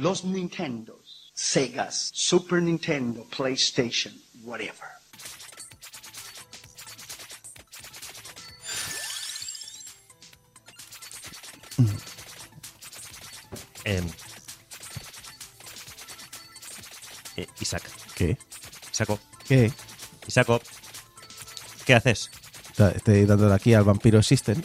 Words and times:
Los 0.00 0.24
Nintendos, 0.24 1.30
Segas, 1.32 2.10
Super 2.12 2.60
Nintendo, 2.60 3.24
PlayStation, 3.30 4.12
whatever. 4.44 4.88
Em, 13.84 14.04
eh, 17.36 17.46
Isaac. 17.60 17.82
¿Qué? 18.14 18.36
Isaco. 18.92 19.18
¿Qué? 19.46 19.72
Isaco. 20.26 20.60
¿Qué 21.86 21.94
haces? 21.94 22.30
Estoy 22.94 23.24
dándole 23.24 23.54
aquí 23.54 23.72
al 23.72 23.84
Vampiro 23.84 24.22
System. 24.22 24.60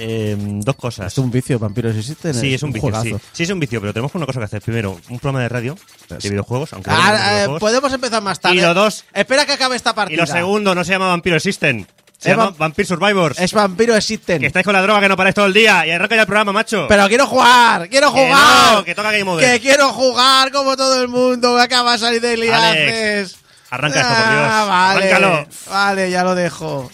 Em, 0.00 0.60
dos 0.60 0.76
cosas. 0.76 1.12
¿Es 1.12 1.18
un 1.18 1.28
vicio 1.30 1.58
Vampiro 1.58 1.92
System? 1.92 2.32
Sí, 2.32 2.54
es 2.54 2.62
un 2.62 2.70
vicio, 2.72 3.02
sí. 3.02 3.16
Sí, 3.32 3.42
es 3.42 3.50
un 3.50 3.58
vicio, 3.58 3.80
pero 3.80 3.92
tenemos 3.92 4.14
una 4.14 4.26
cosa 4.26 4.38
que 4.38 4.44
hacer. 4.44 4.62
Primero, 4.62 4.92
un 5.08 5.18
programa 5.18 5.40
de 5.42 5.48
radio 5.48 5.76
de 6.08 6.28
videojuegos, 6.30 6.72
aunque 6.72 6.90
no 6.90 6.96
Ah, 6.96 7.10
eh, 7.14 7.32
videojuegos. 7.34 7.60
podemos 7.60 7.92
empezar 7.92 8.22
más 8.22 8.38
tarde. 8.38 8.56
Y 8.56 8.60
lo 8.60 8.74
dos- 8.74 9.04
Espera 9.12 9.44
que 9.44 9.52
acabe 9.52 9.74
esta 9.74 9.90
Y 9.90 9.94
partida. 9.94 10.20
lo 10.20 10.26
segundo, 10.28 10.74
no 10.74 10.84
se 10.84 10.92
llama 10.92 11.08
Vampiro 11.08 11.40
System. 11.40 11.84
Se 12.16 12.30
Es 12.30 12.36
llama 12.36 12.50
vam- 12.52 12.56
Vampire 12.58 12.86
Survivors. 12.86 13.38
Es 13.40 13.52
Vampiro 13.52 14.00
System. 14.00 14.40
Que 14.40 14.46
estáis 14.46 14.64
con 14.64 14.72
la 14.72 14.82
droga 14.82 15.00
que 15.00 15.08
no 15.08 15.16
paráis 15.16 15.34
todo 15.34 15.46
el 15.46 15.52
día. 15.52 15.84
Y 15.86 15.90
arranca 15.90 16.14
ya 16.16 16.20
el 16.22 16.26
programa, 16.26 16.52
macho. 16.52 16.86
Pero 16.88 17.06
quiero 17.08 17.26
jugar, 17.26 17.88
quiero 17.88 18.12
Que 18.12 18.20
jugar. 18.26 18.72
no, 18.74 18.84
que 18.84 18.94
toca 18.94 19.10
Game 19.12 19.30
Over. 19.30 19.44
Que 19.52 19.60
quiero 19.60 19.88
jugar 19.92 20.50
como 20.52 20.76
todo 20.76 21.00
el 21.02 21.08
mundo. 21.08 21.54
Me 21.56 21.62
acaba 21.62 21.92
de 21.92 21.98
salir 21.98 22.20
de 22.20 22.36
liaces. 22.36 23.36
arranca 23.70 24.00
esto, 24.00 24.12
por 24.14 24.30
Dios. 24.32 24.46
Ah, 24.48 24.64
vale. 24.68 25.12
Arráncalo. 25.12 25.46
Vale, 25.70 26.10
ya 26.10 26.24
lo 26.24 26.34
dejo. 26.34 26.90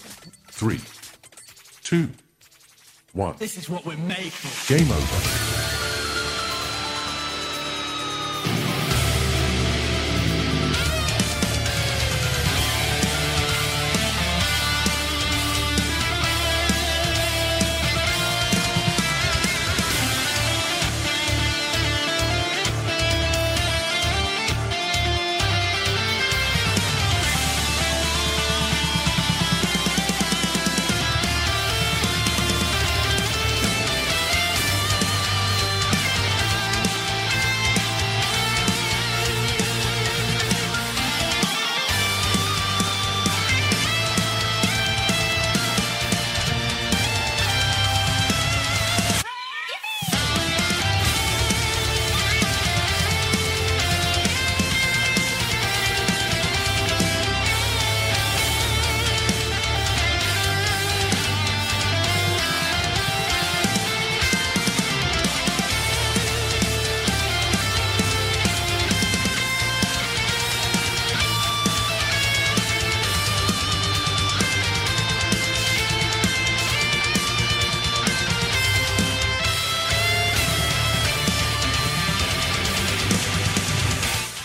Three, 0.59 0.81
two, 1.87 2.07
one. 3.15 3.35
This 3.39 3.57
is 3.57 3.69
what 3.69 3.85
we're 3.85 3.97
made 3.97 4.31
for. 4.33 4.73
Game 4.77 4.91
over. 4.91 5.64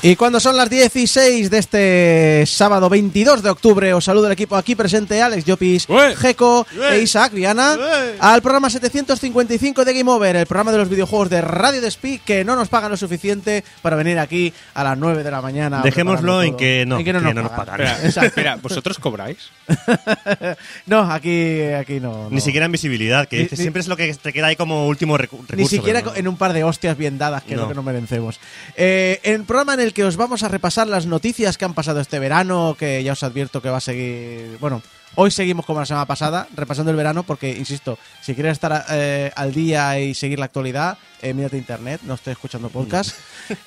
Y 0.02 0.16
cuando 0.16 0.40
son 0.40 0.56
las 0.56 0.70
16 0.70 1.50
de 1.50 1.58
este 1.58 2.44
sábado 2.46 2.88
22 2.88 3.42
de 3.42 3.50
octubre, 3.50 3.92
os 3.92 4.02
saludo 4.02 4.28
el 4.28 4.32
equipo 4.32 4.56
aquí 4.56 4.74
presente, 4.74 5.20
Alex 5.20 5.44
Llopis. 5.44 5.86
Geco 6.16 6.66
e 6.90 7.00
Isaac 7.00 7.34
Viana, 7.34 7.76
¡Ué! 7.78 8.14
al 8.18 8.40
programa 8.40 8.70
755 8.70 9.84
de 9.84 9.92
Game 9.92 10.10
Over, 10.10 10.36
el 10.36 10.46
programa 10.46 10.72
de 10.72 10.78
los 10.78 10.88
videojuegos 10.88 11.28
de 11.28 11.42
Radio 11.42 11.82
Despí, 11.82 12.18
que 12.18 12.46
no 12.46 12.56
nos 12.56 12.68
pagan 12.68 12.90
lo 12.90 12.96
suficiente 12.96 13.62
para 13.82 13.94
venir 13.94 14.18
aquí 14.18 14.54
a 14.72 14.84
las 14.84 14.96
9 14.96 15.22
de 15.22 15.30
la 15.30 15.42
mañana. 15.42 15.82
Dejémoslo 15.82 16.42
en 16.44 16.56
que 16.56 16.86
no, 16.86 16.98
En 16.98 17.04
que 17.04 17.12
no, 17.12 17.18
que 17.18 17.24
nos, 17.26 17.34
no 17.34 17.42
nos 17.42 17.50
pagan. 17.52 17.76
pagan. 17.76 18.06
Espera, 18.24 18.56
¿vosotros 18.56 18.98
cobráis? 18.98 19.50
no, 20.86 21.00
aquí, 21.12 21.60
aquí 21.78 22.00
no, 22.00 22.28
Ni 22.30 22.36
no. 22.36 22.40
siquiera 22.40 22.64
en 22.64 22.72
visibilidad, 22.72 23.28
que 23.28 23.36
Ni- 23.36 23.42
dices, 23.42 23.58
ni- 23.58 23.64
siempre 23.64 23.80
es 23.80 23.88
lo 23.88 23.98
que 23.98 24.14
te 24.14 24.32
queda 24.32 24.46
ahí 24.46 24.56
como 24.56 24.86
último 24.88 25.16
recu- 25.18 25.42
recurso. 25.46 25.56
Ni 25.56 25.66
siquiera 25.66 26.00
no. 26.00 26.14
en 26.14 26.26
un 26.26 26.38
par 26.38 26.54
de 26.54 26.64
hostias 26.64 26.96
bien 26.96 27.18
dadas, 27.18 27.42
que 27.42 27.50
es 27.52 27.56
No. 27.56 27.64
lo 27.64 27.68
que 27.68 27.74
nos 27.74 27.84
merecemos. 27.84 28.40
Eh, 28.76 29.20
en 29.24 29.34
el 29.34 29.44
programa 29.44 29.74
en 29.74 29.80
el 29.80 29.89
que 29.92 30.04
os 30.04 30.16
vamos 30.16 30.42
a 30.42 30.48
repasar 30.48 30.86
las 30.86 31.06
noticias 31.06 31.58
que 31.58 31.64
han 31.64 31.74
pasado 31.74 32.00
este 32.00 32.18
verano, 32.18 32.76
que 32.78 33.02
ya 33.02 33.12
os 33.12 33.22
advierto 33.22 33.62
que 33.62 33.70
va 33.70 33.78
a 33.78 33.80
seguir. 33.80 34.56
Bueno, 34.60 34.82
hoy 35.14 35.30
seguimos 35.30 35.66
como 35.66 35.80
la 35.80 35.86
semana 35.86 36.06
pasada, 36.06 36.48
repasando 36.54 36.90
el 36.90 36.96
verano, 36.96 37.22
porque, 37.22 37.50
insisto, 37.50 37.98
si 38.20 38.34
quieres 38.34 38.52
estar 38.52 38.84
eh, 38.90 39.30
al 39.34 39.52
día 39.52 39.98
y 39.98 40.14
seguir 40.14 40.38
la 40.38 40.46
actualidad, 40.46 40.98
eh, 41.22 41.34
mírate 41.34 41.56
internet, 41.56 42.00
no 42.04 42.14
estés 42.14 42.32
escuchando 42.32 42.68
podcast. 42.68 43.16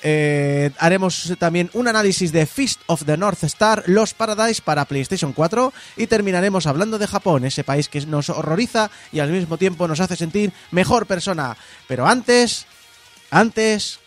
Eh, 0.02 0.70
haremos 0.78 1.34
también 1.38 1.68
un 1.74 1.88
análisis 1.88 2.32
de 2.32 2.46
Fist 2.46 2.80
of 2.86 3.04
the 3.04 3.18
North 3.18 3.44
Star, 3.44 3.82
Los 3.86 4.14
Paradise 4.14 4.62
para 4.62 4.86
PlayStation 4.86 5.34
4 5.34 5.74
y 5.98 6.06
terminaremos 6.06 6.66
hablando 6.66 6.98
de 6.98 7.06
Japón, 7.06 7.44
ese 7.44 7.64
país 7.64 7.90
que 7.90 8.00
nos 8.06 8.30
horroriza 8.30 8.90
y 9.12 9.18
al 9.18 9.30
mismo 9.30 9.58
tiempo 9.58 9.86
nos 9.86 10.00
hace 10.00 10.16
sentir 10.16 10.54
mejor 10.70 11.04
persona. 11.04 11.58
Pero 11.86 12.06
antes, 12.06 12.66
antes, 13.30 14.00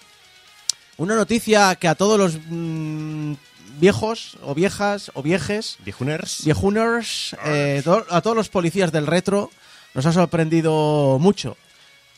una 0.97 1.15
noticia 1.15 1.75
que 1.75 1.87
a 1.87 1.95
todos 1.95 2.17
los 2.19 2.37
mm, 2.49 3.33
viejos 3.79 4.37
o 4.43 4.53
viejas 4.55 5.11
o 5.13 5.21
viejes, 5.23 5.77
Viejuners. 5.85 6.43
viejuners, 6.43 7.35
eh, 7.45 7.81
to- 7.83 8.05
a 8.09 8.21
todos 8.21 8.35
los 8.35 8.49
policías 8.49 8.91
del 8.91 9.07
retro 9.07 9.51
nos 9.93 10.05
ha 10.05 10.11
sorprendido 10.11 11.17
mucho. 11.19 11.55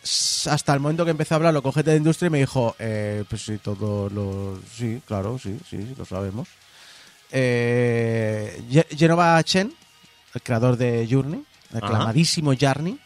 Hasta 0.02 0.74
el 0.74 0.80
momento 0.80 1.04
que 1.04 1.12
empecé 1.12 1.34
a 1.34 1.38
hablarlo 1.38 1.62
con 1.62 1.74
gente 1.74 1.92
de 1.92 1.98
industria 1.98 2.28
y 2.28 2.30
me 2.30 2.38
dijo, 2.40 2.74
eh, 2.80 3.26
pues 3.30 3.42
sí, 3.44 3.58
todo 3.58 4.10
lo... 4.10 4.58
Sí, 4.78 5.02
claro, 5.06 5.38
sí, 5.38 5.58
sí, 5.70 5.78
sí, 5.78 5.94
lo 5.98 6.06
sabemos. 6.06 6.48
Eh, 7.32 8.62
Ge- 8.72 8.88
Genova 8.98 9.42
Chen, 9.44 9.74
el 10.34 10.42
creador 10.42 10.78
de 10.78 11.08
Journey, 11.10 11.44
aclamadísimo 11.74 12.54
Journey, 12.60 12.98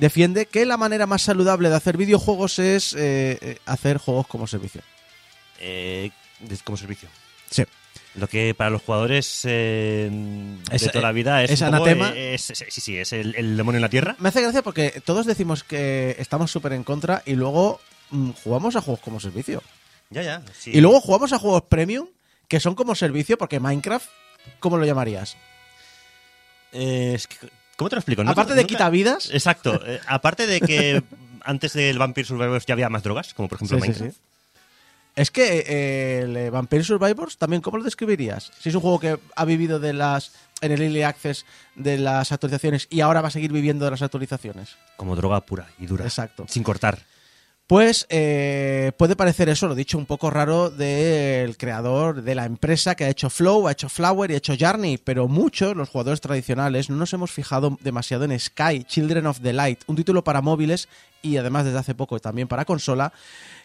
defiende 0.00 0.46
que 0.46 0.64
la 0.66 0.76
manera 0.76 1.06
más 1.06 1.22
saludable 1.22 1.68
de 1.68 1.76
hacer 1.76 1.96
videojuegos 1.96 2.58
es 2.58 2.94
eh, 2.94 3.38
eh, 3.40 3.58
hacer 3.66 3.98
juegos 3.98 4.26
como 4.26 4.46
servicio. 4.46 4.82
Eh, 5.60 6.10
como 6.64 6.76
servicio. 6.76 7.08
Sí. 7.50 7.64
Lo 8.16 8.26
que 8.28 8.54
para 8.54 8.70
los 8.70 8.82
jugadores 8.82 9.42
eh, 9.44 10.10
Es- 10.72 10.82
de 10.82 10.88
toda 10.88 11.02
la 11.02 11.12
vida 11.12 11.44
es, 11.44 11.50
es 11.52 11.60
un 11.60 11.68
poco, 11.70 11.76
anatema. 11.84 12.08
es- 12.16 12.50
es- 12.50 12.64
sí, 12.68 12.80
sí, 12.80 12.98
es 12.98 13.12
el, 13.12 13.36
el 13.36 13.56
demonio 13.56 13.76
en 13.78 13.82
la 13.82 13.88
tierra. 13.88 14.16
Me 14.18 14.30
hace 14.30 14.40
gracia 14.42 14.62
porque 14.62 15.00
todos 15.04 15.26
decimos 15.26 15.62
que 15.62 16.16
estamos 16.18 16.50
súper 16.50 16.72
en 16.72 16.82
contra 16.82 17.22
y 17.24 17.34
luego 17.34 17.80
mm, 18.10 18.30
jugamos 18.42 18.74
a 18.74 18.80
juegos 18.80 19.00
como 19.00 19.20
servicio. 19.20 19.62
Ya, 20.10 20.22
ya. 20.22 20.42
sí. 20.58 20.72
Y 20.74 20.80
luego 20.80 21.00
jugamos 21.00 21.32
a 21.32 21.38
juegos 21.38 21.62
premium 21.68 22.08
que 22.48 22.58
son 22.58 22.74
como 22.74 22.96
servicio 22.96 23.38
porque 23.38 23.60
Minecraft, 23.60 24.08
¿cómo 24.58 24.76
lo 24.76 24.84
llamarías? 24.84 25.36
Eh, 26.72 27.12
es 27.14 27.26
que- 27.28 27.48
¿Cómo 27.80 27.88
te 27.88 27.96
lo 27.96 28.00
explico? 28.00 28.22
No- 28.22 28.30
Aparte 28.30 28.52
de 28.54 28.60
nunca- 28.60 28.74
quitavidas. 28.74 29.30
Exacto. 29.32 29.80
eh, 29.86 29.98
aparte 30.06 30.46
de 30.46 30.60
que 30.60 31.02
antes 31.44 31.72
del 31.72 31.98
Vampire 31.98 32.26
Survivors 32.28 32.66
ya 32.66 32.74
había 32.74 32.90
más 32.90 33.02
drogas, 33.02 33.32
como 33.32 33.48
por 33.48 33.56
ejemplo 33.56 33.78
Sí, 33.78 33.80
Minecraft. 33.80 34.12
sí. 34.14 34.20
Es 35.16 35.30
que 35.30 35.64
eh, 35.66 36.20
el 36.24 36.36
eh, 36.36 36.50
Vampire 36.50 36.84
Survivors, 36.84 37.36
también, 37.38 37.62
¿cómo 37.62 37.78
lo 37.78 37.84
describirías? 37.84 38.52
Si 38.60 38.68
es 38.68 38.74
un 38.74 38.80
juego 38.82 39.00
que 39.00 39.18
ha 39.34 39.44
vivido 39.46 39.80
de 39.80 39.92
las 39.94 40.32
en 40.60 40.72
el 40.72 40.82
Early 40.82 41.02
Access 41.04 41.46
de 41.74 41.96
las 41.98 42.32
actualizaciones 42.32 42.86
y 42.90 43.00
ahora 43.00 43.22
va 43.22 43.28
a 43.28 43.30
seguir 43.30 43.50
viviendo 43.50 43.86
de 43.86 43.90
las 43.92 44.02
actualizaciones. 44.02 44.76
Como 44.98 45.16
droga 45.16 45.40
pura 45.40 45.66
y 45.78 45.86
dura. 45.86 46.04
Exacto. 46.04 46.44
Sin 46.48 46.62
cortar. 46.62 46.98
Pues 47.70 48.04
eh, 48.10 48.90
puede 48.96 49.14
parecer 49.14 49.48
eso, 49.48 49.68
lo 49.68 49.76
dicho, 49.76 49.96
un 49.96 50.04
poco 50.04 50.28
raro 50.28 50.70
del 50.70 51.56
creador 51.56 52.22
de 52.22 52.34
la 52.34 52.44
empresa 52.44 52.96
que 52.96 53.04
ha 53.04 53.08
hecho 53.08 53.30
Flow, 53.30 53.68
ha 53.68 53.70
hecho 53.70 53.88
Flower 53.88 54.28
y 54.28 54.34
ha 54.34 54.38
hecho 54.38 54.56
Journey, 54.58 54.98
pero 54.98 55.28
muchos, 55.28 55.76
los 55.76 55.88
jugadores 55.88 56.20
tradicionales, 56.20 56.90
no 56.90 56.96
nos 56.96 57.12
hemos 57.12 57.30
fijado 57.30 57.78
demasiado 57.80 58.24
en 58.24 58.36
Sky, 58.40 58.82
Children 58.82 59.28
of 59.28 59.38
the 59.40 59.52
Light, 59.52 59.82
un 59.86 59.94
título 59.94 60.24
para 60.24 60.42
móviles 60.42 60.88
y 61.22 61.36
además 61.36 61.64
desde 61.64 61.78
hace 61.78 61.94
poco 61.94 62.18
también 62.18 62.48
para 62.48 62.64
consola, 62.64 63.12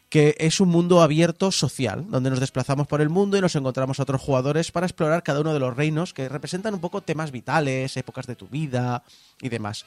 que 0.07 0.35
es 0.37 0.59
un 0.59 0.69
mundo 0.69 1.01
abierto 1.01 1.51
social, 1.51 2.05
donde 2.07 2.29
nos 2.29 2.39
desplazamos 2.39 2.85
por 2.85 3.01
el 3.01 3.09
mundo 3.09 3.39
y 3.39 3.41
nos 3.41 3.55
encontramos 3.55 3.99
a 3.99 4.03
otros 4.03 4.21
jugadores 4.21 4.71
para 4.71 4.85
explorar 4.85 5.23
cada 5.23 5.41
uno 5.41 5.51
de 5.51 5.59
los 5.59 5.75
reinos 5.75 6.13
que 6.13 6.29
representan 6.29 6.75
un 6.75 6.79
poco 6.79 7.01
temas 7.01 7.31
vitales, 7.31 7.97
épocas 7.97 8.27
de 8.27 8.35
tu 8.35 8.45
vida 8.45 9.01
y 9.41 9.49
demás. 9.49 9.83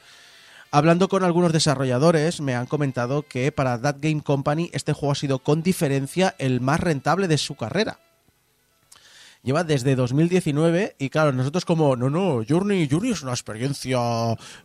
Hablando 0.71 1.09
con 1.09 1.23
algunos 1.23 1.51
desarrolladores, 1.51 2.41
me 2.41 2.53
han 2.55 2.67
comentado 2.67 3.23
que 3.23 3.51
para 3.51 3.81
That 3.81 3.97
Game 3.99 4.21
Company 4.21 4.69
este 4.73 4.93
juego 4.93 5.11
ha 5.13 5.15
sido 5.15 5.39
con 5.39 5.63
diferencia 5.63 6.35
el 6.37 6.61
más 6.61 6.79
rentable 6.79 7.27
de 7.27 7.37
su 7.39 7.55
carrera. 7.55 7.99
Lleva 9.41 9.63
desde 9.63 9.95
2019 9.95 10.95
y 10.99 11.09
claro, 11.09 11.31
nosotros 11.31 11.63
como, 11.63 11.95
no, 11.95 12.09
no, 12.09 12.43
Journey, 12.47 12.87
Journey 12.91 13.11
es 13.13 13.21
una 13.23 13.31
experiencia 13.31 13.97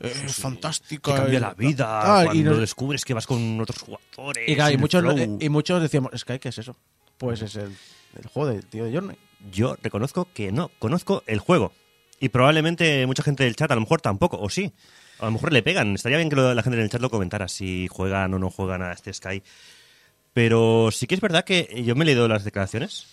eh, 0.01 0.09
fantástica. 0.29 1.13
Que 1.13 1.19
cambia 1.21 1.39
y- 1.39 1.41
la 1.41 1.55
vida 1.55 2.01
tal, 2.03 2.25
cuando 2.27 2.41
y 2.41 2.45
nos- 2.45 2.59
descubres 2.59 3.05
que 3.05 3.15
vas 3.15 3.27
con 3.27 3.61
otros 3.61 3.79
jugadores. 3.81 4.49
y, 4.49 4.55
claro, 4.57 4.75
y 4.75 4.77
muchos, 4.79 5.05
eh, 5.17 5.37
y 5.41 5.49
muchos 5.49 5.81
decíamos, 5.81 6.11
Sky, 6.17 6.39
¿qué 6.41 6.49
es 6.49 6.59
eso? 6.59 6.77
Pues 7.19 7.41
es 7.43 7.55
el, 7.55 7.75
el 8.21 8.27
juego 8.27 8.51
del 8.51 8.67
tío 8.67 8.85
de 8.85 8.93
Journey. 8.93 9.17
Yo 9.53 9.77
reconozco 9.81 10.27
que 10.35 10.51
no, 10.51 10.71
conozco 10.81 11.23
el 11.27 11.39
juego. 11.39 11.73
Y 12.19 12.31
probablemente 12.31 13.07
mucha 13.07 13.23
gente 13.23 13.45
del 13.45 13.55
chat 13.57 13.71
a 13.71 13.75
lo 13.77 13.81
mejor 13.81 14.01
tampoco, 14.01 14.39
o 14.41 14.51
sí. 14.51 14.73
A 15.25 15.29
lo 15.29 15.33
mejor 15.33 15.53
le 15.53 15.63
pegan. 15.63 15.95
Estaría 15.95 16.19
bien 16.19 16.31
que 16.31 16.37
lo- 16.37 16.55
la 16.55 16.63
gente 16.63 16.79
en 16.79 16.85
el 16.85 16.91
chat 16.91 17.01
lo 17.01 17.11
comentara 17.11 17.49
si 17.49 17.89
juegan 17.91 18.33
o 18.35 18.39
no 18.39 18.51
juegan 18.51 18.83
a 18.83 18.93
este 18.93 19.13
Sky. 19.13 19.43
Pero 20.33 20.91
sí 20.91 21.07
que 21.07 21.15
es 21.15 21.21
verdad 21.21 21.45
que 21.45 21.83
yo 21.85 21.95
me 21.95 22.03
he 22.03 22.07
leído 22.07 22.27
las 22.27 22.43
declaraciones 22.45 23.07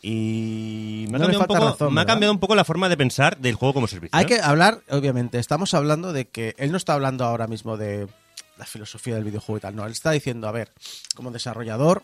y 0.00 1.06
me 1.10 1.16
ha, 1.16 1.18
Mm. 1.18 1.22
No 1.22 1.28
le 1.28 1.32
cambiado 1.32 1.32
un, 1.32 1.38
falta 1.38 1.54
poco, 1.54 1.70
razón, 1.70 1.94
me 1.94 2.00
ha 2.00 2.06
cambiado 2.06 2.32
un 2.32 2.40
poco 2.40 2.54
la 2.54 2.64
forma 2.64 2.88
de 2.88 2.96
pensar 2.96 3.36
del 3.38 3.54
juego 3.56 3.74
como 3.74 3.86
servicio. 3.86 4.16
Hay 4.16 4.24
¿eh? 4.24 4.28
que 4.28 4.40
hablar, 4.40 4.80
obviamente, 4.88 5.38
estamos 5.38 5.74
hablando 5.74 6.12
de 6.14 6.28
que 6.28 6.54
él 6.58 6.70
no 6.70 6.78
está 6.78 6.94
hablando 6.94 7.24
ahora 7.24 7.46
mismo 7.46 7.76
de 7.76 8.08
la 8.56 8.64
filosofía 8.64 9.14
del 9.16 9.24
videojuego 9.24 9.58
y 9.58 9.60
tal, 9.60 9.76
no, 9.76 9.84
él 9.84 9.92
está 9.92 10.12
diciendo, 10.12 10.48
a 10.48 10.52
ver, 10.52 10.72
como 11.14 11.30
desarrollador, 11.30 12.02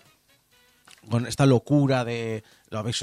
con 1.09 1.27
esta 1.27 1.47
locura 1.47 2.05
de, 2.05 2.43
lo 2.71 2.79
habéis, 2.79 3.03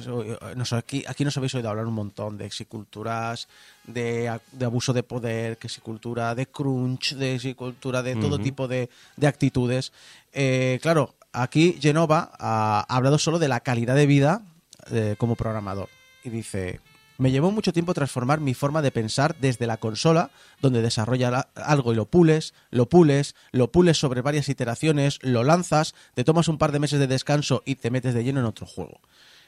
sé, 0.65 0.75
aquí, 0.75 1.03
aquí 1.07 1.23
nos 1.25 1.35
habéis 1.37 1.55
oído 1.55 1.69
hablar 1.69 1.85
un 1.87 1.93
montón 1.93 2.37
de 2.37 2.45
exiculturas, 2.45 3.47
de, 3.85 4.39
de 4.51 4.65
abuso 4.65 4.93
de 4.93 5.03
poder, 5.03 5.57
que 5.57 5.67
exicultura, 5.67 6.35
de 6.35 6.47
crunch, 6.47 7.15
de 7.15 7.35
exicultura, 7.35 8.03
de 8.03 8.15
todo 8.15 8.37
tipo 8.43 8.67
de, 8.67 8.89
de 9.17 9.27
actitudes. 9.27 9.91
Eh, 10.33 10.79
claro, 10.81 11.15
aquí 11.33 11.77
Genova 11.81 12.31
ha, 12.39 12.85
ha 12.87 12.95
hablado 12.95 13.17
solo 13.17 13.39
de 13.39 13.47
la 13.47 13.59
calidad 13.61 13.95
de 13.95 14.05
vida 14.05 14.41
eh, 14.91 15.15
como 15.17 15.35
programador. 15.35 15.89
Y 16.23 16.29
dice, 16.29 16.79
me 17.17 17.31
llevó 17.31 17.49
mucho 17.51 17.71
tiempo 17.73 17.93
transformar 17.93 18.39
mi 18.41 18.53
forma 18.53 18.81
de 18.81 18.91
pensar 18.91 19.35
desde 19.39 19.67
la 19.67 19.77
consola, 19.77 20.31
donde 20.61 20.81
desarrolla 20.81 21.31
la- 21.31 21.47
algo 21.55 21.93
y 21.93 21.95
lo 21.95 22.05
pules, 22.05 22.53
lo 22.71 22.87
pules, 22.89 23.35
lo 23.51 23.71
pules 23.71 23.97
sobre 23.97 24.21
varias 24.21 24.49
iteraciones, 24.49 25.19
lo 25.21 25.43
lanzas, 25.43 25.95
te 26.13 26.23
tomas 26.23 26.47
un 26.49 26.57
par 26.57 26.71
de 26.71 26.79
meses 26.79 26.99
de 26.99 27.07
descanso 27.07 27.63
y 27.65 27.75
te 27.75 27.89
metes 27.91 28.13
de 28.13 28.23
lleno 28.23 28.41
en 28.41 28.45
otro 28.47 28.65
juego. 28.67 28.99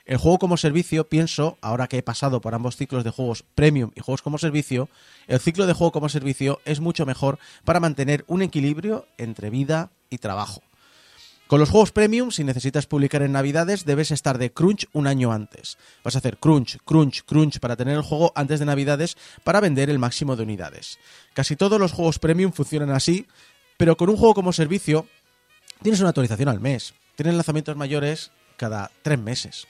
El 0.08 0.16
juego 0.16 0.40
como 0.40 0.56
servicio, 0.56 1.10
pienso, 1.10 1.58
ahora 1.60 1.88
que 1.88 1.98
he 1.98 2.02
pasado 2.02 2.40
por 2.40 2.56
ambos 2.56 2.78
ciclos 2.78 3.04
de 3.04 3.12
juegos 3.12 3.44
premium 3.44 3.92
y 3.94 4.00
juegos 4.00 4.22
como 4.22 4.38
servicio, 4.38 4.88
el 5.28 5.42
ciclo 5.42 5.68
de 5.68 5.74
juego 5.74 5.92
como 5.92 6.08
servicio 6.08 6.62
es 6.64 6.80
mucho 6.80 7.06
mejor 7.06 7.40
para 7.66 7.82
mantener 7.82 8.24
un 8.28 8.42
equilibrio 8.42 9.06
entre 9.18 9.50
vida 9.50 9.92
y 10.10 10.20
trabajo. 10.20 10.64
Con 11.48 11.60
los 11.60 11.70
juegos 11.70 11.92
premium, 11.92 12.32
si 12.32 12.46
necesitas 12.46 12.88
publicar 12.88 13.22
en 13.22 13.34
Navidades, 13.34 13.84
debes 13.84 14.12
estar 14.12 14.38
de 14.38 14.54
crunch 14.54 14.88
un 14.94 15.08
año 15.08 15.34
antes. 15.34 15.78
Vas 16.06 16.16
a 16.16 16.20
hacer 16.20 16.38
crunch, 16.38 16.78
crunch, 16.86 17.24
crunch 17.24 17.60
para 17.60 17.76
tener 17.76 17.98
el 17.98 18.02
juego 18.02 18.32
antes 18.34 18.62
de 18.62 18.66
Navidades 18.66 19.18
para 19.44 19.60
vender 19.60 19.90
el 19.90 20.00
máximo 20.00 20.38
de 20.38 20.44
unidades. 20.44 21.00
Casi 21.34 21.58
todos 21.58 21.82
los 21.82 21.92
juegos 21.92 22.18
premium 22.18 22.54
funcionan 22.54 22.92
así, 22.92 23.28
pero 23.76 23.98
con 23.98 24.10
un 24.10 24.16
juego 24.16 24.36
como 24.36 24.54
servicio 24.54 25.06
tienes 25.84 26.00
una 26.00 26.10
actualización 26.10 26.48
al 26.48 26.62
mes. 26.62 26.94
Tienes 27.18 27.36
lanzamientos 27.36 27.76
mayores 27.76 28.32
cada 28.56 28.90
tres 29.02 29.20
meses. 29.20 29.68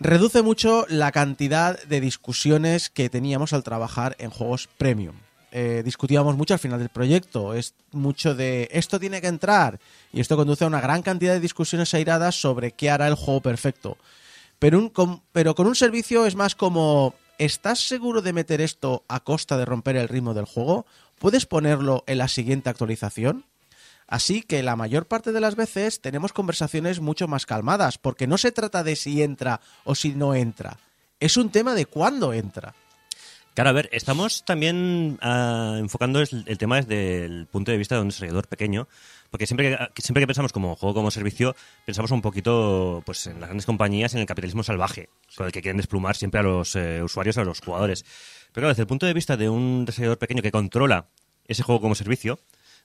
Reduce 0.00 0.42
mucho 0.42 0.86
la 0.88 1.10
cantidad 1.10 1.82
de 1.84 2.00
discusiones 2.00 2.88
que 2.88 3.10
teníamos 3.10 3.52
al 3.52 3.64
trabajar 3.64 4.14
en 4.20 4.30
juegos 4.30 4.68
premium. 4.78 5.16
Eh, 5.50 5.82
discutíamos 5.84 6.36
mucho 6.36 6.54
al 6.54 6.60
final 6.60 6.78
del 6.78 6.88
proyecto. 6.90 7.54
Es 7.54 7.74
mucho 7.90 8.34
de 8.34 8.68
esto 8.70 9.00
tiene 9.00 9.20
que 9.20 9.26
entrar. 9.26 9.80
Y 10.12 10.20
esto 10.20 10.36
conduce 10.36 10.64
a 10.64 10.68
una 10.68 10.80
gran 10.80 11.02
cantidad 11.02 11.32
de 11.32 11.40
discusiones 11.40 11.94
airadas 11.94 12.40
sobre 12.40 12.72
qué 12.72 12.90
hará 12.90 13.08
el 13.08 13.14
juego 13.14 13.40
perfecto. 13.40 13.96
Pero, 14.60 14.92
com- 14.92 15.20
pero 15.32 15.54
con 15.54 15.66
un 15.66 15.74
servicio 15.74 16.26
es 16.26 16.36
más 16.36 16.54
como, 16.54 17.14
¿estás 17.38 17.80
seguro 17.80 18.22
de 18.22 18.32
meter 18.32 18.60
esto 18.60 19.04
a 19.08 19.20
costa 19.20 19.56
de 19.56 19.64
romper 19.64 19.96
el 19.96 20.08
ritmo 20.08 20.32
del 20.34 20.44
juego? 20.44 20.86
¿Puedes 21.18 21.46
ponerlo 21.46 22.04
en 22.06 22.18
la 22.18 22.28
siguiente 22.28 22.70
actualización? 22.70 23.44
Así 24.08 24.42
que 24.42 24.62
la 24.62 24.74
mayor 24.74 25.06
parte 25.06 25.32
de 25.32 25.40
las 25.40 25.54
veces 25.54 26.00
tenemos 26.00 26.32
conversaciones 26.32 27.00
mucho 27.00 27.28
más 27.28 27.44
calmadas, 27.44 27.98
porque 27.98 28.26
no 28.26 28.38
se 28.38 28.52
trata 28.52 28.82
de 28.82 28.96
si 28.96 29.22
entra 29.22 29.60
o 29.84 29.94
si 29.94 30.14
no 30.14 30.34
entra. 30.34 30.78
Es 31.20 31.36
un 31.36 31.50
tema 31.50 31.74
de 31.74 31.84
cuándo 31.84 32.32
entra. 32.32 32.74
Claro, 33.58 33.70
a 33.70 33.72
ver, 33.72 33.88
estamos 33.92 34.44
también 34.44 35.18
ah, 35.20 35.76
enfocando 35.78 36.20
el, 36.20 36.58
tema 36.58 36.76
desde 36.76 37.24
el 37.24 37.46
punto 37.46 37.72
de 37.72 37.76
vista 37.76 37.96
de 37.96 38.02
un 38.02 38.08
desarrollador 38.08 38.46
pequeño, 38.46 38.86
porque 39.30 39.48
siempre 39.48 39.76
que, 39.94 40.00
siempre 40.00 40.22
que 40.22 40.28
pensamos 40.28 40.52
como 40.52 40.76
juego 40.76 40.94
como 40.94 41.10
servicio, 41.10 41.56
pensamos 41.84 42.12
un 42.12 42.22
poquito 42.22 43.02
pues 43.04 43.26
en 43.26 43.40
las 43.40 43.48
grandes 43.48 43.66
compañías, 43.66 44.14
en 44.14 44.20
el 44.20 44.26
capitalismo 44.26 44.62
salvaje, 44.62 45.08
con 45.36 45.46
el 45.46 45.52
que 45.52 45.60
quieren 45.60 45.76
desplumar 45.76 46.14
siempre 46.16 46.38
a 46.38 46.44
los 46.44 46.76
eh, 46.76 47.02
usuarios, 47.02 47.36
a 47.36 47.42
los 47.42 47.60
jugadores. 47.60 48.04
Pero 48.52 48.62
claro, 48.62 48.68
desde 48.68 48.82
el 48.82 48.86
punto 48.86 49.06
de 49.06 49.12
vista 49.12 49.36
de 49.36 49.48
un 49.48 49.84
desarrollador 49.84 50.18
pequeño 50.18 50.40
que 50.40 50.52
controla 50.52 51.08
ese 51.48 51.64
juego 51.64 51.80
como 51.80 51.96
servicio, 51.96 52.38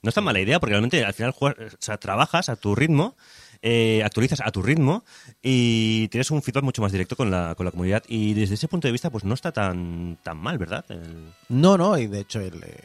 no 0.03 0.09
es 0.09 0.13
tan 0.15 0.23
mala 0.23 0.39
idea, 0.39 0.59
porque 0.59 0.71
realmente 0.73 1.03
al 1.03 1.13
final 1.13 1.31
juegas- 1.31 1.73
o 1.73 1.77
sea, 1.79 1.97
trabajas 1.97 2.49
a 2.49 2.55
tu 2.55 2.75
ritmo, 2.75 3.15
eh, 3.61 4.01
actualizas 4.03 4.41
a 4.41 4.51
tu 4.51 4.61
ritmo 4.61 5.03
y 5.41 6.07
tienes 6.09 6.29
un 6.31 6.41
feedback 6.43 6.63
mucho 6.63 6.81
más 6.81 6.91
directo 6.91 7.15
con 7.15 7.31
la, 7.31 7.55
con 7.55 7.65
la 7.65 7.71
comunidad. 7.71 8.03
Y 8.07 8.33
desde 8.33 8.55
ese 8.55 8.67
punto 8.67 8.87
de 8.87 8.91
vista, 8.91 9.09
pues 9.09 9.23
no 9.23 9.33
está 9.33 9.51
tan, 9.51 10.17
tan 10.21 10.37
mal, 10.37 10.57
¿verdad? 10.57 10.83
El- 10.89 11.31
No, 11.49 11.77
no, 11.77 11.97
y 11.97 12.07
de 12.07 12.19
hecho 12.19 12.39
él... 12.41 12.61
eh, 12.63 12.77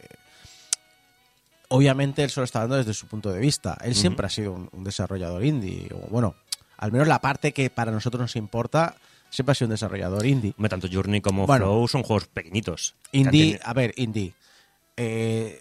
Obviamente 1.70 2.22
él 2.24 2.30
solo 2.30 2.44
está 2.44 2.60
hablando 2.62 2.76
desde 2.78 2.94
su 2.94 3.06
punto 3.08 3.30
de 3.30 3.40
vista. 3.40 3.76
Él 3.84 3.94
siempre 3.94 4.24
ha 4.24 4.30
sido 4.30 4.52
un, 4.52 4.70
un 4.72 4.84
desarrollador 4.84 5.44
indie. 5.44 5.86
O 5.92 6.08
bueno, 6.08 6.34
al 6.78 6.92
menos 6.92 7.06
la 7.08 7.20
parte 7.20 7.52
que 7.52 7.68
para 7.68 7.92
nosotros 7.92 8.20
nos 8.22 8.36
importa, 8.36 8.94
siempre 9.28 9.52
ha 9.52 9.54
sido 9.54 9.66
un 9.66 9.72
desarrollador 9.72 10.24
indie. 10.24 10.54
Tanto 10.70 10.88
Journey 10.90 11.20
como 11.20 11.46
Bueno. 11.46 11.66
Flow 11.66 11.88
son 11.88 12.04
juegos 12.04 12.26
pequeñitos. 12.28 12.94
Indie, 13.12 13.60
a 13.62 13.74
ver, 13.74 13.92
indie. 13.98 14.32
Eh, 14.96 15.60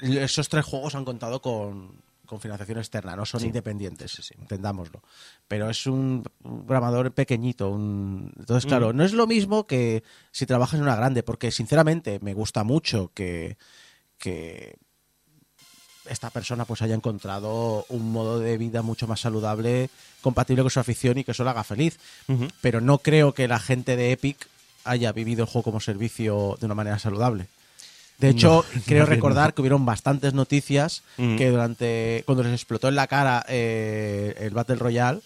esos 0.00 0.48
tres 0.48 0.64
juegos 0.64 0.94
han 0.94 1.04
contado 1.04 1.40
con, 1.40 1.92
con 2.26 2.40
financiación 2.40 2.78
externa, 2.78 3.14
no 3.16 3.24
son 3.26 3.40
Sí. 3.40 3.46
independientes, 3.46 4.10
Sí, 4.12 4.22
sí. 4.22 4.34
entendámoslo. 4.40 5.02
Pero 5.48 5.68
es 5.70 5.86
un, 5.86 6.24
programador 6.66 7.12
pequeñito. 7.12 7.68
Un... 7.70 8.32
Entonces, 8.38 8.66
claro, 8.66 8.92
Mm. 8.92 8.96
no 8.96 9.04
es 9.04 9.12
lo 9.12 9.26
mismo 9.26 9.66
que 9.66 10.02
si 10.32 10.46
trabajas 10.46 10.74
en 10.78 10.82
una 10.82 10.96
grande, 10.96 11.22
porque 11.22 11.50
sinceramente 11.50 12.18
me 12.22 12.34
gusta 12.34 12.64
mucho 12.64 13.10
que, 13.14 13.56
que 14.18 14.76
esta 16.08 16.28
persona 16.30 16.64
pues 16.66 16.82
haya 16.82 16.94
encontrado 16.94 17.86
un 17.88 18.12
modo 18.12 18.38
de 18.38 18.58
vida 18.58 18.82
mucho 18.82 19.06
más 19.06 19.20
saludable, 19.20 19.88
compatible 20.20 20.62
con 20.62 20.70
su 20.70 20.80
afición 20.80 21.16
y 21.18 21.24
que 21.24 21.30
eso 21.30 21.44
lo 21.44 21.50
haga 21.50 21.64
feliz. 21.64 21.98
Pero 22.60 22.80
no 22.80 22.98
creo 22.98 23.32
que 23.32 23.48
la 23.48 23.58
gente 23.58 23.96
de 23.96 24.12
Epic 24.12 24.48
haya 24.84 25.12
vivido 25.12 25.44
el 25.44 25.48
juego 25.48 25.62
como 25.64 25.80
servicio 25.80 26.56
de 26.60 26.66
una 26.66 26.74
manera 26.74 26.98
saludable. 26.98 27.46
De 28.18 28.28
hecho, 28.28 28.64
creo 28.86 29.06
recordar 29.06 29.48
no. 29.48 29.54
que 29.54 29.62
hubieron 29.62 29.84
bastantes 29.84 30.34
noticias 30.34 31.02
Ujú. 31.18 31.36
que 31.36 31.50
durante 31.50 32.22
cuando 32.26 32.42
les 32.44 32.52
explotó 32.52 32.88
en 32.88 32.94
la 32.94 33.06
cara 33.06 33.44
eh, 33.48 34.34
el 34.38 34.50
Battle 34.50 34.76
Royale 34.76 35.20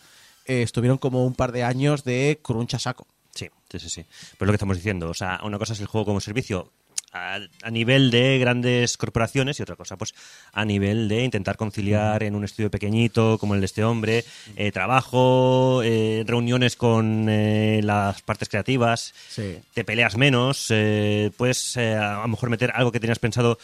eh, 0.46 0.62
estuvieron 0.62 0.98
como 0.98 1.24
un 1.26 1.34
par 1.34 1.52
de 1.52 1.64
años 1.64 2.04
de 2.04 2.40
crunch 2.42 2.74
a 2.74 2.78
saco. 2.78 3.06
Sí, 3.34 3.48
sí, 3.70 3.78
sí, 3.78 3.90
sí. 3.90 4.04
Pero 4.38 4.44
es 4.44 4.46
lo 4.46 4.52
que 4.52 4.56
estamos 4.56 4.76
diciendo. 4.76 5.10
O 5.10 5.14
sea, 5.14 5.40
una 5.44 5.58
cosa 5.58 5.74
es 5.74 5.80
el 5.80 5.86
juego 5.86 6.06
como 6.06 6.20
servicio 6.20 6.72
a, 7.12 7.38
a 7.62 7.70
nivel 7.70 8.10
de 8.10 8.38
grandes 8.38 8.96
corporaciones 8.96 9.58
y 9.58 9.62
otra 9.62 9.76
cosa, 9.76 9.96
pues 9.96 10.14
a 10.52 10.64
nivel 10.64 11.08
de 11.08 11.24
intentar 11.24 11.56
conciliar 11.56 12.22
en 12.22 12.34
un 12.34 12.44
estudio 12.44 12.70
pequeñito 12.70 13.38
como 13.38 13.54
el 13.54 13.60
de 13.60 13.66
este 13.66 13.84
hombre, 13.84 14.24
eh, 14.56 14.70
trabajo, 14.72 15.82
eh, 15.84 16.24
reuniones 16.26 16.76
con 16.76 17.26
eh, 17.28 17.80
las 17.82 18.22
partes 18.22 18.48
creativas, 18.48 19.14
Sí. 19.28 19.58
te 19.74 19.84
peleas 19.84 20.16
menos, 20.16 20.66
eh, 20.70 21.30
puedes 21.36 21.76
a 21.76 22.20
lo 22.22 22.28
mejor 22.28 22.50
meter 22.50 22.72
algo 22.74 22.92
que 22.92 23.00
tenías 23.00 23.18
pensado, 23.18 23.58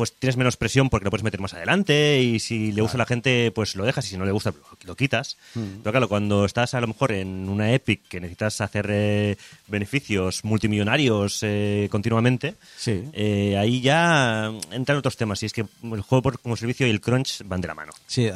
pues 0.00 0.14
tienes 0.14 0.38
menos 0.38 0.56
presión 0.56 0.88
porque 0.88 1.04
lo 1.04 1.10
puedes 1.10 1.22
meter 1.24 1.40
más 1.40 1.52
adelante 1.52 2.22
y 2.22 2.40
si 2.40 2.72
le 2.72 2.80
gusta 2.80 2.96
a 2.96 3.00
la 3.00 3.04
gente, 3.04 3.52
pues 3.54 3.76
lo 3.76 3.84
dejas 3.84 4.06
y 4.06 4.08
si 4.08 4.16
no 4.16 4.24
le 4.24 4.32
gusta, 4.32 4.50
lo, 4.50 4.78
lo 4.82 4.96
quitas. 4.96 5.36
Pero 5.52 5.90
claro, 5.92 6.08
cuando 6.08 6.46
estás 6.46 6.72
a 6.72 6.80
lo 6.80 6.86
mejor 6.86 7.12
en 7.12 7.50
una 7.50 7.70
Epic 7.74 8.08
que 8.08 8.18
necesitas 8.18 8.62
hacer 8.62 8.86
eh, 8.88 9.36
beneficios 9.68 10.42
multimillonarios 10.42 11.40
eh, 11.42 11.88
continuamente, 11.90 12.54
Sí. 12.78 13.04
eh, 13.12 13.58
ahí 13.58 13.82
ya 13.82 14.50
entran 14.70 14.96
otros 14.96 15.18
temas 15.18 15.42
y 15.42 15.46
es 15.46 15.52
que 15.52 15.66
el 15.82 16.00
juego 16.00 16.22
por- 16.22 16.40
como 16.40 16.56
servicio 16.56 16.86
y 16.86 16.90
el 16.90 17.02
crunch 17.02 17.42
van 17.44 17.60
de 17.60 17.68
la 17.68 17.74
mano. 17.74 17.92
Sí, 18.06 18.30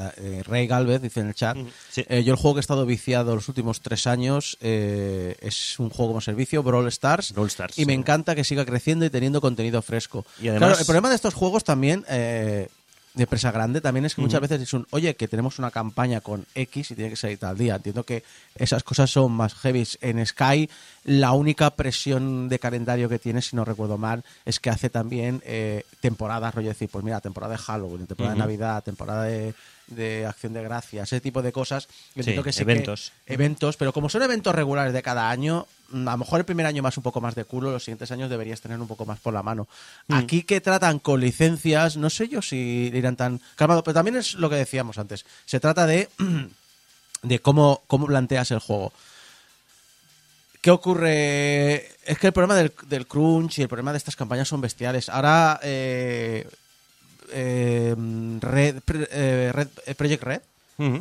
Rey 0.44 0.66
Galvez 0.66 1.00
dice 1.00 1.20
en 1.20 1.28
el 1.28 1.34
chat. 1.34 1.56
Sí. 1.90 2.04
yo 2.08 2.32
el 2.34 2.36
juego 2.36 2.56
que 2.56 2.58
he 2.58 2.60
estado 2.60 2.84
viciado 2.84 3.34
los 3.34 3.48
últimos 3.48 3.80
tres 3.80 4.06
años 4.06 4.58
es 4.60 5.78
un 5.78 5.90
juego 5.90 6.10
como 6.10 6.20
servicio, 6.20 6.62
Brawl 6.62 6.88
Stars. 6.88 7.32
Brawl 7.32 7.48
Stars, 7.48 7.78
y 7.78 7.86
me 7.86 7.94
encanta 7.94 8.34
que 8.34 8.44
siga 8.44 8.64
creciendo 8.66 9.04
y 9.04 9.10
teniendo 9.10 9.40
contenido 9.40 9.80
fresco. 9.82 10.26
Y 10.40 10.48
además- 10.48 10.68
claro, 10.68 10.80
el 10.80 10.86
problema 10.86 11.08
de 11.08 11.14
estos 11.14 11.34
juegos 11.34 11.53
también, 11.62 12.04
eh, 12.08 12.68
de 13.14 13.22
empresa 13.22 13.52
grande 13.52 13.80
también 13.80 14.04
es 14.04 14.14
que 14.14 14.22
muchas 14.22 14.40
veces 14.40 14.60
es 14.60 14.72
un, 14.72 14.86
oye, 14.90 15.14
que 15.14 15.28
tenemos 15.28 15.60
una 15.60 15.70
campaña 15.70 16.20
con 16.20 16.44
X 16.54 16.90
y 16.90 16.94
tiene 16.96 17.10
que 17.10 17.16
salir 17.16 17.38
tal 17.38 17.56
día. 17.56 17.76
Entiendo 17.76 18.02
que 18.02 18.24
esas 18.56 18.82
cosas 18.82 19.08
son 19.08 19.30
más 19.30 19.54
heavy. 19.54 19.86
En 20.00 20.24
Sky, 20.26 20.68
la 21.04 21.32
única 21.32 21.70
presión 21.70 22.48
de 22.48 22.58
calendario 22.58 23.08
que 23.08 23.20
tiene, 23.20 23.40
si 23.40 23.54
no 23.54 23.64
recuerdo 23.64 23.98
mal, 23.98 24.24
es 24.44 24.58
que 24.58 24.70
hace 24.70 24.90
también 24.90 25.42
eh, 25.44 25.84
temporadas, 26.00 26.54
rollo 26.54 26.70
decir, 26.70 26.88
pues 26.90 27.04
mira, 27.04 27.20
temporada 27.20 27.52
de 27.52 27.58
Halloween, 27.58 28.06
temporada 28.08 28.34
de 28.34 28.40
Navidad, 28.40 28.82
temporada 28.82 29.22
de, 29.24 29.54
de 29.86 30.26
Acción 30.26 30.52
de 30.52 30.62
Gracias, 30.62 31.08
ese 31.12 31.20
tipo 31.20 31.42
de 31.42 31.52
cosas. 31.52 31.88
Sí, 32.14 32.22
que 32.42 32.52
sí 32.52 32.58
que- 32.58 32.62
eventos. 32.62 33.12
eventos, 33.26 33.76
pero 33.76 33.92
como 33.92 34.08
son 34.08 34.22
eventos 34.22 34.54
regulares 34.54 34.92
de 34.92 35.02
cada 35.02 35.28
año, 35.30 35.66
mm, 35.90 36.08
a 36.08 36.12
lo 36.12 36.18
mejor 36.18 36.40
el 36.40 36.44
primer 36.46 36.66
año 36.66 36.82
más 36.82 36.96
un 36.96 37.02
poco 37.02 37.20
más 37.20 37.34
de 37.34 37.44
culo, 37.44 37.70
los 37.70 37.84
siguientes 37.84 38.10
años 38.10 38.30
deberías 38.30 38.60
tener 38.60 38.80
un 38.80 38.88
poco 38.88 39.04
más 39.06 39.20
por 39.20 39.34
la 39.34 39.42
mano. 39.42 39.68
Aquí 40.08 40.42
que 40.42 40.60
tratan 40.60 40.98
con 40.98 41.20
licencias, 41.20 41.96
no 41.96 42.08
sé 42.10 42.28
yo 42.28 42.40
si 42.42 42.90
irán 42.94 43.16
tan 43.16 43.40
calmado, 43.56 43.84
pero 43.84 43.94
también 43.94 44.16
es 44.16 44.34
lo 44.34 44.48
que 44.50 44.56
decíamos 44.56 44.98
antes. 44.98 45.24
Se 45.44 45.60
trata 45.60 45.86
de, 45.86 46.08
de 47.22 47.38
cómo, 47.40 47.82
cómo 47.86 48.06
planteas 48.06 48.50
el 48.50 48.58
juego. 48.60 48.92
¿Qué 50.60 50.70
ocurre? 50.70 51.88
Es 52.06 52.18
que 52.18 52.28
el 52.28 52.32
problema 52.32 52.54
del, 52.54 52.72
del 52.86 53.06
crunch 53.06 53.58
y 53.58 53.62
el 53.62 53.68
problema 53.68 53.92
de 53.92 53.98
estas 53.98 54.16
campañas 54.16 54.48
son 54.48 54.62
bestiales. 54.62 55.10
Ahora, 55.10 55.60
eh, 55.62 56.48
eh, 57.32 57.94
Red, 58.40 58.80
pre- 58.84 59.08
eh, 59.10 59.50
Red- 59.52 59.68
eh, 59.86 59.94
Project 59.94 60.22
Red, 60.22 60.40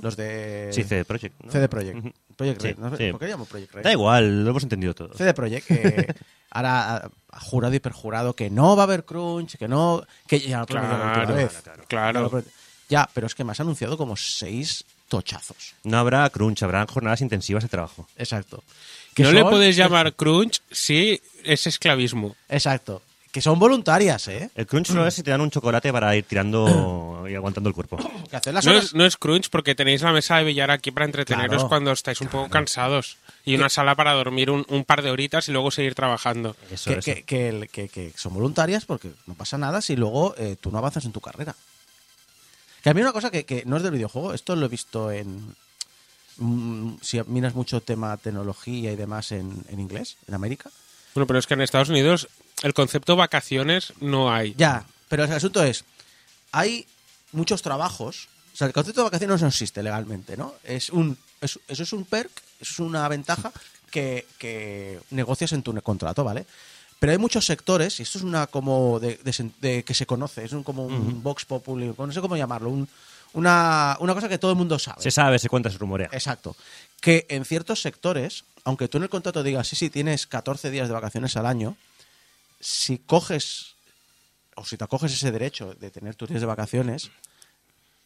los 0.01 0.15
de 0.15 0.69
Sí, 0.71 0.83
CD 0.83 1.03
Projekt. 1.05 1.35
¿no? 1.43 1.51
CD 1.51 1.67
Projekt. 1.67 1.97
Project 2.35 2.61
Sí. 2.61 2.75
¿no? 2.77 2.95
sí. 2.97 3.11
¿Por 3.11 3.19
qué 3.19 3.27
llamo 3.27 3.45
Project 3.45 3.73
Red? 3.73 3.83
Da 3.83 3.91
igual, 3.91 4.43
lo 4.43 4.49
hemos 4.51 4.63
entendido 4.63 4.93
todo. 4.93 5.13
CD 5.15 5.33
Projekt, 5.33 5.67
que 5.67 6.15
ahora 6.51 6.95
ha- 6.97 7.09
jurado 7.39 7.73
y 7.73 7.79
perjurado 7.79 8.35
que 8.35 8.49
no 8.49 8.75
va 8.75 8.83
a 8.83 8.85
haber 8.85 9.03
crunch, 9.05 9.57
que 9.57 9.67
no. 9.67 10.03
Que 10.27 10.39
ya 10.39 10.57
la 10.57 10.61
última 10.61 10.81
Claro, 11.13 11.35
vez. 11.35 11.63
claro. 11.87 12.43
Ya, 12.89 13.09
pero 13.13 13.25
es 13.27 13.33
que 13.35 13.43
me 13.43 13.51
has 13.53 13.59
anunciado 13.59 13.97
como 13.97 14.15
seis 14.15 14.85
tochazos. 15.07 15.73
No 15.83 15.97
habrá 15.97 16.29
crunch, 16.29 16.61
habrán 16.63 16.85
jornadas 16.87 17.21
intensivas 17.21 17.63
de 17.63 17.69
trabajo. 17.69 18.07
Exacto. 18.17 18.63
Que 19.15 19.23
No 19.23 19.31
le 19.31 19.43
puedes 19.43 19.75
llamar 19.75 20.13
crunch 20.13 20.61
si 20.71 21.19
es 21.43 21.65
esclavismo. 21.67 22.35
Exacto. 22.49 23.01
Que 23.33 23.41
son 23.41 23.57
voluntarias, 23.57 24.27
¿eh? 24.27 24.51
El 24.53 24.67
crunch 24.67 24.87
solo 24.89 25.07
es 25.07 25.15
si 25.15 25.23
te 25.23 25.31
dan 25.31 25.41
un 25.41 25.49
chocolate 25.49 25.91
para 25.91 26.15
ir 26.15 26.23
tirando 26.23 27.25
y 27.27 27.33
aguantando 27.33 27.67
el 27.67 27.73
cuerpo. 27.73 27.97
Que 28.29 28.35
hacer 28.37 28.53
las 28.53 28.63
No 28.63 28.71
horas. 28.73 28.83
es, 28.85 28.93
no 28.93 29.05
es 29.05 29.17
crunch 29.17 29.49
porque 29.49 29.73
tenéis 29.73 30.03
la 30.03 30.11
mesa 30.11 30.37
de 30.37 30.43
billar 30.43 30.69
aquí 30.69 30.91
para 30.91 31.07
entreteneros 31.07 31.49
Claro. 31.49 31.67
cuando 31.67 31.91
estáis 31.91 32.21
un 32.21 32.27
poco 32.27 32.47
cansados. 32.51 33.17
Y 33.43 33.55
una 33.55 33.69
sala 33.69 33.95
para 33.95 34.13
dormir 34.13 34.51
un, 34.51 34.63
un 34.69 34.85
par 34.85 35.01
de 35.01 35.09
horitas 35.09 35.49
y 35.49 35.51
luego 35.51 35.71
seguir 35.71 35.95
trabajando. 35.95 36.55
Eso, 36.69 36.91
que, 36.91 36.99
eso. 36.99 37.01
que- 37.05 37.23
que 37.23 37.49
el- 37.49 37.69
que- 37.69 37.89
que 37.89 38.13
son 38.15 38.35
voluntarias 38.35 38.85
porque 38.85 39.09
no 39.25 39.33
pasa 39.33 39.57
nada 39.57 39.81
si 39.81 39.95
luego 39.95 40.35
eh, 40.37 40.55
tú 40.61 40.69
no 40.71 40.77
avanzas 40.77 41.03
en 41.05 41.11
tu 41.11 41.19
carrera. 41.19 41.55
Que 42.83 42.91
a 42.91 42.93
mí 42.93 43.01
una 43.01 43.13
cosa 43.13 43.31
que, 43.31 43.45
que 43.45 43.63
no 43.65 43.77
es 43.77 43.83
del 43.83 43.93
videojuego, 43.93 44.35
esto 44.35 44.55
lo 44.55 44.67
he 44.67 44.69
visto 44.69 45.11
en... 45.11 45.55
mm, 46.37 46.97
si 47.01 47.19
miras 47.25 47.55
mucho 47.55 47.81
tema 47.81 48.15
tecnología 48.17 48.91
y 48.91 48.95
demás 48.95 49.31
en, 49.31 49.63
en 49.69 49.79
inglés, 49.79 50.17
en 50.27 50.35
América. 50.35 50.69
Bueno, 51.15 51.25
pero 51.25 51.39
es 51.39 51.47
que 51.47 51.55
en 51.55 51.61
Estados 51.61 51.89
Unidos 51.89 52.27
el 52.62 52.74
concepto 52.74 53.15
vacaciones 53.15 53.93
no 54.00 54.31
hay. 54.33 54.53
Ya, 54.57 54.86
pero 55.10 55.24
el 55.25 55.31
asunto 55.31 55.63
es, 55.63 55.83
hay 56.51 56.86
muchos 57.31 57.62
trabajos, 57.62 58.27
o 58.53 58.57
sea, 58.57 58.67
el 58.67 58.74
concepto 58.74 59.01
de 59.01 59.05
vacaciones 59.05 59.41
no 59.41 59.48
existe 59.48 59.81
legalmente, 59.83 60.38
¿no? 60.38 60.53
Es 60.63 60.89
un, 60.89 61.17
es- 61.41 61.60
eso 61.67 61.83
es 61.83 61.93
un 61.93 62.05
perk, 62.05 62.31
eso 62.62 62.74
es 62.74 62.79
una 62.79 63.07
ventaja 63.07 63.51
que, 63.91 64.25
que 64.38 65.00
negocias 65.10 65.51
en 65.53 65.63
tu 65.63 65.74
contrato, 65.81 66.24
¿vale? 66.24 66.45
Pero 67.00 67.12
hay 67.12 67.17
muchos 67.17 67.45
sectores, 67.45 68.00
y 68.00 68.03
esto 68.03 68.17
es 68.19 68.24
una 68.24 68.48
como 68.48 69.00
de, 69.00 69.19
de 69.60 69.83
que 69.83 69.93
se 69.93 70.05
conoce, 70.05 70.45
es 70.45 70.53
un, 70.53 70.63
como 70.63 70.86
un 70.86 71.22
vox 71.22 71.43
populi, 71.45 71.93
no 71.98 72.12
sé 72.13 72.22
cómo 72.22 72.38
llamarlo, 72.38 72.69
un- 72.69 72.88
una, 73.33 73.98
una 74.00 74.13
cosa 74.13 74.29
que 74.29 74.38
todo 74.38 74.51
el 74.51 74.57
mundo 74.57 74.77
sabe. 74.77 75.01
Se 75.01 75.10
sabe, 75.12 75.39
se 75.39 75.50
cuenta, 75.50 75.69
se 75.72 75.79
rumorea. 75.79 76.07
Exacto. 76.13 76.55
Que 77.01 77.25
en 77.29 77.45
ciertos 77.45 77.81
sectores, 77.81 78.43
aunque 78.63 78.88
tú 78.88 78.98
en 78.98 79.03
el 79.03 79.10
contrato 79.10 79.41
digas, 79.41 79.67
sí, 79.67 79.75
sí, 79.75 79.89
tienes 79.89 80.27
14 80.27 80.69
días 80.69 80.88
de 80.88 80.93
vacaciones 80.93 81.36
al 81.36 81.48
año, 81.48 81.75
si 82.63 82.98
coges, 83.00 83.75
o 84.55 84.63
si 84.65 84.77
te 84.77 84.84
acoges 84.86 85.12
ese 85.13 85.32
derecho 85.32 85.74
de 85.75 85.91
tener 85.91 86.15
tus 86.15 86.29
días 86.29 86.41
de 86.41 86.48
vacaciones, 86.48 87.12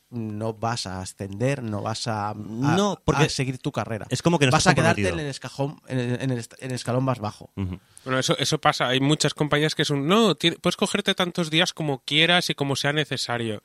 no 0.10 0.54
vas 0.54 0.88
a 0.88 1.02
ascender, 1.02 1.62
no 1.62 1.82
vas 1.82 2.08
a, 2.08 2.30
a- 2.30 2.34
No, 2.34 2.98
porque 3.04 3.26
a 3.26 3.30
seguir 3.30 3.58
tu 3.60 3.72
carrera. 3.74 4.08
es 4.10 4.22
como 4.22 4.40
que 4.40 4.46
no 4.46 4.52
vas 4.54 4.66
a 4.66 4.74
quedarte 4.74 5.10
en 5.10 5.20
el, 5.20 5.28
escajón, 5.28 5.82
en, 5.88 6.00
el, 6.00 6.22
en 6.22 6.32
el 6.32 6.38
est- 6.40 6.54
en 6.60 6.70
el 6.72 6.76
escalón 6.76 7.04
más 7.04 7.20
bajo. 7.20 7.52
Bueno, 7.56 8.18
eso, 8.18 8.38
eso 8.38 8.58
pasa. 8.60 8.88
Hay 8.88 9.02
muchas 9.02 9.34
compañías 9.34 9.76
que 9.76 9.84
son, 9.84 10.08
no, 10.08 10.36
puedes 10.62 10.78
cogerte 10.78 11.14
tantos 11.14 11.50
días 11.50 11.74
como 11.74 12.00
quieras 12.00 12.50
y 12.50 12.56
como 12.56 12.76
sea 12.78 12.94
necesario. 12.94 13.62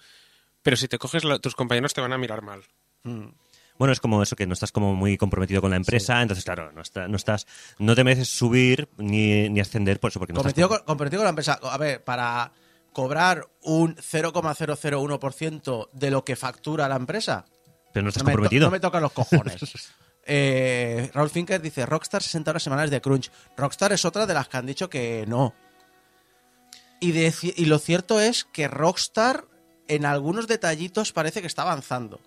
Pero 0.62 0.76
si 0.76 0.88
te 0.88 0.98
coges, 0.98 1.22
la- 1.24 1.38
tus 1.38 1.54
compañeros 1.54 1.94
te 1.94 2.00
van 2.00 2.12
a 2.12 2.18
mirar 2.18 2.42
mal. 2.42 2.64
Bueno, 3.82 3.92
es 3.92 3.98
como 4.00 4.22
eso, 4.22 4.36
que 4.36 4.46
no 4.46 4.52
estás 4.52 4.70
como 4.70 4.94
muy 4.94 5.18
comprometido 5.18 5.60
con 5.60 5.70
la 5.70 5.76
empresa, 5.76 6.22
entonces, 6.22 6.44
claro, 6.44 6.70
no, 6.70 6.82
está- 6.82 7.08
no 7.08 7.16
estás, 7.16 7.48
no 7.80 7.96
te 7.96 8.04
mereces 8.04 8.28
subir 8.28 8.88
ni, 8.96 9.48
ni 9.48 9.58
ascender 9.58 9.98
por 9.98 10.10
eso, 10.10 10.20
porque 10.20 10.32
no 10.32 10.36
comprometido, 10.36 10.66
estás... 10.66 10.78
con, 10.78 10.86
comprometido 10.86 11.18
con 11.20 11.24
la 11.24 11.30
empresa. 11.30 11.58
A 11.62 11.76
ver, 11.78 12.04
para 12.04 12.52
cobrar 12.92 13.48
un 13.62 13.96
0,001% 13.96 15.88
de 15.92 16.10
lo 16.12 16.24
que 16.24 16.36
factura 16.36 16.88
la 16.88 16.94
empresa, 16.96 17.44
Pero 17.92 18.04
no 18.04 18.10
estás 18.10 18.22
no 18.22 18.26
me, 18.28 18.32
to- 18.32 18.36
comprometido. 18.36 18.66
no 18.66 18.70
me 18.70 18.80
tocan 18.80 19.02
los 19.02 19.12
cojones. 19.12 19.60
Eh, 20.24 21.10
Raúl 21.14 21.30
Finker 21.30 21.60
dice, 21.60 21.84
Rockstar 21.84 22.22
60 22.22 22.52
horas 22.52 22.62
semanales 22.62 22.92
de 22.92 23.00
crunch. 23.00 23.28
Rockstar 23.56 23.92
es 23.92 24.04
otra 24.04 24.24
de 24.24 24.32
las 24.34 24.46
que 24.46 24.56
han 24.56 24.66
dicho 24.66 24.88
que 24.88 25.24
no. 25.26 25.52
Y, 27.00 27.10
de 27.10 27.32
ci- 27.32 27.52
y 27.56 27.64
lo 27.64 27.80
cierto 27.80 28.20
es 28.20 28.44
que 28.44 28.68
Rockstar 28.68 29.46
en 29.88 30.06
algunos 30.06 30.46
detallitos 30.46 31.10
parece 31.12 31.40
que 31.40 31.48
está 31.48 31.62
avanzando. 31.62 32.20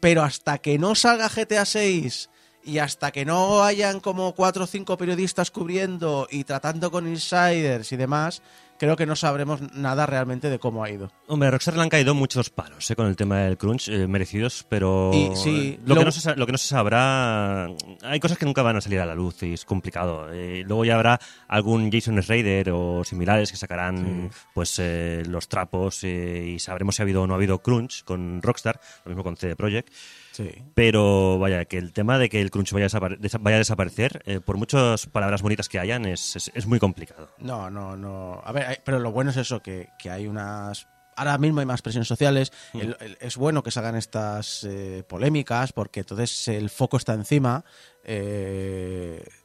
Pero 0.00 0.22
hasta 0.22 0.58
que 0.58 0.78
no 0.78 0.94
salga 0.94 1.28
GTA 1.28 1.64
6 1.64 2.30
y 2.64 2.78
hasta 2.78 3.10
que 3.10 3.24
no 3.24 3.62
hayan 3.62 4.00
como 4.00 4.34
cuatro 4.34 4.64
o 4.64 4.66
cinco 4.66 4.96
periodistas 4.96 5.50
cubriendo 5.50 6.28
y 6.30 6.44
tratando 6.44 6.90
con 6.90 7.08
insiders 7.08 7.92
y 7.92 7.96
demás, 7.96 8.42
creo 8.78 8.96
que 8.96 9.06
no 9.06 9.16
sabremos 9.16 9.60
nada 9.74 10.06
realmente 10.06 10.48
de 10.50 10.58
cómo 10.58 10.84
ha 10.84 10.90
ido. 10.90 11.10
Hombre, 11.26 11.48
a 11.48 11.50
Rockstar 11.50 11.76
le 11.76 11.82
han 11.82 11.88
caído 11.88 12.14
muchos 12.14 12.50
palos 12.50 12.90
eh, 12.90 12.96
con 12.96 13.06
el 13.06 13.16
tema 13.16 13.38
del 13.40 13.58
crunch, 13.58 13.88
eh, 13.88 14.06
merecidos, 14.06 14.64
pero 14.68 15.10
Y 15.12 15.34
sí, 15.36 15.78
lo, 15.84 15.94
lo- 15.94 16.00
que 16.00 16.04
no 16.06 16.12
se, 16.12 16.20
sa- 16.20 16.34
lo 16.36 16.46
que 16.46 16.52
no 16.52 16.58
se 16.58 16.68
sabrá, 16.68 17.66
hay 18.02 18.20
cosas 18.20 18.38
que 18.38 18.44
nunca 18.46 18.62
van 18.62 18.76
a 18.76 18.80
salir 18.80 19.00
a 19.00 19.06
la 19.06 19.14
luz 19.14 19.42
y 19.42 19.52
es 19.52 19.64
complicado. 19.64 20.32
Eh, 20.32 20.62
luego 20.66 20.84
ya 20.84 20.94
habrá 20.94 21.18
algún 21.48 21.90
Jason 21.92 22.20
Schrader 22.22 22.70
o 22.70 23.02
similares 23.04 23.50
que 23.50 23.56
sacarán 23.58 24.30
pues 24.54 24.78
eh, 24.78 25.22
los 25.26 25.48
trapos 25.48 26.04
y 26.04 26.58
sabremos 26.58 26.96
si 26.96 27.02
ha 27.02 27.04
habido 27.04 27.22
o 27.22 27.26
no 27.26 27.34
ha 27.34 27.36
habido 27.36 27.58
crunch 27.62 28.04
con 28.04 28.40
Rockstar, 28.42 28.80
lo 29.04 29.10
mismo 29.10 29.24
con 29.24 29.36
CD 29.36 29.56
Projekt. 29.56 29.92
Sí. 30.38 30.52
Pero 30.74 31.36
vaya, 31.40 31.64
que 31.64 31.78
el 31.78 31.92
tema 31.92 32.16
de 32.16 32.28
que 32.28 32.40
el 32.40 32.52
crunch 32.52 32.72
vaya 32.72 32.86
a, 32.86 32.88
desapare- 32.88 33.18
desa- 33.18 33.38
vaya 33.42 33.56
a 33.56 33.58
desaparecer, 33.58 34.22
eh, 34.24 34.38
por 34.38 34.56
muchas 34.56 35.06
palabras 35.06 35.42
bonitas 35.42 35.68
que 35.68 35.80
hayan, 35.80 36.04
es, 36.06 36.36
es- 36.36 36.52
es 36.54 36.64
muy 36.66 36.78
complicado. 36.78 37.28
No, 37.38 37.68
no, 37.70 37.96
no. 37.96 38.40
A 38.44 38.52
ver, 38.52 38.66
hay- 38.66 38.76
pero 38.84 39.00
lo 39.00 39.10
bueno 39.10 39.32
es 39.32 39.36
eso, 39.36 39.60
que, 39.60 39.88
que 39.98 40.10
hay 40.10 40.28
unas... 40.28 40.86
Ahora 41.16 41.36
mismo 41.38 41.58
hay 41.58 41.66
más 41.66 41.82
presiones 41.82 42.06
sociales. 42.06 42.52
El- 42.72 42.96
el- 43.00 43.18
es 43.20 43.36
bueno 43.36 43.64
que 43.64 43.72
se 43.72 43.80
hagan 43.80 43.96
estas 43.96 44.62
eh, 44.62 45.02
polémicas 45.08 45.72
porque 45.72 46.00
entonces 46.00 46.46
el 46.46 46.70
foco 46.70 46.96
está 46.98 47.14
encima. 47.14 47.64
Eh, 48.04 49.24
mm, 49.24 49.37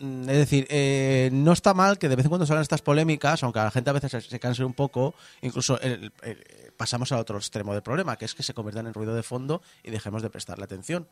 es 0.00 0.26
decir, 0.26 0.66
eh, 0.70 1.28
no 1.32 1.52
está 1.52 1.74
mal 1.74 1.98
que 1.98 2.08
de 2.08 2.16
vez 2.16 2.24
en 2.24 2.30
cuando 2.30 2.46
salgan 2.46 2.62
estas 2.62 2.82
polémicas, 2.82 3.42
aunque 3.42 3.58
a 3.58 3.64
la 3.64 3.70
gente 3.70 3.90
a 3.90 3.92
veces 3.92 4.10
se, 4.10 4.20
se 4.22 4.40
canse 4.40 4.64
un 4.64 4.72
poco. 4.74 5.14
Incluso 5.42 5.80
el- 5.80 6.12
el- 6.22 6.44
pasamos 6.76 7.12
al 7.12 7.18
otro 7.20 7.36
extremo 7.36 7.72
del 7.74 7.82
problema, 7.82 8.16
que 8.16 8.24
es 8.24 8.34
que 8.34 8.42
se 8.42 8.54
conviertan 8.54 8.86
en 8.86 8.94
ruido 8.94 9.14
de 9.14 9.22
fondo 9.22 9.60
y 9.84 9.90
dejemos 9.90 10.22
de 10.22 10.30
prestarle 10.30 10.64
atención. 10.64 11.06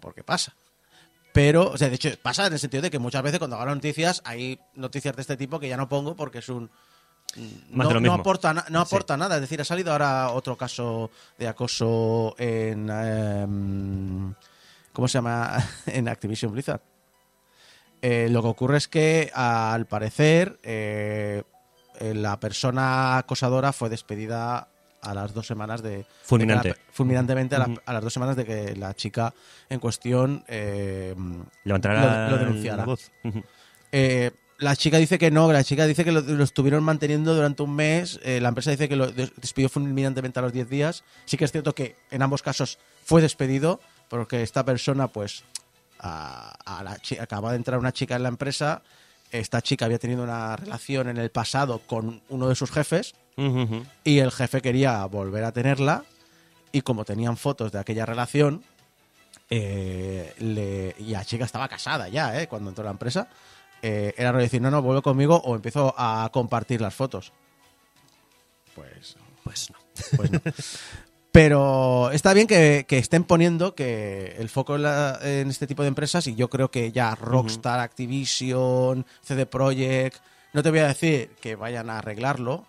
Porque 0.00 0.24
pasa. 0.24 0.54
Pero, 1.32 1.70
o 1.70 1.76
sea, 1.78 1.88
de 1.88 1.94
hecho, 1.94 2.08
pasa 2.22 2.46
en 2.46 2.52
el 2.54 2.58
sentido 2.58 2.82
de 2.82 2.90
que 2.90 2.98
muchas 2.98 3.22
veces 3.22 3.38
cuando 3.38 3.56
hago 3.56 3.72
noticias, 3.72 4.20
hay 4.24 4.58
noticias 4.74 5.14
de 5.14 5.22
este 5.22 5.36
tipo 5.36 5.60
que 5.60 5.68
ya 5.68 5.76
no 5.76 5.88
pongo 5.88 6.16
porque 6.16 6.38
es 6.38 6.48
un. 6.48 6.70
Más 7.70 7.88
no, 8.00 8.12
aporta, 8.14 8.52
na- 8.52 8.64
no 8.70 8.80
Sí. 8.84 8.86
aporta 8.88 9.16
nada. 9.16 9.36
Es 9.36 9.40
decir, 9.42 9.60
ha 9.60 9.64
salido 9.64 9.92
ahora 9.92 10.30
otro 10.30 10.56
caso 10.56 11.10
de 11.38 11.46
acoso 11.46 12.34
en. 12.38 12.90
em, 12.90 14.34
¿Cómo 14.92 15.06
se 15.06 15.18
llama? 15.18 15.56
en 15.86 16.08
Activision 16.08 16.50
Blizzard. 16.50 16.80
Eh, 18.02 18.28
lo 18.30 18.40
que 18.42 18.48
ocurre 18.48 18.78
es 18.78 18.88
que, 18.88 19.30
al 19.34 19.86
parecer, 19.86 20.58
eh, 20.62 21.42
eh, 21.98 22.14
la 22.14 22.40
persona 22.40 23.18
acosadora 23.18 23.72
fue 23.72 23.88
despedida 23.90 24.68
a 25.02 25.14
las 25.14 25.32
dos 25.34 25.46
semanas 25.46 25.82
de. 25.82 26.04
Fulminante. 26.24 26.68
de 26.68 26.74
que 26.74 26.80
la- 26.80 26.86
fulminantemente 26.92 27.56
a, 27.56 27.58
la- 27.60 27.74
a 27.84 27.92
las 27.92 28.02
dos 28.02 28.12
semanas 28.12 28.36
de 28.36 28.44
que 28.44 28.76
la 28.76 28.94
chica 28.94 29.32
en 29.68 29.80
cuestión 29.80 30.44
eh, 30.48 31.14
Levantará 31.64 32.28
Lo- 32.30 32.38
denunciará. 32.38 32.76
la 32.78 32.84
voz. 32.84 33.10
Eh, 33.92 34.30
la 34.58 34.76
chica 34.76 34.98
dice 34.98 35.18
que 35.18 35.30
no, 35.30 35.50
la 35.52 35.64
chica 35.64 35.86
dice 35.86 36.04
que 36.04 36.12
lo, 36.12 36.20
lo 36.20 36.44
estuvieron 36.44 36.82
manteniendo 36.84 37.34
durante 37.34 37.62
un 37.62 37.74
mes. 37.74 38.20
eh, 38.22 38.40
la 38.40 38.48
empresa 38.50 38.70
dice 38.70 38.88
que 38.90 38.96
lo 38.96 39.10
des- 39.10 39.32
despidió 39.36 39.68
fulminantemente 39.70 40.38
a 40.38 40.42
los 40.42 40.52
10 40.52 40.68
días. 40.68 41.02
Sí 41.24 41.36
que 41.38 41.44
es 41.46 41.52
cierto 41.52 41.74
que 41.74 41.96
en 42.10 42.20
ambos 42.22 42.42
casos 42.42 42.78
fue 43.04 43.22
despedido, 43.22 43.80
porque 44.08 44.42
esta 44.42 44.64
persona, 44.64 45.08
pues, 45.08 45.44
a- 46.00 46.54
a 46.64 46.82
la 46.82 46.98
chi- 46.98 47.18
acaba 47.18 47.50
de 47.50 47.56
entrar 47.56 47.78
una 47.78 47.92
chica 47.92 48.16
en 48.16 48.22
la 48.22 48.28
empresa. 48.30 48.82
Esta 49.30 49.62
chica 49.62 49.84
había 49.84 49.98
tenido 49.98 50.24
una 50.24 50.56
relación 50.56 51.08
en 51.08 51.18
el 51.18 51.30
pasado 51.30 51.80
con 51.86 52.20
uno 52.30 52.48
de 52.48 52.54
sus 52.54 52.70
jefes. 52.70 53.14
Y 54.04 54.18
el 54.18 54.30
jefe 54.32 54.60
quería 54.60 55.04
volver 55.06 55.44
a 55.44 55.52
tenerla 55.52 56.04
y 56.72 56.82
como 56.82 57.04
tenían 57.06 57.36
fotos 57.38 57.72
de 57.72 57.78
aquella 57.78 58.04
relación, 58.04 58.62
eh, 59.48 60.34
le- 60.38 60.94
y 60.98 61.10
la 61.10 61.24
chica 61.24 61.44
estaba 61.46 61.66
casada 61.68 62.08
ya, 62.08 62.40
¿eh? 62.40 62.48
Cuando 62.48 62.68
entró 62.68 62.82
a 62.82 62.86
la 62.86 62.90
empresa, 62.92 63.28
eh, 63.82 64.14
era 64.18 64.32
decir, 64.32 64.60
no, 64.60 64.70
no, 64.70 64.82
vuelve 64.82 65.00
conmigo 65.02 65.36
o 65.44 65.54
empiezo 65.56 65.94
a 65.96 66.28
compartir 66.32 66.80
las 66.82 66.94
fotos. 66.94 67.32
Pues, 68.74 69.16
Pues 69.42 69.70
no. 69.70 69.76
pues 70.16 70.30
no. 70.32 70.40
Pero 71.32 72.10
está 72.10 72.34
bien 72.34 72.46
que, 72.48 72.84
que 72.88 72.98
estén 72.98 73.22
poniendo 73.24 73.74
que 73.76 74.34
el 74.38 74.48
foco 74.48 74.74
en, 74.76 74.82
la- 74.82 75.18
en 75.22 75.48
este 75.48 75.66
tipo 75.68 75.82
de 75.82 75.88
empresas 75.88 76.26
y 76.26 76.34
yo 76.34 76.48
creo 76.50 76.70
que 76.70 76.90
ya 76.90 77.14
Rockstar, 77.14 77.78
Activision, 77.80 79.06
CD 79.22 79.46
Projekt, 79.46 80.18
no 80.52 80.62
te 80.62 80.70
voy 80.70 80.80
a 80.80 80.88
decir 80.88 81.30
que 81.40 81.54
vayan 81.54 81.88
a 81.88 81.98
arreglarlo, 81.98 82.64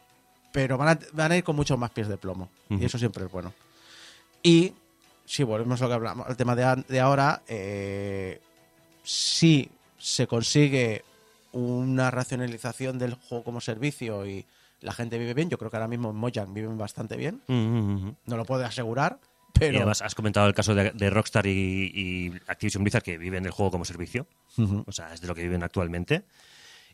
pero 0.51 0.77
van 0.77 0.89
a, 0.89 0.99
van 1.13 1.31
a 1.31 1.37
ir 1.37 1.43
con 1.43 1.55
muchos 1.55 1.77
más 1.79 1.89
pies 1.91 2.07
de 2.07 2.17
plomo 2.17 2.49
y 2.69 2.85
eso 2.85 2.99
siempre 2.99 3.25
es 3.25 3.31
bueno. 3.31 3.51
Y 4.43 4.73
si 5.25 5.41
volvemos 5.43 5.81
a 5.81 5.85
lo 5.85 5.89
que 5.89 5.95
hablamos, 5.95 6.27
al 6.27 6.37
tema 6.37 6.55
de 6.55 6.99
ahora, 6.99 7.41
eh, 7.47 8.39
si 9.03 9.69
se 9.97 10.27
consigue 10.27 11.03
una 11.53 12.11
racionalización 12.11 12.99
del 12.99 13.15
juego 13.15 13.43
como 13.43 13.59
servicio 13.61 14.25
y 14.27 14.45
la 14.81 14.91
gente 14.93 15.17
vive 15.17 15.33
bien, 15.33 15.49
yo 15.49 15.57
creo 15.57 15.71
que 15.71 15.77
ahora 15.77 15.87
mismo 15.87 16.09
en 16.09 16.15
Mojang 16.17 16.53
viven 16.53 16.77
bastante 16.77 17.15
bien, 17.17 17.41
Ujú, 17.47 17.53
ujú, 17.55 17.93
ujú. 17.93 18.15
no 18.25 18.37
lo 18.37 18.45
puedo 18.45 18.65
asegurar, 18.65 19.19
Y 19.53 19.59
pero 19.59 19.77
además 19.77 20.01
has 20.01 20.15
comentado 20.15 20.47
el 20.47 20.53
caso 20.53 20.73
de, 20.75 20.91
de 20.91 21.09
Rockstar 21.09 21.45
y, 21.47 21.91
y 21.93 22.31
Activision 22.47 22.83
Blizzard 22.83 23.03
que 23.03 23.17
viven 23.17 23.45
el 23.45 23.51
juego 23.51 23.71
como 23.71 23.85
servicio. 23.85 24.25
O 24.85 24.91
sea, 24.91 25.13
es 25.13 25.21
de 25.21 25.27
lo 25.27 25.35
que 25.35 25.43
viven 25.43 25.61
actualmente. 25.63 26.23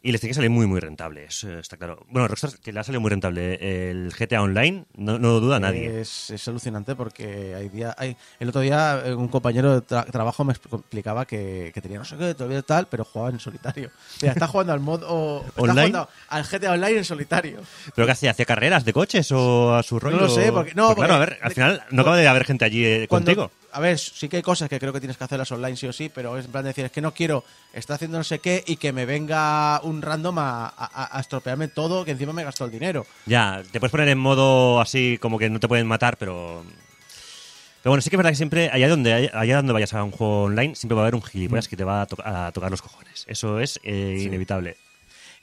Y 0.03 0.11
les 0.11 0.21
tiene 0.21 0.31
que 0.31 0.35
salir 0.35 0.49
muy, 0.49 0.67
muy 0.67 0.79
rentable, 0.79 1.25
eso 1.25 1.57
está 1.59 1.75
claro. 1.77 2.05
Bueno, 2.09 2.27
Rockstar 2.27 2.51
que 2.59 2.71
le 2.71 2.79
ha 2.79 2.83
salido 2.83 3.01
muy 3.01 3.09
rentable. 3.09 3.89
El 3.91 4.13
GTA 4.13 4.41
Online, 4.41 4.85
no, 4.95 5.17
no 5.19 5.29
lo 5.29 5.39
duda 5.39 5.59
nadie. 5.59 6.01
Es, 6.01 6.29
es 6.29 6.47
alucinante 6.47 6.95
porque 6.95 7.55
hay 7.55 7.69
día, 7.69 7.95
hay, 7.97 8.15
el 8.39 8.49
otro 8.49 8.61
día 8.61 9.01
eh, 9.05 9.13
un 9.13 9.27
compañero 9.27 9.73
de 9.73 9.85
tra- 9.85 10.05
trabajo 10.11 10.43
me 10.43 10.53
explicaba 10.53 11.25
que, 11.25 11.71
que 11.73 11.81
tenía 11.81 11.97
no 11.99 12.05
sé 12.05 12.15
qué, 12.17 12.33
todavía 12.35 12.61
tal, 12.61 12.87
pero 12.87 13.03
jugaba 13.03 13.31
en 13.31 13.39
solitario. 13.39 13.89
Mira, 14.21 14.33
está 14.33 14.47
jugando 14.47 14.73
al 14.73 14.79
modo 14.79 15.43
está 15.47 15.61
¿Online? 15.61 15.87
jugando 15.89 16.09
al 16.29 16.43
GTA 16.43 16.71
Online 16.73 16.97
en 16.99 17.05
solitario. 17.05 17.59
¿Pero 17.95 18.05
qué 18.05 18.11
hacía? 18.11 18.31
¿Hacía 18.31 18.45
carreras 18.45 18.85
de 18.85 18.93
coches 18.93 19.31
o 19.31 19.73
a 19.75 19.83
su 19.83 19.99
rollo? 19.99 20.17
lo 20.17 20.29
sé, 20.29 20.51
porque- 20.51 20.73
no, 20.75 20.87
Pues 20.95 21.07
claro, 21.07 21.15
a 21.15 21.17
porque- 21.19 21.33
ver, 21.35 21.43
al 21.43 21.51
final 21.53 21.83
no 21.91 22.01
acaba 22.03 22.17
de 22.17 22.27
haber 22.27 22.45
gente 22.45 22.65
allí 22.65 22.85
eh, 22.85 23.07
Cuando- 23.09 23.25
contigo. 23.35 23.51
A 23.77 23.79
ver, 23.79 23.99
sí 23.99 24.27
que 24.27 24.37
hay 24.37 24.41
cosas 24.41 24.69
que 24.69 24.79
creo 24.79 24.91
que 24.91 24.99
tienes 24.99 25.17
que 25.17 25.23
hacerlas 25.23 25.51
online 25.51 25.77
sí 25.77 25.85
o 25.85 25.93
sí, 25.93 26.09
pero 26.09 26.35
es 26.35 26.45
en 26.45 26.51
plan 26.51 26.63
de 26.63 26.69
decir, 26.69 26.83
es 26.85 26.91
que 26.91 26.99
no 26.99 27.13
quiero 27.13 27.43
estar 27.73 27.93
haciendo 27.93 28.17
no 28.17 28.23
sé 28.23 28.39
qué 28.39 28.63
y 28.65 28.77
que 28.77 28.91
me 28.91 29.05
venga 29.05 29.79
un 29.83 30.01
random 30.01 30.39
a, 30.39 30.65
a- 30.75 31.15
a 31.15 31.19
estropearme 31.21 31.67
todo, 31.67 32.03
que 32.03 32.09
encima 32.11 32.33
me 32.33 32.43
gastó 32.43 32.65
el 32.65 32.71
dinero. 32.71 33.05
Ya, 33.27 33.61
te 33.71 33.79
puedes 33.79 33.91
poner 33.91 34.07
en 34.09 34.17
modo 34.17 34.81
así 34.81 35.19
como 35.21 35.37
que 35.37 35.51
no 35.51 35.59
te 35.59 35.67
pueden 35.67 35.85
matar, 35.85 36.17
pero... 36.17 36.63
Pero 37.83 37.91
bueno, 37.91 38.01
sí 38.01 38.09
que 38.09 38.15
es 38.15 38.17
verdad 38.17 38.31
que 38.31 38.35
siempre, 38.37 38.69
allá 38.73 38.89
donde, 38.89 39.29
allá 39.31 39.57
donde 39.57 39.73
vayas 39.73 39.93
a 39.93 40.03
un 40.03 40.09
juego 40.11 40.43
online, 40.45 40.73
siempre 40.75 40.95
va 40.95 41.01
a 41.01 41.05
haber 41.05 41.15
un 41.15 41.21
gilipollas 41.21 41.67
que 41.67 41.77
te 41.77 41.83
va 41.83 42.01
a, 42.01 42.05
to- 42.07 42.17
a 42.25 42.51
tocar 42.51 42.71
los 42.71 42.81
cojones. 42.81 43.25
Eso 43.27 43.59
es 43.59 43.79
eh, 43.83 44.17
inevitable. 44.25 44.75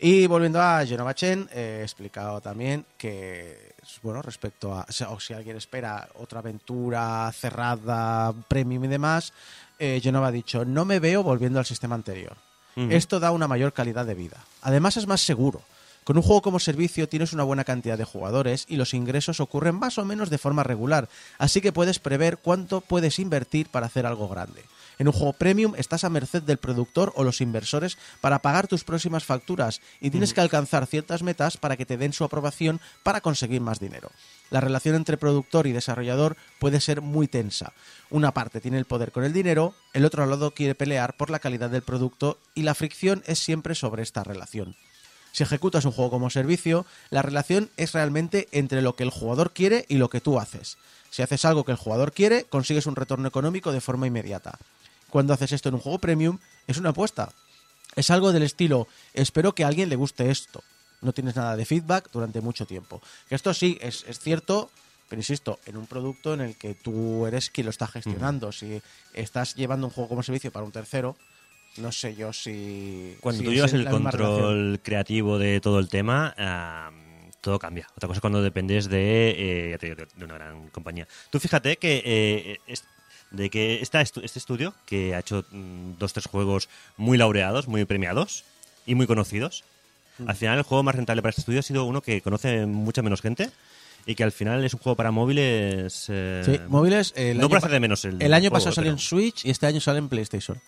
Y 0.00 0.26
volviendo 0.26 0.60
a 0.60 0.84
Genova 0.84 1.14
Chen, 1.14 1.48
eh, 1.52 1.78
he 1.80 1.82
explicado 1.84 2.40
también 2.40 2.84
que, 2.98 3.73
bueno, 4.02 4.22
respecto 4.22 4.74
a, 4.74 4.86
o 4.88 4.92
sea, 4.92 5.10
o 5.10 5.20
si 5.20 5.34
alguien 5.34 5.56
espera 5.56 6.08
otra 6.16 6.40
aventura 6.40 7.30
cerrada, 7.32 8.32
premium 8.48 8.84
y 8.84 8.88
demás, 8.88 9.32
eh, 9.78 10.00
Genova 10.02 10.28
ha 10.28 10.32
dicho, 10.32 10.64
no 10.64 10.84
me 10.84 11.00
veo 11.00 11.22
volviendo 11.22 11.58
al 11.58 11.66
sistema 11.66 11.94
anterior. 11.94 12.36
Esto 12.76 13.20
da 13.20 13.30
una 13.30 13.46
mayor 13.46 13.72
calidad 13.72 14.04
de 14.04 14.14
vida. 14.14 14.44
Además 14.60 14.96
es 14.96 15.06
más 15.06 15.20
seguro. 15.20 15.62
Con 16.02 16.16
un 16.16 16.22
juego 16.22 16.42
como 16.42 16.58
servicio 16.58 17.08
tienes 17.08 17.32
una 17.32 17.44
buena 17.44 17.64
cantidad 17.64 17.96
de 17.96 18.04
jugadores 18.04 18.66
y 18.68 18.76
los 18.76 18.94
ingresos 18.94 19.40
ocurren 19.40 19.76
más 19.76 19.96
o 19.96 20.04
menos 20.04 20.28
de 20.28 20.38
forma 20.38 20.62
regular, 20.62 21.08
así 21.38 21.60
que 21.62 21.72
puedes 21.72 21.98
prever 21.98 22.36
cuánto 22.38 22.82
puedes 22.82 23.18
invertir 23.18 23.68
para 23.68 23.86
hacer 23.86 24.04
algo 24.04 24.28
grande. 24.28 24.64
En 24.98 25.08
un 25.08 25.12
juego 25.12 25.32
premium 25.32 25.74
estás 25.76 26.04
a 26.04 26.10
merced 26.10 26.42
del 26.42 26.58
productor 26.58 27.12
o 27.16 27.24
los 27.24 27.40
inversores 27.40 27.98
para 28.20 28.40
pagar 28.40 28.68
tus 28.68 28.84
próximas 28.84 29.24
facturas 29.24 29.80
y 30.00 30.10
tienes 30.10 30.34
que 30.34 30.40
alcanzar 30.40 30.86
ciertas 30.86 31.22
metas 31.22 31.56
para 31.56 31.76
que 31.76 31.86
te 31.86 31.96
den 31.96 32.12
su 32.12 32.24
aprobación 32.24 32.80
para 33.02 33.20
conseguir 33.20 33.60
más 33.60 33.80
dinero. 33.80 34.10
La 34.50 34.60
relación 34.60 34.94
entre 34.94 35.16
productor 35.16 35.66
y 35.66 35.72
desarrollador 35.72 36.36
puede 36.58 36.80
ser 36.80 37.00
muy 37.00 37.26
tensa. 37.26 37.72
Una 38.10 38.32
parte 38.32 38.60
tiene 38.60 38.78
el 38.78 38.84
poder 38.84 39.10
con 39.10 39.24
el 39.24 39.32
dinero, 39.32 39.74
el 39.92 40.04
otro 40.04 40.24
lado 40.26 40.52
quiere 40.52 40.74
pelear 40.74 41.16
por 41.16 41.30
la 41.30 41.38
calidad 41.38 41.70
del 41.70 41.82
producto 41.82 42.38
y 42.54 42.62
la 42.62 42.74
fricción 42.74 43.22
es 43.26 43.38
siempre 43.38 43.74
sobre 43.74 44.02
esta 44.02 44.22
relación. 44.22 44.76
Si 45.32 45.42
ejecutas 45.42 45.84
un 45.84 45.90
juego 45.90 46.12
como 46.12 46.30
servicio, 46.30 46.86
la 47.10 47.20
relación 47.20 47.68
es 47.76 47.92
realmente 47.92 48.46
entre 48.52 48.82
lo 48.82 48.94
que 48.94 49.02
el 49.02 49.10
jugador 49.10 49.52
quiere 49.52 49.84
y 49.88 49.96
lo 49.96 50.08
que 50.08 50.20
tú 50.20 50.38
haces. 50.38 50.78
Si 51.10 51.22
haces 51.22 51.44
algo 51.44 51.64
que 51.64 51.72
el 51.72 51.78
jugador 51.78 52.12
quiere, 52.12 52.44
consigues 52.44 52.86
un 52.86 52.94
retorno 52.94 53.26
económico 53.26 53.72
de 53.72 53.80
forma 53.80 54.06
inmediata. 54.06 54.58
Cuando 55.14 55.32
haces 55.32 55.52
esto 55.52 55.68
en 55.68 55.76
un 55.76 55.80
juego 55.80 56.00
premium, 56.00 56.40
es 56.66 56.76
una 56.76 56.88
apuesta. 56.88 57.30
Es 57.94 58.10
algo 58.10 58.32
del 58.32 58.42
estilo, 58.42 58.88
espero 59.12 59.54
que 59.54 59.62
a 59.62 59.68
alguien 59.68 59.88
le 59.88 59.94
guste 59.94 60.28
esto. 60.28 60.60
No 61.02 61.12
tienes 61.12 61.36
nada 61.36 61.56
de 61.56 61.64
feedback 61.64 62.08
durante 62.12 62.40
mucho 62.40 62.66
tiempo. 62.66 63.00
Que 63.28 63.36
esto 63.36 63.54
sí, 63.54 63.78
es, 63.80 64.04
es 64.08 64.18
cierto, 64.18 64.72
pero 65.08 65.20
insisto, 65.20 65.60
en 65.66 65.76
un 65.76 65.86
producto 65.86 66.34
en 66.34 66.40
el 66.40 66.56
que 66.56 66.74
tú 66.74 67.26
eres 67.26 67.48
quien 67.50 67.66
lo 67.66 67.70
está 67.70 67.86
gestionando. 67.86 68.50
Si 68.50 68.82
estás 69.12 69.54
llevando 69.54 69.86
un 69.86 69.92
juego 69.92 70.08
como 70.08 70.24
servicio 70.24 70.50
para 70.50 70.64
un 70.66 70.72
tercero, 70.72 71.16
no 71.76 71.92
sé 71.92 72.16
yo 72.16 72.32
si... 72.32 73.16
Cuando 73.20 73.38
si 73.42 73.44
tú 73.46 73.52
llevas 73.54 73.72
el 73.72 73.88
control 73.88 74.80
creativo 74.82 75.38
de 75.38 75.60
todo 75.60 75.78
el 75.78 75.88
tema, 75.88 76.34
ah, 76.36 76.90
todo 77.40 77.60
cambia. 77.60 77.86
Otra 77.96 78.08
cosa 78.08 78.18
es 78.18 78.20
cuando 78.20 78.42
dependes 78.42 78.88
de, 78.88 79.74
eh, 79.74 79.78
de 80.16 80.24
una 80.24 80.34
gran 80.34 80.70
compañía. 80.70 81.06
Tú 81.30 81.38
fíjate 81.38 81.76
que 81.76 82.02
eh, 82.04 82.58
es- 82.66 82.82
de 83.34 83.50
que 83.50 83.80
esta 83.82 84.00
estu- 84.02 84.22
este 84.24 84.38
estudio, 84.38 84.74
que 84.86 85.14
ha 85.14 85.18
hecho 85.20 85.44
mm, 85.50 85.92
dos, 85.98 86.12
tres 86.12 86.26
juegos 86.26 86.68
muy 86.96 87.18
laureados, 87.18 87.68
muy 87.68 87.84
premiados 87.84 88.44
y 88.86 88.94
muy 88.94 89.06
conocidos, 89.06 89.64
Mm. 90.16 90.28
al 90.28 90.36
final 90.36 90.58
el 90.58 90.62
juego 90.64 90.84
más 90.84 90.94
rentable 90.94 91.22
para 91.22 91.30
este 91.30 91.40
estudio 91.40 91.58
ha 91.58 91.62
sido 91.64 91.84
uno 91.86 92.00
que 92.00 92.20
conoce 92.20 92.66
mucha 92.66 93.02
menos 93.02 93.20
gente 93.20 93.50
y 94.06 94.14
que 94.14 94.22
al 94.22 94.30
final 94.30 94.64
es 94.64 94.72
un 94.72 94.78
juego 94.78 94.94
para 94.94 95.10
móviles... 95.10 96.06
eh, 96.08 96.42
Sí, 96.44 96.60
móviles. 96.68 97.12
eh, 97.16 97.30
El 97.32 97.38
no 97.38 97.46
año 97.46 97.68
de 97.68 97.80
menos 97.80 98.04
el 98.04 98.22
El 98.22 98.32
año 98.32 98.42
juego, 98.50 98.52
pasado 98.54 98.74
salió 98.76 98.92
en 98.92 98.98
Switch 98.98 99.44
y 99.44 99.50
este 99.50 99.66
año 99.66 99.80
sale 99.80 99.98
en 99.98 100.08
PlayStation. 100.08 100.60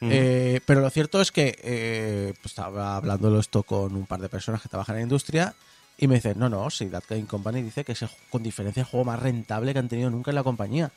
Eh, 0.00 0.60
pero 0.66 0.80
lo 0.80 0.90
cierto 0.90 1.20
es 1.20 1.30
que 1.32 1.56
eh, 1.62 2.32
pues 2.42 2.52
estaba 2.52 2.96
hablándolo 2.96 3.38
esto 3.40 3.62
con 3.62 3.94
un 3.94 4.06
par 4.06 4.20
de 4.20 4.28
personas 4.28 4.62
que 4.62 4.68
trabajan 4.68 4.96
en 4.96 5.00
la 5.00 5.04
industria 5.04 5.54
y 6.00 6.06
me 6.06 6.14
dicen, 6.14 6.38
no, 6.38 6.48
no, 6.48 6.70
si 6.70 6.86
That 6.86 7.02
Game 7.08 7.26
Company 7.26 7.60
dice 7.60 7.84
que 7.84 7.92
es 7.92 8.02
el, 8.02 8.08
con 8.30 8.42
diferencia 8.42 8.82
el 8.82 8.86
juego 8.86 9.04
más 9.04 9.20
rentable 9.20 9.72
que 9.72 9.80
han 9.80 9.88
tenido 9.88 10.10
nunca 10.10 10.30
en 10.30 10.36
la 10.36 10.44
compañía. 10.44 10.92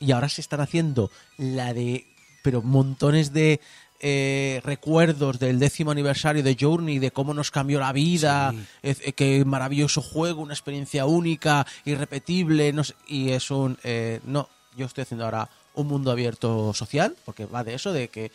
Y 0.00 0.12
ahora 0.12 0.30
se 0.30 0.40
están 0.40 0.62
haciendo 0.62 1.10
la 1.36 1.74
de, 1.74 2.06
pero 2.42 2.62
montones 2.62 3.34
de 3.34 3.60
eh, 4.00 4.62
recuerdos 4.64 5.38
del 5.38 5.58
décimo 5.58 5.90
aniversario 5.90 6.42
de 6.42 6.56
Journey, 6.58 6.98
de 6.98 7.10
cómo 7.10 7.34
nos 7.34 7.50
cambió 7.50 7.78
la 7.80 7.92
vida, 7.92 8.54
eh, 8.82 8.96
eh, 8.98 9.12
qué 9.12 9.44
maravilloso 9.44 10.00
juego, 10.00 10.40
una 10.40 10.54
experiencia 10.54 11.04
única, 11.04 11.66
irrepetible, 11.84 12.72
no 12.72 12.82
sé, 12.82 12.94
y 13.06 13.30
es 13.30 13.50
un, 13.50 13.76
eh, 13.84 14.20
no, 14.24 14.48
yo 14.74 14.86
estoy 14.86 15.02
haciendo 15.02 15.26
ahora 15.26 15.50
un 15.74 15.86
mundo 15.86 16.10
abierto 16.10 16.72
social, 16.72 17.14
porque 17.26 17.44
va 17.44 17.62
de 17.62 17.74
eso, 17.74 17.92
de 17.92 18.08
que 18.08 18.32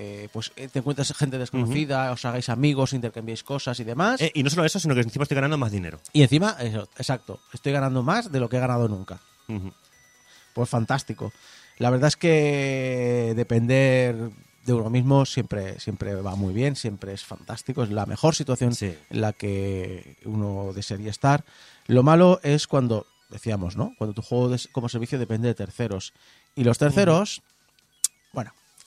eh, 0.00 0.28
pues 0.32 0.52
eh, 0.54 0.68
te 0.68 0.78
encuentras 0.78 1.12
gente 1.12 1.38
desconocida, 1.38 2.12
os 2.12 2.24
hagáis 2.24 2.48
amigos, 2.48 2.92
intercambiéis 2.92 3.42
cosas 3.42 3.80
y 3.80 3.84
demás. 3.84 4.20
Eh, 4.20 4.30
y 4.32 4.44
no 4.44 4.50
solo 4.50 4.64
eso, 4.64 4.78
sino 4.78 4.94
que 4.94 5.00
encima 5.00 5.24
estoy 5.24 5.34
ganando 5.34 5.58
más 5.58 5.72
dinero. 5.72 5.98
y 6.12 6.22
encima, 6.22 6.56
eso, 6.60 6.88
exacto, 6.96 7.40
estoy 7.52 7.72
ganando 7.72 8.04
más 8.04 8.30
de 8.30 8.38
lo 8.38 8.48
que 8.48 8.56
he 8.58 8.60
ganado 8.60 8.86
nunca. 8.88 9.18
Ujú. 9.48 9.72
Pues 10.54 10.68
fantástico. 10.68 11.32
La 11.78 11.90
verdad 11.90 12.08
es 12.08 12.16
que 12.16 13.32
depender 13.36 14.30
de 14.64 14.72
uno 14.72 14.88
mismo 14.90 15.24
siempre, 15.26 15.80
siempre 15.80 16.14
va 16.14 16.36
muy 16.36 16.52
bien, 16.54 16.76
siempre 16.76 17.12
es 17.12 17.24
fantástico, 17.24 17.82
es 17.82 17.90
la 17.90 18.06
mejor 18.06 18.34
situación 18.36 18.74
Sí. 18.74 18.94
en 19.10 19.20
la 19.20 19.32
que 19.32 20.16
uno 20.24 20.72
desearía 20.74 21.10
estar. 21.10 21.44
Lo 21.86 22.02
malo 22.04 22.38
es 22.42 22.66
cuando, 22.68 23.06
decíamos, 23.30 23.76
¿no? 23.76 23.94
Cuando 23.98 24.14
tu 24.14 24.22
juego 24.22 24.54
como 24.72 24.88
servicio 24.88 25.18
depende 25.18 25.48
de 25.48 25.54
terceros. 25.54 26.12
Y 26.54 26.64
los 26.64 26.78
terceros, 26.78 27.42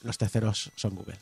los 0.03 0.17
terceros 0.17 0.71
son 0.75 0.95
Google. 0.95 1.17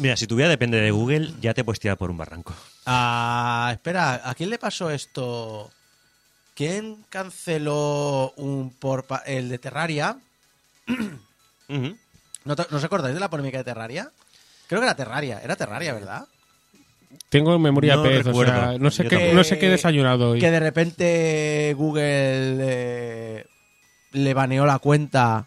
Mira, 0.00 0.16
si 0.16 0.26
tu 0.26 0.34
vida 0.36 0.48
depende 0.48 0.80
de 0.80 0.90
Google, 0.90 1.32
ya 1.40 1.54
te 1.54 1.62
puedes 1.62 1.78
tirar 1.78 1.96
por 1.96 2.10
un 2.10 2.16
barranco. 2.18 2.54
Ah, 2.86 3.70
espera, 3.72 4.20
¿a 4.28 4.34
quién 4.34 4.50
le 4.50 4.58
pasó 4.58 4.90
esto? 4.90 5.70
¿Quién 6.54 7.04
canceló 7.08 8.32
un 8.36 8.70
por 8.74 9.06
el 9.26 9.48
de 9.48 9.58
Terraria? 9.58 10.18
Ujú. 11.68 11.96
¿No, 12.44 12.56
te- 12.56 12.66
¿no 12.70 12.76
os 12.78 12.84
acordáis 12.84 13.14
de 13.14 13.20
la 13.20 13.30
polémica 13.30 13.58
de 13.58 13.64
Terraria? 13.64 14.10
Creo 14.66 14.80
que 14.80 14.86
era 14.86 14.96
Terraria, 14.96 15.40
era 15.42 15.54
Terraria, 15.56 15.92
¿verdad? 15.94 16.26
Tengo 17.28 17.56
memoria 17.58 17.96
No 17.96 18.02
pez, 18.02 18.20
o 18.20 18.22
recuerdo. 18.24 18.52
sea, 18.52 18.78
no 18.78 18.90
sé, 18.90 19.04
Yo 19.04 19.10
qué, 19.10 19.16
tampoco. 19.16 19.34
no 19.36 19.44
sé 19.44 19.58
qué 19.58 19.66
he 19.66 19.70
desayunado 19.70 20.30
hoy. 20.32 20.40
Que 20.40 20.50
de 20.50 20.60
repente 20.60 21.74
Google 21.76 22.56
eh, 22.60 23.46
le 24.12 24.34
baneó 24.34 24.66
la 24.66 24.78
cuenta 24.80 25.46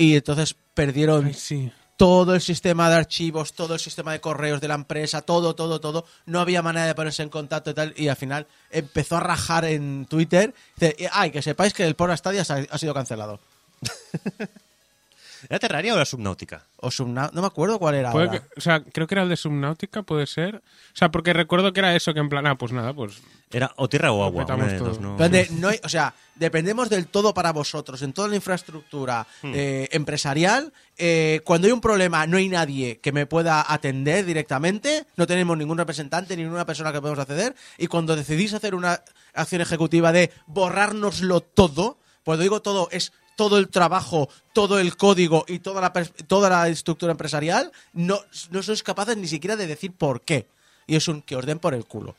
y 0.00 0.16
entonces 0.16 0.56
perdieron 0.72 1.26
Ay, 1.26 1.34
sí. 1.34 1.70
todo 1.98 2.34
el 2.34 2.40
sistema 2.40 2.88
de 2.88 2.96
archivos, 2.96 3.52
todo 3.52 3.74
el 3.74 3.80
sistema 3.80 4.12
de 4.12 4.20
correos 4.22 4.58
de 4.58 4.66
la 4.66 4.74
empresa, 4.74 5.20
todo, 5.20 5.54
todo, 5.54 5.78
todo. 5.78 6.06
No 6.24 6.40
había 6.40 6.62
manera 6.62 6.86
de 6.86 6.94
ponerse 6.94 7.22
en 7.22 7.28
contacto 7.28 7.68
y 7.68 7.74
tal. 7.74 7.92
Y 7.98 8.08
al 8.08 8.16
final 8.16 8.46
empezó 8.70 9.18
a 9.18 9.20
rajar 9.20 9.66
en 9.66 10.06
Twitter. 10.06 10.54
Dice, 10.76 10.96
ay, 11.12 11.30
que 11.30 11.42
sepáis 11.42 11.74
que 11.74 11.84
el 11.84 11.96
Porno 11.96 12.16
Stadia 12.16 12.40
ha 12.70 12.78
sido 12.78 12.94
cancelado. 12.94 13.40
¿Era 15.48 15.58
Terraria 15.58 15.92
o 15.92 15.96
era 15.96 16.04
Subnautica? 16.04 16.66
O 16.76 16.90
Subna- 16.90 17.30
no 17.32 17.40
me 17.40 17.46
acuerdo 17.46 17.78
cuál 17.78 17.94
era 17.94 18.12
Puede 18.12 18.26
ahora. 18.28 18.40
que- 18.40 18.48
o 18.56 18.60
sea, 18.60 18.82
creo 18.82 19.06
que 19.06 19.14
era 19.14 19.22
el 19.22 19.28
de 19.28 19.36
Subnautica, 19.36 20.02
puede 20.02 20.26
ser. 20.26 20.56
O 20.56 20.60
sea, 20.96 21.10
porque 21.10 21.32
recuerdo 21.32 21.72
que 21.72 21.80
era 21.80 21.94
eso, 21.94 22.12
que 22.14 22.20
en 22.20 22.28
plan, 22.28 22.46
ah, 22.46 22.56
pues 22.56 22.72
nada, 22.72 22.92
pues 22.94 23.20
Era 23.52 23.72
o 23.76 23.88
tierra 23.88 24.12
o 24.12 24.22
agua. 24.22 24.44
Una 24.44 24.66
de 24.66 24.78
todo. 24.78 24.88
dos, 24.90 25.00
¿no? 25.00 25.16
Pero 25.16 25.28
de- 25.28 25.48
no 25.50 25.68
hay- 25.68 25.80
o 25.82 25.88
sea, 25.88 26.14
dependemos 26.36 26.88
del 26.88 27.08
todo 27.08 27.34
para 27.34 27.52
vosotros, 27.52 28.00
en 28.02 28.12
toda 28.12 28.28
la 28.28 28.36
infraestructura 28.36 29.26
eh, 29.42 29.88
empresarial. 29.92 30.72
eh, 31.02 31.40
cuando 31.44 31.66
hay 31.66 31.72
un 31.72 31.80
problema, 31.80 32.26
no 32.26 32.36
hay 32.36 32.48
nadie 32.50 32.98
que 33.00 33.10
me 33.10 33.24
pueda 33.26 33.64
atender 33.72 34.24
directamente, 34.26 35.06
no 35.16 35.26
tenemos 35.26 35.56
ningún 35.56 35.78
representante, 35.78 36.36
ni 36.36 36.42
ninguna 36.42 36.66
persona 36.66 36.92
que 36.92 37.00
podemos 37.00 37.18
acceder. 37.18 37.56
Y 37.78 37.86
cuando 37.86 38.14
decidís 38.14 38.52
hacer 38.52 38.74
una 38.74 39.02
acción 39.32 39.62
ejecutiva 39.62 40.12
de 40.12 40.30
borrárnoslo 40.46 41.40
todo, 41.40 41.98
cuando 42.24 42.42
digo 42.42 42.60
todo, 42.60 42.88
es 42.92 43.12
todo 43.40 43.56
el 43.56 43.70
trabajo, 43.70 44.28
todo 44.52 44.78
el 44.78 44.98
código 44.98 45.46
y 45.48 45.60
toda 45.60 45.80
la, 45.80 45.94
toda 45.94 46.50
la 46.50 46.68
estructura 46.68 47.12
empresarial, 47.12 47.72
no, 47.94 48.20
no 48.50 48.62
sois 48.62 48.82
capaces 48.82 49.16
ni 49.16 49.28
siquiera 49.28 49.56
de 49.56 49.66
decir 49.66 49.92
por 49.96 50.20
qué. 50.20 50.46
Y 50.86 50.94
es 50.94 51.08
un 51.08 51.22
que 51.22 51.36
os 51.36 51.46
den 51.46 51.58
por 51.58 51.72
el 51.72 51.86
culo. 51.86 52.16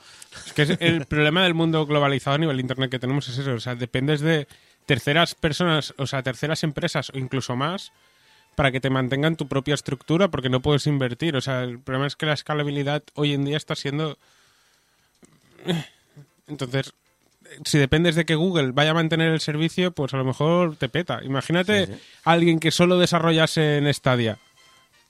Es 0.47 0.53
que 0.53 0.63
es 0.63 0.77
el 0.79 1.05
problema 1.13 1.43
del 1.43 1.53
mundo 1.53 1.85
globalizado 1.85 2.37
a 2.37 2.37
nivel 2.39 2.57
de 2.57 2.61
internet 2.61 2.89
que 2.89 2.97
tenemos 2.97 3.29
es 3.29 3.37
eso, 3.37 3.53
o 3.53 3.59
sea, 3.59 3.75
dependes 3.75 4.21
de 4.21 4.47
terceras 4.87 5.35
personas, 5.35 5.93
o 5.99 6.07
sea, 6.07 6.23
terceras 6.23 6.63
empresas 6.63 7.11
o 7.13 7.19
incluso 7.19 7.55
más 7.55 7.91
para 8.55 8.71
que 8.71 8.81
te 8.81 8.89
mantengan 8.89 9.35
tu 9.35 9.47
propia 9.47 9.75
estructura 9.75 10.29
porque 10.29 10.49
no 10.49 10.63
puedes 10.63 10.87
invertir, 10.87 11.35
o 11.35 11.41
sea, 11.41 11.61
el 11.61 11.77
problema 11.77 12.07
es 12.07 12.15
que 12.15 12.25
la 12.25 12.33
escalabilidad 12.33 13.03
hoy 13.13 13.33
en 13.33 13.45
día 13.45 13.57
está 13.57 13.75
siendo 13.75 14.17
entonces 16.47 16.95
si 17.65 17.77
dependes 17.77 18.15
de 18.15 18.25
que 18.25 18.35
Google 18.35 18.71
vaya 18.71 18.91
a 18.91 18.93
mantener 18.95 19.31
el 19.31 19.39
servicio, 19.41 19.91
pues 19.91 20.13
a 20.13 20.17
lo 20.17 20.25
mejor 20.25 20.75
te 20.77 20.89
peta. 20.89 21.19
Imagínate 21.23 21.87
a 22.23 22.31
alguien 22.31 22.59
que 22.59 22.71
solo 22.71 22.97
desarrollase 22.99 23.77
en 23.77 23.93
Stadia. 23.93 24.37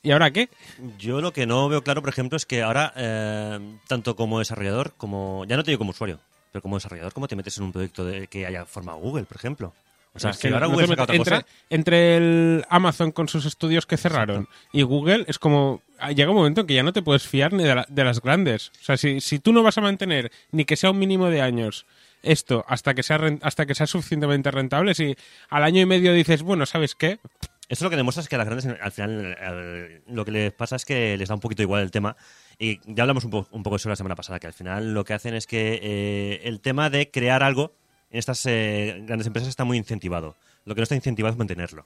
¿Y 0.04 0.12
ahora 0.12 0.32
qué? 0.32 0.50
Yo 0.98 1.22
lo 1.22 1.32
que 1.32 1.46
no 1.46 1.70
veo 1.70 1.84
claro, 1.84 2.02
por 2.02 2.10
ejemplo, 2.10 2.36
es 2.36 2.46
que 2.48 2.64
ahora, 2.64 2.92
eh, 2.96 3.60
tanto 3.88 4.16
como 4.16 4.40
desarrollador, 4.40 4.94
como. 4.98 5.46
Ya 5.48 5.58
no 5.58 5.64
te 5.64 5.72
digo 5.72 5.80
como 5.80 5.92
usuario, 5.92 6.20
pero 6.52 6.64
como 6.64 6.78
desarrollador, 6.78 7.14
¿cómo 7.14 7.28
te 7.28 7.36
metes 7.36 7.58
en 7.60 7.66
un 7.66 7.72
proyecto 7.72 8.04
de, 8.04 8.26
que 8.28 8.46
haya 8.48 8.66
formado 8.66 8.98
Google, 8.98 9.26
por 9.26 9.38
ejemplo? 9.38 9.74
O 10.14 10.20
sea, 10.20 10.32
Es 10.32 10.40
que 10.40 10.50
que 10.50 10.54
ahora 10.54 10.66
no 10.68 10.74
Google 10.74 10.88
saca 10.88 11.04
otra 11.04 11.16
entre, 11.16 11.36
cosa. 11.36 11.48
entre 11.70 12.18
el 12.18 12.66
Amazon 12.68 13.12
con 13.14 13.30
sus 13.30 13.46
estudios 13.46 13.86
que 13.86 13.96
cerraron 13.96 14.50
y 14.74 14.82
Google 14.82 15.24
es 15.30 15.40
como 15.40 15.82
llega 16.14 16.32
un 16.32 16.36
momento 16.36 16.60
en 16.62 16.68
que 16.68 16.74
ya 16.74 16.84
no 16.84 16.92
te 16.92 17.02
puedes 17.02 17.26
fiar 17.26 17.54
ni 17.54 17.64
de, 17.64 17.76
la- 17.76 17.86
de 17.88 18.04
las 18.04 18.22
grandes. 18.22 18.74
O 18.82 18.84
sea, 18.84 18.98
si, 18.98 19.22
si 19.22 19.40
tú 19.40 19.54
no 19.54 19.64
vas 19.64 19.78
a 19.78 19.82
mantener 19.82 20.30
ni 20.52 20.66
que 20.66 20.76
sea 20.76 20.92
un 20.92 21.00
mínimo 21.00 21.28
de 21.30 21.42
años 21.42 21.86
esto 22.24 22.64
hasta 22.68 22.94
que 22.94 23.04
sea 23.04 23.20
hasta 23.42 23.66
que 23.66 23.76
sea 23.76 23.88
suficientemente 23.88 24.52
rentable, 24.52 24.94
si 24.94 25.16
al 25.50 25.64
año 25.64 25.82
y 25.82 25.86
medio 25.86 26.14
dices, 26.14 26.42
bueno, 26.44 26.66
¿sabes 26.66 26.96
qué? 26.96 27.20
Eso 27.70 27.86
lo 27.86 27.90
que 27.90 27.96
demuestra 27.96 28.22
es 28.22 28.28
que 28.28 28.36
a 28.36 28.38
las 28.38 28.48
grandes, 28.48 28.68
al 28.82 28.92
final, 28.92 29.38
al- 29.42 30.02
lo 30.08 30.26
que 30.26 30.32
les 30.32 30.52
pasa 30.52 30.76
es 30.76 30.84
que 30.84 31.16
les 31.18 31.30
da 31.30 31.36
un 31.36 31.42
poquito 31.42 31.62
igual 31.62 31.82
el 31.82 31.92
tema. 31.92 32.18
Y 32.60 32.80
ya 32.86 33.04
hablamos 33.04 33.24
un, 33.24 33.32
po- 33.32 33.48
un 33.52 33.64
poco 33.64 33.76
de 33.76 33.78
eso 33.78 33.88
la 33.90 33.96
semana 33.96 34.16
pasada, 34.16 34.40
que 34.40 34.48
al 34.48 34.54
final 34.54 34.94
lo 34.94 35.06
que 35.06 35.14
hacen 35.14 35.34
es 35.36 35.48
que 35.48 35.80
eh, 35.82 36.42
el 36.44 36.60
tema 36.60 36.90
de 36.90 37.10
crear 37.10 37.44
algo 37.44 37.74
en 38.10 38.20
estas 38.20 38.46
eh, 38.46 39.02
grandes 39.06 39.26
empresas 39.28 39.48
está 39.48 39.64
muy 39.64 39.78
incentivado. 39.78 40.36
Lo 40.66 40.76
que 40.76 40.82
no 40.82 40.84
está 40.84 40.96
incentivado 40.96 41.32
es 41.32 41.38
mantenerlo. 41.40 41.86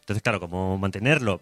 Entonces, 0.00 0.22
claro, 0.22 0.38
como 0.38 0.76
mantenerlo 0.76 1.40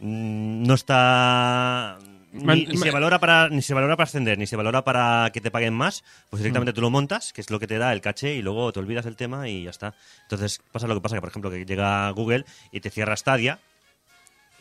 mm, 0.00 0.62
no 0.66 0.74
está... 0.74 1.98
Ni, 2.32 2.64
ni 2.66 2.76
se 2.76 2.90
valora 2.92 3.18
para 3.18 3.48
ni 3.48 3.60
se 3.60 3.74
valora 3.74 3.96
para 3.96 4.04
ascender 4.04 4.38
ni 4.38 4.46
se 4.46 4.54
valora 4.56 4.84
para 4.84 5.30
que 5.32 5.40
te 5.40 5.50
paguen 5.50 5.74
más 5.74 6.04
pues 6.28 6.40
directamente 6.42 6.72
tú 6.72 6.80
lo 6.80 6.88
montas 6.90 7.32
que 7.32 7.40
es 7.40 7.50
lo 7.50 7.58
que 7.58 7.66
te 7.66 7.76
da 7.78 7.92
el 7.92 8.00
caché 8.00 8.34
y 8.36 8.42
luego 8.42 8.72
te 8.72 8.78
olvidas 8.78 9.04
del 9.04 9.16
tema 9.16 9.48
y 9.48 9.64
ya 9.64 9.70
está. 9.70 9.94
Entonces 10.22 10.60
pasa 10.70 10.86
lo 10.86 10.94
que 10.94 11.00
pasa 11.00 11.16
que 11.16 11.20
por 11.20 11.30
ejemplo 11.30 11.50
que 11.50 11.64
llega 11.64 12.08
Google 12.10 12.44
y 12.70 12.80
te 12.80 12.90
cierra 12.90 13.16
Stadia 13.16 13.58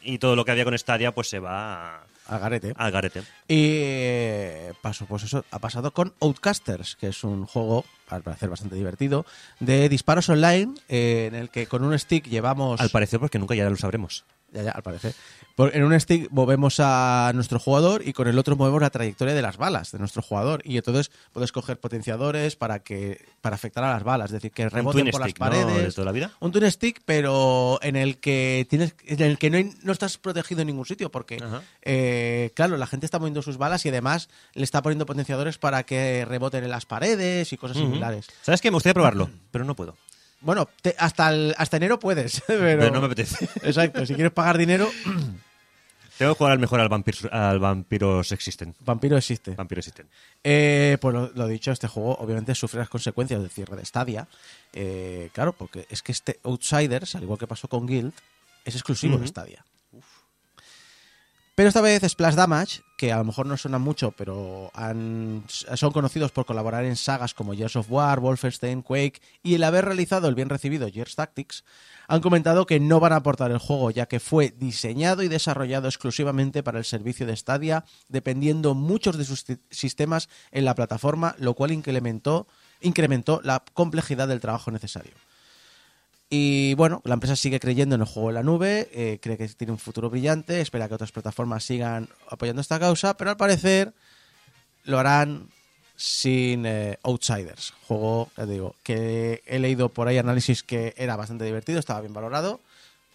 y 0.02 0.18
todo 0.18 0.36
lo 0.36 0.46
que 0.46 0.52
había 0.52 0.64
con 0.66 0.78
Stadia 0.78 1.14
pues 1.14 1.30
se 1.30 1.40
va 1.40 1.98
a- 1.98 2.04
Al 2.28 2.40
garete. 2.40 2.74
al 2.78 2.92
garete. 2.92 3.20
Y 3.48 3.68
eh, 3.82 4.74
pasó, 4.82 5.06
pues 5.06 5.24
eso 5.24 5.44
ha 5.52 5.60
pasado 5.60 5.92
con 5.92 6.14
Outcasters, 6.22 6.96
que 6.96 7.08
es 7.08 7.24
un 7.24 7.46
juego, 7.46 7.86
al 8.08 8.22
parecer 8.24 8.50
bastante 8.50 8.76
divertido, 8.76 9.26
de 9.60 9.90
disparos 9.90 10.30
online, 10.30 10.74
eh, 10.90 11.26
en 11.28 11.36
el 11.36 11.50
que 11.50 11.66
con 11.68 11.84
un 11.84 11.98
stick 12.00 12.28
llevamos... 12.28 12.80
al 12.82 12.90
parecer 12.92 13.20
porque 13.20 13.40
nunca 13.40 13.56
ya 13.56 13.70
lo 13.70 13.76
sabremos 13.78 14.26
Ya, 14.52 14.64
ya, 14.64 14.72
al 14.72 14.82
parecer. 14.84 15.14
Por- 15.56 15.76
en 15.76 15.84
un 15.84 16.00
stick 16.00 16.30
movemos 16.32 16.78
a 16.80 17.32
nuestro 17.36 17.60
jugador 17.60 18.02
y 18.08 18.14
con 18.14 18.28
el 18.28 18.40
otro 18.40 18.56
movemos 18.56 18.82
la 18.82 18.90
trayectoria 18.90 19.34
de 19.34 19.42
las 19.42 19.58
balas 19.58 19.92
de 19.92 20.00
nuestro 20.00 20.22
jugador. 20.22 20.62
Y 20.64 20.78
entonces 20.78 21.12
puedes 21.34 21.52
coger 21.52 21.80
potenciadores 21.80 22.56
para 22.56 22.80
que 22.80 23.24
para 23.42 23.56
afectar 23.56 23.84
a 23.84 23.92
las 23.94 24.04
balas, 24.04 24.28
es 24.30 24.34
decir, 24.34 24.52
que 24.52 24.70
reboten 24.70 25.12
por 25.12 25.22
stick, 25.22 25.40
las 25.40 25.52
¿no? 25.52 25.58
paredes. 25.66 25.84
de 25.88 25.92
toda 25.92 26.06
la 26.06 26.12
vida 26.12 26.32
Un 26.40 26.52
twin 26.52 26.72
stick, 26.72 27.02
pero 27.06 27.78
en 27.82 27.96
el 27.96 28.18
que 28.20 28.66
tienes, 28.70 28.96
en 29.06 29.22
el 29.22 29.38
que 29.38 29.50
no, 29.50 29.58
hay- 29.58 29.74
no 29.84 29.92
estás 29.92 30.18
protegido 30.18 30.62
en 30.62 30.68
ningún 30.68 30.86
sitio, 30.86 31.12
porque 31.12 31.38
eh, 31.84 32.52
claro, 32.56 32.78
la 32.78 32.88
gente 32.88 33.06
está 33.06 33.20
moviendo 33.20 33.42
sus 33.42 33.58
balas 33.58 33.86
y 33.86 33.90
además 33.90 34.30
le 34.54 34.64
está 34.64 34.82
poniendo 34.82 35.06
potenciadores 35.06 35.58
para 35.58 35.84
que 35.84 36.26
reboten 36.26 36.64
en 36.64 36.70
las 36.72 36.86
paredes 36.86 37.52
y 37.54 37.58
cosas 37.58 37.78
similares. 37.78 38.28
sabes 38.42 38.62
que 38.62 38.72
me 38.72 38.76
gustaría 38.76 38.94
probarlo 38.94 39.30
pero 39.52 39.64
no 39.66 39.76
puedo 39.76 39.96
Bueno, 40.42 40.68
te- 40.82 40.96
hasta 40.98 41.30
el- 41.30 41.54
hasta 41.58 41.78
enero 41.78 42.00
puedes, 42.00 42.42
pero, 42.48 42.60
pero 42.80 42.92
no 42.92 43.00
me 43.02 43.08
apetece 43.08 43.46
Exacto, 43.64 44.06
si 44.06 44.14
quieres 44.16 44.32
pagar 44.32 44.58
dinero, 44.58 44.90
tengo 46.18 46.34
que 46.34 46.38
jugar 46.38 46.54
al 46.54 46.60
mejor 46.60 46.80
al 46.80 46.90
Vampir- 46.90 47.30
al 47.32 47.60
Vampiros 47.60 48.32
Existen 48.32 48.76
Vampiro 48.82 49.18
existe. 49.18 49.52
Vampiro 49.56 49.80
Existen 49.80 50.08
Eh, 50.44 50.98
pues 51.02 51.14
lo, 51.14 51.32
lo 51.34 51.48
dicho, 51.48 51.72
este 51.72 51.88
juego 51.88 52.16
obviamente 52.20 52.56
sufre 52.56 52.80
las 52.80 52.90
consecuencias 52.90 53.42
del 53.42 53.50
cierre 53.50 53.76
de 53.76 53.86
Stadia. 53.86 54.28
Eh, 54.74 55.30
claro, 55.34 55.54
porque 55.54 55.86
es 55.90 56.02
que 56.02 56.12
este 56.12 56.40
Outsiders, 56.44 57.16
al 57.16 57.24
igual 57.24 57.40
que 57.40 57.48
pasó 57.48 57.68
con 57.68 57.86
Guild, 57.86 58.14
es 58.66 58.76
exclusivo 58.76 59.18
de 59.18 59.28
Stadia. 59.28 59.64
Pero 61.60 61.68
esta 61.68 61.82
vez 61.82 62.04
Splash 62.08 62.36
Damage, 62.36 62.84
que 62.96 63.12
a 63.12 63.18
lo 63.18 63.26
mejor 63.26 63.46
no 63.46 63.58
suenan 63.58 63.82
mucho, 63.82 64.12
pero 64.12 64.72
son 65.76 65.92
conocidos 65.92 66.32
por 66.32 66.46
colaborar 66.46 66.86
en 66.86 66.96
sagas 66.96 67.34
como 67.34 67.54
Gears 67.54 67.76
of 67.76 67.92
War, 67.92 68.22
Wolfenstein, 68.22 68.82
Quake 68.82 69.20
y 69.44 69.56
el 69.56 69.66
haber 69.66 69.84
realizado 69.84 70.30
el 70.30 70.36
bien 70.36 70.48
recibido 70.48 70.90
Gears 70.90 71.18
Tactics, 71.18 71.66
han 72.08 72.22
comentado 72.22 72.66
que 72.66 72.80
no 72.80 73.02
van 73.02 73.12
a 73.12 73.18
aportar 73.18 73.52
el 73.52 73.58
juego, 73.58 73.92
ya 73.92 74.06
que 74.06 74.22
fue 74.22 74.56
diseñado 74.58 75.22
y 75.22 75.28
desarrollado 75.28 75.90
exclusivamente 75.90 76.64
para 76.64 76.80
el 76.80 76.86
servicio 76.86 77.26
de 77.26 77.36
Stadia, 77.36 77.84
dependiendo 78.08 78.74
muchos 78.74 79.18
de 79.18 79.26
sus 79.26 79.44
sistemas 79.70 80.30
en 80.52 80.64
la 80.64 80.76
plataforma, 80.76 81.36
lo 81.40 81.56
cual 81.56 81.74
incrementó 81.74 82.48
la 83.44 83.66
complejidad 83.74 84.30
del 84.30 84.40
trabajo 84.40 84.72
necesario. 84.72 85.12
Y 86.30 86.76
bueno, 86.76 87.02
la 87.06 87.16
empresa 87.16 87.36
sigue 87.36 87.60
creyendo 87.60 87.96
en 87.96 88.02
el 88.02 88.08
juego 88.08 88.30
en 88.30 88.36
la 88.36 88.44
nube, 88.44 88.88
eh, 88.94 89.18
cree 89.20 89.38
que 89.38 89.48
tiene 89.48 89.74
un 89.74 89.80
futuro 89.80 90.12
brillante, 90.12 90.62
espera 90.62 90.88
que 90.88 90.94
otras 90.94 91.12
plataformas 91.12 91.64
sigan 91.64 92.08
apoyando 92.30 92.62
esta 92.62 92.80
causa, 92.80 93.18
pero 93.18 93.32
al 93.32 93.38
parecer 93.38 93.94
lo 94.84 95.00
harán 95.00 95.50
sin 95.96 96.66
eh, 96.68 97.00
Outsiders. 97.04 97.74
Juego, 97.88 98.30
ya 98.38 98.46
te 98.46 98.52
digo, 98.52 98.76
que 98.84 99.42
he 99.48 99.58
leído 99.58 99.90
por 99.90 100.08
ahí 100.08 100.20
análisis 100.20 100.62
que 100.62 100.94
era 100.98 101.16
bastante 101.16 101.46
divertido, 101.46 101.80
estaba 101.80 102.02
bien 102.02 102.14
valorado, 102.14 102.60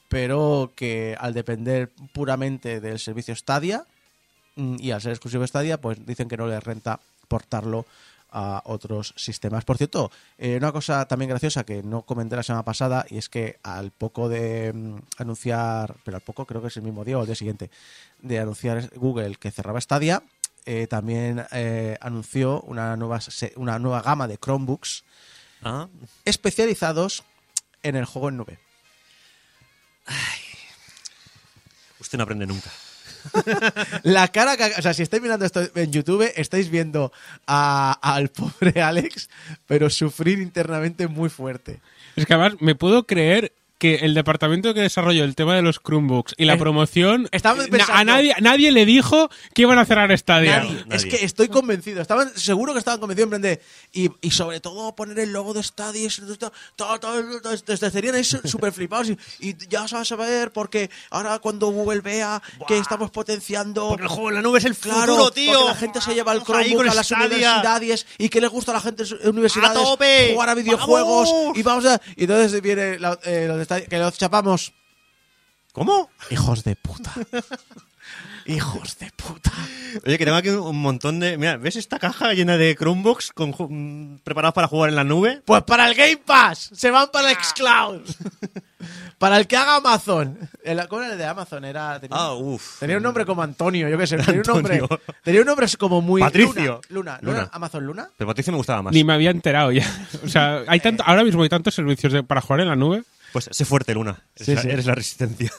pero 0.08 0.72
que 0.74 1.16
al 1.18 1.34
depender 1.34 1.90
puramente 2.12 2.80
del 2.80 2.98
servicio 2.98 3.34
Stadia 3.36 3.86
mm, 4.56 4.76
y 4.80 4.90
al 4.90 5.00
ser 5.00 5.12
exclusivo 5.12 5.46
Stadia, 5.46 5.80
pues 5.80 6.04
dicen 6.04 6.28
que 6.28 6.36
no 6.36 6.48
les 6.48 6.62
renta 6.62 6.98
portarlo 7.28 7.86
a 8.34 8.62
otros 8.64 9.14
sistemas. 9.16 9.64
Por 9.64 9.78
cierto, 9.78 10.10
eh, 10.36 10.56
una 10.56 10.72
cosa 10.72 11.06
también 11.06 11.28
graciosa 11.30 11.64
que 11.64 11.82
no 11.84 12.02
comenté 12.02 12.34
la 12.34 12.42
semana 12.42 12.64
pasada 12.64 13.06
y 13.08 13.16
es 13.16 13.28
que 13.28 13.60
al 13.62 13.92
poco 13.92 14.28
de 14.28 14.72
mm, 14.72 14.96
anunciar, 15.18 15.96
pero 16.04 16.16
al 16.16 16.22
poco 16.22 16.44
creo 16.44 16.60
que 16.60 16.68
es 16.68 16.76
el 16.76 16.82
mismo 16.82 17.04
día 17.04 17.16
o 17.16 17.20
el 17.20 17.26
día 17.26 17.36
siguiente, 17.36 17.70
de 18.18 18.40
anunciar 18.40 18.90
Google 18.96 19.36
que 19.36 19.52
cerraba 19.52 19.80
Stadia, 19.80 20.24
eh, 20.66 20.88
también 20.88 21.46
eh, 21.52 21.96
anunció 22.00 22.60
una 22.62 22.96
nueva, 22.96 23.20
una 23.56 23.78
nueva 23.78 24.02
gama 24.02 24.26
de 24.26 24.38
Chromebooks 24.38 25.04
ah 25.62 25.88
especializados 26.24 27.22
en 27.82 27.96
el 27.96 28.04
juego 28.04 28.30
en 28.30 28.38
nube. 28.38 28.58
usted 32.00 32.18
no 32.18 32.24
aprende 32.24 32.46
nunca 32.46 32.70
La 34.02 34.28
cara 34.28 34.56
que... 34.56 34.64
O 34.78 34.82
sea, 34.82 34.94
si 34.94 35.02
estáis 35.02 35.22
mirando 35.22 35.44
esto 35.44 35.62
en 35.74 35.92
YouTube, 35.92 36.30
estáis 36.36 36.70
viendo 36.70 37.12
al 37.46 38.28
pobre 38.28 38.82
Alex, 38.82 39.28
pero 39.66 39.90
sufrir 39.90 40.40
internamente 40.40 41.08
muy 41.08 41.28
fuerte. 41.28 41.80
Es 42.16 42.26
que 42.26 42.34
además 42.34 42.60
me 42.60 42.74
puedo 42.74 43.06
creer 43.06 43.52
que 43.84 43.96
el 43.96 44.14
departamento 44.14 44.72
que 44.72 44.80
desarrolló 44.80 45.24
el 45.24 45.34
tema 45.34 45.54
de 45.56 45.60
los 45.60 45.78
Chromebooks 45.78 46.34
y 46.38 46.46
la 46.46 46.56
promoción, 46.56 47.28
estaban 47.32 47.58
na- 47.58 47.64
pensando- 47.70 47.92
a 48.00 48.04
nadie, 48.04 48.34
nadie 48.40 48.72
le 48.72 48.86
dijo 48.86 49.28
que 49.52 49.60
iban 49.62 49.78
a 49.78 49.84
cerrar 49.84 50.16
Stadia. 50.16 50.60
Nadie. 50.60 50.72
nadie. 50.86 50.96
Es 50.96 51.04
que 51.04 51.22
estoy 51.22 51.48
convencido. 51.48 52.00
Estaban, 52.00 52.30
seguro 52.34 52.72
que 52.72 52.78
estaban 52.78 52.98
convencidos 52.98 53.26
en 53.26 53.30
plan 53.30 53.42
de. 53.42 53.60
Y, 53.92 54.10
y 54.22 54.30
sobre 54.30 54.60
todo 54.60 54.94
poner 54.96 55.18
el 55.18 55.32
logo 55.34 55.52
de 55.52 55.62
Stadia. 55.62 56.00
y 56.00 56.06
eso, 56.06 56.22
todo, 56.38 56.50
todo, 56.76 56.98
todo, 56.98 57.40
todo, 57.42 57.58
todo, 57.58 57.74
estarían 57.74 58.14
ahí 58.14 58.24
súper 58.24 58.72
flipados. 58.72 59.10
Y, 59.10 59.18
y 59.40 59.56
ya 59.68 59.82
vas 59.82 60.12
a 60.12 60.16
ver, 60.16 60.50
porque 60.52 60.88
ahora 61.10 61.38
cuando 61.40 61.66
Google 61.68 62.00
vea 62.00 62.42
que 62.66 62.78
estamos 62.78 63.10
potenciando. 63.10 63.88
Porque 63.88 64.04
el 64.04 64.08
juego 64.08 64.30
en 64.30 64.36
la 64.36 64.40
nube 64.42 64.60
es 64.60 64.64
el 64.64 64.74
Claro, 64.76 65.12
futuro, 65.14 65.30
tío. 65.30 65.52
porque 65.52 65.68
la 65.68 65.74
gente 65.76 66.00
se 66.00 66.14
lleva 66.14 66.32
el 66.32 66.38
Vamos 66.40 66.56
ahí 66.56 66.64
Chromebook 66.70 66.84
con 66.84 66.88
a 66.90 66.94
las 66.94 67.06
Stadia. 67.06 67.26
universidades 67.26 68.06
y 68.18 68.28
que 68.30 68.40
le 68.40 68.48
gusta 68.48 68.70
a 68.72 68.74
la 68.76 68.80
gente 68.80 69.02
en 69.02 69.08
sus 69.08 69.20
universidades 69.24 69.70
¡A 69.78 69.84
tope! 69.84 70.30
jugar 70.32 70.48
a 70.48 70.54
videojuegos 70.54 71.30
¡Vamos! 71.30 71.58
y 71.58 71.62
vamos 71.62 71.84
a 71.86 72.00
y 72.16 72.22
entonces 72.24 72.62
viene 72.62 72.98
la- 72.98 73.18
eh, 73.24 73.44
los 73.48 73.58
de 73.58 73.64
Stadia, 73.64 73.73
que 73.82 73.98
los 73.98 74.16
chapamos 74.18 74.72
¿Cómo? 75.72 76.10
hijos 76.30 76.62
de 76.64 76.76
puta 76.76 77.12
hijos 78.46 78.98
de 78.98 79.10
puta 79.16 79.50
Oye, 80.06 80.18
que 80.18 80.24
tengo 80.24 80.36
aquí 80.36 80.48
un 80.50 80.82
montón 80.82 81.20
de... 81.20 81.38
Mira, 81.38 81.56
¿ves 81.56 81.76
esta 81.76 82.00
caja 82.00 82.32
llena 82.34 82.56
de 82.56 82.74
Chromebooks 82.74 83.30
con 83.32 83.50
mm, 83.56 84.18
preparados 84.24 84.52
para 84.54 84.66
jugar 84.66 84.90
en 84.90 84.96
la 84.96 85.04
nube? 85.04 85.40
Pues 85.44 85.62
para 85.62 85.86
el 85.88 85.94
Game 85.94 86.16
Pass, 86.16 86.70
se 86.74 86.90
van 86.90 87.08
para 87.12 87.30
el 87.30 87.36
Xcloud. 87.36 88.00
para 89.18 89.36
el 89.38 89.46
que 89.46 89.56
haga 89.56 89.76
Amazon. 89.76 90.36
El- 90.64 90.86
¿Cómo 90.88 91.02
era 91.02 91.12
el 91.12 91.18
de 91.18 91.24
Amazon? 91.24 91.64
Era, 91.64 92.00
tenía, 92.00 92.16
Ah, 92.18 92.34
uff. 92.34 92.80
tenía 92.80 92.96
un 92.96 93.04
nombre 93.04 93.24
como 93.24 93.42
Antonio, 93.42 93.88
yo 93.88 93.96
qué 93.96 94.06
sé. 94.08 94.16
Tenía 94.24 94.40
un 94.40 94.46
nombre, 94.54 94.74
Antonio. 94.80 95.00
tenía 95.22 95.40
un 95.42 95.46
nombre 95.46 95.66
como 95.78 96.00
muy. 96.00 96.20
Patricio. 96.20 96.80
Luna. 96.88 97.12
Luna. 97.12 97.18
¿No 97.22 97.30
Luna. 97.30 97.42
era 97.44 97.50
Amazon 97.52 97.86
Luna? 97.86 98.10
Pero 98.18 98.26
Patricio 98.28 98.52
me 98.52 98.56
gustaba 98.58 98.82
más. 98.82 98.92
Ni 98.92 99.04
me 99.04 99.12
había 99.14 99.30
enterado 99.30 99.70
ya. 99.70 99.86
O 100.24 100.28
sea, 100.28 100.64
hay 100.66 100.80
tanto, 100.80 101.04
ahora 101.06 101.22
mismo 101.22 101.44
hay 101.44 101.48
tantos 101.48 101.72
servicios 101.74 102.12
de- 102.12 102.24
para 102.24 102.40
jugar 102.40 102.60
en 102.60 102.68
la 102.68 102.74
nube. 102.76 103.04
Pues 103.34 103.50
sé 103.52 103.64
fuerte, 103.66 103.92
Luna. 103.92 104.22
Eres, 104.36 104.46
Sí, 104.46 104.54
la, 104.54 104.62
sí. 104.62 104.68
eres 104.70 104.86
la 104.86 104.94
resistencia. 104.94 105.52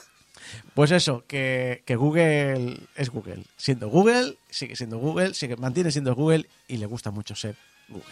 Pues 0.74 0.90
eso, 0.90 1.24
que, 1.28 1.82
que 1.86 1.94
Google 1.96 2.78
es 2.96 3.10
Google. 3.10 3.44
Siendo 3.56 3.88
Google, 3.88 4.36
sigue 4.50 4.74
siendo 4.76 4.98
Google, 4.98 5.34
sigue, 5.34 5.56
mantiene 5.56 5.90
siendo 5.92 6.14
Google 6.14 6.46
y 6.68 6.78
le 6.78 6.86
gusta 6.86 7.10
mucho 7.12 7.34
ser 7.36 7.54
Google. 7.88 8.04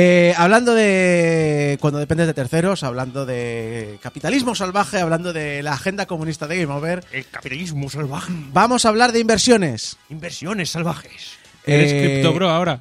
Eh, 0.00 0.32
hablando 0.36 0.74
de 0.76 1.76
cuando 1.80 1.98
dependes 1.98 2.28
de 2.28 2.34
terceros, 2.34 2.84
hablando 2.84 3.26
de 3.26 3.98
capitalismo 4.00 4.54
salvaje, 4.54 5.00
hablando 5.00 5.32
de 5.32 5.60
la 5.60 5.72
agenda 5.72 6.06
comunista 6.06 6.46
de 6.46 6.60
Game 6.60 6.72
Over, 6.72 7.04
El 7.10 7.26
capitalismo 7.26 7.90
salvaje. 7.90 8.32
vamos 8.52 8.84
a 8.84 8.90
hablar 8.90 9.10
de 9.10 9.18
inversiones. 9.18 9.96
Inversiones 10.08 10.70
salvajes. 10.70 11.32
Eres 11.66 11.90
Eh, 11.92 12.00
Crypto 12.12 12.32
Bro 12.32 12.48
ahora. 12.48 12.80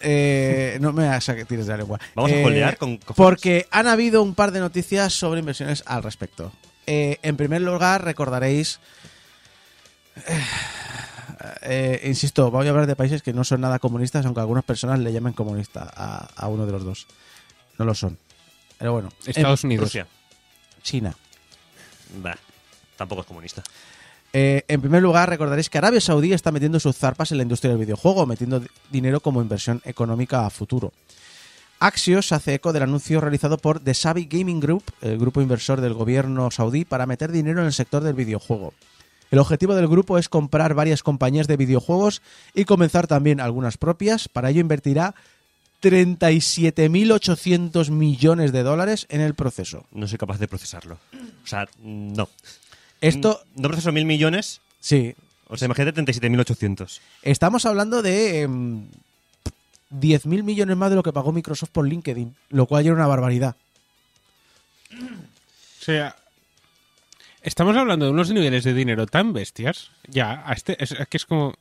Eh, 0.00 0.78
no 0.80 0.94
me 0.94 1.04
hagas 1.06 1.28
a 1.28 1.36
que 1.36 1.44
tires 1.44 1.66
de 1.66 1.72
la 1.72 1.76
lengua. 1.76 2.00
Vamos 2.14 2.32
a 2.32 2.36
Eh, 2.36 2.44
holdear 2.46 2.78
con 2.78 2.96
cojones. 2.96 3.16
Porque 3.18 3.66
han 3.70 3.86
habido 3.86 4.22
un 4.22 4.34
par 4.34 4.52
de 4.52 4.60
noticias 4.60 5.12
sobre 5.12 5.40
inversiones 5.40 5.82
al 5.84 6.02
respecto. 6.02 6.50
Eh, 6.86 7.18
en 7.22 7.36
primer 7.36 7.60
lugar, 7.60 8.02
recordaréis. 8.06 8.80
Eh, 11.62 12.00
eh, 12.02 12.08
insisto, 12.08 12.50
voy 12.50 12.66
a 12.66 12.70
hablar 12.70 12.86
de 12.86 12.96
países 12.96 13.22
que 13.22 13.32
no 13.32 13.44
son 13.44 13.60
nada 13.60 13.78
comunistas, 13.78 14.24
aunque 14.26 14.40
algunas 14.40 14.64
personas 14.64 14.98
le 15.00 15.12
llamen 15.12 15.32
comunista 15.32 15.90
a, 15.94 16.28
a 16.36 16.48
uno 16.48 16.66
de 16.66 16.72
los 16.72 16.84
dos. 16.84 17.06
No 17.78 17.84
lo 17.84 17.94
son. 17.94 18.18
Pero 18.78 18.92
bueno. 18.92 19.10
Estados 19.26 19.64
en 19.64 19.68
Unidos. 19.68 19.84
Rusia. 19.84 20.06
China. 20.82 21.14
Bah, 22.22 22.36
tampoco 22.96 23.22
es 23.22 23.26
comunista. 23.26 23.62
Eh, 24.32 24.64
en 24.68 24.80
primer 24.80 25.02
lugar, 25.02 25.28
recordaréis 25.28 25.68
que 25.68 25.78
Arabia 25.78 26.00
Saudí 26.00 26.32
está 26.32 26.50
metiendo 26.52 26.80
sus 26.80 26.96
zarpas 26.96 27.30
en 27.32 27.36
la 27.38 27.42
industria 27.42 27.70
del 27.70 27.80
videojuego, 27.80 28.26
metiendo 28.26 28.60
di- 28.60 28.68
dinero 28.90 29.20
como 29.20 29.42
inversión 29.42 29.80
económica 29.84 30.46
a 30.46 30.50
futuro. 30.50 30.92
Axios 31.80 32.32
hace 32.32 32.54
eco 32.54 32.72
del 32.72 32.84
anuncio 32.84 33.20
realizado 33.20 33.58
por 33.58 33.80
The 33.80 33.92
Savi 33.92 34.26
Gaming 34.26 34.60
Group, 34.60 34.84
el 35.00 35.18
grupo 35.18 35.42
inversor 35.42 35.80
del 35.80 35.94
gobierno 35.94 36.50
saudí, 36.50 36.84
para 36.84 37.06
meter 37.06 37.32
dinero 37.32 37.60
en 37.60 37.66
el 37.66 37.72
sector 37.72 38.02
del 38.04 38.14
videojuego. 38.14 38.72
El 39.32 39.38
objetivo 39.38 39.74
del 39.74 39.88
grupo 39.88 40.18
es 40.18 40.28
comprar 40.28 40.74
varias 40.74 41.02
compañías 41.02 41.48
de 41.48 41.56
videojuegos 41.56 42.20
y 42.54 42.66
comenzar 42.66 43.06
también 43.06 43.40
algunas 43.40 43.78
propias. 43.78 44.28
Para 44.28 44.50
ello 44.50 44.60
invertirá 44.60 45.14
37.800 45.82 47.90
millones 47.90 48.52
de 48.52 48.62
dólares 48.62 49.06
en 49.08 49.22
el 49.22 49.34
proceso. 49.34 49.86
No 49.90 50.06
soy 50.06 50.18
capaz 50.18 50.38
de 50.38 50.48
procesarlo. 50.48 50.98
O 51.42 51.46
sea, 51.46 51.66
no. 51.82 52.28
Esto, 53.00 53.40
No 53.56 53.68
proceso 53.68 53.90
mil 53.90 54.04
millones. 54.04 54.60
sí, 54.80 55.14
O 55.48 55.56
sea, 55.56 55.64
imagínate 55.64 55.98
37.800. 56.02 57.00
Estamos 57.22 57.64
hablando 57.64 58.02
de 58.02 58.42
em, 58.42 58.86
10.000 59.98 60.42
millones 60.42 60.76
más 60.76 60.90
de 60.90 60.96
lo 60.96 61.02
que 61.02 61.14
pagó 61.14 61.32
Microsoft 61.32 61.70
por 61.70 61.88
LinkedIn, 61.88 62.36
lo 62.50 62.66
cual 62.66 62.84
ya 62.84 62.88
era 62.88 62.96
una 62.96 63.06
barbaridad. 63.06 63.56
O 64.92 65.84
sea, 65.84 66.16
estamos 67.42 67.76
hablando 67.76 68.06
de 68.06 68.12
unos 68.12 68.30
niveles 68.30 68.64
de 68.64 68.74
dinero 68.74 69.06
tan 69.06 69.32
bestias. 69.32 69.90
Ya, 70.08 70.42
a 70.46 70.52
este, 70.52 70.82
es, 70.82 70.92
es 70.92 71.08
que 71.08 71.16
es 71.16 71.26
como. 71.26 71.54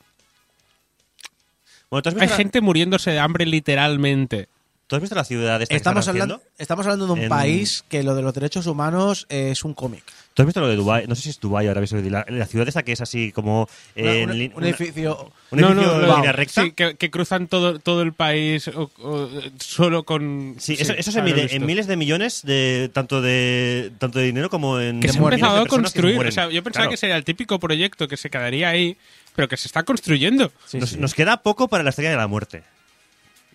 Bueno, 1.89 2.01
¿tú 2.03 2.09
has 2.09 2.15
visto, 2.15 2.23
Hay 2.23 2.29
la, 2.29 2.35
gente 2.37 2.61
muriéndose 2.61 3.11
de 3.11 3.19
hambre 3.19 3.45
literalmente. 3.45 4.47
¿tú 4.87 4.95
has 4.95 5.01
visto 5.01 5.15
la 5.15 5.23
ciudad 5.23 5.61
esta 5.61 5.71
que 5.73 5.77
Estamos 5.77 6.01
están 6.01 6.15
hablando, 6.15 6.35
haciendo? 6.35 6.55
estamos 6.57 6.85
hablando 6.85 7.05
de 7.07 7.11
un 7.13 7.19
En- 7.21 7.29
país 7.29 7.83
que 7.89 8.03
lo 8.03 8.13
de 8.15 8.21
los 8.21 8.33
derechos 8.33 8.67
humanos 8.67 9.25
es 9.29 9.63
un 9.63 9.73
cómic. 9.73 10.03
¿Tú 10.33 10.43
has 10.43 10.45
visto 10.45 10.61
lo 10.61 10.69
de 10.69 10.77
Dubai? 10.77 11.07
No 11.07 11.15
sé 11.15 11.23
si 11.23 11.29
es 11.31 11.39
Dubai 11.41 11.67
o 11.67 11.71
Arabia 11.71 11.87
Saudí. 11.87 12.09
La, 12.09 12.25
la 12.29 12.45
ciudad 12.45 12.65
esta 12.65 12.83
que 12.83 12.93
es 12.93 13.01
así 13.01 13.33
como... 13.33 13.67
eh, 13.97 14.23
Una- 14.23 14.33
en 14.33 14.53
un, 14.55 14.63
edificio. 14.63 15.31
un 15.51 15.59
edificio 15.59 16.01
en 16.01 16.07
línea 16.15 16.31
recta. 16.31 16.63
Sí, 16.63 16.71
que, 16.71 16.95
que 16.95 17.11
cruzan 17.11 17.47
todo, 17.47 17.79
todo 17.79 18.01
el 18.01 18.13
país 18.13 18.69
o- 18.69 18.89
o, 19.03 19.29
solo 19.59 20.03
con. 20.03 20.55
Sí, 20.57 20.77
eso, 20.79 20.93
eso 20.93 21.11
se 21.11 21.21
mide 21.21 21.53
en 21.53 21.65
miles 21.65 21.85
de 21.85 21.97
millones 21.97 22.43
de 22.43 22.89
tanto 22.93 23.21
de 23.21 23.91
tanto 23.99 24.19
de 24.19 24.25
dinero 24.25 24.49
como 24.49 24.79
en 24.79 25.01
Que 25.01 25.07
de 25.07 25.13
se 25.13 25.19
ha 25.19 25.23
empezado 25.23 25.57
a 25.57 25.63
de 25.63 25.67
construir. 25.67 26.25
O 26.25 26.31
sea, 26.31 26.49
yo 26.49 26.63
pensaba 26.63 26.83
Claro. 26.85 26.91
que 26.91 26.97
sería 26.97 27.17
el 27.17 27.25
típico 27.25 27.59
proyecto 27.59 28.07
que 28.07 28.15
se 28.15 28.29
quedaría 28.29 28.69
ahí, 28.69 28.95
pero 29.35 29.49
que 29.49 29.57
se 29.57 29.67
está 29.67 29.83
construyendo. 29.83 30.49
Sí, 30.65 30.77
nos, 30.77 30.91
sí. 30.91 30.97
nos 30.97 31.13
queda 31.13 31.43
poco 31.43 31.67
para 31.67 31.83
la 31.83 31.89
estrella 31.89 32.11
de 32.11 32.17
la 32.17 32.27
muerte. 32.27 32.63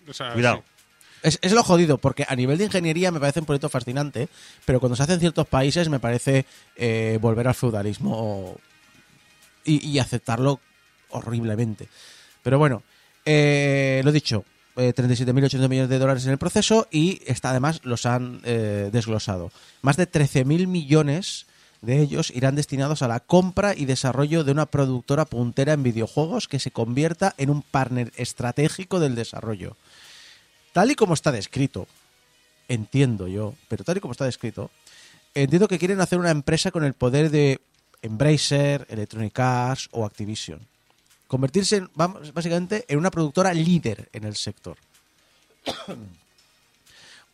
O 0.07 0.13
sea, 0.13 0.31
Cuidado. 0.33 0.63
Es, 1.27 1.39
es 1.41 1.51
lo 1.51 1.63
jodido, 1.63 1.97
porque 1.97 2.25
a 2.27 2.35
nivel 2.35 2.57
de 2.57 2.65
ingeniería 2.65 3.11
me 3.11 3.19
parece 3.19 3.39
un 3.39 3.45
proyecto 3.45 3.69
fascinante, 3.69 4.29
pero 4.65 4.79
cuando 4.79 4.95
se 4.95 5.03
hace 5.03 5.13
en 5.13 5.19
ciertos 5.19 5.47
países 5.47 5.89
me 5.89 5.99
parece 5.99 6.45
eh, 6.75 7.19
volver 7.21 7.47
al 7.47 7.55
feudalismo 7.55 8.55
y, 9.65 9.85
y 9.87 9.99
aceptarlo 9.99 10.59
horriblemente. 11.09 11.89
Pero 12.43 12.59
bueno, 12.59 12.83
eh, 13.25 14.01
lo 14.05 14.11
dicho, 14.11 14.45
eh, 14.77 14.93
37.800 14.95 15.69
millones 15.69 15.89
de 15.89 15.99
dólares 15.99 16.25
en 16.25 16.31
el 16.31 16.37
proceso 16.37 16.87
y 16.91 17.21
está, 17.25 17.49
además 17.49 17.81
los 17.83 18.05
han 18.05 18.41
eh, 18.43 18.89
desglosado. 18.91 19.51
Más 19.81 19.97
de 19.97 20.09
13.000 20.09 20.67
millones 20.67 21.45
de 21.81 21.99
ellos 21.99 22.31
irán 22.33 22.55
destinados 22.55 23.01
a 23.01 23.07
la 23.07 23.19
compra 23.19 23.73
y 23.75 23.85
desarrollo 23.85 24.43
de 24.43 24.51
una 24.51 24.65
productora 24.65 25.25
puntera 25.25 25.73
en 25.73 25.83
videojuegos 25.83 26.47
que 26.47 26.59
se 26.59 26.71
convierta 26.71 27.35
en 27.37 27.49
un 27.49 27.63
partner 27.63 28.11
estratégico 28.15 28.99
del 28.99 29.15
desarrollo. 29.15 29.75
Tal 30.77 30.91
y 30.91 30.95
como 30.95 31.15
está 31.15 31.31
descrito, 31.31 31.87
entiendo 32.67 33.27
yo, 33.27 33.55
pero 33.67 33.83
tal 33.83 33.97
y 33.97 33.99
como 33.99 34.11
está 34.11 34.25
descrito, 34.25 34.69
entiendo 35.33 35.67
que 35.67 35.79
quieren 35.79 35.99
hacer 36.01 36.19
una 36.19 36.29
empresa 36.29 36.69
con 36.69 36.83
el 36.83 36.93
poder 36.93 37.31
de 37.31 37.59
Embracer, 38.03 38.85
Electronic 38.87 39.39
Arts 39.39 39.89
o 39.89 40.05
Activision. 40.05 40.59
Convertirse 41.27 41.77
en, 41.77 41.89
básicamente 41.95 42.85
en 42.87 42.99
una 42.99 43.09
productora 43.09 43.55
líder 43.55 44.07
en 44.13 44.25
el 44.25 44.35
sector. 44.35 44.77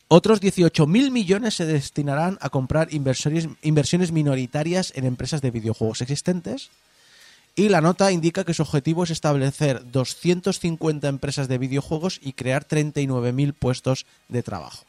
Otros 0.08 0.41
18.000 0.41 1.12
millones 1.12 1.56
se 1.56 1.65
destinarán 1.65 2.38
a 2.39 2.49
comprar 2.49 2.93
inversiones 2.93 4.12
minoritarias 4.13 4.93
en 4.95 5.03
empresas 5.03 5.41
de 5.41 5.51
videojuegos 5.51 5.99
existentes. 5.99 6.69
Y 7.56 7.70
la 7.70 7.82
nota 7.82 8.12
indica 8.12 8.44
que 8.44 8.56
su 8.56 8.63
objetivo 8.63 9.04
es 9.04 9.12
establecer 9.12 9.92
250 9.92 11.08
empresas 11.08 11.48
de 11.48 11.60
videojuegos 11.60 12.20
y 12.22 12.34
crear 12.34 12.68
39.000 12.68 13.54
puestos 13.54 14.08
de 14.28 14.42
trabajo. 14.42 14.86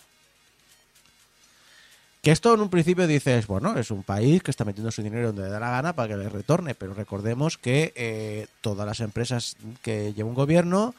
Que 2.23 2.31
esto 2.31 2.55
en 2.55 2.63
un 2.63 2.71
principio 2.71 3.07
dices, 3.07 3.47
bueno, 3.47 3.79
es 3.79 3.91
un 3.91 4.03
país 4.03 4.43
que 4.43 4.51
está 4.51 4.65
metiendo 4.65 4.91
su 4.91 5.03
dinero 5.03 5.27
donde 5.27 5.43
le 5.43 5.51
da 5.51 5.61
la 5.61 5.71
gana 5.71 5.95
para 5.95 6.09
que 6.09 6.17
le 6.17 6.31
retorne, 6.31 6.75
pero 6.75 6.95
recordemos 6.95 7.59
que 7.59 7.93
eh, 7.97 8.47
todas 8.63 8.87
las 8.87 9.01
empresas 9.01 9.59
que 9.83 10.15
lleva 10.15 10.31
un 10.31 10.35
gobierno 10.35 10.95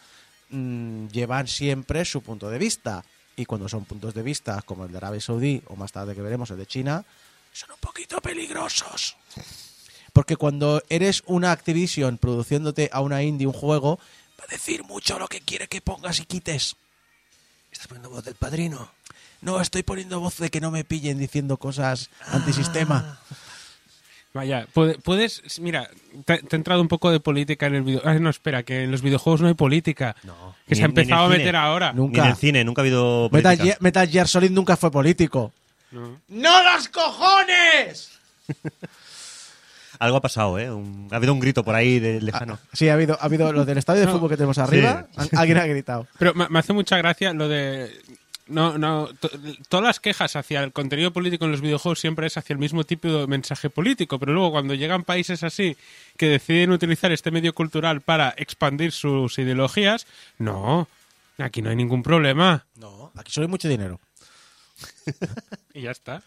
mm, 0.52 1.08
llevan 1.08 1.48
siempre 1.48 2.06
su 2.06 2.22
punto 2.22 2.48
de 2.52 2.60
vista. 2.60 3.04
Y 3.36 3.46
cuando 3.46 3.68
son 3.68 3.86
puntos 3.86 4.14
de 4.14 4.22
vista 4.22 4.62
como 4.62 4.86
el 4.86 4.92
de 4.92 4.98
Arabia 4.98 5.20
Saudí 5.20 5.64
o 5.66 5.76
más 5.76 5.92
tarde 5.92 6.14
que 6.14 6.22
veremos 6.22 6.52
el 6.52 6.58
de 6.58 6.68
China, 6.68 7.04
son 7.52 7.72
un 7.72 7.80
poquito 7.80 8.22
peligrosos. 8.22 9.18
Porque 10.16 10.38
cuando 10.38 10.82
eres 10.88 11.24
una 11.26 11.52
Activision 11.52 12.18
produciéndote 12.18 12.90
a 12.94 13.02
una 13.02 13.22
indie 13.22 13.48
un 13.48 13.52
juego, 13.52 14.00
va 14.40 14.46
a 14.46 14.48
decir 14.48 14.86
mucho 14.86 15.20
lo 15.20 15.28
que 15.28 15.42
quiere 15.42 15.68
que 15.68 15.82
pongas 15.82 16.22
y 16.22 16.26
quites. 16.26 16.78
¿Estás 17.70 17.88
poniendo 17.88 18.10
voz 18.12 18.24
del 18.24 18.36
padrino? 18.36 18.90
No, 19.42 19.60
estoy 19.60 19.84
poniendo 19.84 20.22
voz 20.22 20.38
de 20.38 20.50
que 20.50 20.62
no 20.62 20.72
me 20.72 20.86
pillen 20.86 21.18
diciendo 21.20 21.58
cosas 21.58 22.10
antisistema. 22.28 23.20
Vaya, 24.34 24.68
puede- 24.74 24.98
puedes, 25.00 25.42
mira, 25.60 25.90
te, 26.24 26.38
te 26.44 26.56
ha 26.56 26.60
entrado 26.60 26.82
un 26.82 26.88
poco 26.88 27.12
de 27.12 27.20
política 27.20 27.66
en 27.68 27.76
el 27.76 27.82
video. 27.84 28.02
Ah, 28.06 28.14
no, 28.14 28.30
espera, 28.30 28.64
que 28.64 28.84
en 28.84 28.92
los 28.92 29.02
videojuegos 29.02 29.42
no 29.42 29.50
hay 29.50 29.54
política. 29.54 30.16
No. 30.24 30.56
Que 30.66 30.76
Ni- 30.76 30.78
se 30.78 30.84
ha 30.84 30.86
empezado 30.86 31.26
a 31.26 31.28
cine. 31.28 31.38
meter 31.40 31.56
ahora. 31.58 31.92
Nunca. 31.92 32.22
Ni 32.22 32.28
en 32.28 32.32
el 32.32 32.38
cine, 32.38 32.64
nunca 32.64 32.82
ha 32.82 32.84
habido 32.84 33.30
Metal 33.34 33.44
política. 33.58 33.64
Gear, 33.66 33.78
Metal 33.82 34.08
Gear 34.10 34.28
Solid 34.30 34.52
nunca 34.52 34.78
fue 34.78 34.92
político. 34.92 35.52
No. 35.92 36.22
¡No 36.30 36.64
los 36.74 36.88
cojones! 36.88 38.12
Algo 40.00 40.18
ha 40.18 40.22
pasado, 40.22 40.58
¿eh? 40.60 40.72
Un- 40.72 41.08
ha 41.12 41.16
habido 41.18 41.34
un 41.34 41.40
grito 41.40 41.64
por 41.64 41.76
ahí 41.76 42.00
de 42.00 42.22
lejano. 42.22 42.60
Sí, 42.74 42.90
ha 42.90 42.94
habido, 42.94 43.18
ha 43.20 43.26
habido 43.26 43.52
lo 43.54 43.66
del 43.66 43.78
estadio 43.78 44.02
de 44.02 44.08
No. 44.08 44.14
fútbol 44.14 44.30
que 44.30 44.38
tenemos 44.38 44.58
arriba. 44.58 45.08
Sí. 45.22 45.30
Alguien 45.36 45.58
ha 45.58 45.66
gritado. 45.66 46.08
Pero 46.20 46.34
me, 46.34 46.48
me 46.50 46.60
hace 46.60 46.74
mucha 46.74 46.98
gracia 46.98 47.34
lo 47.34 47.48
de... 47.48 47.92
No, 48.48 48.78
no, 48.78 49.08
to- 49.20 49.32
todas 49.70 49.84
las 49.84 50.00
quejas 50.00 50.36
hacia 50.36 50.62
el 50.64 50.72
contenido 50.72 51.12
político 51.12 51.46
en 51.46 51.52
los 51.52 51.62
videojuegos 51.62 52.00
siempre 52.00 52.28
es 52.28 52.38
hacia 52.38 52.54
el 52.54 52.60
mismo 52.60 52.84
tipo 52.84 53.08
de 53.08 53.26
mensaje 53.26 53.72
político, 53.72 54.20
pero 54.20 54.34
luego 54.34 54.52
cuando 54.52 54.76
llegan 54.76 55.04
países 55.04 55.42
así 55.44 55.76
que 56.16 56.28
deciden 56.30 56.70
utilizar 56.72 57.12
este 57.12 57.32
medio 57.32 57.56
cultural 57.56 58.02
para 58.02 58.36
expandir 58.38 58.92
sus 58.92 59.40
ideologías, 59.40 60.06
no, 60.38 60.88
aquí 61.40 61.64
no 61.64 61.72
hay 61.72 61.76
ningún 61.76 62.04
problema. 62.04 62.66
No, 62.76 63.12
aquí 63.16 63.32
solo 63.32 63.46
hay 63.48 63.50
mucho 63.52 63.68
dinero. 63.68 64.00
Y 65.74 65.82
ya 65.82 65.92
está. 65.92 66.22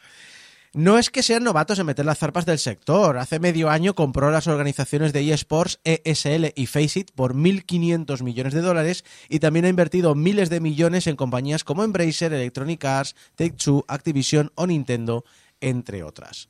No 0.74 0.98
es 0.98 1.08
que 1.08 1.22
sean 1.22 1.44
novatos 1.44 1.78
en 1.78 1.86
meter 1.86 2.04
las 2.04 2.18
zarpas 2.18 2.44
del 2.44 2.58
sector. 2.58 3.16
Hace 3.16 3.38
medio 3.38 3.70
año 3.70 3.94
compró 3.94 4.30
las 4.30 4.46
organizaciones 4.46 5.14
de 5.14 5.32
eSports, 5.32 5.80
ESL 5.84 6.52
y 6.54 6.66
Faceit 6.66 7.10
por 7.12 7.34
1.500 7.34 8.22
millones 8.22 8.52
de 8.52 8.60
dólares 8.60 9.04
y 9.30 9.38
también 9.38 9.64
ha 9.64 9.70
invertido 9.70 10.14
miles 10.14 10.50
de 10.50 10.60
millones 10.60 11.06
en 11.06 11.16
compañías 11.16 11.64
como 11.64 11.84
Embracer, 11.84 12.32
Electronic 12.34 12.84
Arts, 12.84 13.16
Take-Two, 13.36 13.86
Activision 13.88 14.52
o 14.56 14.66
Nintendo, 14.66 15.24
entre 15.60 16.02
otras. 16.02 16.48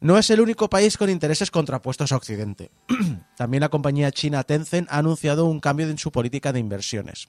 No 0.00 0.16
es 0.16 0.30
el 0.30 0.40
único 0.40 0.70
país 0.70 0.96
con 0.96 1.10
intereses 1.10 1.50
contrapuestos 1.50 2.12
a 2.12 2.16
Occidente. 2.16 2.70
También 3.36 3.60
la 3.60 3.68
compañía 3.68 4.10
china 4.10 4.42
Tencent 4.42 4.88
ha 4.90 4.96
anunciado 4.96 5.44
un 5.44 5.60
cambio 5.60 5.86
en 5.90 5.98
su 5.98 6.10
política 6.10 6.54
de 6.54 6.60
inversiones. 6.60 7.28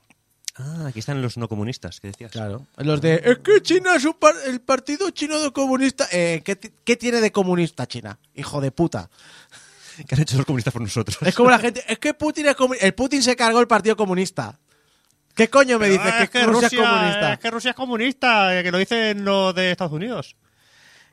Ah, 0.64 0.88
aquí 0.88 1.00
están 1.00 1.22
los 1.22 1.38
no 1.38 1.48
comunistas, 1.48 2.00
que 2.00 2.08
decías. 2.08 2.32
Claro. 2.32 2.66
Los 2.78 3.02
de, 3.02 3.22
es 3.24 3.40
que 3.40 3.62
China 3.62 3.96
es 3.96 4.06
un 4.06 4.14
par- 4.14 4.36
el 4.46 4.62
partido 4.62 5.10
chino 5.10 5.40
de 5.40 5.52
comunista. 5.52 6.08
Eh, 6.12 6.42
¿qué, 6.46 6.56
ti- 6.56 6.72
qué 6.84 6.96
tiene 6.98 7.20
de 7.22 7.32
comunista 7.32 7.88
China? 7.88 8.20
Hijo 8.36 8.62
de 8.62 8.72
puta. 8.72 9.10
¿Qué 10.08 10.16
han 10.16 10.22
hecho 10.22 10.38
los 10.38 10.46
comunistas 10.46 10.72
por 10.74 10.82
nosotros? 10.82 11.18
Es 11.22 11.36
como 11.36 11.50
la 11.50 11.60
gente, 11.60 11.84
es 11.88 12.00
que 12.00 12.14
Putin 12.14 12.48
es 12.48 12.56
comunista. 12.56 12.86
El 12.86 12.94
Putin 12.94 13.22
se 13.24 13.36
cargó 13.36 13.60
el 13.60 13.68
partido 13.68 13.96
comunista. 13.96 14.60
¿Qué 15.36 15.50
coño 15.50 15.80
me 15.80 15.88
dices 15.90 16.30
que, 16.30 16.44
Rusia, 16.46 16.68
es 16.68 16.74
comunista? 16.76 17.34
Es 17.34 17.40
que 17.40 17.52
Rusia 17.52 17.70
es 17.72 17.76
comunista, 17.76 18.60
eh, 18.60 18.64
que 18.64 18.72
lo 18.72 18.78
dicen 18.78 19.24
los 19.24 19.56
de 19.56 19.72
Estados 19.72 19.94
Unidos. 19.94 20.36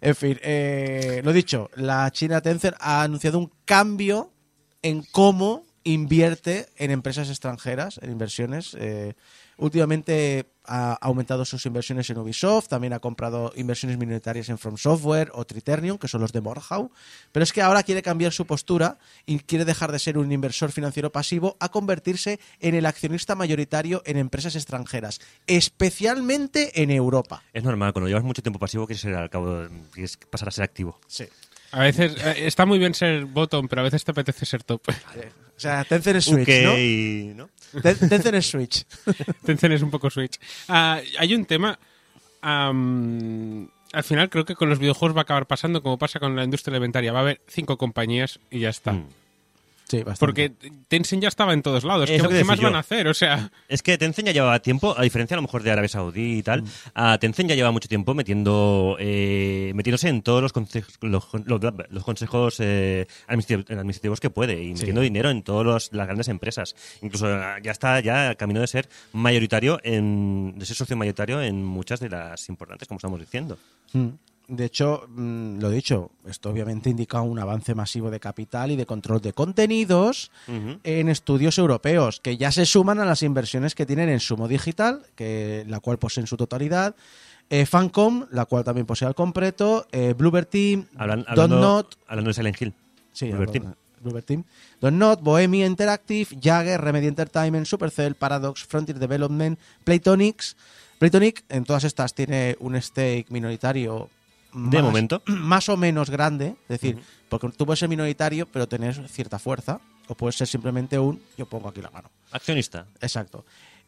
En 0.00 0.14
fin, 0.16 0.38
eh, 0.42 1.20
lo 1.24 1.32
dicho, 1.32 1.70
la 1.76 2.10
China 2.10 2.40
Tencent 2.40 2.76
ha 2.80 3.02
anunciado 3.02 3.38
un 3.38 3.52
cambio 3.64 4.32
en 4.82 5.02
cómo 5.12 5.66
invierte 5.92 6.66
en 6.76 6.90
empresas 6.90 7.28
extranjeras, 7.30 7.98
en 8.02 8.10
inversiones. 8.10 8.76
Eh, 8.78 9.14
últimamente 9.56 10.46
ha 10.64 10.92
aumentado 11.00 11.46
sus 11.46 11.64
inversiones 11.64 12.10
en 12.10 12.18
Ubisoft, 12.18 12.68
también 12.68 12.92
ha 12.92 12.98
comprado 12.98 13.52
inversiones 13.56 13.96
minoritarias 13.96 14.50
en 14.50 14.58
From 14.58 14.76
Software 14.76 15.30
o 15.32 15.46
Triternium, 15.46 15.96
que 15.96 16.06
son 16.06 16.20
los 16.20 16.32
de 16.32 16.42
Morhau. 16.42 16.90
Pero 17.32 17.42
es 17.42 17.54
que 17.54 17.62
ahora 17.62 17.82
quiere 17.82 18.02
cambiar 18.02 18.32
su 18.32 18.46
postura 18.46 18.98
y 19.24 19.38
quiere 19.38 19.64
dejar 19.64 19.90
de 19.90 19.98
ser 19.98 20.18
un 20.18 20.30
inversor 20.30 20.72
financiero 20.72 21.10
pasivo 21.10 21.56
a 21.58 21.70
convertirse 21.70 22.38
en 22.60 22.74
el 22.74 22.84
accionista 22.84 23.34
mayoritario 23.34 24.02
en 24.04 24.18
empresas 24.18 24.56
extranjeras, 24.56 25.20
especialmente 25.46 26.82
en 26.82 26.90
Europa. 26.90 27.42
Es 27.54 27.64
normal, 27.64 27.94
cuando 27.94 28.08
llevas 28.08 28.24
mucho 28.24 28.42
tiempo 28.42 28.58
pasivo 28.58 28.86
quieres, 28.86 29.00
ser 29.00 29.14
al 29.14 29.30
cabo, 29.30 29.66
quieres 29.92 30.18
pasar 30.18 30.48
a 30.48 30.50
ser 30.52 30.64
activo. 30.64 31.00
Sí. 31.06 31.24
A 31.72 31.80
veces 31.80 32.16
eh, 32.24 32.46
está 32.46 32.64
muy 32.66 32.78
bien 32.78 32.94
ser 32.94 33.24
bottom, 33.26 33.68
pero 33.68 33.80
a 33.80 33.84
veces 33.84 34.04
te 34.04 34.10
apetece 34.12 34.46
ser 34.46 34.62
top. 34.62 34.80
O 34.88 35.60
sea, 35.60 35.84
Tencent 35.84 36.16
es 36.16 36.24
Switch, 36.24 36.48
¿no? 37.34 37.44
¿no? 37.74 37.80
Ten- 37.82 38.08
Tencent 38.08 38.34
es 38.36 38.46
Switch. 38.48 38.84
Tencent 39.44 39.74
es 39.74 39.82
un 39.82 39.90
poco 39.90 40.08
Switch. 40.08 40.38
Ah, 40.68 41.00
hay 41.18 41.34
un 41.34 41.44
tema. 41.44 41.78
am, 42.42 43.68
al 43.92 44.04
final 44.04 44.28
creo 44.30 44.44
que 44.44 44.54
con 44.54 44.68
los 44.68 44.78
videojuegos 44.78 45.16
va 45.16 45.20
a 45.20 45.22
acabar 45.22 45.46
pasando 45.46 45.82
como 45.82 45.98
pasa 45.98 46.20
con 46.20 46.36
la 46.36 46.44
industria 46.44 46.72
alimentaria. 46.76 47.12
Va 47.12 47.18
a 47.20 47.22
haber 47.22 47.40
cinco 47.48 47.76
compañías 47.78 48.38
y 48.50 48.60
ya 48.60 48.68
está. 48.70 48.92
Mm. 48.92 49.08
Sí, 49.88 50.02
bastante. 50.02 50.18
Porque 50.20 50.50
Tencent 50.88 51.22
ya 51.22 51.28
estaba 51.28 51.54
en 51.54 51.62
todos 51.62 51.82
lados. 51.82 52.10
¿Qué, 52.10 52.18
más 52.44 52.58
yo. 52.58 52.64
van 52.64 52.76
a 52.76 52.80
hacer? 52.80 53.08
O 53.08 53.14
sea, 53.14 53.50
Es 53.68 53.82
que 53.82 53.96
Tencent 53.96 54.26
ya 54.26 54.32
llevaba 54.34 54.60
tiempo, 54.60 54.94
a 54.96 55.02
diferencia 55.02 55.34
a 55.34 55.38
lo 55.38 55.42
mejor 55.42 55.62
de 55.62 55.70
Arabia 55.70 55.88
Saudí 55.88 56.38
y 56.38 56.42
tal, 56.42 56.62
a 56.94 57.16
Tencent 57.18 57.48
ya 57.48 57.54
lleva 57.54 57.70
mucho 57.70 57.88
tiempo 57.88 58.12
metiendo, 58.12 58.96
eh, 59.00 59.72
metiéndose 59.74 60.08
en 60.10 60.20
todos 60.20 60.42
los, 60.42 60.52
conse- 60.54 60.84
los, 61.00 61.24
los- 61.46 61.60
los 61.88 62.04
consejos 62.04 62.56
eh, 62.60 63.06
administrativos, 63.28 64.20
que 64.20 64.30
puede 64.30 64.62
y 64.62 64.74
metiendo 64.74 65.00
dinero 65.00 65.30
en 65.30 65.42
todas 65.42 65.90
las 65.92 66.06
grandes 66.06 66.28
empresas. 66.28 66.74
Incluso 67.02 67.26
ah, 67.28 67.56
ya 67.62 67.72
está 67.72 68.00
ya 68.00 68.34
camino 68.34 68.60
de 68.60 68.66
ser 68.66 68.88
mayoritario, 69.12 69.80
en, 69.82 70.54
de 70.58 70.66
ser 70.66 70.76
socio 70.76 70.96
mayoritario 70.96 71.40
en 71.40 71.64
muchas 71.64 72.00
de 72.00 72.10
las 72.10 72.48
importantes, 72.48 72.88
como 72.88 72.98
estamos 72.98 73.18
diciendo. 73.20 73.58
Mm. 73.94 74.08
De 74.50 74.64
hecho, 74.64 75.04
mm, 75.08 75.60
lo 75.60 75.68
dicho, 75.68 76.10
esto 76.26 76.48
obviamente 76.48 76.88
indica 76.88 77.20
un 77.20 77.38
avance 77.38 77.74
masivo 77.74 78.10
de 78.10 78.18
capital 78.18 78.70
y 78.70 78.76
de 78.76 78.86
control 78.86 79.20
de 79.20 79.34
contenidos 79.34 80.30
en 80.84 81.08
estudios 81.10 81.58
europeos, 81.58 82.18
que 82.20 82.38
ya 82.38 82.50
se 82.50 82.64
suman 82.64 82.98
a 82.98 83.04
las 83.04 83.22
inversiones 83.22 83.74
que 83.74 83.84
tienen 83.84 84.08
en 84.08 84.20
Sumo 84.20 84.48
Digital, 84.48 85.02
que, 85.16 85.64
la 85.68 85.80
cual 85.80 85.98
poseen 85.98 86.26
su 86.26 86.38
totalidad, 86.38 86.96
eh, 87.50 87.66
Fancom, 87.66 88.24
la 88.30 88.46
cual 88.46 88.64
también 88.64 88.86
posee 88.86 89.06
al 89.06 89.14
completo, 89.14 89.86
eh, 89.92 90.14
Bluebird 90.16 90.46
Team, 90.48 90.86
Hablan- 90.96 91.24
hablando, 91.28 91.58
Not, 91.60 91.94
hablando 92.06 92.28
de 92.30 92.34
Silent 92.34 92.60
Hill. 92.62 92.74
Sí, 93.12 93.26
Bluebird 93.28 93.50
Team. 93.52 93.74
Bluebird 94.00 94.24
Team. 94.24 94.44
Don't 94.80 94.96
Not, 94.96 95.20
Bohemia 95.22 95.66
Interactive, 95.66 96.38
Jagger, 96.40 96.80
Remedy 96.80 97.06
Entertainment, 97.08 97.66
Supercell, 97.66 98.14
Paradox, 98.14 98.64
Frontier 98.64 98.98
Development, 98.98 99.58
Playtonics. 99.84 100.56
Playtonic 100.98 101.44
en 101.50 101.64
todas 101.64 101.84
estas 101.84 102.14
tiene 102.14 102.56
un 102.60 102.80
stake 102.80 103.26
minoritario 103.30 104.08
De 104.52 104.78
más- 104.78 104.82
momento. 104.84 105.22
más 105.26 105.68
o 105.68 105.76
menos 105.76 106.10
grande, 106.10 106.56
es 106.62 106.80
decir, 106.80 106.98
porque 107.28 107.48
tú 107.50 107.66
puedes 107.66 107.78
ser 107.80 107.88
minoritario 107.88 108.46
pero 108.46 108.66
tener 108.68 109.08
cierta 109.08 109.38
fuerza 109.38 109.80
o 110.08 110.14
puedes 110.14 110.36
ser 110.36 110.46
simplemente 110.48 110.98
un 110.98 111.22
yo 111.36 111.46
pongo 111.46 111.68
aquí 111.68 111.82
la 111.82 111.90
mano. 111.90 112.10
Accionista. 112.32 112.86
Exacto. 113.00 113.44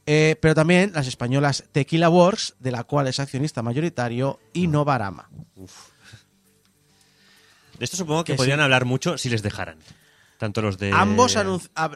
Eh, 0.06 0.36
pero 0.40 0.54
también 0.54 0.92
las 0.94 1.06
españolas 1.06 1.64
Tequila 1.72 2.08
Works, 2.08 2.54
de 2.58 2.70
la 2.72 2.84
cual 2.84 3.06
es 3.06 3.20
accionista 3.20 3.62
mayoritario, 3.62 4.40
y 4.52 4.66
Novarama. 4.66 5.28
De 7.78 7.84
esto 7.84 7.96
supongo 7.96 8.24
que 8.24 8.32
Que 8.32 8.36
podrían 8.36 8.58
sí. 8.58 8.62
hablar 8.64 8.84
mucho 8.84 9.16
si 9.18 9.28
les 9.30 9.42
dejaran. 9.42 9.78
Tanto 10.38 10.62
los 10.62 10.78
de... 10.78 10.90
Ambos, 10.92 11.36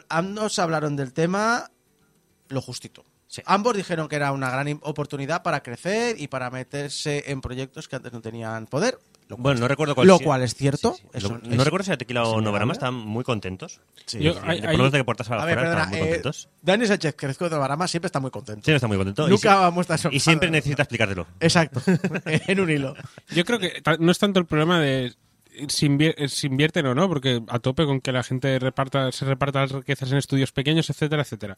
ambos 0.09 0.59
hablaron 0.59 0.95
del 0.95 1.13
tema 1.13 1.71
lo 2.49 2.61
justito. 2.61 3.03
Sí. 3.35 3.41
Ambos 3.45 3.75
dijeron 3.75 4.07
que 4.07 4.15
era 4.15 4.31
una 4.31 4.49
gran 4.49 4.79
oportunidad 4.83 5.43
para 5.43 5.61
crecer 5.61 6.15
y 6.19 6.27
para 6.27 6.49
meterse 6.49 7.23
en 7.29 7.41
proyectos 7.41 7.87
que 7.89 7.97
antes 7.97 8.13
no 8.13 8.21
tenían 8.21 8.65
poder. 8.67 8.97
Lo 9.27 9.35
cual, 9.37 9.41
Bueno, 9.43 9.59
no 9.61 9.67
recuerdo 9.67 9.95
cuál 9.95 10.07
lo 10.07 10.19
cual 10.19 10.43
es 10.43 10.53
cierto. 10.53 10.93
sí, 10.93 11.01
sí. 11.01 11.09
eso 11.15 11.29
Lo- 11.29 11.35
es- 11.37 11.57
no 11.57 11.63
recuerdo 11.63 11.83
si 11.83 11.91
a 11.91 11.97
Tequila 11.97 12.23
o. 12.23 12.39
Novarama 12.41 12.73
están 12.73 12.93
muy 12.93 13.23
contentos. 13.23 13.81
Sí. 14.05 14.19
Yo- 14.19 14.35
hay- 14.43 14.61
de 14.61 14.91
que 14.91 15.03
puertas 15.03 15.29
A 15.31 15.43
ver, 15.45 15.57
afuera 15.57 15.61
perdona, 15.61 15.81
están 15.81 15.89
muy 15.89 15.97
eh, 15.97 16.01
contentos. 16.03 16.49
Dani 16.61 16.85
Sánchez 16.85 17.15
Crezco 17.17 17.45
de 17.45 17.51
Novarama 17.55 17.87
siempre 17.87 18.05
está 18.07 18.19
muy 18.19 18.31
contento. 18.31 18.63
Siempre 18.63 18.75
está 18.75 18.87
muy 18.87 18.97
contento. 18.97 19.27
Nunca 19.27 19.73
y, 20.11 20.15
y 20.15 20.19
siempre 20.19 20.49
necesita 20.51 20.83
explicártelo. 20.83 21.27
Exacto, 21.39 21.81
en 22.25 22.59
un 22.59 22.69
hilo. 22.69 22.95
yo 23.31 23.43
creo 23.43 23.59
que 23.59 23.81
no 23.99 24.11
es 24.11 24.19
tanto 24.19 24.39
el 24.39 24.45
problema 24.45 24.79
de 24.79 25.13
si 25.69 25.85
invierten 25.87 26.85
o 26.85 26.93
no, 26.93 27.07
porque 27.07 27.41
a 27.47 27.59
tope 27.59 27.85
con 27.85 28.01
que 28.01 28.11
la 28.11 28.23
gente 28.23 28.59
reparta, 28.59 29.11
se 29.11 29.25
reparta 29.25 29.61
las 29.61 29.71
riquezas 29.71 30.11
en 30.11 30.17
estudios 30.17 30.51
pequeños, 30.51 30.89
etcétera, 30.89 31.21
etcétera. 31.23 31.57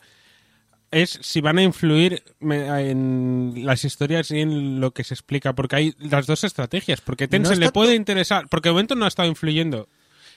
Es 0.92 1.20
si 1.22 1.42
van 1.42 1.58
a 1.58 1.64
influir 1.64 2.24
en 2.40 3.54
las 3.66 3.84
historias 3.86 4.32
y 4.32 4.40
en 4.40 4.80
lo 4.80 4.92
que 4.92 5.04
se 5.04 5.14
explica, 5.14 5.54
porque 5.54 5.76
hay 5.76 5.96
las 6.00 6.28
dos 6.28 6.44
estrategias, 6.44 7.02
porque 7.02 7.28
Tencent 7.28 7.54
es 7.54 7.60
le 7.60 7.72
puede 7.72 7.96
interesar, 7.96 8.48
porque 8.50 8.70
de 8.70 8.74
momento 8.74 8.96
no 8.96 9.06
ha 9.06 9.10
estado 9.10 9.28
influyendo. 9.28 9.90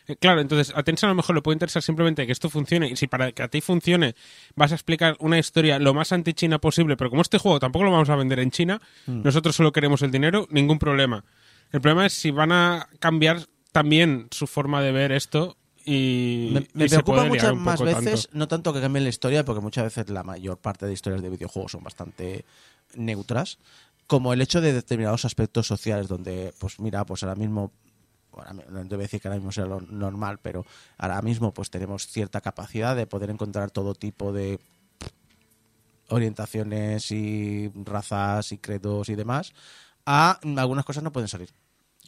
Eh, 0.09 0.17
Claro, 0.17 0.41
entonces 0.41 0.75
a 0.77 0.83
Tencent 0.83 1.05
a 1.05 1.09
lo 1.09 1.15
mejor 1.15 1.37
le 1.37 1.43
puede 1.43 1.55
interesar 1.55 1.83
simplemente 1.83 2.27
que 2.27 2.33
esto 2.33 2.51
funcione 2.51 2.89
y 2.89 2.97
si 2.97 3.07
para 3.07 3.33
que 3.33 3.43
a 3.43 3.49
ti 3.49 3.61
funcione 3.61 4.15
vas 4.57 4.73
a 4.73 4.75
explicar 4.75 5.17
una 5.21 5.39
historia 5.39 5.79
lo 5.79 5.95
más 5.95 6.11
anti-China 6.13 6.59
posible, 6.59 6.97
pero 6.97 7.11
como 7.11 7.23
este 7.23 7.39
juego 7.39 7.61
tampoco 7.61 7.85
lo 7.85 7.93
vamos 7.93 8.11
a 8.11 8.17
vender 8.17 8.41
en 8.41 8.51
China, 8.51 8.81
Mm. 9.07 9.23
nosotros 9.23 9.55
solo 9.55 9.73
queremos 9.73 10.03
el 10.03 10.11
dinero, 10.11 10.47
ningún 10.51 10.79
problema. 10.79 11.25
El 11.73 11.81
problema 11.81 12.07
es 12.07 12.13
si 12.15 12.31
van 12.33 12.51
a 12.51 12.89
cambiar 12.99 13.47
también 13.73 14.27
su 14.33 14.49
forma 14.49 14.83
de 14.83 14.91
ver 14.91 15.13
esto 15.13 15.57
y, 15.93 16.51
Me, 16.53 16.69
me 16.73 16.87
y 16.87 16.89
preocupa 16.89 17.25
muchas 17.25 17.55
más 17.57 17.81
veces, 17.81 18.23
tanto. 18.25 18.39
no 18.39 18.47
tanto 18.47 18.73
que 18.73 18.81
cambien 18.81 19.03
la 19.03 19.11
historia, 19.11 19.45
porque 19.45 19.61
muchas 19.61 19.85
veces 19.85 20.09
la 20.09 20.23
mayor 20.23 20.57
parte 20.59 20.87
de 20.87 20.93
historias 20.93 21.21
de 21.21 21.31
videojuegos 21.31 21.73
son 21.73 21.83
bastante 21.83 22.45
neutras, 22.95 23.59
como 24.07 24.33
el 24.33 24.41
hecho 24.41 24.61
de 24.61 24.73
determinados 24.73 25.25
aspectos 25.25 25.67
sociales, 25.67 26.07
donde, 26.07 26.55
pues 26.61 26.79
mira, 26.79 27.05
pues 27.05 27.25
ahora 27.25 27.35
mismo 27.35 27.73
ahora 28.33 28.53
no 28.53 28.85
debe 28.85 29.03
decir 29.03 29.21
que 29.21 29.27
ahora 29.27 29.39
mismo 29.39 29.51
sea 29.51 29.67
lo 29.67 29.81
normal, 29.81 30.39
pero 30.41 30.65
ahora 30.97 31.21
mismo 31.23 31.53
pues 31.53 31.71
tenemos 31.71 32.07
cierta 32.07 32.41
capacidad 32.41 32.95
de 32.95 33.09
poder 33.09 33.31
encontrar 33.31 33.73
todo 33.73 33.95
tipo 33.97 34.33
de 34.33 34.61
orientaciones 36.09 37.11
y 37.11 37.71
razas 37.85 38.53
y 38.53 38.59
credos 38.59 39.09
y 39.09 39.17
demás, 39.17 39.53
a 40.07 40.39
algunas 40.57 40.85
cosas 40.85 41.03
no 41.03 41.11
pueden 41.13 41.29
salir. 41.29 41.51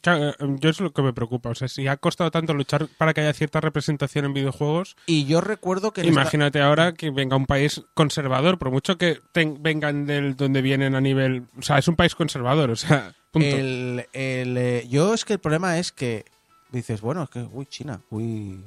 Claro, 0.03 0.31
eh, 0.31 0.35
yo 0.61 0.69
es 0.69 0.81
lo 0.81 0.93
que 0.93 1.01
me 1.01 1.13
preocupa. 1.15 1.49
O 1.51 1.55
sea, 1.55 1.69
si 1.69 1.87
ha 1.89 1.97
costado 1.97 2.31
tanto 2.31 2.53
luchar 2.55 2.89
para 2.99 3.15
que 3.15 3.23
haya 3.23 3.33
cierta 3.33 3.61
representación 3.61 4.25
en 4.27 4.35
videojuegos, 4.35 4.97
Y 5.07 5.25
yo 5.25 5.41
recuerdo 5.41 5.93
que... 5.93 6.03
esta- 6.03 6.13
imagínate 6.13 6.61
ahora 6.61 6.93
que 6.93 7.11
venga 7.11 7.37
un 7.37 7.47
país 7.47 7.83
conservador, 7.95 8.59
por 8.59 8.71
mucho 8.71 8.99
que 8.99 9.19
ten- 9.33 9.63
vengan 9.63 10.05
del 10.05 10.37
donde 10.37 10.61
vienen 10.61 10.95
a 10.95 11.01
nivel... 11.01 11.47
O 11.59 11.63
sea, 11.63 11.79
es 11.79 11.89
un 11.89 11.97
país 11.97 12.15
conservador, 12.15 12.71
o 12.71 12.77
sea, 12.77 13.15
punto. 13.31 13.49
El, 13.49 14.07
el, 14.13 14.57
eh, 14.59 14.87
yo 14.91 15.15
es 15.15 15.25
que 15.25 15.35
el 15.35 15.39
problema 15.39 15.79
es 15.79 15.93
que 15.93 16.25
dices, 16.73 17.01
bueno, 17.01 17.23
es 17.23 17.31
que, 17.31 17.47
uy, 17.53 17.67
China, 17.67 18.01
uy, 18.11 18.61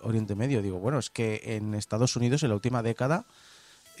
Oriente 0.00 0.34
Medio. 0.34 0.62
Digo, 0.62 0.78
bueno, 0.78 0.98
es 0.98 1.10
que 1.10 1.42
en 1.44 1.74
Estados 1.74 2.16
Unidos 2.16 2.42
en 2.42 2.48
la 2.48 2.54
última 2.54 2.82
década 2.82 3.26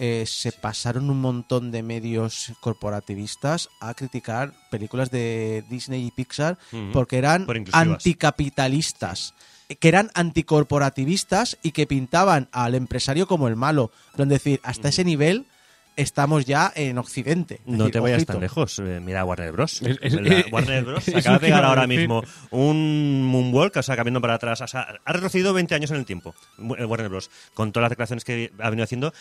eh, 0.04 0.24
se 0.26 0.50
pasaron 0.50 1.08
un 1.10 1.20
montón 1.20 1.70
de 1.70 1.84
medios 1.84 2.50
corporativistas 2.58 3.68
a 3.78 3.94
criticar 3.94 4.52
películas 4.68 5.12
de 5.12 5.62
Disney 5.70 6.04
y 6.06 6.10
Pixar 6.10 6.58
porque 6.92 7.18
eran 7.18 7.46
Por 7.46 7.56
anticapitalistas. 7.72 9.34
Que 9.78 9.88
eran 9.88 10.10
anticorporativistas 10.14 11.56
y 11.62 11.70
que 11.70 11.86
pintaban 11.86 12.48
al 12.52 12.74
empresario 12.74 13.26
como 13.26 13.46
el 13.48 13.54
malo. 13.56 13.90
Donde 14.16 14.34
decir, 14.34 14.60
hasta 14.64 14.88
ese 14.88 15.04
nivel 15.04 15.46
estamos 15.94 16.46
ya 16.46 16.72
en 16.74 16.98
Occidente. 16.98 17.56
Es 17.56 17.60
No 17.66 17.78
decir, 17.78 17.92
te 17.92 18.00
vayas 18.00 18.16
ojito. 18.18 18.32
tan 18.32 18.42
lejos. 18.42 18.78
Eh, 18.80 19.00
mira 19.02 19.24
Warner 19.24 19.52
Bros. 19.52 19.82
Es- 19.82 19.98
es- 20.02 20.52
Warner 20.52 20.84
Bros. 20.84 21.06
es 21.08 21.14
acaba 21.16 21.36
de 21.38 21.46
pegar 21.46 21.64
ahora 21.64 21.86
mismo 21.86 22.22
un 22.50 23.22
moonwalk, 23.24 23.76
o 23.76 23.82
sea, 23.82 23.94
cambiando 23.96 24.20
para 24.20 24.34
atrás. 24.34 24.60
O 24.62 24.66
sea, 24.66 24.86
ha 25.04 25.12
retrocedido 25.12 25.52
20 25.52 25.74
años 25.74 25.90
en 25.90 25.98
el 25.98 26.04
tiempo, 26.06 26.34
eh, 26.76 26.84
Warner 26.84 27.08
Bros. 27.08 27.30
Con 27.54 27.72
todas 27.72 27.84
las 27.84 27.90
declaraciones 27.90 28.24
que 28.24 28.52
ha 28.58 28.68
venido 28.68 28.84
haciendo, 28.84 29.12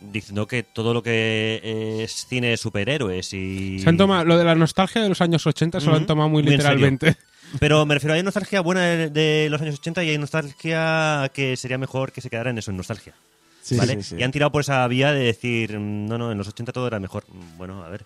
diciendo 0.00 0.46
que 0.46 0.62
todo 0.62 0.92
lo 0.94 1.02
que 1.02 2.02
es 2.04 2.26
cine 2.26 2.48
de 2.48 2.56
superhéroes 2.56 3.32
y... 3.32 3.78
Se 3.80 3.88
han 3.88 3.96
tomado, 3.96 4.24
lo 4.24 4.36
de 4.38 4.44
la 4.44 4.54
nostalgia 4.54 5.02
de 5.02 5.08
los 5.08 5.20
años 5.20 5.46
80 5.46 5.80
se 5.80 5.86
lo 5.86 5.96
han 5.96 6.06
tomado 6.06 6.28
muy 6.28 6.42
literalmente. 6.42 7.16
Pero 7.60 7.86
me 7.86 7.94
refiero, 7.94 8.14
hay 8.14 8.22
nostalgia 8.22 8.60
buena 8.60 8.82
de, 8.82 9.10
de 9.10 9.48
los 9.50 9.60
años 9.62 9.76
80 9.78 10.02
y 10.04 10.10
hay 10.10 10.18
nostalgia 10.18 11.30
que 11.32 11.56
sería 11.56 11.78
mejor 11.78 12.10
que 12.12 12.20
se 12.20 12.28
quedara 12.30 12.50
en 12.50 12.58
eso, 12.58 12.70
en 12.70 12.76
nostalgia. 12.76 13.14
Sí, 13.62 13.76
¿vale? 13.76 13.94
sí, 14.02 14.10
sí. 14.10 14.16
Y 14.18 14.22
han 14.22 14.32
tirado 14.32 14.50
por 14.52 14.60
esa 14.62 14.86
vía 14.88 15.12
de 15.12 15.20
decir, 15.24 15.78
mm, 15.78 16.06
no, 16.06 16.18
no, 16.18 16.32
en 16.32 16.38
los 16.38 16.48
80 16.48 16.72
todo 16.72 16.86
era 16.86 16.98
mejor. 17.00 17.24
Mm, 17.32 17.56
Bueno, 17.56 17.84
a 17.84 17.88
ver, 17.88 18.04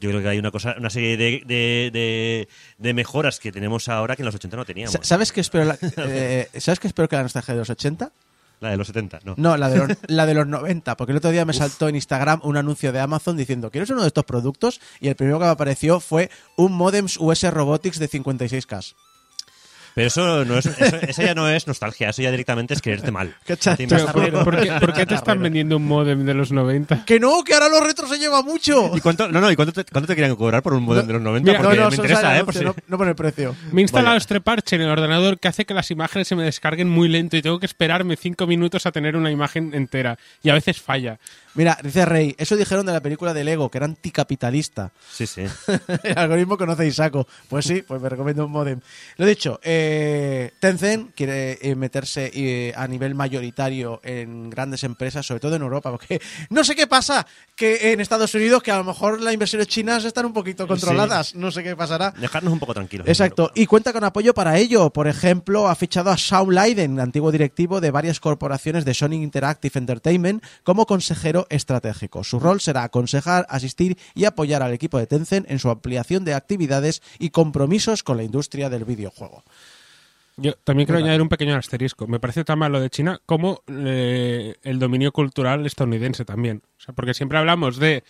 yo 0.00 0.10
creo 0.10 0.22
que 0.22 0.28
hay 0.28 0.38
una 0.38 0.50
cosa, 0.50 0.76
una 0.78 0.90
serie 0.90 1.16
de, 1.16 1.42
de, 1.44 1.90
de- 1.92 2.48
de 2.78 2.94
mejoras 2.94 3.38
que 3.40 3.52
tenemos 3.52 3.88
ahora 3.88 4.16
que 4.16 4.22
en 4.22 4.26
los 4.26 4.34
80 4.34 4.56
no 4.56 4.64
teníamos. 4.64 4.92
Sa- 4.92 5.02
¿Sabes 5.02 5.32
qué 5.32 5.40
espero, 5.40 5.64
la- 5.64 5.78
eh, 5.98 6.48
¿Sabes 6.58 6.78
qué 6.80 6.86
espero 6.86 7.08
que 7.08 7.16
la 7.16 7.22
nostalgia 7.24 7.52
de 7.54 7.60
los 7.60 7.70
80? 7.70 8.10
La 8.60 8.70
de 8.70 8.76
los 8.76 8.86
70, 8.86 9.20
no. 9.24 9.34
No, 9.36 9.56
la 9.56 9.68
de, 9.68 9.78
los, 9.78 9.88
la 10.06 10.26
de 10.26 10.34
los 10.34 10.46
90, 10.46 10.96
porque 10.96 11.12
el 11.12 11.18
otro 11.18 11.30
día 11.30 11.44
me 11.44 11.52
saltó 11.52 11.88
en 11.88 11.96
Instagram 11.96 12.40
un 12.44 12.56
anuncio 12.56 12.92
de 12.92 13.00
Amazon 13.00 13.36
diciendo, 13.36 13.70
¿quieres 13.70 13.90
uno 13.90 14.02
de 14.02 14.08
estos 14.08 14.24
productos? 14.24 14.80
Y 15.00 15.08
el 15.08 15.16
primero 15.16 15.38
que 15.38 15.44
me 15.44 15.50
apareció 15.50 16.00
fue 16.00 16.30
un 16.56 16.72
modems 16.72 17.18
US 17.18 17.50
Robotics 17.50 17.98
de 17.98 18.08
56K. 18.08 18.94
Pero 19.94 20.08
eso, 20.08 20.44
no 20.44 20.58
es, 20.58 20.66
eso, 20.66 20.96
eso 20.96 21.22
ya 21.22 21.34
no 21.34 21.48
es 21.48 21.66
nostalgia, 21.68 22.08
eso 22.10 22.20
ya 22.20 22.30
directamente 22.32 22.74
es 22.74 22.82
quererte 22.82 23.10
mal. 23.12 23.34
Qué 23.46 23.56
cha- 23.56 23.76
Te 23.76 23.86
Pero, 23.86 24.04
imaginas- 24.04 24.42
¿por, 24.44 24.44
por 24.54 24.60
qué, 24.62 24.72
por 24.80 24.92
qué 24.92 25.06
te 25.06 25.14
están 25.14 25.40
vendiendo 25.40 25.76
un 25.76 25.86
modem 25.86 26.24
de 26.24 26.34
los 26.34 26.50
90? 26.50 27.04
¡Que 27.04 27.20
no! 27.20 27.44
¡Que 27.44 27.54
ahora 27.54 27.68
los 27.68 27.80
retros 27.82 28.10
se 28.10 28.18
lleva 28.18 28.42
mucho! 28.42 28.90
¿Y 28.96 29.00
cuánto, 29.00 29.28
no, 29.28 29.40
no, 29.40 29.50
¿y 29.50 29.56
cuánto 29.56 29.72
te, 29.72 29.84
cuánto 29.84 30.08
te 30.08 30.16
querían 30.16 30.34
cobrar 30.36 30.62
por 30.62 30.74
un 30.74 30.82
modem 30.82 31.06
de 31.06 31.12
los 31.12 31.22
90? 31.22 31.48
mira, 31.48 31.62
Porque 31.62 31.76
no, 31.76 31.84
no, 31.84 31.90
me 31.90 31.96
interesa, 31.96 32.38
¿eh? 32.38 32.44
Por 32.44 32.54
si- 32.54 32.64
no, 32.64 32.74
no 32.88 32.98
pone 32.98 33.10
el 33.10 33.16
precio. 33.16 33.54
Me 33.70 33.80
he 33.80 33.82
instalado 33.82 34.16
este 34.16 34.40
parche 34.40 34.76
en 34.76 34.82
el 34.82 34.88
ordenador 34.90 35.38
que 35.38 35.48
hace 35.48 35.64
que 35.64 35.74
las 35.74 35.90
imágenes 35.90 36.26
se 36.26 36.34
me 36.36 36.42
descarguen 36.44 36.88
muy 36.88 37.08
lento 37.08 37.36
y 37.36 37.42
tengo 37.42 37.60
que 37.60 37.66
esperarme 37.66 38.16
cinco 38.16 38.46
minutos 38.46 38.86
a 38.86 38.92
tener 38.92 39.16
una 39.16 39.30
imagen 39.30 39.74
entera. 39.74 40.18
Y 40.42 40.50
a 40.50 40.54
veces 40.54 40.80
falla. 40.80 41.18
Mira, 41.54 41.78
dice 41.82 42.04
Rey, 42.04 42.34
eso 42.36 42.56
dijeron 42.56 42.84
de 42.84 42.92
la 42.92 43.00
película 43.00 43.32
de 43.32 43.44
Lego, 43.44 43.70
que 43.70 43.78
era 43.78 43.84
anticapitalista. 43.84 44.90
Sí, 45.12 45.26
sí. 45.26 45.42
el 46.02 46.18
algoritmo 46.18 46.58
conoce 46.58 46.86
Isaco. 46.86 47.28
Pues 47.48 47.64
sí, 47.64 47.82
pues 47.82 48.02
me 48.02 48.08
recomiendo 48.08 48.44
un 48.44 48.50
modem. 48.50 48.80
Lo 49.18 49.26
dicho, 49.26 49.60
eh, 49.62 50.52
Tencent 50.58 51.14
quiere 51.14 51.58
eh, 51.62 51.76
meterse 51.76 52.30
eh, 52.34 52.72
a 52.76 52.88
nivel 52.88 53.14
mayoritario 53.14 54.00
en 54.02 54.50
grandes 54.50 54.82
empresas, 54.82 55.24
sobre 55.24 55.40
todo 55.40 55.54
en 55.54 55.62
Europa, 55.62 55.92
porque 55.92 56.20
no 56.50 56.64
sé 56.64 56.74
qué 56.74 56.88
pasa 56.88 57.24
que 57.54 57.92
en 57.92 58.00
Estados 58.00 58.34
Unidos, 58.34 58.60
que 58.62 58.72
a 58.72 58.78
lo 58.78 58.84
mejor 58.84 59.20
las 59.20 59.32
inversiones 59.32 59.68
chinas 59.68 60.04
están 60.04 60.26
un 60.26 60.32
poquito 60.32 60.66
controladas, 60.66 61.36
no 61.36 61.52
sé 61.52 61.62
qué 61.62 61.76
pasará. 61.76 62.10
Dejarnos 62.10 62.52
un 62.52 62.58
poco 62.58 62.74
tranquilos. 62.74 63.06
Exacto, 63.06 63.52
y 63.54 63.66
cuenta 63.66 63.92
con 63.92 64.02
apoyo 64.02 64.34
para 64.34 64.58
ello. 64.58 64.90
Por 64.90 65.06
ejemplo, 65.06 65.68
ha 65.68 65.74
fichado 65.76 66.10
a 66.10 66.16
Shawn 66.16 66.52
Leiden, 66.52 66.98
antiguo 66.98 67.30
directivo 67.30 67.80
de 67.80 67.92
varias 67.92 68.18
corporaciones 68.18 68.84
de 68.84 68.92
Sony 68.92 69.14
Interactive 69.14 69.78
Entertainment, 69.78 70.42
como 70.64 70.86
consejero 70.86 71.43
estratégico. 71.50 72.24
Su 72.24 72.40
rol 72.40 72.60
será 72.60 72.84
aconsejar, 72.84 73.46
asistir 73.48 73.98
y 74.14 74.24
apoyar 74.24 74.62
al 74.62 74.72
equipo 74.72 74.98
de 74.98 75.06
Tencent 75.06 75.50
en 75.50 75.58
su 75.58 75.70
ampliación 75.70 76.24
de 76.24 76.34
actividades 76.34 77.02
y 77.18 77.30
compromisos 77.30 78.02
con 78.02 78.16
la 78.16 78.22
industria 78.22 78.70
del 78.70 78.84
videojuego. 78.84 79.44
Yo 80.36 80.54
también 80.64 80.86
quiero 80.86 80.98
añadir 80.98 81.22
un 81.22 81.28
pequeño 81.28 81.56
asterisco. 81.56 82.08
Me 82.08 82.18
parece 82.18 82.44
tan 82.44 82.58
mal 82.58 82.72
lo 82.72 82.80
de 82.80 82.90
China 82.90 83.20
como 83.24 83.62
eh, 83.68 84.54
el 84.62 84.78
dominio 84.78 85.12
cultural 85.12 85.64
estadounidense 85.64 86.24
también. 86.24 86.62
O 86.76 86.80
sea, 86.80 86.94
porque 86.94 87.14
siempre 87.14 87.38
hablamos 87.38 87.76
de 87.76 88.02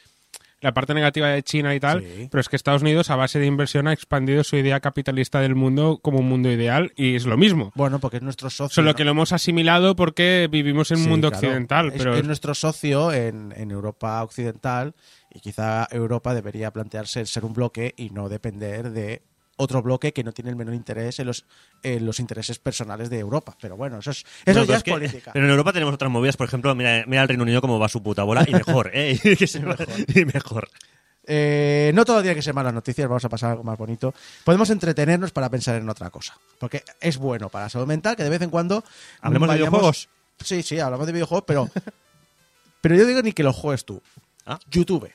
la 0.65 0.75
parte 0.75 0.95
negativa 0.95 1.29
de 1.29 1.43
China 1.43 1.75
y 1.75 1.81
tal, 1.81 2.03
Sí. 2.03 2.29
pero 2.31 2.41
es 2.41 2.49
que 2.49 2.57
Estados 2.57 2.83
Unidos 2.83 3.11
a 3.11 3.17
base 3.17 3.39
de 3.39 3.47
inversión 3.47 3.87
ha 3.87 3.93
expandido 3.93 4.43
su 4.43 4.57
idea 4.57 4.81
capitalista 4.81 5.41
del 5.41 5.55
mundo 5.55 6.01
como 6.03 6.19
un 6.19 6.29
mundo 6.29 6.51
ideal 6.51 6.93
y 6.97 7.15
es 7.15 7.27
lo 7.27 7.37
mismo. 7.37 7.71
Bueno, 7.75 7.99
porque 8.01 8.17
es 8.17 8.23
nuestro 8.23 8.51
socio. 8.51 8.75
Solo 8.75 8.91
¿no? 8.91 8.97
que 8.97 9.05
lo 9.05 9.13
hemos 9.13 9.33
asimilado 9.33 9.95
porque 9.95 10.49
vivimos 10.51 10.91
en 10.91 10.99
un 10.99 11.05
Sí, 11.05 11.09
mundo 11.11 11.31
claro. 11.31 11.47
occidental, 11.47 11.87
Es- 11.89 11.99
pero 11.99 12.15
es, 12.17 12.25
nuestro 12.25 12.55
socio 12.55 13.13
en, 13.13 13.53
en 13.57 13.71
Europa 13.71 14.23
occidental 14.25 14.95
y 15.31 15.41
quizá 15.41 15.87
Europa 15.91 16.35
debería 16.35 16.73
plantearse 16.73 17.27
ser 17.27 17.45
un 17.45 17.53
bloque 17.53 17.93
y 17.97 18.11
no 18.11 18.29
depender 18.29 18.91
de 18.91 19.23
otro 19.57 19.83
bloque 19.83 20.13
que 20.13 20.25
no 20.25 20.33
tiene 20.33 20.51
el 20.51 20.57
menor 20.57 20.75
interés 20.75 21.19
en 21.21 21.27
los, 21.27 21.45
en 21.83 22.05
los 22.05 22.21
intereses 22.21 22.59
personales 22.59 23.11
de 23.11 23.19
Europa. 23.19 23.57
Pero 23.61 23.77
bueno, 23.77 23.99
eso 23.99 24.11
es, 24.11 24.25
eso 24.45 24.61
No, 24.61 24.65
ya 24.65 24.77
es, 24.77 24.83
que- 24.83 24.91
política. 24.93 25.31
Pero 25.33 25.45
en 25.45 25.51
Europa 25.51 25.73
tenemos 25.73 25.95
otras 25.95 26.11
movidas, 26.11 26.37
por 26.37 26.47
ejemplo, 26.49 26.75
mira, 26.75 27.05
mira 27.07 27.23
el 27.23 27.29
Reino 27.29 27.43
Unido 27.43 27.61
cómo 27.61 27.79
va 27.79 27.89
su 27.89 28.03
puta 28.03 28.23
bola 28.25 28.45
y 28.47 28.53
mejor, 28.53 28.91
¿eh? 28.93 29.19
Y 30.15 30.25
mejor. 30.25 30.69
Eh, 31.27 31.91
no 31.95 32.05
todo 32.05 32.21
tiene 32.21 32.35
que 32.35 32.43
ser 32.43 32.53
malas 32.53 32.75
noticias, 32.75 33.09
vamos 33.09 33.25
a 33.25 33.29
pasar 33.29 33.49
a 33.49 33.53
algo 33.53 33.65
más 33.65 33.79
bonito. 33.79 34.13
Podemos 34.45 34.69
entretenernos 34.71 35.33
para 35.33 35.49
pensar 35.49 35.77
en 35.77 35.89
otra 35.89 36.11
cosa. 36.11 36.39
Porque 36.59 36.83
es 37.01 37.17
bueno 37.17 37.49
para 37.49 37.67
la 37.67 37.71
salud 37.71 37.87
mental 37.87 38.15
que 38.17 38.25
de 38.25 38.31
vez 38.31 38.43
en 38.43 38.51
cuando. 38.51 38.85
¿Hablemos 39.21 39.49
de 39.49 39.55
videojuegos? 39.57 40.09
Sí, 40.43 40.63
sí, 40.63 40.79
hablamos 40.81 41.07
de 41.07 41.13
videojuegos, 41.13 41.45
pero. 41.47 41.71
pero 42.81 42.95
yo 42.95 43.07
digo 43.07 43.23
ni 43.23 43.33
que 43.33 43.43
lo 43.43 43.53
juegues 43.53 43.85
tú. 43.85 44.03
Ah. 44.47 44.59
YouTube. 44.71 45.11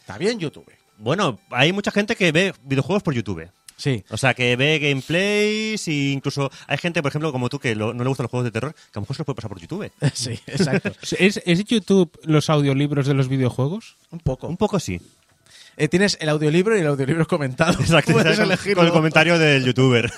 Está 0.00 0.18
bien, 0.18 0.38
YouTube. 0.38 0.70
Bueno, 0.98 1.38
hay 1.50 1.72
mucha 1.72 1.90
gente 1.90 2.16
que 2.16 2.32
ve 2.32 2.54
videojuegos 2.62 3.02
por 3.02 3.14
YouTube. 3.14 3.48
Sí. 3.76 4.02
O 4.10 4.16
sea, 4.16 4.32
que 4.34 4.56
ve 4.56 4.78
gameplays 4.78 5.86
e 5.88 6.12
incluso 6.12 6.50
hay 6.66 6.78
gente, 6.78 7.02
por 7.02 7.10
ejemplo, 7.10 7.30
como 7.32 7.48
tú, 7.48 7.58
que 7.58 7.74
lo- 7.74 7.92
no 7.94 8.02
le 8.04 8.08
gustan 8.08 8.24
los 8.24 8.30
juegos 8.30 8.44
de 8.44 8.50
terror, 8.50 8.72
que 8.74 8.80
a 8.80 8.96
lo 8.96 9.00
mejor 9.02 9.16
se 9.16 9.20
los 9.20 9.26
puede 9.26 9.36
pasar 9.36 9.50
por 9.50 9.60
YouTube. 9.60 9.90
Sí, 10.14 10.38
exacto. 10.46 10.92
¿es, 11.18 11.42
¿es 11.44 11.64
YouTube 11.64 12.10
los 12.24 12.48
audiolibros 12.50 13.06
de 13.06 13.14
los 13.14 13.28
videojuegos? 13.28 13.96
Un 14.10 14.20
poco. 14.20 14.46
Un 14.48 14.56
poco 14.56 14.80
sí. 14.80 15.00
Eh, 15.76 15.88
tienes 15.88 16.16
el 16.20 16.28
audiolibro 16.30 16.76
y 16.76 16.80
el 16.80 16.86
audiolibro 16.86 17.26
comentado. 17.26 17.72
Exacto. 17.80 18.12
Puedes 18.12 18.38
elegirlo. 18.38 18.76
con 18.76 18.86
el 18.86 18.92
comentario 18.92 19.38
del 19.38 19.64
youtuber. 19.64 20.10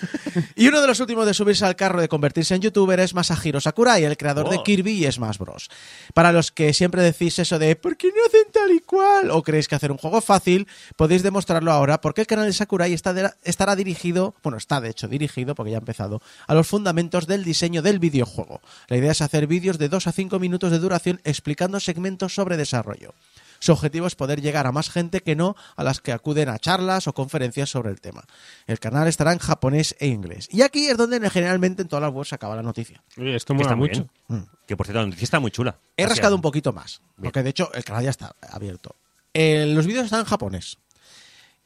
Y 0.54 0.68
uno 0.68 0.80
de 0.80 0.86
los 0.86 1.00
últimos 1.00 1.26
de 1.26 1.34
subirse 1.34 1.64
al 1.64 1.74
carro 1.76 2.00
de 2.00 2.08
convertirse 2.08 2.54
en 2.54 2.60
youtuber 2.60 3.00
es 3.00 3.14
Masahiro 3.14 3.60
Sakurai, 3.60 4.04
el 4.04 4.16
creador 4.16 4.48
de 4.50 4.56
Oh. 4.58 4.62
Kirby 4.64 5.04
y 5.06 5.10
Smash 5.10 5.38
Bros. 5.38 5.68
Para 6.14 6.32
los 6.32 6.52
que 6.52 6.72
siempre 6.72 7.02
decís 7.02 7.38
eso 7.38 7.58
de 7.58 7.74
¿por 7.76 7.96
qué 7.96 8.08
no 8.08 8.24
hacen 8.26 8.44
tal 8.52 8.70
y 8.72 8.80
cual? 8.80 9.30
o 9.30 9.42
creéis 9.42 9.66
que 9.68 9.74
hacer 9.74 9.90
un 9.92 9.98
juego 9.98 10.20
fácil, 10.20 10.66
podéis 10.96 11.22
demostrarlo 11.22 11.72
ahora 11.72 12.00
porque 12.00 12.20
el 12.20 12.26
canal 12.26 12.46
de 12.46 12.52
Sakurai 12.52 12.92
está 12.92 13.12
de- 13.12 13.30
estará 13.44 13.74
dirigido, 13.76 14.34
bueno, 14.42 14.58
está 14.58 14.80
de 14.80 14.90
hecho 14.90 15.08
dirigido, 15.08 15.54
porque 15.54 15.72
ya 15.72 15.78
ha 15.78 15.80
empezado, 15.80 16.22
a 16.46 16.54
los 16.54 16.66
fundamentos 16.66 17.26
del 17.26 17.44
diseño 17.44 17.82
del 17.82 17.98
videojuego. 17.98 18.60
La 18.88 18.96
idea 18.96 19.12
es 19.12 19.20
hacer 19.22 19.46
vídeos 19.46 19.78
de 19.78 19.88
2 19.88 20.06
a 20.06 20.12
5 20.12 20.38
minutos 20.38 20.70
de 20.70 20.78
duración 20.78 21.20
explicando 21.24 21.80
segmentos 21.80 22.34
sobre 22.34 22.56
desarrollo. 22.56 23.14
Su 23.60 23.72
objetivo 23.72 24.06
es 24.06 24.14
poder 24.14 24.40
llegar 24.40 24.66
a 24.66 24.72
más 24.72 24.90
gente 24.90 25.20
que 25.20 25.34
no 25.36 25.56
a 25.76 25.82
las 25.84 26.00
que 26.00 26.12
acuden 26.12 26.48
a 26.48 26.58
charlas 26.58 27.06
o 27.08 27.12
conferencias 27.12 27.68
sobre 27.70 27.90
el 27.90 28.00
tema. 28.00 28.24
El 28.66 28.78
canal 28.78 29.08
estará 29.08 29.32
en 29.32 29.38
japonés 29.38 29.96
e 29.98 30.06
inglés. 30.08 30.48
Y 30.50 30.62
aquí 30.62 30.86
es 30.88 30.96
donde 30.96 31.18
generalmente 31.30 31.82
en 31.82 31.88
todas 31.88 32.02
las 32.02 32.12
webs 32.12 32.28
se 32.28 32.34
acaba 32.34 32.54
la 32.56 32.62
noticia. 32.62 33.02
Oye, 33.16 33.34
esto 33.36 33.52
Que 33.54 33.58
mola 33.58 33.66
está 33.66 33.76
mucho. 33.76 34.08
bien. 34.28 34.46
Que 34.66 34.76
por 34.76 34.86
cierto, 34.86 35.00
la 35.00 35.06
noticia 35.06 35.24
está 35.24 35.40
muy 35.40 35.50
chula. 35.50 35.78
He 35.96 36.06
rascado 36.06 36.34
un 36.34 36.42
poquito 36.42 36.72
más, 36.72 37.00
Bien. 37.16 37.30
porque 37.32 37.42
de 37.42 37.50
hecho 37.50 37.72
el 37.74 37.84
canal 37.84 38.04
ya 38.04 38.10
está 38.10 38.34
abierto. 38.50 38.94
Eh, 39.34 39.66
los 39.74 39.86
vídeos 39.86 40.04
están 40.04 40.20
en 40.20 40.26
japonés 40.26 40.78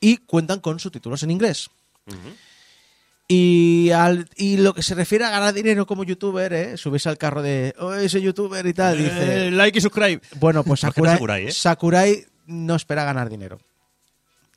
y 0.00 0.16
cuentan 0.18 0.60
con 0.60 0.78
subtítulos 0.80 1.22
en 1.22 1.30
inglés. 1.30 1.70
Y, 3.28 3.90
al, 3.92 4.28
y 4.36 4.58
lo 4.58 4.74
que 4.74 4.82
se 4.82 4.94
refiere 4.94 5.24
a 5.24 5.30
ganar 5.30 5.54
dinero 5.54 5.86
como 5.86 6.04
youtuber, 6.04 6.52
¿eh? 6.52 6.76
subirse 6.76 7.08
al 7.08 7.16
carro 7.16 7.40
de 7.40 7.74
oh, 7.78 7.94
ese 7.94 8.20
youtuber 8.20 8.66
y 8.66 8.74
tal, 8.74 8.98
dice, 8.98 9.46
Eh, 9.46 9.50
like 9.50 9.78
y 9.78 9.80
subscribe. 9.80 10.20
Bueno, 10.38 10.62
pues 10.64 10.80
¿Por 10.82 10.92
qué 10.92 11.00
no 11.00 11.06
Sakurai, 11.06 11.16
Sakurai, 11.16 11.46
eh? 11.46 11.52
Sakurai 11.52 12.26
no 12.46 12.74
espera 12.74 13.04
ganar 13.04 13.30
dinero. 13.30 13.58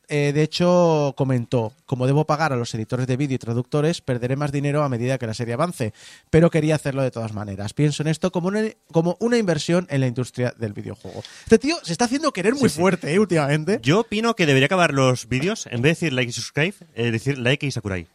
eh, 0.08 0.32
de 0.34 0.44
hecho, 0.44 1.14
comentó, 1.16 1.74
como 1.86 2.06
debo 2.06 2.26
pagar 2.26 2.52
a 2.54 2.56
los 2.58 2.74
editores 2.76 3.08
de 3.08 3.16
vídeo 3.18 3.36
y 3.36 3.40
traductores, 3.40 4.02
perderé 4.02 4.36
más 4.36 4.52
dinero 4.52 4.84
a 4.84 4.90
medida 4.90 5.18
que 5.18 5.26
la 5.26 5.34
serie 5.34 5.54
avance, 5.54 5.94
pero 6.30 6.50
quería 6.52 6.76
hacerlo 6.76 7.02
de 7.02 7.12
todas 7.12 7.34
maneras. 7.34 7.74
Pienso 7.74 8.04
en 8.04 8.10
esto 8.10 8.32
como 8.32 8.50
una, 8.50 8.64
como 8.92 9.16
una 9.20 9.38
inversión 9.38 9.88
en 9.90 10.02
la 10.02 10.08
industria 10.08 10.54
del 10.58 10.74
videojuego. 10.74 11.24
Este 11.44 11.60
tío 11.60 11.78
se 11.82 11.92
está 11.94 12.06
haciendo 12.06 12.32
querer 12.34 12.56
muy 12.56 12.70
fuerte, 12.70 13.14
¿eh? 13.14 13.20
Últimamente. 13.20 13.80
Yo 13.82 14.02
opino 14.02 14.36
que 14.36 14.46
debería 14.46 14.66
acabar 14.66 14.94
los 14.94 15.28
vídeos, 15.30 15.66
en 15.68 15.82
vez 15.82 16.00
de 16.02 16.08
decir 16.08 16.14
like 16.14 16.30
y 16.30 16.34
subscribe, 16.34 16.76
eh, 16.96 17.12
decir 17.12 17.38
like 17.38 17.66
y 17.66 17.72
Sakurai. 17.72 18.08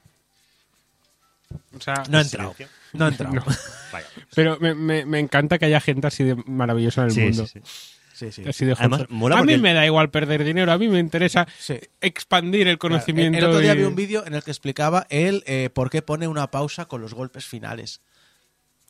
O 1.77 1.81
sea, 1.81 2.03
No 2.09 2.19
ha 2.19 2.23
entrado. 2.23 2.55
No 2.93 3.05
ha 3.05 3.09
entrado. 3.09 3.35
No. 3.35 3.45
Vaya. 3.93 4.07
Pero 4.35 4.59
me, 4.61 4.75
me- 4.75 5.05
me 5.07 5.19
encanta 5.19 5.59
que 5.59 5.67
haya 5.67 5.81
gente 5.81 6.07
así 6.07 6.25
de 6.25 6.35
maravillosa 6.47 7.03
en 7.03 7.09
el 7.09 7.15
Sí, 7.15 7.21
mundo. 7.21 7.47
sí, 7.47 7.61
sí. 7.65 7.71
Sí, 8.15 8.33
sí. 8.33 8.45
Así 8.47 8.67
de 8.67 8.75
Además, 8.79 9.07
mola 9.09 9.39
a 9.39 9.43
mí 9.45 9.57
me 9.57 9.73
da 9.73 9.87
igual 9.87 10.11
perder 10.11 10.45
dinero, 10.45 10.71
a 10.73 10.77
mí 10.77 10.89
me 10.89 10.99
interesa 10.99 11.47
Sí. 11.59 11.79
expandir 12.03 12.69
el 12.69 12.77
conocimiento. 12.77 13.39
El 13.39 13.45
otro 13.45 13.61
día 13.61 13.73
y- 13.73 13.79
vi 13.79 13.85
un 13.85 13.95
vídeo 13.97 14.27
en 14.27 14.35
el 14.35 14.43
que 14.43 14.51
explicaba 14.51 15.07
él 15.09 15.43
eh, 15.47 15.71
por 15.73 15.89
qué 15.89 16.03
pone 16.03 16.29
una 16.29 16.51
pausa 16.51 16.85
con 16.85 17.01
los 17.01 17.15
golpes 17.15 17.47
finales. 17.47 18.03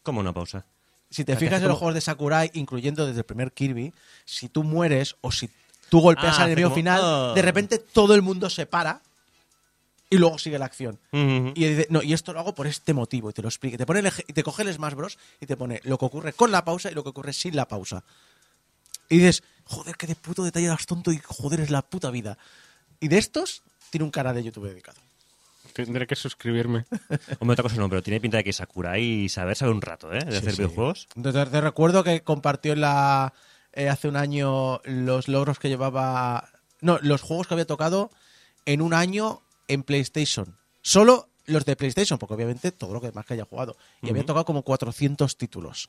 Como 0.03 0.19
una 0.19 0.33
pausa. 0.33 0.65
Si 1.11 1.25
te 1.25 1.37
fijas 1.37 1.63
en 1.63 1.69
los 1.69 1.79
juegos 1.79 1.95
de 1.95 2.01
Sakurai, 2.01 2.51
incluyendo 2.55 3.07
desde 3.07 3.21
el 3.21 3.25
primer 3.25 3.53
Kirby, 3.53 3.93
si 4.25 4.49
tú 4.49 4.65
mueres 4.65 5.15
o 5.21 5.31
si 5.31 5.49
tú 5.91 6.01
golpeas 6.01 6.39
Ah, 6.39 6.43
al 6.43 6.47
enemigo 6.51 6.71
como- 6.71 6.77
final, 6.77 7.35
de 7.35 7.43
repente 7.43 7.79
todo 7.79 8.15
el 8.17 8.23
mundo 8.23 8.51
se 8.51 8.67
para 8.67 9.01
y 10.11 10.19
luego 10.19 10.39
sigue 10.39 10.59
la 10.59 10.67
acción. 10.67 10.99
Ujú. 11.13 11.53
Y 11.55 11.65
dice, 11.67 11.87
no, 11.89 12.03
y 12.03 12.13
esto 12.13 12.33
lo 12.33 12.41
hago 12.41 12.55
por 12.55 12.67
este 12.67 12.93
motivo, 12.93 13.31
y 13.31 13.33
te 13.33 13.43
lo 13.43 13.49
explica. 13.49 13.79
Te 13.79 13.87
pone 13.87 14.01
el 14.01 14.13
y 14.27 14.33
te 14.33 14.43
coge 14.43 14.63
el 14.63 14.75
Smash 14.75 14.95
Bros. 14.95 15.19
y 15.41 15.47
te 15.47 15.57
pone 15.57 15.81
lo 15.85 15.97
que 15.99 16.05
ocurre 16.05 16.33
con 16.33 16.51
la 16.51 16.65
pausa 16.65 16.91
y 16.91 16.95
lo 16.95 17.05
que 17.05 17.11
ocurre 17.11 17.33
sin 17.33 17.55
la 17.55 17.67
pausa. 17.69 18.03
Y 19.09 19.19
dices, 19.19 19.43
joder, 19.65 19.97
qué 19.97 20.07
de 20.09 20.17
puto 20.17 20.43
detalle 20.43 20.67
das 20.67 20.87
tonto 20.87 21.13
y 21.13 21.21
joder, 21.25 21.61
es 21.61 21.71
la 21.71 21.83
puta 21.83 22.11
vida. 22.11 22.37
Y 22.99 23.09
de 23.09 23.19
estos, 23.19 23.63
tiene 23.91 24.05
un 24.05 24.11
canal 24.11 24.35
de 24.35 24.43
YouTube 24.43 24.69
dedicado. 24.69 24.99
Tendré 25.73 26.07
que 26.07 26.17
suscribirme. 26.17 26.87
Hombre, 27.39 27.53
otra 27.53 27.63
cosa 27.63 27.77
no, 27.77 27.89
pero 27.89 28.03
tiene 28.03 28.21
pinta 28.21 28.39
de 28.39 28.45
que 28.45 28.53
Sakurai 28.53 29.29
saber 29.29 29.57
sabe 29.57 29.71
un 29.71 29.81
rato, 29.81 30.13
¿eh? 30.13 30.25
De 30.25 30.39
hacer 30.39 30.53
sí. 30.53 30.59
videojuegos. 30.59 31.09
Te, 31.21 31.33
te 31.33 31.61
recuerdo 31.61 32.03
que 32.03 32.23
compartió 32.23 32.73
en 32.73 32.81
la 32.81 33.33
eh, 33.73 33.89
hace 33.89 34.09
un 34.09 34.17
año 34.17 34.81
los 34.85 35.29
logros 35.29 35.61
que 35.61 35.69
llevaba. 35.69 36.49
No, 36.81 36.99
los 37.03 37.23
juegos 37.23 37.47
que 37.47 37.55
había 37.55 37.67
tocado 37.67 38.11
en 38.67 38.83
un 38.83 38.95
año 38.95 39.43
en 39.69 39.83
PlayStation. 39.83 40.57
Solo 40.83 41.29
los 41.47 41.65
de 41.65 41.77
PlayStation, 41.77 42.19
porque 42.19 42.35
obviamente 42.35 42.71
todo 42.73 42.93
lo 42.95 43.01
que 43.01 43.13
más 43.13 43.27
que 43.27 43.35
haya 43.35 43.45
jugado. 43.45 43.77
Y 44.03 44.11
había 44.11 44.25
tocado 44.25 44.45
como 44.45 44.63
400 44.63 45.37
títulos. 45.37 45.89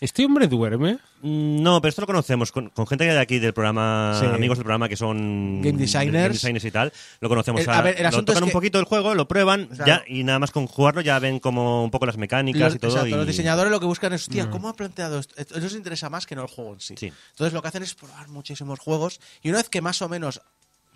¿Este 0.00 0.24
hombre 0.24 0.48
duerme? 0.48 0.94
Mm, 1.22 1.62
No, 1.62 1.80
pero 1.80 1.90
esto 1.90 2.00
lo 2.02 2.06
conocemos 2.06 2.50
con, 2.50 2.68
con 2.70 2.86
gente 2.86 3.04
de 3.04 3.18
aquí 3.18 3.38
del 3.38 3.52
programa, 3.52 4.16
Sí. 4.18 4.26
amigos 4.26 4.58
del 4.58 4.64
programa 4.64 4.88
que 4.88 4.96
son 4.96 5.60
Game 5.62 5.78
designers. 5.78 6.12
game 6.14 6.28
designers 6.30 6.64
y 6.64 6.70
tal, 6.72 6.92
lo 7.20 7.28
conocemos. 7.28 7.60
El- 7.62 7.70
a 7.70 7.82
ver, 7.82 7.96
el 7.96 8.02
lo 8.02 8.08
asunto 8.08 8.32
tocan 8.32 8.38
es 8.38 8.42
un 8.42 8.48
que- 8.48 8.52
poquito 8.54 8.78
el 8.80 8.84
juego, 8.86 9.14
lo 9.14 9.28
prueban 9.28 9.66
Claro. 9.66 9.86
ya 9.86 10.02
y 10.08 10.24
nada 10.24 10.38
más 10.40 10.50
con 10.50 10.66
jugarlo 10.66 11.00
ya 11.00 11.18
ven 11.20 11.38
como 11.40 11.84
un 11.84 11.90
poco 11.92 12.06
las 12.06 12.16
mecánicas 12.16 12.60
Los, 12.60 12.74
y 12.74 12.78
todo. 12.78 12.90
exacto, 12.90 13.08
y- 13.08 13.12
los 13.12 13.26
diseñadores 13.26 13.70
lo 13.70 13.78
que 13.80 13.86
buscan 13.86 14.12
es, 14.12 14.22
hostia, 14.22 14.50
¿cómo 14.50 14.68
ha 14.68 14.74
planteado 14.74 15.18
esto? 15.20 15.34
Eso 15.36 15.58
les 15.60 15.74
interesa 15.74 16.10
más 16.10 16.26
que 16.26 16.34
no 16.34 16.42
el 16.42 16.48
juego 16.48 16.74
en 16.74 16.80
sí. 16.80 16.94
Sí. 16.96 17.12
Entonces 17.30 17.52
lo 17.52 17.62
que 17.62 17.68
hacen 17.68 17.82
es 17.84 17.94
probar 17.94 18.28
muchísimos 18.28 18.78
juegos 18.80 19.20
y 19.42 19.48
una 19.50 19.58
vez 19.58 19.68
que 19.68 19.80
más 19.80 20.02
o 20.02 20.08
menos, 20.08 20.40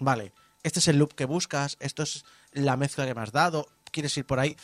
vale, 0.01 0.33
este 0.63 0.79
es 0.81 0.89
el 0.89 0.99
loop 0.99 1.15
que 1.15 1.25
buscas, 1.25 1.77
esto 1.81 2.03
es 2.03 2.25
la 2.53 2.77
mezcla 2.77 3.07
que 3.07 3.15
me 3.15 3.21
has 3.21 3.33
dado, 3.33 3.69
quieres 3.91 4.17
ir 4.17 4.25
por 4.25 4.39
ahí, 4.41 4.57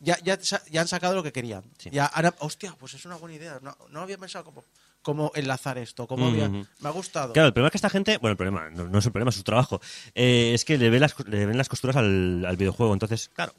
ya, 0.00 0.18
ya, 0.22 0.38
ya 0.70 0.80
han 0.80 0.88
sacado 0.88 1.14
lo 1.14 1.22
que 1.22 1.32
querían. 1.32 1.62
Sí. 1.78 1.90
Ya 1.92 2.10
han- 2.12 2.34
hostia, 2.38 2.74
pues 2.78 2.94
es 2.94 3.04
una 3.04 3.16
buena 3.16 3.36
idea. 3.36 3.58
No, 3.60 3.76
no 3.90 4.00
había 4.00 4.16
pensado 4.16 4.44
cómo, 4.46 4.64
cómo 5.02 5.30
enlazar 5.34 5.76
esto, 5.76 6.06
cómo 6.06 6.28
había... 6.28 6.48
Me 6.48 6.64
ha 6.82 6.90
gustado. 6.90 7.34
Claro, 7.34 7.48
el 7.48 7.52
problema 7.52 7.68
es 7.68 7.72
que 7.72 7.78
esta 7.78 7.90
gente, 7.90 8.16
bueno, 8.16 8.32
el 8.32 8.36
problema, 8.38 8.70
no, 8.70 8.84
no 8.88 8.98
es 8.98 9.04
el 9.04 9.12
problema, 9.12 9.28
es 9.28 9.34
su 9.36 9.42
trabajo, 9.42 9.80
eh, 10.14 10.52
es 10.54 10.64
que 10.64 10.78
le, 10.78 10.88
ve 10.88 10.98
las, 11.00 11.14
le 11.26 11.44
ven 11.44 11.58
las 11.58 11.68
costuras 11.68 11.96
al, 11.96 12.46
al 12.46 12.56
videojuego. 12.56 12.94
Entonces, 12.94 13.28
claro, 13.34 13.52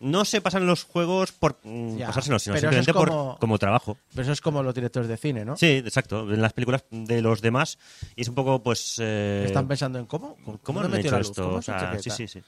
no 0.00 0.24
se 0.24 0.40
pasan 0.40 0.66
los 0.66 0.84
juegos 0.84 1.32
por 1.32 1.58
mm, 1.64 1.96
Ya, 1.96 2.06
pasárselo, 2.06 2.38
sino 2.38 2.54
pero 2.54 2.68
eso 2.70 2.78
es 2.78 2.84
simplemente 2.84 2.92
por 2.94 3.08
como- 3.08 3.38
como 3.38 3.58
trabajo. 3.58 3.96
Pero 4.10 4.22
eso 4.22 4.32
es 4.32 4.40
como 4.40 4.62
los 4.62 4.74
directores 4.74 5.08
de 5.08 5.16
cine, 5.16 5.44
¿no? 5.44 5.56
Sí, 5.56 5.82
exacto. 5.84 6.24
Ven 6.26 6.40
las 6.42 6.52
películas 6.52 6.84
de 6.90 7.20
los 7.22 7.40
demás 7.40 7.78
y 8.16 8.22
es 8.22 8.28
un 8.28 8.34
poco, 8.34 8.62
pues... 8.62 8.96
eh, 9.00 9.44
Están 9.46 9.66
pensando 9.68 9.98
en 9.98 10.06
cómo, 10.06 10.36
cómo, 10.44 10.58
¿Cómo 10.62 10.80
le 10.80 10.86
han 10.86 10.92
metió 10.92 11.08
hecho 11.08 11.16
la 11.16 11.18
luz? 11.18 11.28
esto? 11.30 11.42
¿Cómo 11.42 11.56
O 11.56 11.58
has 11.58 11.68
hecho 11.68 11.78
sea, 11.78 11.90
que 11.90 12.02
sí, 12.02 12.10
sí, 12.10 12.28
sí. 12.28 12.42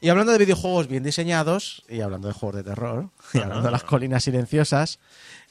Y 0.00 0.08
hablando 0.08 0.32
de 0.32 0.38
videojuegos 0.38 0.88
bien 0.88 1.04
diseñados, 1.04 1.84
y 1.88 2.00
hablando 2.00 2.26
de 2.28 2.34
juegos 2.34 2.56
de 2.56 2.64
terror, 2.64 3.10
y 3.34 3.38
hablando 3.38 3.62
de 3.62 3.70
las 3.70 3.84
colinas 3.84 4.24
silenciosas, 4.24 4.98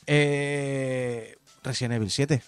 eh, 0.07 1.37
Resident 1.63 1.93
Evil 1.95 2.11
7. 2.11 2.43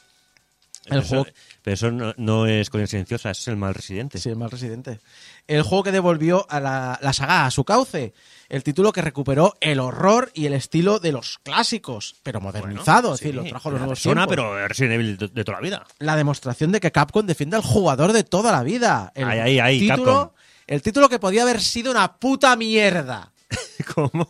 El 0.86 0.90
Pero 0.90 1.02
eso- 1.02 1.08
juego, 1.10 1.26
Pero 1.62 1.74
eso 1.76 1.92
no, 1.92 2.14
no 2.18 2.46
es 2.46 2.70
Colina 2.70 2.88
Silenciosa, 2.88 3.32
eso 3.32 3.42
es 3.42 3.48
el 3.48 3.56
mal 3.56 3.74
residente. 3.74 4.18
sí, 4.20 4.30
el 4.30 4.36
mal 4.36 4.52
residente. 4.52 5.00
El 5.48 5.62
juego 5.64 5.84
que 5.84 5.92
devolvió 5.92 6.46
a 6.50 6.60
la, 6.60 7.00
la 7.02 7.14
saga 7.14 7.46
a 7.46 7.52
su 7.52 7.64
cauce. 7.64 8.14
El 8.50 8.64
título 8.64 8.92
que 8.92 9.02
recuperó 9.02 9.56
el 9.62 9.80
horror 9.80 10.30
y 10.34 10.46
el 10.46 10.54
estilo 10.54 11.00
de 11.00 11.12
los 11.14 11.40
clásicos, 11.44 12.16
pero 12.24 12.40
modernizado, 12.42 13.14
es 13.14 13.20
decir, 13.22 13.34
lo 13.34 13.44
trajo 13.46 13.72
los 13.72 13.80
nuevos 13.80 14.00
persona, 14.00 14.28
tiempos. 14.28 14.36
pero 14.36 14.68
Resident 14.68 14.94
Evil 14.94 15.18
de, 15.18 15.28
de 15.30 15.44
toda 15.44 15.58
la 15.58 15.62
vida. 15.64 15.86
la 16.00 16.16
demostración 16.18 16.72
de 16.72 16.80
que 16.80 16.92
Capcom 16.92 17.26
defiende 17.26 17.56
al 17.56 17.64
jugador 17.64 18.12
de 18.14 18.24
toda 18.24 18.52
la 18.52 18.62
vida. 18.64 19.12
El 19.16 19.28
Ahí, 19.28 19.40
ahí, 19.40 19.60
ahí, 19.60 19.80
título, 19.80 20.04
Capcom. 20.06 20.30
El 20.68 20.82
título 20.82 21.10
que 21.10 21.20
podía 21.20 21.44
haber 21.44 21.62
sido 21.62 21.92
una 21.92 22.18
puta 22.18 22.56
mierda. 22.56 23.32
¿Cómo? 23.96 24.28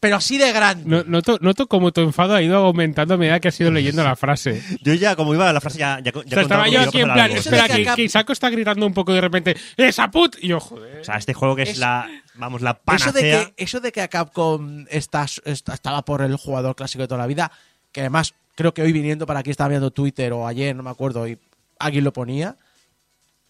Pero 0.00 0.16
así 0.16 0.38
de 0.38 0.50
grande. 0.52 0.82
No- 0.86 1.04
Noto, 1.04 1.36
noto 1.42 1.66
como 1.66 1.92
tu 1.92 2.00
enfado 2.00 2.34
ha 2.34 2.40
ido 2.40 2.56
aumentando 2.56 3.14
a 3.14 3.16
medida 3.18 3.38
que 3.38 3.48
has 3.48 3.60
ido 3.60 3.70
leyendo 3.70 4.02
la 4.02 4.16
frase. 4.16 4.62
Yo 4.82 4.94
ya, 4.94 5.14
como 5.14 5.34
iba 5.34 5.52
la 5.52 5.60
frase, 5.60 5.78
ya, 5.78 6.00
ya, 6.00 6.10
ya 6.10 6.20
O 6.20 6.24
sea, 6.26 6.40
estaba 6.42 6.68
yo 6.68 6.80
a 6.80 6.84
aquí 6.84 7.00
en 7.00 7.12
plan, 7.12 7.30
espera, 7.30 7.68
que 7.68 7.74
que, 7.76 7.82
acá- 7.82 7.96
que 7.96 8.02
Isako 8.04 8.32
está 8.32 8.48
gritando 8.48 8.86
un 8.86 8.94
poco 8.94 9.12
y 9.12 9.16
de 9.16 9.20
repente, 9.20 9.56
¡Esa 9.76 10.10
put! 10.10 10.36
Y 10.40 10.48
yo, 10.48 10.58
joder. 10.58 11.02
O 11.02 11.04
sea, 11.04 11.16
este 11.16 11.34
juego 11.34 11.54
que 11.54 11.62
es, 11.64 11.68
Es- 11.70 11.78
la, 11.78 12.08
vamos, 12.34 12.62
la 12.62 12.70
Eso 12.70 13.12
de, 13.12 13.20
panacea. 13.20 13.44
que, 13.54 13.62
eso 13.62 13.80
de 13.80 13.92
que 13.92 14.00
a 14.00 14.08
Capcom 14.08 14.86
está, 14.88 15.26
está- 15.44 15.74
estaba 15.74 16.02
por 16.02 16.22
el 16.22 16.34
jugador 16.36 16.74
clásico 16.76 17.02
de 17.02 17.08
toda 17.08 17.18
la 17.20 17.26
vida, 17.26 17.52
que 17.92 18.00
además 18.00 18.32
creo 18.54 18.72
que 18.72 18.80
hoy 18.80 18.92
viniendo 18.92 19.26
para 19.26 19.40
aquí 19.40 19.50
estaba 19.50 19.68
viendo 19.68 19.90
Twitter 19.90 20.32
o 20.32 20.46
ayer, 20.46 20.74
no 20.74 20.82
me 20.82 20.90
acuerdo, 20.90 21.28
y 21.28 21.38
alguien 21.78 22.04
lo 22.04 22.12
ponía. 22.14 22.56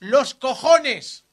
¡Los 0.01 0.35
cojones! 0.35 1.25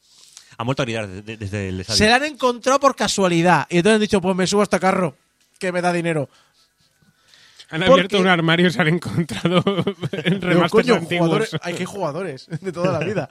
Ha 0.57 0.63
vuelto 0.63 0.81
a 0.81 0.85
gritar 0.85 1.07
de- 1.07 1.21
de- 1.21 1.37
desde 1.37 1.69
el 1.69 1.81
estadio. 1.81 1.97
Se 1.97 2.09
la 2.09 2.15
han 2.15 2.25
encontrado 2.25 2.79
por 2.79 2.95
casualidad. 2.95 3.67
Y 3.69 3.77
entonces 3.77 3.95
han 3.95 4.01
dicho, 4.01 4.21
pues 4.21 4.35
me 4.35 4.47
subo 4.47 4.61
a 4.61 4.63
este 4.63 4.79
carro, 4.79 5.15
que 5.59 5.71
me 5.71 5.81
da 5.81 5.93
dinero. 5.93 6.29
Han 7.69 7.81
porque- 7.81 7.93
abierto 7.93 8.19
un 8.19 8.27
armario 8.27 8.67
y 8.67 8.71
se 8.71 8.81
han 8.81 8.87
encontrado 8.87 9.63
en 10.13 10.33
Digo, 10.39 10.47
remasters 10.47 10.71
coño, 10.71 10.95
antiguos. 10.95 11.27
jugadores, 11.27 11.55
hay 11.61 11.73
que 11.75 11.85
jugadores 11.85 12.47
de 12.61 12.71
toda 12.71 12.91
la 12.91 12.99
vida. 13.05 13.29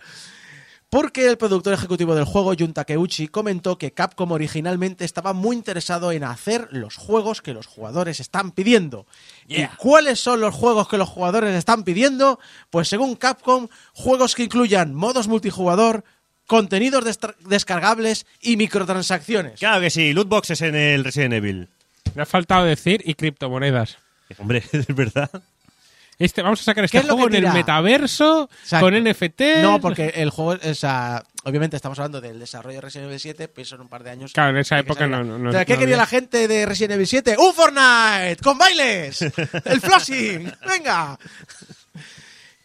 Porque 0.89 1.27
el 1.29 1.37
productor 1.37 1.73
ejecutivo 1.75 2.15
del 2.15 2.25
juego, 2.27 2.55
Jun 2.57 2.73
Takeuchi, 2.73 3.27
comentó 3.27 3.77
que 3.77 3.91
Capcom 3.93 4.31
originalmente 4.31 5.05
estaba 5.05 5.33
muy 5.33 5.57
interesado 5.57 6.13
en 6.13 6.23
hacer 6.23 6.69
los 6.71 6.95
juegos 6.97 7.43
que 7.43 7.53
los 7.55 7.67
jugadores 7.67 8.21
están 8.21 8.53
pidiendo. 8.53 9.05
¿Y 9.49 9.67
cuáles 9.79 10.21
son 10.21 10.41
los 10.41 10.55
juegos 10.55 10.87
que 10.87 10.97
los 10.97 11.09
jugadores 11.09 11.57
están 11.57 11.83
pidiendo? 11.83 12.39
Pues 12.71 12.87
según 12.89 13.17
Capcom, 13.17 13.67
juegos 13.95 14.37
que 14.37 14.45
incluyan 14.45 14.95
modos 14.95 15.27
multijugador, 15.27 16.05
contenidos 16.47 17.05
descargables 17.41 18.27
y 18.41 18.57
microtransacciones. 18.57 19.59
Claro 19.59 19.81
que 19.81 19.91
sí, 19.91 20.13
loot 20.13 20.29
boxes 20.29 20.61
en 20.63 20.75
el 20.75 21.05
Resident 21.05 21.35
Evil. 21.35 21.69
Me 22.15 22.23
ha 22.23 22.27
faltado 22.27 22.65
decir 22.65 23.03
y 23.05 23.15
criptomonedas. 23.15 23.99
Hombre, 24.39 24.63
es 24.73 24.87
verdad. 24.89 25.31
Este, 26.19 26.41
vamos 26.41 26.63
a 26.63 26.65
sacar 26.65 26.83
este 26.83 26.97
¿Qué 26.97 27.03
es 27.03 27.07
lo 27.07 27.15
juego 27.15 27.29
en 27.37 27.45
el 27.45 27.53
metaverso, 27.53 28.49
Exacto. 28.63 28.87
con 28.87 28.95
NFT. 29.05 29.41
No, 29.61 29.79
porque 29.83 30.15
el 30.17 30.31
juego, 30.31 30.59
o 30.65 30.75
sea, 30.75 31.23
obviamente 31.45 31.77
estamos 31.77 31.99
hablando 31.99 32.23
del 32.23 32.39
desarrollo 32.41 32.77
de 32.77 32.81
Resident 32.81 33.09
Evil 33.09 33.21
7, 33.21 33.49
pienso 33.49 33.75
en 33.75 33.83
un 33.83 33.89
par 33.89 34.03
de 34.03 34.11
años. 34.13 34.33
Claro, 34.33 34.49
en 34.51 34.57
esa 34.57 34.79
época 34.79 35.07
no- 35.07 35.19
no- 35.19 35.37
no- 35.37 35.51
Entonces, 35.51 35.67
¿Qué 35.67 35.75
no 35.75 35.79
quería 35.81 35.95
había. 35.97 36.05
la 36.05 36.07
gente 36.07 36.49
de 36.49 36.65
Resident 36.65 36.93
Evil 36.95 37.07
7? 37.07 37.37
¡Un 37.39 37.53
Fortnite! 37.53 38.37
¡Con 38.43 38.57
bailes! 38.57 39.21
¡El 39.67 39.81
flossing! 39.83 40.51
¡Venga! 40.67 41.19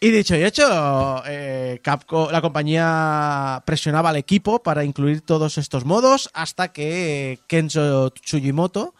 Y 0.04 0.10
dicho 0.10 0.34
y 0.34 0.42
hecho, 0.42 1.22
eh, 1.28 1.78
Capcom, 1.80 2.28
la 2.32 2.40
compañía 2.40 3.62
presionaba 3.64 4.10
al 4.10 4.16
equipo 4.16 4.60
para 4.60 4.82
incluir 4.82 5.20
todos 5.20 5.58
estos 5.58 5.84
modos 5.84 6.28
hasta 6.34 6.72
que 6.72 7.34
eh, 7.34 7.38
Kenzo 7.46 8.10
Tsujimoto, 8.10 8.96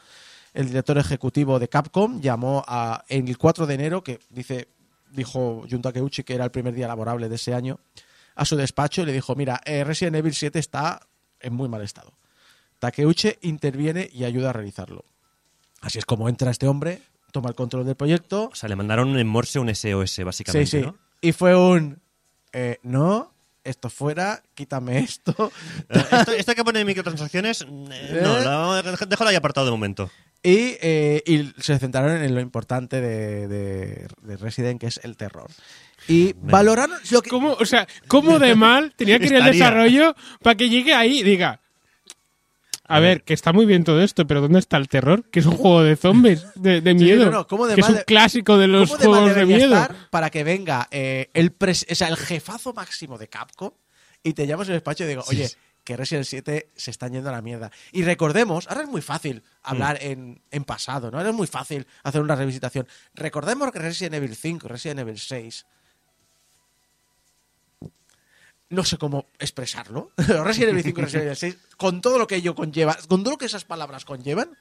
el 0.55 0.69
director 0.69 0.97
ejecutivo 0.99 1.59
de 1.59 1.67
Capcom, 1.67 2.21
llamó 2.21 2.63
a, 2.69 3.05
en 3.09 3.27
el 3.27 3.37
4 3.37 3.67
de 3.67 3.75
enero, 3.75 4.05
que 4.05 4.21
dice, 4.31 4.69
dijo 5.11 5.65
Jun 5.69 5.83
Takeuchi 5.83 6.23
que 6.23 6.37
era 6.37 6.45
el 6.45 6.53
primer 6.53 6.73
día 6.73 6.87
laborable 6.87 7.29
de 7.29 7.35
ese 7.35 7.53
año, 7.53 7.81
a 8.37 8.45
su 8.45 8.55
despacho 8.55 9.03
y 9.03 9.07
le 9.07 9.13
dijo, 9.13 9.35
mira, 9.35 9.61
eh, 9.65 9.83
Resident 9.83 10.15
Evil 10.15 10.35
7 10.35 10.57
está 10.61 11.01
en 11.41 11.53
muy 11.53 11.69
mal 11.69 11.83
estado. 11.83 12.13
Takeuchi 12.79 13.39
interviene 13.41 14.09
y 14.13 14.23
ayuda 14.23 14.51
a 14.51 14.53
realizarlo. 14.53 15.05
Así 15.81 15.99
es 15.99 16.05
como 16.05 16.29
entra 16.29 16.53
este 16.53 16.69
hombre, 16.69 17.03
toma 17.33 17.49
el 17.49 17.57
control 17.57 17.85
del 17.85 17.97
proyecto, 17.97 18.51
O 18.53 18.55
sea, 18.55 18.69
le 18.69 18.77
mandaron 18.77 19.19
en 19.19 19.27
Morse 19.27 19.59
un 19.59 19.75
SOS, 19.75 20.21
básicamente, 20.25 20.67
Sí, 20.71 20.79
sí. 20.79 20.83
¿no? 20.87 20.97
Y 21.21 21.33
fue 21.33 21.57
un. 21.57 22.01
eh, 22.53 22.79
no, 22.85 23.33
esto 23.65 23.89
fuera, 23.91 24.43
quítame 24.55 24.99
esto. 25.01 25.51
Eh, 25.89 26.05
esto, 26.13 26.33
esto 26.33 26.55
que 26.55 26.65
pone 26.65 26.85
microtransacciones, 26.85 27.63
eh, 27.63 28.21
no, 28.23 28.39
¿Eh? 28.41 28.45
lo- 28.45 28.83
déjalo 29.07 29.31
ahí 29.31 29.37
apartado 29.37 29.67
de 29.67 29.71
momento. 29.73 30.11
Y, 30.45 30.77
eh, 30.83 31.23
y 31.25 31.53
se 31.63 31.79
centraron 31.79 32.21
en 32.23 32.35
lo 32.35 32.41
importante 32.41 33.01
de, 33.01 33.47
de- 33.49 34.09
de 34.23 34.37
Resident, 34.37 34.81
que 34.81 34.89
es 34.89 35.01
el 35.05 35.17
terror. 35.17 35.49
Y 36.09 36.33
valoraron 36.43 36.99
lo 37.13 37.23
que... 37.23 37.31
¿Cómo, 37.31 37.53
o 37.53 37.65
sea, 37.65 37.87
¿cómo 38.09 38.41
de 38.41 38.57
mal 38.57 38.93
tenía 38.97 39.21
que 39.21 39.27
ir 39.27 39.35
el 39.35 39.45
desarrollo 39.45 40.17
para 40.43 40.57
que 40.57 40.69
llegue 40.69 40.93
ahí 40.95 41.21
y 41.21 41.23
diga... 41.23 41.61
A 42.95 43.01
ver, 43.01 43.23
que 43.25 43.35
está 43.35 43.53
muy 43.53 43.67
bien 43.67 43.85
todo 43.85 44.03
esto, 44.03 44.27
pero 44.27 44.41
¿dónde 44.41 44.59
está 44.59 44.77
el 44.77 44.89
terror? 44.89 45.25
Que 45.31 45.41
es 45.41 45.47
un 45.47 45.57
juego 45.57 45.83
de 45.83 45.97
zombies, 45.97 46.47
de, 46.55 46.81
de 46.81 46.91
Sí, 46.93 47.05
miedo. 47.05 47.25
no, 47.27 47.31
no, 47.31 47.47
¿cómo 47.47 47.67
de 47.67 47.75
que 47.75 47.81
es 47.81 47.89
un 47.89 47.99
clásico 48.07 48.59
de 48.59 48.67
los 48.69 48.91
¿Cómo 48.91 49.01
de 49.03 49.07
juegos 49.09 49.35
de 49.35 49.47
miedo. 49.47 49.75
estar 49.75 49.97
para 50.11 50.31
que 50.31 50.45
venga 50.45 50.89
eh, 50.91 51.31
el, 51.35 51.57
pres- 51.59 51.87
o 51.91 51.95
sea, 51.95 52.09
el 52.09 52.17
jefazo 52.17 52.73
máximo 52.75 53.19
de 53.19 53.29
Capcom 53.29 53.71
y 54.23 54.35
te 54.35 54.47
llamas 54.47 54.69
en 54.69 54.75
el 54.75 54.77
despacho 54.77 55.05
y 55.05 55.07
digo, 55.09 55.25
oye, 55.29 55.49
que 55.85 55.97
Resident 55.97 56.27
7 56.27 56.71
se 56.77 56.91
están 56.93 57.13
yendo 57.13 57.29
a 57.29 57.33
la 57.33 57.43
mierda. 57.43 57.73
Y 57.91 58.03
recordemos, 58.05 58.69
ahora 58.69 58.83
es 58.83 58.89
muy 58.89 59.01
fácil 59.03 59.43
hablar 59.63 59.97
Mm. 60.01 60.07
en, 60.07 60.43
en 60.51 60.65
pasado, 60.65 61.11
¿no? 61.11 61.19
Ahora 61.19 61.31
es 61.31 61.35
muy 61.37 61.49
fácil 61.49 61.87
hacer 62.05 62.21
una 62.21 62.37
revisitación. 62.37 62.87
Recordemos 63.15 63.73
que 63.73 63.79
Resident 63.81 64.15
Evil 64.15 64.37
5, 64.37 64.69
Resident 64.69 65.01
Evil 65.01 65.19
6 65.19 65.67
no 68.73 68.85
sé 68.85 68.99
cómo 68.99 69.27
expresarlo. 69.39 70.13
Resident 70.17 70.73
Evil 70.73 70.83
5 70.85 71.01
y 71.01 71.05
Resident 71.05 71.25
Evil 71.27 71.37
6, 71.37 71.57
con 71.77 72.01
todo 72.01 72.19
lo 72.19 72.27
que 72.27 72.37
ello 72.37 72.55
conlleva, 72.55 72.97
con 73.09 73.23
todo 73.23 73.35
lo 73.35 73.39
que 73.39 73.47
esas 73.47 73.65
palabras 73.65 74.05
conllevan, 74.05 74.57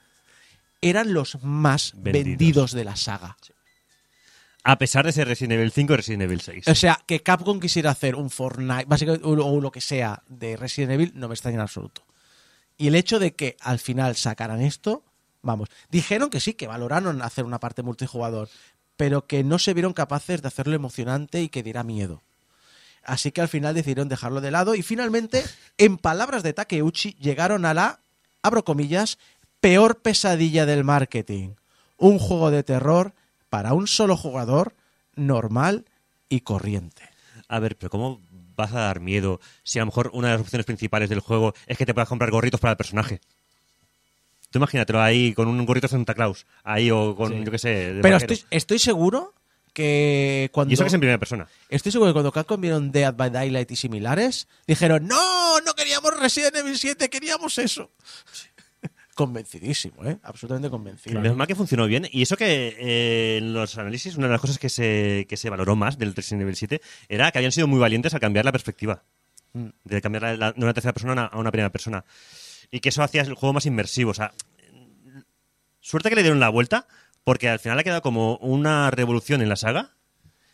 eran 0.82 1.14
los 1.14 1.41
más 1.43 1.93
Vendidos. 1.95 2.26
vendidos 2.26 2.72
de 2.74 2.84
la 2.84 2.95
saga. 2.95 3.38
A 4.64 4.78
pesar 4.78 5.05
de 5.05 5.12
ser 5.12 5.28
Resident 5.28 5.53
Evil 5.53 5.72
5 5.72 5.93
y 5.93 5.95
Resident 5.95 6.24
Evil 6.24 6.41
6. 6.41 6.68
O 6.68 6.76
sea, 6.76 6.99
que 7.07 7.24
Capcom 7.24 7.59
quisiera 7.59 7.89
hacer 7.89 8.16
un 8.16 8.30
Fortnite, 8.30 8.86
básicamente, 8.86 9.26
o 9.26 9.32
o 9.32 9.62
lo 9.62 9.72
que 9.72 9.82
sea 9.82 10.22
de 10.28 10.55
Resident 10.55 10.91
Evil, 10.91 11.14
no 11.16 11.28
me 11.28 11.34
extraña 11.34 11.55
en 11.55 11.62
absoluto. 11.62 12.03
Y 12.78 12.88
el 12.88 12.95
hecho 12.95 13.18
de 13.20 13.34
que 13.34 13.57
al 13.62 13.80
final 13.80 14.16
sacaran 14.16 14.62
esto, 14.62 15.03
vamos, 15.41 15.70
dijeron 15.89 16.30
que 16.30 16.39
sí, 16.39 16.53
que 16.53 16.68
valoraron 16.68 17.22
hacer 17.22 17.45
una 17.45 17.59
parte 17.59 17.82
multijugador, 17.82 18.49
pero 18.97 19.26
que 19.26 19.43
no 19.43 19.57
se 19.57 19.74
vieron 19.74 19.93
capaces 19.93 20.41
de 20.41 20.47
hacerlo 20.47 20.76
emocionante 20.76 21.41
y 21.41 21.49
que 21.49 21.64
diera 21.64 21.84
miedo. 21.84 22.22
Así 23.04 23.32
que 23.32 23.41
al 23.41 23.47
final 23.49 23.74
decidieron 23.74 24.10
dejarlo 24.10 24.41
de 24.41 24.52
lado 24.52 24.76
y 24.76 24.84
finalmente, 24.84 25.43
en 25.78 25.97
palabras 25.97 26.43
de 26.43 26.54
Takeuchi, 26.54 27.16
llegaron 27.20 27.66
a 27.66 27.74
la, 27.74 27.99
abro 28.43 28.64
comillas, 28.64 29.18
peor 29.60 29.99
pesadilla 29.99 30.66
del 30.66 30.84
marketing. 30.84 31.56
Un 31.97 32.20
juego 32.20 32.52
de 32.52 32.64
terror 32.64 33.14
para 33.49 33.74
un 33.74 33.88
solo 33.88 34.18
jugador, 34.18 34.74
normal 35.16 35.86
y 36.30 36.41
corriente. 36.41 37.04
A 37.47 37.60
ver, 37.60 37.76
pero 37.76 37.89
¿cómo 37.89 38.22
vas 38.56 38.74
a 38.74 38.82
dar 38.82 38.99
miedo 38.99 39.39
si 39.64 39.80
a 39.80 39.82
lo 39.82 39.88
mejor 39.88 40.12
una 40.14 40.28
de 40.30 40.34
las 40.36 40.41
opciones 40.41 40.66
principales 40.66 41.10
del 41.10 41.20
juego 41.20 41.54
es 41.68 41.78
que 41.78 41.86
te 41.86 41.93
puedas 41.93 42.10
comprar 42.10 42.32
gorritos 42.32 42.60
para 42.60 42.72
el 42.72 42.78
personaje? 42.78 43.20
Tú 44.52 44.60
imagínatelo 44.60 45.02
ahí 45.02 45.34
con 45.34 45.47
un 45.47 45.66
gorrito 45.66 45.88
de 45.88 45.91
Santa 45.91 46.14
Claus, 46.14 46.45
ahí 46.64 46.91
o 46.91 47.16
con, 47.16 47.32
Sí. 47.32 47.43
yo 47.43 47.52
qué 47.52 47.58
sé, 47.58 47.99
Pero 48.02 48.18
estoy, 48.18 48.43
estoy 48.49 48.80
seguro 48.80 49.34
que 49.74 50.49
cuando 50.51 50.72
Y 50.72 50.74
eso 50.76 50.84
que 50.84 50.88
es 50.89 50.93
en 50.93 50.99
primera 50.99 51.17
persona. 51.17 51.47
estoy 51.69 51.91
seguro 51.91 52.09
que 52.09 52.13
cuando 52.13 52.32
Capcom 52.32 52.59
vieron 52.59 52.91
Dead 52.91 53.13
by 53.13 53.30
Daylight 53.30 53.72
y 53.72 53.76
similares, 53.76 54.47
dijeron, 54.67 55.07
no, 55.07 55.61
no 55.61 55.74
queríamos 55.74 56.19
Resident 56.19 56.55
Evil 56.57 56.78
7, 56.78 57.09
queríamos 57.09 57.57
eso. 57.57 57.91
Convencidísimo, 59.15 60.05
¿eh? 60.05 60.17
Absolutamente 60.24 60.69
convencido. 60.69 61.19
Menos 61.19 61.38
mal 61.38 61.45
que 61.45 61.53
funcionó 61.55 61.86
bien. 61.86 62.07
Y 62.11 62.22
eso 62.22 62.38
que 62.38 62.76
eh, 62.80 63.38
en 63.38 63.53
los 63.53 63.78
análisis, 63.78 64.15
una 64.15 64.28
de 64.28 64.32
las 64.34 64.41
cosas 64.41 64.57
que 64.57 64.69
se, 64.69 65.26
que 65.28 65.36
se 65.38 65.49
valoró 65.49 65.76
más 65.76 65.97
del 65.97 66.15
Resident 66.15 66.43
Evil 66.43 66.55
7 66.55 66.82
era 67.09 67.32
que 67.32 67.38
habían 67.38 67.51
sido 67.51 67.67
muy 67.67 67.80
valientes 67.80 68.13
al 68.13 68.19
cambiar 68.22 68.45
la 68.45 68.51
perspectiva. 68.53 69.03
Mm. 69.53 69.67
De 69.84 70.01
cambiar 70.01 70.24
la- 70.24 70.38
la- 70.38 70.51
de 70.53 70.63
una 70.63 70.74
tercera 70.74 70.93
persona 70.93 71.11
a 71.11 71.13
una- 71.13 71.26
a 71.26 71.38
una 71.38 71.51
primera 71.51 71.69
persona. 71.69 72.05
Y 72.72 72.80
que 72.80 72.89
eso 72.89 73.03
hacía 73.03 73.22
el 73.22 73.34
juego 73.34 73.51
más 73.53 73.65
inmersivo. 73.65 74.11
O 74.11 74.13
sea, 74.15 74.34
suerte 75.82 76.09
que 76.09 76.15
le 76.15 76.22
dieron 76.24 76.39
la 76.39 76.49
vuelta, 76.49 76.88
porque 77.24 77.49
al 77.49 77.59
final 77.59 77.80
ha 77.80 77.84
quedado 77.84 78.01
como 78.01 78.38
una 78.38 78.89
revolución 78.91 79.41
en 79.41 79.49
la 79.49 79.55
saga. 79.55 79.91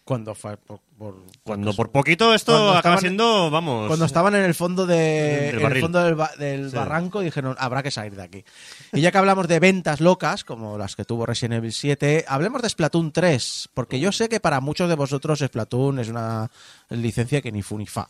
Cuando 0.04 0.36
fue 0.36 0.56
por, 0.56 0.80
por- 0.98 1.22
Cuando 1.44 1.74
por 1.74 1.92
poquito 1.92 2.34
esto 2.34 2.54
Cuando 2.54 2.70
acaba 2.70 2.78
estaban- 2.96 3.00
siendo, 3.02 3.50
vamos. 3.52 3.88
Cuando 3.88 4.06
estaban 4.06 4.36
en 4.36 4.44
el 4.44 4.56
fondo, 4.56 4.86
de, 4.86 5.50
en 5.50 5.60
el 5.60 5.82
fondo 5.82 6.02
del, 6.02 6.16
ba- 6.16 6.32
del 6.40 6.70
Sí. 6.70 6.76
barranco 6.78 7.20
dijeron, 7.20 7.58
habrá 7.60 7.84
que 7.84 7.92
salir 7.92 8.16
de 8.16 8.24
aquí. 8.24 8.46
Y 8.94 9.02
ya 9.02 9.12
que 9.12 9.18
hablamos 9.18 9.50
de 9.50 9.60
ventas 9.60 10.00
locas, 10.00 10.46
como 10.46 10.78
las 10.78 10.96
que 10.96 11.04
tuvo 11.04 11.26
Resident 11.26 11.56
Evil 11.58 11.74
7, 11.74 12.24
hablemos 12.30 12.62
de 12.62 12.70
Splatoon 12.70 13.12
3, 13.12 13.68
porque 13.74 14.00
yo 14.00 14.14
sé 14.14 14.30
que 14.30 14.40
para 14.40 14.62
muchos 14.62 14.88
de 14.88 14.96
vosotros 14.96 15.40
Splatoon 15.40 16.00
es 16.00 16.08
una 16.08 16.50
licencia 16.90 17.42
que 17.42 17.52
ni 17.52 17.62
fu 17.62 17.78
ni 17.78 17.86
fa. 17.86 18.08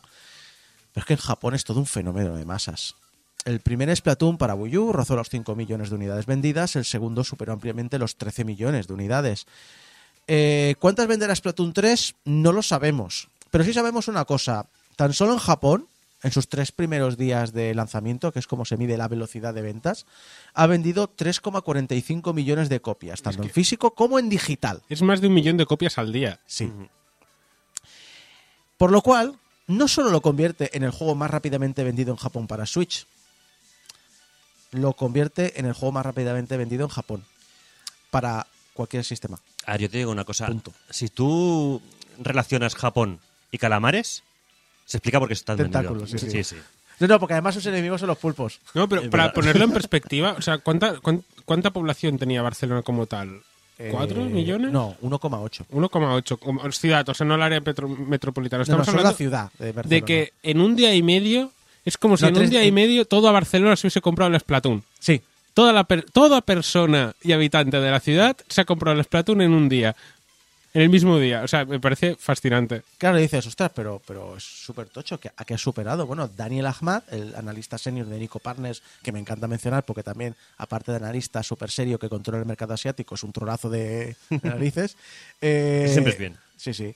Pero 0.92 1.02
es 1.02 1.04
que 1.04 1.14
en 1.14 1.20
Japón 1.20 1.54
es 1.56 1.64
todo 1.64 1.80
un 1.80 1.86
fenómeno 1.86 2.36
de 2.36 2.44
masas. 2.44 2.94
El 3.44 3.60
primer 3.60 3.94
Splatoon 3.94 4.36
para 4.36 4.54
Wii 4.54 4.76
U 4.76 4.92
rozó 4.92 5.16
los 5.16 5.30
5 5.30 5.54
millones 5.54 5.90
de 5.90 5.96
unidades 5.96 6.26
vendidas, 6.26 6.76
el 6.76 6.84
segundo 6.84 7.24
superó 7.24 7.52
ampliamente 7.52 7.98
los 7.98 8.16
13 8.16 8.44
millones 8.44 8.88
de 8.88 8.94
unidades. 8.94 9.46
Eh, 10.26 10.74
¿Cuántas 10.78 11.06
venderá 11.06 11.34
Splatoon 11.34 11.72
3? 11.72 12.14
No 12.24 12.52
lo 12.52 12.62
sabemos. 12.62 13.28
Pero 13.50 13.64
sí 13.64 13.72
sabemos 13.72 14.08
una 14.08 14.24
cosa. 14.24 14.66
Tan 14.96 15.14
solo 15.14 15.32
en 15.32 15.38
Japón, 15.38 15.88
en 16.22 16.32
sus 16.32 16.48
tres 16.48 16.72
primeros 16.72 17.16
días 17.16 17.52
de 17.52 17.74
lanzamiento, 17.74 18.32
que 18.32 18.38
es 18.38 18.46
como 18.46 18.64
se 18.64 18.76
mide 18.76 18.96
la 18.96 19.08
velocidad 19.08 19.54
de 19.54 19.62
ventas, 19.62 20.06
ha 20.54 20.66
vendido 20.66 21.14
3,45 21.14 22.34
millones 22.34 22.68
de 22.68 22.80
copias, 22.80 23.22
tanto 23.22 23.44
en 23.44 23.50
físico 23.50 23.92
como 23.94 24.18
en 24.18 24.28
digital. 24.28 24.82
Es 24.88 25.02
más 25.02 25.20
de 25.20 25.28
un 25.28 25.34
millón 25.34 25.56
de 25.56 25.66
copias 25.66 25.98
al 25.98 26.12
día. 26.12 26.40
Sí. 26.46 26.70
Por 28.76 28.90
lo 28.90 29.02
cual, 29.02 29.38
no 29.66 29.88
solo 29.88 30.10
lo 30.10 30.20
convierte 30.20 30.76
en 30.76 30.82
el 30.82 30.90
juego 30.90 31.14
más 31.14 31.30
rápidamente 31.30 31.84
vendido 31.84 32.10
en 32.10 32.16
Japón 32.16 32.46
para 32.46 32.66
Switch, 32.66 33.06
lo 34.72 34.92
convierte 34.94 35.58
en 35.60 35.66
el 35.66 35.72
juego 35.72 35.92
más 35.92 36.04
rápidamente 36.06 36.56
vendido 36.56 36.84
en 36.84 36.90
Japón 36.90 37.24
para 38.10 38.46
cualquier 38.74 39.04
sistema. 39.04 39.38
A 39.66 39.72
ver, 39.72 39.82
yo 39.82 39.90
te 39.90 39.98
digo 39.98 40.10
una 40.10 40.24
cosa. 40.24 40.46
Punto. 40.46 40.72
Si 40.90 41.08
tú 41.08 41.80
relacionas 42.18 42.74
Japón 42.74 43.20
y 43.50 43.58
calamares, 43.58 44.22
se 44.86 44.96
explica 44.98 45.18
por 45.18 45.28
qué 45.28 45.34
están 45.34 45.56
Tentáculos, 45.56 46.10
sí, 46.10 46.18
sí, 46.18 46.44
sí. 46.44 46.56
No, 47.00 47.06
no, 47.06 47.20
porque 47.20 47.34
además 47.34 47.54
sus 47.54 47.66
enemigos 47.66 48.00
son 48.00 48.08
los 48.08 48.18
pulpos. 48.18 48.58
No, 48.74 48.88
pero 48.88 49.02
Es 49.02 49.08
para 49.08 49.24
verdad. 49.24 49.34
ponerlo 49.34 49.64
en 49.64 49.72
perspectiva, 49.80 50.34
o 50.36 50.42
sea, 50.42 50.58
¿cuánta, 50.58 50.98
cuán- 51.00 51.22
cuánta 51.44 51.70
población 51.70 52.18
tenía 52.18 52.42
Barcelona 52.42 52.82
como 52.82 53.06
tal? 53.06 53.40
¿Cuatro 53.92 54.22
Eh, 54.22 54.28
millones? 54.28 54.72
No, 54.72 54.96
1,8. 55.02 55.66
1,8 55.70 56.38
como 56.40 56.72
ciudad, 56.72 57.08
o 57.08 57.14
sea, 57.14 57.24
no 57.24 57.36
el 57.36 57.42
área 57.42 57.60
metropolitana. 57.60 58.64
No, 58.66 58.74
no, 58.76 58.82
Estamos 58.82 58.86
la 58.88 58.92
hablando 58.92 59.16
ciudad 59.16 59.52
de 59.60 59.70
Barcelona. 59.72 59.88
de 60.00 60.02
que 60.04 60.32
en 60.42 60.60
un 60.60 60.74
día 60.74 60.92
y 60.96 61.02
medio 61.04 61.52
es 61.88 61.96
como 61.98 62.16
si 62.16 62.22
No, 62.22 62.28
en 62.28 62.34
tres- 62.34 62.44
un 62.46 62.50
día 62.50 62.64
y 62.64 62.72
medio 62.72 63.04
todo 63.04 63.28
a 63.28 63.32
Barcelona 63.32 63.76
se 63.76 63.86
hubiese 63.86 64.00
comprado 64.00 64.32
el 64.32 64.40
Splatoon. 64.40 64.82
Sí, 65.00 65.20
Toda, 65.54 65.72
la 65.72 65.82
per- 65.84 66.04
toda 66.10 66.40
persona 66.40 67.14
y 67.20 67.32
habitante 67.32 67.80
de 67.80 67.90
la 67.90 67.98
ciudad 67.98 68.36
se 68.48 68.60
ha 68.60 68.64
comprado 68.64 68.96
el 68.96 69.04
Splatoon 69.04 69.40
en 69.42 69.52
un 69.52 69.68
día. 69.68 69.96
En 70.74 70.82
el 70.82 70.90
mismo 70.90 71.18
día. 71.18 71.42
O 71.42 71.48
sea, 71.48 71.64
me 71.64 71.80
parece 71.80 72.14
fascinante. 72.14 72.82
claro, 72.98 73.16
dices, 73.16 73.44
ostras, 73.46 73.72
pero, 73.74 74.00
pero 74.06 74.36
es 74.36 74.44
súper 74.44 74.86
tocho. 74.88 75.18
que 75.18 75.30
¿A 75.36 75.44
qué 75.44 75.54
ha 75.54 75.58
superado? 75.58 76.06
Bueno, 76.06 76.28
Daniel 76.28 76.66
Ahmad, 76.66 77.02
el 77.10 77.34
analista 77.34 77.76
senior 77.78 78.06
de 78.06 78.18
Nico 78.18 78.38
Partners, 78.38 78.82
que 79.02 79.10
me 79.10 79.18
encanta 79.18 79.48
mencionar 79.48 79.84
porque 79.84 80.02
también, 80.04 80.36
aparte 80.58 80.92
de 80.92 80.98
analista 80.98 81.42
súper 81.42 81.70
serio 81.70 81.98
que 81.98 82.08
controla 82.10 82.38
el 82.40 82.46
mercado 82.46 82.74
asiático, 82.74 83.14
es 83.16 83.22
un 83.24 83.32
tronazo 83.32 83.68
de, 83.70 84.14
de 84.30 84.40
narices. 84.48 84.96
eh, 85.40 85.88
Siempre 85.92 86.12
es 86.12 86.18
bien. 86.18 86.36
Sí, 86.56 86.74
sí. 86.74 86.94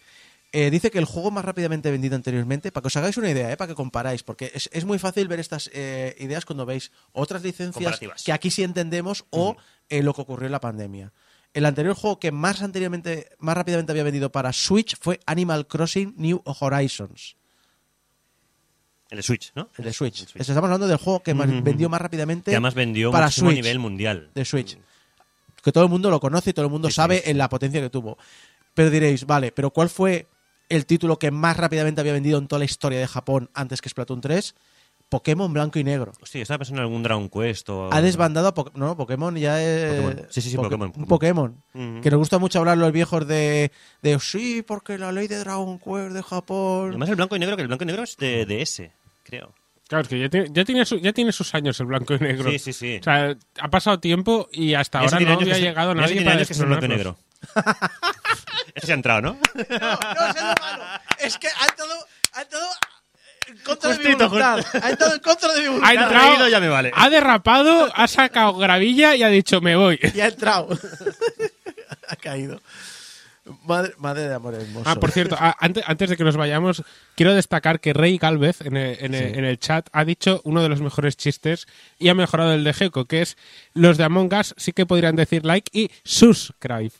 Eh, 0.54 0.70
dice 0.70 0.90
que 0.90 0.98
el 0.98 1.06
juego 1.06 1.30
más 1.30 1.44
rápidamente 1.46 1.90
vendido 1.90 2.14
anteriormente, 2.14 2.70
para 2.72 2.82
que 2.82 2.88
os 2.88 2.96
hagáis 2.96 3.16
una 3.16 3.30
idea, 3.30 3.50
eh, 3.50 3.56
para 3.56 3.68
que 3.68 3.74
comparáis, 3.74 4.22
porque 4.22 4.52
es, 4.54 4.68
es 4.72 4.84
muy 4.84 4.98
fácil 4.98 5.26
ver 5.26 5.40
estas 5.40 5.70
eh, 5.72 6.14
ideas 6.18 6.44
cuando 6.44 6.66
veis 6.66 6.92
otras 7.12 7.42
licencias 7.42 7.98
que 8.24 8.32
aquí 8.32 8.50
sí 8.50 8.62
entendemos 8.62 9.24
o 9.30 9.56
eh, 9.88 10.02
lo 10.02 10.12
que 10.12 10.20
ocurrió 10.20 10.46
en 10.46 10.52
la 10.52 10.60
pandemia. 10.60 11.12
El 11.54 11.64
anterior 11.64 11.94
juego 11.94 12.18
que 12.18 12.32
más 12.32 12.60
anteriormente, 12.62 13.30
más 13.38 13.56
rápidamente 13.56 13.92
había 13.92 14.04
vendido 14.04 14.30
para 14.30 14.52
Switch 14.52 14.96
fue 15.00 15.20
Animal 15.26 15.66
Crossing 15.66 16.14
New 16.18 16.42
Horizons, 16.44 17.36
El 19.10 19.16
de 19.16 19.22
Switch, 19.22 19.52
¿no? 19.54 19.68
el 19.76 19.84
de 19.84 19.92
Switch. 19.92 20.22
El 20.34 20.40
Estamos 20.42 20.64
hablando 20.64 20.86
del 20.86 20.96
juego 20.98 21.22
que 21.22 21.32
vendió 21.34 21.88
más 21.88 22.00
rápidamente 22.00 22.50
Que 22.50 22.56
además 22.56 22.74
vendió 22.74 23.10
para 23.10 23.26
a 23.26 23.30
Switch. 23.30 23.54
nivel 23.54 23.78
mundial. 23.78 24.30
de 24.34 24.44
Switch. 24.44 24.78
Que 25.62 25.72
todo 25.72 25.84
el 25.84 25.90
mundo 25.90 26.10
lo 26.10 26.20
conoce 26.20 26.50
y 26.50 26.52
todo 26.52 26.64
el 26.66 26.70
mundo 26.72 26.88
Sí, 26.88 26.92
sí, 26.92 26.96
sabe 26.96 27.18
sí. 27.24 27.30
en 27.30 27.38
la 27.38 27.48
potencia 27.48 27.80
que 27.80 27.88
tuvo. 27.90 28.18
Pero 28.74 28.90
diréis, 28.90 29.24
vale, 29.26 29.52
pero 29.52 29.70
¿cuál 29.70 29.88
fue 29.90 30.26
el 30.74 30.86
título 30.86 31.18
que 31.18 31.30
más 31.30 31.56
rápidamente 31.56 32.00
había 32.00 32.12
vendido 32.12 32.38
en 32.38 32.48
toda 32.48 32.58
la 32.60 32.64
historia 32.64 32.98
de 32.98 33.06
Japón 33.06 33.50
antes 33.54 33.80
que 33.80 33.88
Splatoon 33.88 34.20
3? 34.20 34.54
Pokémon 35.08 35.52
blanco 35.52 35.78
y 35.78 35.84
negro. 35.84 36.12
Hostia, 36.22 36.38
yo 36.38 36.42
estaba 36.42 36.58
pensando 36.58 36.80
en 36.80 36.86
algún 36.86 37.02
Dragon 37.02 37.28
Quest 37.28 37.68
o... 37.68 37.92
Ha 37.92 38.00
desbandado 38.00 38.48
a 38.48 38.54
Pokémon. 38.54 38.80
No, 38.80 38.96
Pokémon 38.96 39.36
ya 39.36 39.62
es. 39.62 39.90
Pokémon. 39.90 40.26
Sí, 40.30 40.40
sí, 40.40 40.48
sí, 40.50 40.56
Poké- 40.56 40.62
Pokémon. 40.62 40.92
Un 40.96 41.04
Pokémon. 41.06 41.62
Que 42.00 42.10
nos 42.10 42.18
gusta 42.18 42.38
mucho 42.38 42.60
hablar 42.60 42.78
los 42.78 42.90
viejos 42.92 43.26
de, 43.28 43.70
de. 44.00 44.18
Sí, 44.20 44.62
porque 44.66 44.96
la 44.96 45.12
ley 45.12 45.28
de 45.28 45.36
Dragon 45.38 45.78
Quest 45.78 46.12
de 46.14 46.22
Japón. 46.22 46.88
Además 46.90 47.10
el 47.10 47.16
blanco 47.16 47.36
y 47.36 47.40
negro, 47.40 47.56
que 47.56 47.62
el 47.62 47.68
blanco 47.68 47.84
y 47.84 47.88
negro 47.88 48.04
es 48.04 48.16
de 48.16 48.46
DS, 48.46 48.84
creo. 49.24 49.52
Claro, 49.86 50.02
es 50.04 50.08
que 50.08 50.18
ya 50.18 50.30
tiene, 50.30 50.48
ya 50.50 50.64
tiene, 50.64 50.86
su- 50.86 50.96
ya 50.98 51.12
tiene 51.12 51.32
sus 51.32 51.54
años 51.54 51.78
el 51.80 51.86
blanco 51.88 52.14
y 52.14 52.18
negro. 52.18 52.50
Sí, 52.50 52.58
sí, 52.58 52.72
sí. 52.72 52.96
O 52.98 53.02
sea, 53.04 53.36
ha 53.60 53.68
pasado 53.68 54.00
tiempo 54.00 54.48
y 54.50 54.72
hasta 54.72 55.00
ahora 55.00 55.20
no 55.20 55.32
había 55.34 55.58
llegado 55.58 55.94
nadie 55.94 56.22
para 56.22 56.36
años 56.36 56.46
que 56.48 56.54
es 56.54 56.60
el 56.60 56.66
blanco 56.68 56.86
y 56.86 56.88
negro. 56.88 57.18
Ese 58.74 58.86
se 58.86 58.92
ha 58.92 58.94
entrado, 58.96 59.20
¿no? 59.20 59.32
No, 59.32 59.38
no, 59.54 60.26
es 60.28 60.36
el 60.36 60.42
humano. 60.42 60.84
Es 61.18 61.38
que 61.38 61.48
han 61.48 61.76
todo. 61.76 62.06
Han 62.34 62.48
todo 62.48 62.68
en 63.48 63.58
contra 63.58 63.90
de 63.96 63.98
mi 64.08 64.14
voluntad. 64.14 64.64
Ha 64.82 64.90
entrado 64.90 65.14
en 65.14 65.20
contra 65.20 65.52
de 65.52 65.60
mi 65.60 65.66
Ha 65.66 65.70
voluntad. 65.70 65.92
Ya 65.94 66.02
entrado, 66.02 66.48
ya 66.48 66.60
me 66.60 66.68
vale. 66.68 66.92
ha 66.94 67.10
derrapado, 67.10 67.92
ha 67.94 68.08
sacado 68.08 68.56
gravilla 68.56 69.14
y 69.16 69.22
ha 69.22 69.28
dicho 69.28 69.60
me 69.60 69.76
voy. 69.76 69.98
Y 70.14 70.20
ha 70.20 70.28
entrado. 70.28 70.68
ha 72.08 72.16
caído. 72.16 72.60
Madre, 73.64 73.92
madre 73.98 74.28
de 74.28 74.34
amor 74.34 74.54
hermoso. 74.54 74.88
Ah, 74.88 74.94
por 74.94 75.10
cierto, 75.10 75.34
a- 75.36 75.56
antes, 75.58 75.82
antes 75.88 76.08
de 76.10 76.16
que 76.16 76.22
nos 76.22 76.36
vayamos, 76.36 76.84
quiero 77.16 77.34
destacar 77.34 77.80
que 77.80 77.92
Rey 77.92 78.16
Galvez 78.16 78.60
en 78.60 78.76
el, 78.76 78.96
en 79.04 79.14
el- 79.14 79.34
en 79.36 79.44
el 79.44 79.58
chat 79.58 79.88
ha 79.92 80.04
dicho 80.04 80.40
uno 80.44 80.62
de 80.62 80.68
los 80.68 80.80
mejores 80.80 81.16
chistes 81.16 81.66
y 81.98 82.08
ha 82.08 82.14
mejorado 82.14 82.52
el 82.54 82.62
de 82.62 82.72
Gecko, 82.72 83.06
que 83.06 83.22
es 83.22 83.36
los 83.74 83.98
de 83.98 84.04
Among 84.04 84.32
Us 84.32 84.54
sí 84.56 84.72
que 84.72 84.86
podrían 84.86 85.16
decir 85.16 85.44
like 85.44 85.68
y 85.76 85.90
subscribe. 86.04 86.92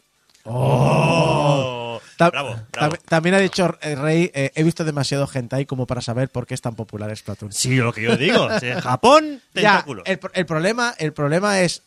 Oh, 0.45 2.01
Ta- 2.17 2.31
bravo, 2.31 2.57
bravo. 2.73 2.95
tam- 2.95 3.01
También 3.09 3.35
ha 3.35 3.39
dicho 3.39 3.77
eh, 3.81 3.95
Rey, 3.95 4.31
eh, 4.35 4.51
he 4.55 4.63
visto 4.63 4.85
demasiado 4.85 5.29
hentai 5.33 5.67
como 5.67 5.87
para 5.87 6.01
saber 6.01 6.29
por 6.29 6.47
qué 6.47 6.55
es 6.55 6.61
tan 6.61 6.75
popular 6.75 7.15
Splatoon. 7.17 7.53
Sí, 7.53 7.77
lo 7.77 7.93
que 7.93 8.03
yo 8.03 8.17
digo. 8.17 8.49
Japón, 8.83 9.41
Ya, 9.55 9.61
tentáculo. 9.83 10.03
el, 10.05 10.19
pro- 10.19 10.33
el 10.35 10.47
problema, 10.47 10.95
el 10.99 11.13
problema 11.13 11.61
es 11.61 11.83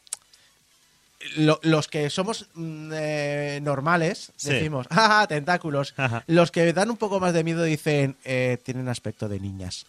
lo- 1.37 1.59
los 1.63 1.87
que 1.87 2.09
somos 2.09 2.47
mm, 2.53 2.91
eh, 2.93 3.59
normales 3.63 4.31
Sí. 4.35 4.49
decimos, 4.51 4.87
ah, 4.89 5.25
tentáculos. 5.27 5.93
Ajá. 5.97 6.23
Los 6.27 6.51
que 6.51 6.71
dan 6.73 6.89
un 6.91 6.97
poco 6.97 7.19
más 7.19 7.33
de 7.33 7.43
miedo 7.43 7.63
dicen, 7.63 8.15
eh, 8.25 8.57
tienen 8.63 8.87
aspecto 8.89 9.27
de 9.27 9.39
niñas. 9.39 9.85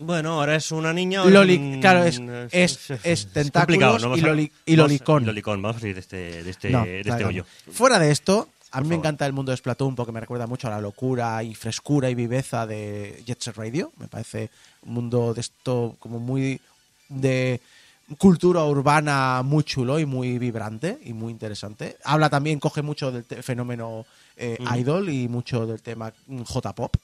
Bueno, 0.00 0.34
ahora 0.40 0.54
es 0.56 0.70
una 0.70 0.92
niña. 0.92 1.20
ahora 1.20 1.42
Loli- 1.44 1.58
un- 1.58 1.80
claro, 1.80 2.04
es- 2.04 2.20
es- 2.52 2.90
es 3.02 3.26
tentáculos 3.32 4.02
¿no? 4.02 4.16
Y 4.16 4.20
loli- 4.20 4.52
y 4.64 4.76
lolicón. 4.76 5.24
Vamos 5.60 5.76
a 5.76 5.80
salir 5.80 5.94
de 5.94 6.00
este, 6.00 6.42
de 6.44 6.50
este, 6.50 6.70
No, 6.70 6.84
de 6.84 6.98
este 7.00 7.10
claro. 7.10 7.28
hoyo. 7.28 7.44
Fuera 7.72 7.98
de 7.98 8.12
esto, 8.12 8.48
a 8.70 8.80
mí 8.80 8.86
me 8.88 8.94
favor. 8.94 9.06
encanta 9.06 9.26
el 9.26 9.32
mundo 9.32 9.50
de 9.50 9.56
Splatoon 9.56 9.96
porque 9.96 10.12
me 10.12 10.20
recuerda 10.20 10.46
mucho 10.46 10.68
a 10.68 10.70
la 10.70 10.80
locura 10.80 11.42
y 11.42 11.54
frescura 11.54 12.08
y 12.10 12.14
viveza 12.14 12.64
de 12.66 13.22
Jet 13.26 13.40
Set 13.42 13.56
Radio. 13.56 13.92
Me 13.98 14.06
parece 14.06 14.50
un 14.82 14.94
mundo 14.94 15.34
de 15.34 15.40
esto 15.40 15.96
como 15.98 16.20
muy 16.20 16.60
de 17.08 17.60
cultura 18.18 18.64
urbana 18.64 19.42
muy 19.44 19.64
chulo 19.64 19.98
y 19.98 20.06
muy 20.06 20.38
vibrante 20.38 20.98
y 21.04 21.12
muy 21.12 21.32
interesante. 21.32 21.96
Habla 22.04 22.30
también, 22.30 22.60
coge 22.60 22.82
mucho 22.82 23.10
del 23.10 23.24
fenómeno 23.42 24.06
eh, 24.36 24.56
idol 24.78 25.08
y 25.10 25.26
mucho 25.28 25.66
del 25.66 25.82
tema 25.82 26.12
mm, 26.28 26.42
J-pop. 26.42 26.94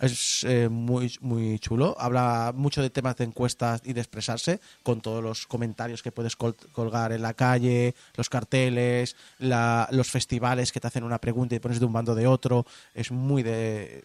Es 0.00 0.44
eh, 0.44 0.68
muy, 0.68 1.16
muy 1.22 1.58
chulo. 1.58 1.96
Habla 1.98 2.52
mucho 2.54 2.82
de 2.82 2.90
temas 2.90 3.16
de 3.16 3.24
encuestas 3.24 3.80
y 3.82 3.94
de 3.94 4.02
expresarse, 4.02 4.60
con 4.82 5.00
todos 5.00 5.22
los 5.24 5.46
comentarios 5.46 6.02
que 6.02 6.12
puedes 6.12 6.36
col- 6.36 6.54
colgar 6.72 7.12
en 7.12 7.22
la 7.22 7.32
calle, 7.32 7.94
los 8.14 8.28
carteles, 8.28 9.16
la- 9.38 9.88
los 9.92 10.10
festivales 10.10 10.70
que 10.70 10.80
te 10.80 10.86
hacen 10.88 11.02
una 11.02 11.18
pregunta 11.18 11.54
y 11.54 11.60
pones 11.60 11.80
de 11.80 11.86
un 11.86 11.94
bando 11.94 12.14
de 12.14 12.26
otro. 12.26 12.66
Es 12.94 13.10
muy 13.10 13.42
de. 13.42 14.04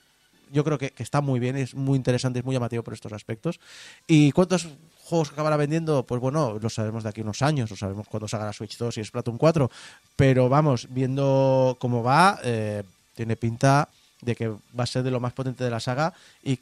Yo 0.54 0.64
creo 0.64 0.78
que, 0.78 0.92
que 0.92 1.04
está 1.04 1.20
muy 1.20 1.40
bien, 1.42 1.58
es 1.58 1.76
muy 1.76 1.98
interesante, 1.98 2.40
es 2.40 2.46
muy 2.46 2.54
llamativo 2.54 2.84
por 2.84 2.94
estos 2.94 3.12
aspectos. 3.12 3.60
¿Y 4.08 4.32
cuántos 4.32 4.68
juegos 5.04 5.32
acabará 5.32 5.58
vendiendo? 5.58 6.06
Pues 6.06 6.22
bueno, 6.22 6.58
lo 6.62 6.70
sabemos 6.70 7.04
de 7.04 7.10
aquí 7.10 7.20
unos 7.22 7.42
años, 7.42 7.70
lo 7.70 7.76
sabemos 7.76 8.08
cuando 8.08 8.30
salga 8.30 8.46
la 8.46 8.54
Switch 8.54 8.78
2 8.78 8.98
y 8.98 9.04
Splatoon 9.04 9.38
4. 9.38 9.70
Pero 10.16 10.48
vamos, 10.48 10.88
viendo 10.90 11.76
cómo 11.80 12.02
va, 12.02 12.40
eh, 12.44 12.84
tiene 13.16 13.36
pinta 13.36 13.90
de 14.22 14.36
que 14.36 14.50
va 14.50 14.84
a 14.84 14.88
ser 14.88 15.04
de 15.04 15.12
lo 15.12 15.20
más 15.20 15.34
potente 15.34 15.64
de 15.64 15.70
la 15.70 15.80
saga 15.80 16.14
y 16.44 16.60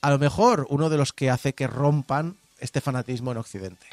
a 0.00 0.10
lo 0.10 0.18
mejor 0.18 0.66
uno 0.68 0.90
de 0.90 0.96
los 0.96 1.12
que 1.12 1.30
hace 1.30 1.54
que 1.54 1.66
rompan 1.66 2.36
este 2.58 2.80
fanatismo 2.80 3.32
en 3.32 3.38
Occidente. 3.38 3.86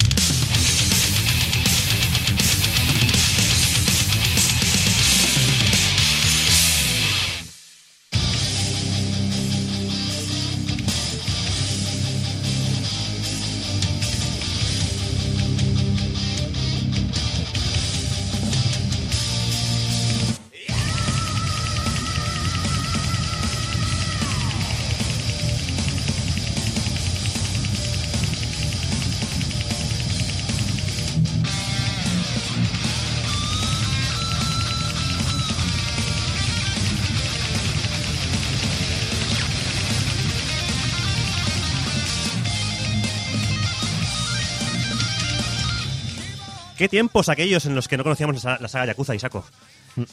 Tiempos 46.91 47.27
aquellos 47.29 47.65
en 47.65 47.73
los 47.73 47.87
que 47.87 47.97
no 47.97 48.03
conocíamos 48.03 48.35
la, 48.35 48.41
sa- 48.41 48.57
la 48.61 48.67
saga 48.67 48.85
Yakuza, 48.85 49.15
Isako? 49.15 49.43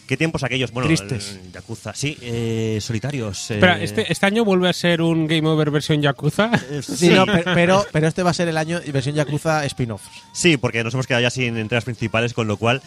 ¿Qué 0.09 0.17
tiempos 0.17 0.43
aquellos? 0.43 0.73
Bueno, 0.73 0.89
Tristes. 0.89 1.39
el 1.45 1.53
Yakuza, 1.53 1.95
sí, 1.95 2.19
eh, 2.21 2.79
solitarios. 2.81 3.49
eh, 3.53 3.55
Espera, 3.55 3.81
este, 3.81 4.11
este 4.13 4.27
año 4.27 4.45
vuelve 4.45 4.69
a 4.69 4.73
ser 4.73 5.01
un 5.03 5.29
Game 5.29 5.47
Over 5.49 5.71
versión 5.71 6.03
Yakuza. 6.03 6.51
eh, 6.71 6.81
Sí, 6.87 6.97
sí, 6.97 7.09
no, 7.11 7.25
pe- 7.27 7.45
pero, 7.55 7.87
pero 7.93 8.09
este 8.09 8.25
va 8.25 8.31
a 8.31 8.35
ser 8.35 8.49
el 8.49 8.57
año 8.57 8.81
y 8.85 8.91
versión 8.91 9.15
Yakuza 9.15 9.65
spin-off. 9.67 10.03
sí, 10.33 10.57
porque 10.57 10.83
nos 10.83 10.95
hemos 10.95 11.07
quedado 11.07 11.23
ya 11.23 11.31
sin 11.31 11.57
entregas 11.57 11.85
principales, 11.85 12.35
con 12.35 12.49
lo 12.49 12.57
cual, 12.57 12.83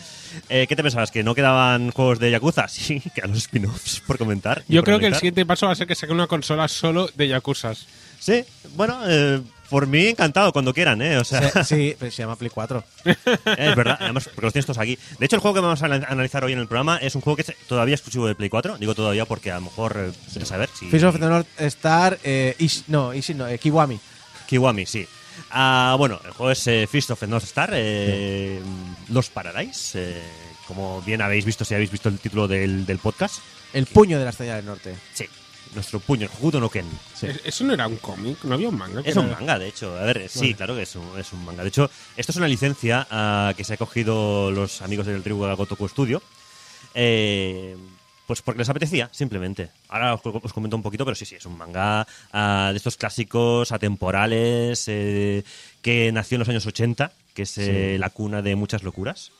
eh, 0.49 0.65
¿qué 0.67 0.75
te 0.75 0.83
pensabas? 0.83 1.11
¿Que 1.11 1.23
no 1.23 1.33
quedaban 1.33 1.91
juegos 1.91 2.19
de 2.19 2.29
Yakuza? 2.31 2.67
Sí, 2.67 3.01
quedan 3.15 3.29
los 3.29 3.39
spin-offs 3.39 4.01
por 4.01 4.17
comentar. 4.17 4.63
y 4.67 4.73
Yo 4.73 4.81
por 4.81 4.85
creo 4.87 4.99
que 4.99 5.07
el 5.07 5.15
siguiente 5.15 5.45
paso 5.45 5.67
va 5.67 5.71
a 5.71 5.75
ser 5.75 5.87
que 5.87 5.95
saquen 5.95 6.15
una 6.15 6.27
consola 6.27 6.67
solo 6.67 7.09
de 7.15 7.27
Yakuzas. 7.29 7.85
Sí, 8.19 8.43
bueno, 8.75 8.99
eh, 9.07 9.41
por 9.71 9.87
mí 9.87 10.05
encantado, 10.05 10.53
cuando 10.53 10.71
quieran, 10.73 11.01
¿eh? 11.01 11.17
O 11.17 11.23
sea, 11.23 11.49
Se- 11.49 11.63
sí, 11.63 11.95
pero 11.99 12.11
se 12.11 12.21
llama 12.21 12.35
Play 12.35 12.51
4. 12.53 12.83
es 13.05 13.75
verdad, 13.75 13.97
además, 13.99 14.25
porque 14.25 14.41
los 14.45 14.53
tienes 14.53 14.67
todos 14.67 14.77
aquí. 14.77 14.99
De 15.17 15.25
hecho, 15.25 15.37
el 15.37 15.41
juego 15.41 15.55
que 15.55 15.61
vamos 15.61 15.81
a 15.81 15.85
ana- 15.87 16.05
analizar 16.07 16.43
hoy 16.43 16.53
en 16.53 16.59
el 16.59 16.67
programa 16.67 16.97
es 16.97 17.15
un 17.15 17.21
juego 17.21 17.37
que 17.37 17.41
es 17.41 17.53
todavía 17.67 17.95
exclusivo 17.95 18.27
de 18.27 18.35
Play 18.35 18.49
4. 18.49 18.77
Digo 18.77 18.93
todavía 18.93 19.25
porque 19.25 19.49
a 19.51 19.55
lo 19.55 19.61
mejor, 19.61 20.13
eh, 20.37 20.45
saber 20.45 20.69
si... 20.77 20.85
Of 21.03 21.13
the 21.19 21.25
North 21.25 21.47
Star, 21.57 22.19
eh, 22.23 22.55
Ish- 22.59 22.83
no, 22.87 23.13
Ishi 23.13 23.33
no, 23.33 23.47
eh, 23.47 23.57
Kiwami. 23.57 23.99
Kiwami, 24.47 24.85
sí. 24.85 25.07
Ah, 25.49 25.95
bueno, 25.97 26.19
el 26.25 26.31
juego 26.31 26.51
es 26.51 26.67
eh, 26.67 26.87
Fist 26.91 27.09
of 27.09 27.19
the 27.21 27.27
North 27.27 27.45
Star, 27.45 27.71
eh, 27.73 28.61
Los 29.09 29.29
Paradise. 29.29 29.93
eh, 29.95 30.21
como 30.67 31.01
bien 31.01 31.21
habéis 31.21 31.43
visto, 31.45 31.65
si 31.65 31.73
habéis 31.73 31.91
visto 31.91 32.07
el 32.09 32.19
título 32.19 32.47
del, 32.47 32.85
del 32.85 32.99
podcast. 32.99 33.39
El 33.73 33.85
puño 33.87 34.17
de 34.19 34.23
la 34.25 34.29
estrella 34.31 34.55
del 34.57 34.65
norte. 34.65 34.95
Sí, 35.13 35.25
nuestro 35.73 35.99
puño, 35.99 36.25
el 36.25 36.31
Hokuto 36.31 36.59
no 36.59 36.69
Ken. 36.69 36.85
¿Es- 37.21 37.41
¿Eso 37.45 37.63
no 37.63 37.73
era 37.73 37.87
un 37.87 37.97
cómic? 37.97 38.43
¿No 38.43 38.55
había 38.55 38.69
un 38.69 38.77
manga? 38.77 39.01
Es 39.05 39.15
un 39.15 39.27
era- 39.27 39.35
manga, 39.37 39.59
de 39.59 39.67
hecho. 39.69 39.97
A 39.97 40.03
ver, 40.03 40.27
sí, 40.29 40.53
claro 40.53 40.75
que 40.75 40.83
es 40.83 40.95
un, 40.95 41.17
es 41.19 41.31
un 41.33 41.43
manga. 41.45 41.63
De 41.63 41.69
hecho, 41.69 41.89
esto 42.17 42.31
es 42.31 42.35
una 42.37 42.47
licencia 42.47 43.07
ah, 43.09 43.53
que 43.55 43.63
se 43.63 43.73
ha 43.73 43.77
cogido 43.77 44.51
los 44.51 44.81
amigos 44.81 45.05
del 45.05 45.23
tribu 45.23 45.45
Gotoku 45.55 45.87
Studio. 45.87 46.21
Eh, 46.93 47.75
pues 48.27 48.41
porque 48.41 48.59
les 48.59 48.69
apetecía, 48.69 49.09
simplemente. 49.11 49.71
Ahora 49.89 50.13
os, 50.13 50.21
os 50.25 50.53
comento 50.53 50.75
un 50.77 50.83
poquito, 50.83 51.03
pero 51.03 51.15
sí, 51.15 51.25
sí, 51.25 51.35
es 51.35 51.45
un 51.45 51.57
manga 51.57 52.07
ah, 52.31 52.69
de 52.71 52.77
estos 52.77 52.95
clásicos 52.95 53.71
atemporales 53.71 54.85
eh, 54.87 55.43
que 55.81 56.11
nació 56.13 56.35
en 56.35 56.39
los 56.39 56.49
años 56.49 56.65
80, 56.65 57.11
que 57.33 57.41
es 57.43 57.57
eh, 57.57 57.97
la 57.99 58.09
cuna 58.09 58.41
de 58.41 58.55
muchas 58.55 58.83
locuras. 58.83 59.31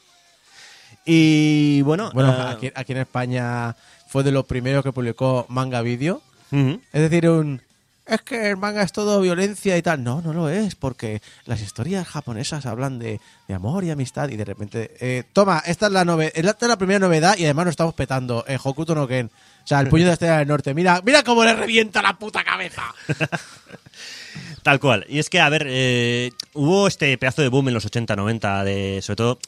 Y 1.05 1.82
bueno, 1.84 2.11
Bueno, 2.13 2.32
ah, 2.38 2.51
aquí, 2.51 2.69
aquí 2.75 2.91
en 2.91 2.99
España 2.99 3.75
fue 4.12 4.24
de 4.24 4.32
lo 4.32 4.43
primero 4.43 4.84
que 4.84 4.91
publicó 4.91 5.45
Manga 5.49 5.82
Video. 5.82 6.22
ujú. 6.51 6.82
Es 6.91 7.01
decir, 7.01 7.30
un... 7.30 7.62
Es 8.05 8.22
que 8.24 8.49
el 8.49 8.57
manga 8.57 8.82
es 8.82 8.91
todo 8.91 9.22
violencia 9.22 9.78
y 9.78 9.82
tal. 9.82 10.03
No, 10.03 10.22
no 10.22 10.34
lo 10.34 10.49
es, 10.49 10.76
porque 10.76 11.22
las 11.45 11.62
historias 11.62 12.05
japonesas 12.05 12.66
hablan 12.66 12.99
de, 12.99 13.22
de 13.47 13.53
amor 13.53 13.86
y 13.86 13.91
amistad 13.91 14.28
y 14.30 14.36
de 14.36 14.43
repente... 14.43 14.91
eh, 14.99 15.24
toma, 15.32 15.64
esta 15.66 15.86
es, 15.86 15.93
la 15.93 16.03
nove- 16.03 16.32
esta 16.34 16.66
es 16.66 16.68
la 16.68 16.78
primera 16.78 16.99
novedad 16.99 17.38
y 17.38 17.45
además 17.45 17.66
nos 17.68 17.72
estamos 17.74 17.93
petando. 17.93 18.43
Eh, 18.47 18.57
Hokuto 18.62 18.95
no 18.95 19.07
Ken. 19.07 19.28
O 19.64 19.68
sea, 19.68 19.80
el 19.80 19.88
puño 19.88 20.03
de 20.03 20.07
la 20.07 20.14
estrella 20.14 20.38
del 20.39 20.47
norte. 20.49 20.74
Mira, 20.74 21.01
mira 21.05 21.24
cómo 21.24 21.45
le 21.45 21.53
revienta 21.53 22.01
la 22.01 22.18
puta 22.18 22.43
cabeza. 22.43 22.84
Tal 24.64 24.80
cual. 24.80 25.05
Y 25.07 25.20
es 25.20 25.30
que, 25.30 25.39
a 25.39 25.49
ver, 25.49 25.66
eh, 25.68 26.32
hubo 26.53 26.88
este 26.88 27.18
pedazo 27.18 27.41
de 27.43 27.47
boom 27.47 27.68
en 27.70 27.74
los 27.76 27.86
80, 27.86 28.16
90, 28.16 28.64
de, 28.64 28.99
sobre 29.01 29.16
todo 29.16 29.39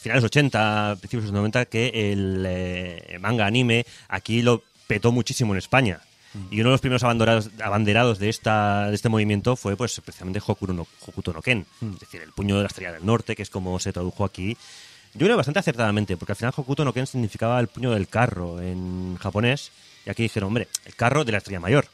finales 0.00 0.24
80, 0.24 0.96
principios 0.98 1.24
de 1.24 1.28
los 1.28 1.34
90, 1.34 1.66
que 1.66 2.12
el 2.12 2.44
eh, 2.46 3.18
manga 3.20 3.46
anime 3.46 3.84
aquí 4.08 4.42
lo 4.42 4.62
petó 4.86 5.12
muchísimo 5.12 5.52
en 5.52 5.58
España. 5.58 6.00
Y 6.50 6.60
uno 6.60 6.68
de 6.68 6.74
los 6.74 6.80
primeros 6.80 7.02
abanderados, 7.02 7.50
abanderados 7.60 8.20
de, 8.20 8.28
esta, 8.28 8.88
de 8.88 8.94
este 8.94 9.08
movimiento 9.08 9.56
fue 9.56 9.76
pues 9.76 10.00
precisamente 10.00 10.40
Hokuto 10.44 10.72
no, 10.72 10.86
Hokuto 11.04 11.32
no 11.32 11.42
Ken, 11.42 11.66
es 11.82 11.98
decir, 11.98 12.22
el 12.22 12.30
puño 12.30 12.54
de 12.56 12.62
la 12.62 12.68
estrella 12.68 12.92
del 12.92 13.04
norte, 13.04 13.34
que 13.34 13.42
es 13.42 13.50
como 13.50 13.78
se 13.80 13.92
tradujo 13.92 14.24
aquí. 14.24 14.56
Yo 15.14 15.26
creo 15.26 15.36
bastante 15.36 15.58
acertadamente, 15.58 16.16
porque 16.16 16.32
al 16.32 16.36
final 16.36 16.54
Hokuto 16.56 16.84
no 16.84 16.92
Ken 16.92 17.08
significaba 17.08 17.58
el 17.58 17.66
puño 17.66 17.90
del 17.90 18.06
carro 18.06 18.60
en 18.62 19.16
japonés, 19.16 19.72
y 20.06 20.10
aquí 20.10 20.22
dijeron, 20.22 20.48
hombre, 20.48 20.68
el 20.84 20.94
carro 20.94 21.24
de 21.24 21.32
la 21.32 21.38
estrella 21.38 21.58
mayor. 21.58 21.88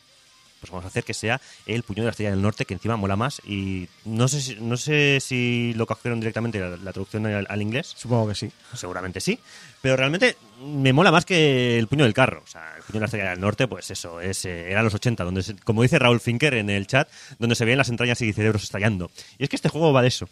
Pues 0.61 0.71
vamos 0.71 0.85
a 0.85 0.89
hacer 0.89 1.05
que 1.05 1.15
sea 1.15 1.41
el 1.67 1.83
puño 1.83 2.03
de 2.03 2.07
la 2.07 2.11
estrella 2.11 2.31
del 2.31 2.43
norte, 2.43 2.65
que 2.65 2.75
encima 2.75 2.97
mola 2.97 3.17
más. 3.17 3.41
Y 3.47 3.89
no 4.05 4.27
sé 4.29 4.41
si, 4.41 4.57
no 4.57 4.77
sé 4.77 5.19
si 5.21 5.73
lo 5.77 5.87
cogieron 5.87 6.19
directamente 6.21 6.59
la, 6.61 6.71
la 6.77 6.93
traducción 6.93 7.27
al, 7.27 7.47
al 7.49 7.63
inglés, 7.63 7.93
Supongo 7.97 8.29
que 8.29 8.35
sí. 8.35 8.51
seguramente 8.75 9.21
sí, 9.21 9.39
pero 9.83 9.97
realmente 9.97 10.37
me 10.65 10.93
mola 10.93 11.13
más 11.13 11.25
que 11.25 11.79
el 11.79 11.87
puño 11.89 12.05
del 12.05 12.15
carro. 12.15 12.43
O 12.45 12.49
sea, 12.51 12.75
el 12.77 12.83
puño 12.83 12.95
de 12.95 13.01
la 13.01 13.07
estrella 13.07 13.31
del 13.31 13.41
norte, 13.41 13.69
pues 13.69 13.91
eso, 13.91 14.21
es, 14.21 14.45
eh, 14.47 14.71
eran 14.71 14.85
los 14.85 14.95
80, 14.95 15.23
donde 15.25 15.43
se- 15.43 15.57
como 15.57 15.83
dice 15.83 15.99
Raúl 15.99 16.21
Finker 16.21 16.55
en 16.55 16.71
el 16.71 16.87
chat, 16.87 17.09
donde 17.39 17.55
se 17.55 17.65
ven 17.65 17.79
las 17.79 17.89
entrañas 17.89 18.21
y 18.23 18.33
cerebros 18.33 18.63
estallando. 18.65 19.11
Y 19.39 19.45
es 19.45 19.49
que 19.51 19.57
este 19.57 19.69
juego 19.69 19.93
va 19.93 20.03
de 20.03 20.09
eso. 20.09 20.29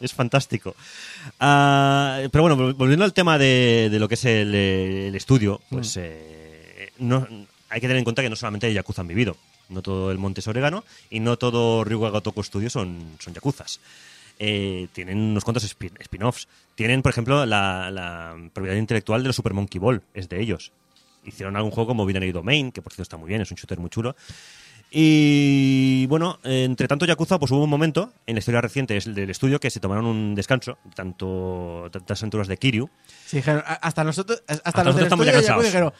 Es 0.00 0.12
fantástico. 0.12 0.74
Ah, 1.40 2.20
pero 2.30 2.42
bueno, 2.42 2.56
vol- 2.56 2.74
volviendo 2.76 3.04
al 3.04 3.12
tema 3.14 3.38
de, 3.38 3.88
de 3.90 3.98
lo 3.98 4.08
que 4.08 4.14
es 4.14 4.24
el, 4.24 4.54
eh, 4.54 5.08
el 5.08 5.14
estudio, 5.14 5.60
pues 5.70 5.96
eh, 5.96 6.90
no, 6.98 7.26
hay 7.74 7.80
que 7.80 7.88
tener 7.88 7.98
en 7.98 8.04
cuenta 8.04 8.22
que 8.22 8.30
no 8.30 8.36
solamente 8.36 8.72
Yakuza 8.72 9.02
han 9.02 9.08
vivido. 9.08 9.36
No 9.68 9.82
todo 9.82 10.12
el 10.12 10.18
monte 10.18 10.40
es 10.40 10.46
orégano 10.48 10.84
y 11.10 11.18
no 11.20 11.36
todo 11.36 11.82
Ryuga 11.84 12.10
Gotoku 12.10 12.42
Studio 12.42 12.70
son, 12.70 13.16
son 13.18 13.34
Yakuzas. 13.34 13.80
Eh, 14.38 14.88
tienen 14.92 15.18
unos 15.18 15.42
cuantos 15.44 15.64
spin- 15.64 15.92
spin-offs. 16.00 16.46
Tienen, 16.76 17.02
por 17.02 17.10
ejemplo, 17.10 17.44
la, 17.46 17.90
la 17.90 18.36
propiedad 18.52 18.76
intelectual 18.76 19.22
de 19.22 19.28
los 19.28 19.36
Super 19.36 19.54
Monkey 19.54 19.78
Ball. 19.80 20.02
Es 20.14 20.28
de 20.28 20.40
ellos. 20.40 20.70
Hicieron 21.24 21.56
algún 21.56 21.70
juego 21.72 21.88
como 21.88 22.04
Binary 22.06 22.30
Domain, 22.32 22.70
que 22.70 22.80
por 22.82 22.92
cierto 22.92 23.02
está 23.02 23.16
muy 23.16 23.28
bien, 23.28 23.40
es 23.40 23.50
un 23.50 23.56
shooter 23.56 23.78
muy 23.78 23.90
chulo. 23.90 24.14
Y 24.96 26.06
bueno, 26.06 26.38
entre 26.44 26.86
tanto 26.86 27.04
Yakuza, 27.04 27.38
pues 27.40 27.50
hubo 27.50 27.64
un 27.64 27.70
momento 27.70 28.12
en 28.26 28.36
la 28.36 28.38
historia 28.38 28.60
reciente 28.60 28.96
del 29.00 29.28
estudio 29.30 29.58
que 29.58 29.68
se 29.70 29.80
tomaron 29.80 30.04
un 30.06 30.34
descanso, 30.36 30.78
tanto 30.94 31.88
tantas 31.90 32.22
aventuras 32.22 32.46
de 32.46 32.56
Kiryu. 32.56 32.88
Sí, 33.26 33.38
dijeron, 33.38 33.64
hasta 33.66 34.04
nosotros, 34.04 34.42
hasta, 34.46 34.62
Hasta 34.68 34.84
los 34.84 34.94
del 34.94 35.04
nosotros 35.04 35.06
estamos 35.06 35.26
ya 35.26 35.32
de 35.32 35.36
Yakuza 35.38 35.48
cansados. 35.48 35.64
dijeron, 35.64 35.92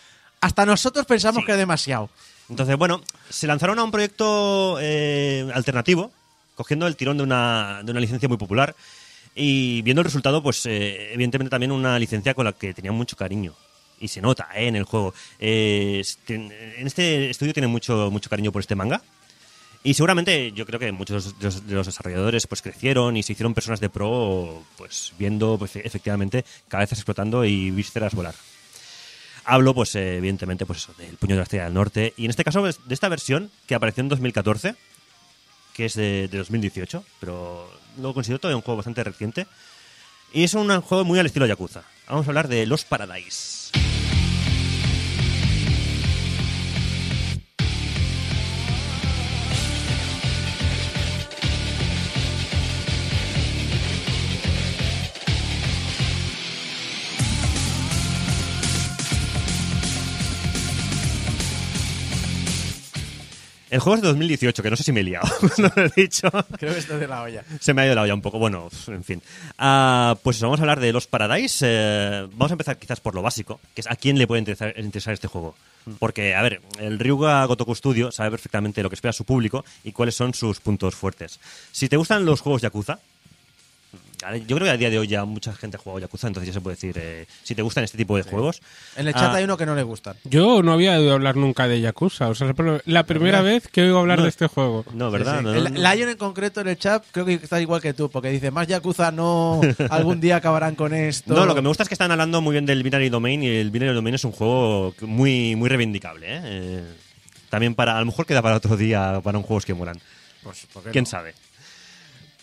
hasta 0.45 0.67
nosotros 0.67 1.07
pensamos 1.07 1.41
Sí. 1.41 1.47
que 1.47 1.53
es 1.53 1.59
demasiado. 1.59 2.11
Entonces, 2.51 2.77
bueno, 2.77 3.01
se 3.31 3.47
lanzaron 3.47 3.79
a 3.79 3.85
un 3.85 3.91
proyecto 3.91 4.77
eh, 4.81 5.49
alternativo, 5.55 6.13
cogiendo 6.55 6.87
el 6.87 6.97
tirón 6.97 7.17
de 7.17 7.23
una, 7.25 7.81
de 7.83 7.91
una 7.91 8.01
licencia 8.01 8.29
muy 8.29 8.37
popular 8.39 8.77
y 9.35 9.81
viendo 9.83 10.01
el 10.03 10.05
resultado, 10.05 10.43
pues 10.43 10.65
eh, 10.67 11.13
evidentemente 11.15 11.51
también 11.51 11.73
una 11.73 11.99
licencia 11.99 12.35
con 12.35 12.45
la 12.45 12.53
que 12.53 12.75
tenían 12.75 12.95
mucho 12.95 13.17
cariño. 13.17 13.55
Y 13.99 14.09
se 14.09 14.21
nota 14.21 14.49
eh, 14.55 14.67
en 14.69 14.77
el 14.77 14.85
juego. 14.85 15.15
Eh, 15.39 16.03
en 16.29 16.87
este 16.87 17.31
estudio 17.31 17.55
tienen 17.55 17.71
mucho, 17.71 18.11
mucho 18.11 18.29
cariño 18.29 18.53
por 18.53 18.61
este 18.61 18.75
manga. 18.75 19.01
Y 19.83 19.95
seguramente 19.95 20.53
yo 20.53 20.65
creo 20.67 20.79
que 20.81 20.93
muchos 20.93 21.39
de 21.39 21.45
los, 21.45 21.67
de 21.67 21.75
los 21.75 21.87
desarrolladores 21.87 22.47
pues 22.47 22.63
crecieron 22.63 23.17
y 23.17 23.23
se 23.23 23.33
hicieron 23.33 23.55
personas 23.55 23.81
de 23.81 23.89
pro 23.91 24.63
pues 24.77 25.13
viendo 25.19 25.57
pues, 25.59 25.77
efectivamente 25.77 26.45
cabezas 26.69 26.99
explotando 26.99 27.45
y 27.45 27.71
vísceras 27.71 28.15
volar. 28.15 28.35
Hablo, 29.45 29.75
pues, 29.75 29.95
eh, 29.95 30.17
evidentemente, 30.17 30.65
pues 30.67 30.89
del 30.97 31.17
puño 31.17 31.35
de 31.35 31.39
la 31.39 31.43
estrella 31.43 31.65
del 31.65 31.75
norte. 31.75 32.15
Y 32.17 32.25
en 32.25 32.31
este 32.31 32.45
caso, 32.45 32.61
pues, 32.61 32.81
de 32.87 32.95
esta 32.95 33.09
versión 33.09 33.51
que 33.67 33.75
apareció 33.75 34.03
en 34.03 34.09
2014, 34.09 34.75
que 35.75 35.87
es 35.87 35.95
de, 35.95 36.29
de 36.29 36.39
2018, 36.39 37.05
pero 37.21 37.71
lo 38.01 38.15
considero 38.15 38.39
todavía 38.41 38.57
un 38.57 38.63
juego 38.63 38.77
bastante 38.79 39.05
reciente. 39.05 39.47
Y 40.33 40.45
es 40.45 40.55
un 40.55 40.81
juego 40.81 41.05
muy 41.05 41.19
al 41.19 41.27
estilo 41.27 41.47
Yakuza. 41.47 41.83
Vamos 42.09 42.27
a 42.27 42.31
hablar 42.31 42.49
de 42.49 42.67
Los 42.67 42.85
Paradise. 42.85 43.84
El 63.75 63.81
juego 63.81 63.97
es 63.97 64.03
de 64.03 64.09
2018, 64.11 64.63
que 64.63 64.71
no 64.71 64.77
sé 64.77 64.85
si 64.85 64.93
me 64.93 65.01
he 65.01 65.03
liado, 65.03 65.27
no 65.59 65.69
lo 65.75 65.83
he 65.83 65.91
dicho. 65.97 66.31
Creo 66.31 66.73
que 66.73 66.79
esto 66.79 66.95
es 66.95 67.01
de 67.01 67.09
la 67.09 67.23
olla. 67.23 67.43
Se 67.59 67.75
me 67.75 67.83
ha 67.83 67.87
ido 67.87 67.97
la 67.97 68.03
olla 68.03 68.15
un 68.15 68.23
poco. 68.23 68.39
Bueno, 68.39 68.69
en 68.87 69.03
fin. 69.03 69.21
Ah, 69.59 70.17
pues 70.23 70.41
vamos 70.41 70.61
a 70.61 70.63
hablar 70.63 70.79
de 70.79 70.93
los 70.93 71.09
Paradise. 71.09 71.67
Eh, 71.69 72.29
vamos 72.35 72.53
a 72.53 72.55
empezar 72.55 72.79
quizás 72.79 73.01
por 73.01 73.17
lo 73.17 73.23
básico, 73.23 73.59
que 73.75 73.81
es 73.81 73.91
a 73.91 73.97
quién 73.97 74.17
le 74.17 74.29
puede 74.29 74.39
interesar, 74.39 74.79
interesar 74.79 75.15
este 75.15 75.27
juego. 75.27 75.57
Porque, 75.99 76.37
a 76.37 76.43
ver, 76.43 76.61
el 76.79 77.01
Ryuga 77.01 77.45
Gotoku 77.47 77.75
Studio 77.75 78.13
sabe 78.13 78.31
perfectamente 78.31 78.81
lo 78.81 78.91
que 78.91 78.95
espera 78.95 79.13
su 79.13 79.25
público 79.25 79.65
y 79.83 79.91
cuáles 79.91 80.15
son 80.15 80.35
sus 80.35 80.61
puntos 80.61 80.95
fuertes. 80.95 81.41
Si 81.73 81.89
te 81.89 81.97
gustan 81.97 82.25
los 82.25 82.43
juegos 82.43 82.63
Yakuza, 82.63 83.01
yo 84.47 84.57
creo 84.57 84.61
que 84.67 84.71
a 84.71 84.77
día 84.77 84.91
de 84.91 84.99
hoy 84.99 85.07
ya 85.07 85.25
mucha 85.25 85.53
gente 85.55 85.77
ha 85.77 85.81
jugado 85.81 86.01
Yakuza, 86.01 86.27
entonces 86.29 86.49
ya 86.49 86.53
se 86.55 86.61
puede 86.61 86.77
decir, 86.77 86.95
eh, 86.99 87.27
si 87.43 87.55
te 87.55 87.63
gustan 87.63 87.85
este 87.85 87.99
tipo 87.99 88.17
de 88.17 88.23
juegos... 88.23 88.61
En 88.97 89.07
el 89.09 89.15
chat 89.15 89.25
ah, 89.25 89.35
hay 89.35 89.45
uno 89.45 89.57
que 89.57 89.67
no 89.67 89.75
le 89.75 89.83
gustan. 89.83 90.17
Yo 90.25 90.63
no 90.63 90.73
había 90.73 90.99
oído 90.99 91.13
hablar 91.15 91.37
nunca 91.37 91.67
de 91.69 91.81
Yakuza. 91.81 92.29
O 92.29 92.35
sea, 92.35 92.53
la- 92.87 93.05
primera 93.05 93.43
vez 93.43 93.69
que 93.69 93.83
oigo 93.83 93.99
hablar 93.99 94.19
No. 94.19 94.25
de 94.25 94.31
este 94.31 94.47
juego. 94.47 94.85
No, 94.93 95.11
¿verdad? 95.11 95.35
Sí, 95.35 95.39
sí. 95.39 95.45
No, 95.45 95.55
el. 95.55 95.99
Lion 95.99 96.09
en 96.11 96.17
concreto 96.17 96.61
en 96.61 96.69
el 96.69 96.79
chat 96.79 97.05
creo 97.13 97.25
que 97.27 97.35
está 97.35 97.61
igual 97.61 97.81
que 97.81 97.93
tú, 97.95 98.09
porque 98.11 98.31
dice, 98.31 98.51
más 98.51 98.67
Yakuza 98.67 99.11
no, 99.11 99.61
algún 99.91 100.21
día 100.21 100.37
acabarán 100.37 100.75
con 100.75 100.95
esto. 100.95 101.35
No, 101.35 101.47
lo 101.47 101.55
que 101.55 101.63
me 101.63 101.69
gusta 101.69 101.83
es 101.83 101.89
que 101.89 101.95
están 101.95 102.11
hablando 102.11 102.41
muy 102.41 102.53
bien 102.53 102.67
del 102.67 102.83
Binary 102.83 103.09
Domain 103.09 103.43
y 103.43 103.49
el 103.49 103.71
Binary 103.71 103.95
Domain 103.95 104.15
es 104.15 104.25
un 104.25 104.33
juego 104.33 104.95
muy, 105.03 105.57
muy 105.57 105.69
reivindicable. 105.69 106.27
¿eh? 106.29 106.41
Eh, 106.45 106.85
también 107.51 107.75
para, 107.75 107.97
a 107.97 108.01
lo 108.01 108.07
mejor 108.07 108.27
queda 108.27 108.43
para 108.43 108.57
otro 108.57 108.77
día 108.77 109.21
para 109.23 109.39
un 109.39 109.45
juegos 109.45 109.65
que 109.65 109.75
mueran. 109.75 110.01
Pues, 110.43 110.67
¿por 110.73 110.83
qué 110.83 110.91
¿Quién 110.91 111.05
no? 111.05 111.11
sabe? 111.11 111.35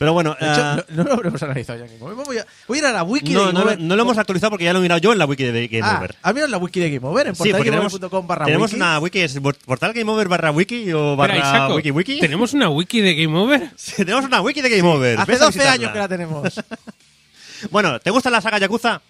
Pero 0.01 0.13
bueno, 0.13 0.35
De 0.39 0.47
hecho, 0.51 0.61
ah, 0.63 0.83
no, 0.89 1.03
no 1.03 1.09
lo 1.09 1.13
habremos 1.13 1.43
analizado 1.43 1.77
ya. 1.77 1.85
mismo. 1.85 2.09
Voy 2.15 2.39
a, 2.39 2.45
voy 2.67 2.77
a 2.77 2.81
ir 2.81 2.85
a 2.87 2.91
la 2.91 3.03
wiki 3.03 3.33
no, 3.33 3.41
de 3.41 3.45
Game 3.45 3.53
no, 3.59 3.65
Over. 3.65 3.79
no 3.79 3.95
lo 3.95 4.01
hemos 4.01 4.17
actualizado 4.17 4.49
porque 4.49 4.65
ya 4.65 4.73
lo 4.73 4.79
he 4.79 4.81
mirado 4.81 4.99
yo 4.99 5.13
en 5.13 5.19
la 5.19 5.25
wiki 5.25 5.43
de 5.43 5.67
Game 5.67 5.87
ah, 5.87 5.97
Over. 5.99 6.15
¿has 6.23 6.33
mirado 6.33 6.49
la 6.49 6.57
wiki 6.57 6.79
de 6.79 6.89
Game 6.89 7.07
Over? 7.07 7.27
En 7.27 7.35
Sí, 7.35 7.51
porque 7.51 7.65
tenemos, 7.65 7.91
portalgameover.com 7.93 8.25
barra 8.27 8.45
tenemos 8.45 8.71
wiki. 8.71 8.81
una 8.81 8.97
wiki, 8.97 9.19
es 9.19 9.39
portal 9.63 9.93
Game 9.93 10.11
Over 10.11 10.27
barra 10.27 10.49
wiki 10.49 10.91
o 10.91 11.15
barra 11.15 11.35
Espera, 11.35 11.55
Isaco, 11.55 11.75
wiki 11.75 11.91
wiki. 11.91 12.19
¿Tenemos 12.19 12.51
una 12.53 12.69
wiki 12.71 12.99
de 13.01 13.13
Game 13.13 13.37
Over? 13.37 13.69
Sí, 13.77 13.93
tenemos 13.97 14.25
una 14.25 14.41
wiki 14.41 14.61
de 14.63 14.69
Game 14.71 14.89
Over. 14.89 15.19
Hace 15.19 15.31
Ves 15.33 15.41
a 15.41 15.45
12 15.45 15.59
visitarla. 15.59 15.71
años 15.73 15.91
que 15.93 15.99
la 15.99 16.07
tenemos. 16.07 16.53
Bueno, 17.69 17.99
¿te 17.99 18.09
gusta 18.09 18.31
la 18.31 18.41
saga 18.41 18.57
Yakuza? 18.57 19.03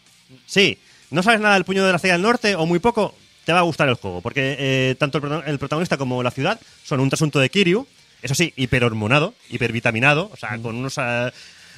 Sí. 0.45 0.77
¿No 1.09 1.23
sabes 1.23 1.39
nada 1.39 1.53
del 1.53 1.63
puño 1.63 1.85
de 1.85 1.91
la 1.91 1.95
estrella 1.95 2.15
del 2.15 2.21
norte 2.21 2.53
o 2.55 2.65
muy 2.65 2.79
poco? 2.79 3.15
Te 3.45 3.53
va 3.53 3.59
a 3.59 3.61
gustar 3.61 3.87
el 3.87 3.95
juego, 3.95 4.19
porque 4.19 4.57
eh, 4.59 4.95
tanto 4.99 5.19
el, 5.19 5.43
el 5.49 5.57
protagonista 5.57 5.95
como 5.95 6.21
la 6.21 6.31
ciudad 6.31 6.59
son 6.83 6.99
un 6.99 7.07
trasunto 7.07 7.39
de 7.39 7.49
Kiryu, 7.49 7.87
eso 8.21 8.35
sí, 8.35 8.53
hiperhormonado, 8.55 9.33
hipervitaminado, 9.49 10.29
o 10.33 10.37
sea, 10.37 10.57
con 10.59 10.75
unos 10.75 10.97
ah, 10.97 11.31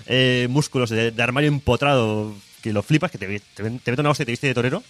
eh, 0.07 0.47
músculos 0.49 0.89
de, 0.89 1.11
de 1.11 1.23
armario 1.23 1.47
empotrado 1.49 2.33
que 2.61 2.73
lo 2.73 2.83
flipas, 2.83 3.11
que 3.11 3.17
te, 3.17 3.27
te, 3.39 3.63
te 3.63 3.63
mete 3.91 4.01
una 4.01 4.09
hostia 4.11 4.23
y 4.23 4.25
te 4.27 4.31
viste 4.31 4.47
de 4.47 4.53
torero, 4.53 4.83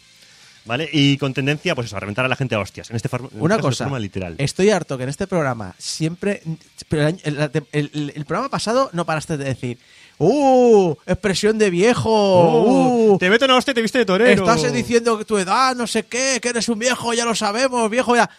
¿vale? 0.65 0.89
Y 0.93 1.17
con 1.17 1.33
tendencia, 1.33 1.75
pues 1.75 1.87
eso, 1.87 1.97
a 1.97 1.99
reventar 1.99 2.23
a 2.25 2.27
la 2.27 2.35
gente 2.35 2.55
a 2.55 2.59
hostias. 2.59 2.89
En 2.89 2.95
este, 2.95 3.09
en 3.13 3.21
Una 3.39 3.55
este 3.55 3.61
de 3.63 3.69
cosa, 3.69 3.83
forma 3.85 3.99
literal. 3.99 4.35
estoy 4.37 4.69
harto 4.69 4.97
que 4.97 5.03
en 5.03 5.09
este 5.09 5.27
programa 5.27 5.75
siempre... 5.77 6.41
Pero 6.87 7.07
el, 7.07 7.19
el- 7.23 7.67
el- 7.71 8.13
el 8.15 8.25
programa 8.25 8.49
pasado 8.49 8.89
no 8.93 9.05
paraste 9.05 9.37
de 9.37 9.45
decir 9.45 9.77
¡Uh! 10.19 10.93
Expresión 11.07 11.57
de 11.57 11.69
viejo. 11.71 12.09
Oh, 12.11 13.13
¡Uh! 13.13 13.17
te 13.17 13.29
mete 13.29 13.45
una 13.45 13.55
hostia 13.57 13.71
y 13.71 13.75
te 13.75 13.81
viste 13.81 13.97
de 13.97 14.05
torero. 14.05 14.43
Estás 14.47 14.71
diciendo 14.71 15.17
que 15.17 15.25
tu 15.25 15.37
edad, 15.39 15.75
no 15.75 15.87
sé 15.87 16.03
qué, 16.03 16.37
que 16.41 16.49
eres 16.49 16.69
un 16.69 16.77
viejo, 16.79 17.13
ya 17.13 17.25
lo 17.25 17.33
sabemos, 17.35 17.89
viejo 17.89 18.15
ya. 18.15 18.29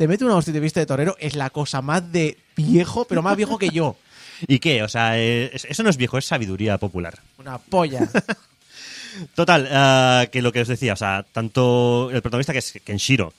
Te 0.00 0.08
mete 0.08 0.24
una 0.24 0.34
hostia 0.36 0.52
y 0.52 0.54
te 0.54 0.60
viste 0.60 0.80
de 0.80 0.86
torero, 0.86 1.14
es 1.20 1.34
la 1.36 1.50
cosa 1.50 1.82
más 1.82 2.10
de 2.10 2.38
viejo, 2.56 3.04
pero 3.04 3.20
más 3.20 3.36
viejo 3.36 3.58
que 3.58 3.68
yo. 3.68 3.96
¿Y 4.48 4.58
qué? 4.58 4.82
O 4.82 4.88
sea, 4.88 5.18
eh, 5.20 5.50
es- 5.52 5.66
eso 5.66 5.82
no 5.82 5.90
es 5.90 5.98
viejo, 5.98 6.16
es 6.16 6.24
sabiduría 6.24 6.78
popular. 6.78 7.18
Una 7.36 7.58
polla. 7.58 8.08
Total, 9.34 9.68
ah, 9.70 10.24
que 10.32 10.40
lo 10.40 10.52
que 10.52 10.62
os 10.62 10.68
decía, 10.68 10.94
o 10.94 10.96
sea, 10.96 11.26
tanto 11.30 12.08
el 12.14 12.22
protagonista 12.22 12.54
que 12.54 12.60
es 12.60 12.72
Kenshiro 12.82 13.34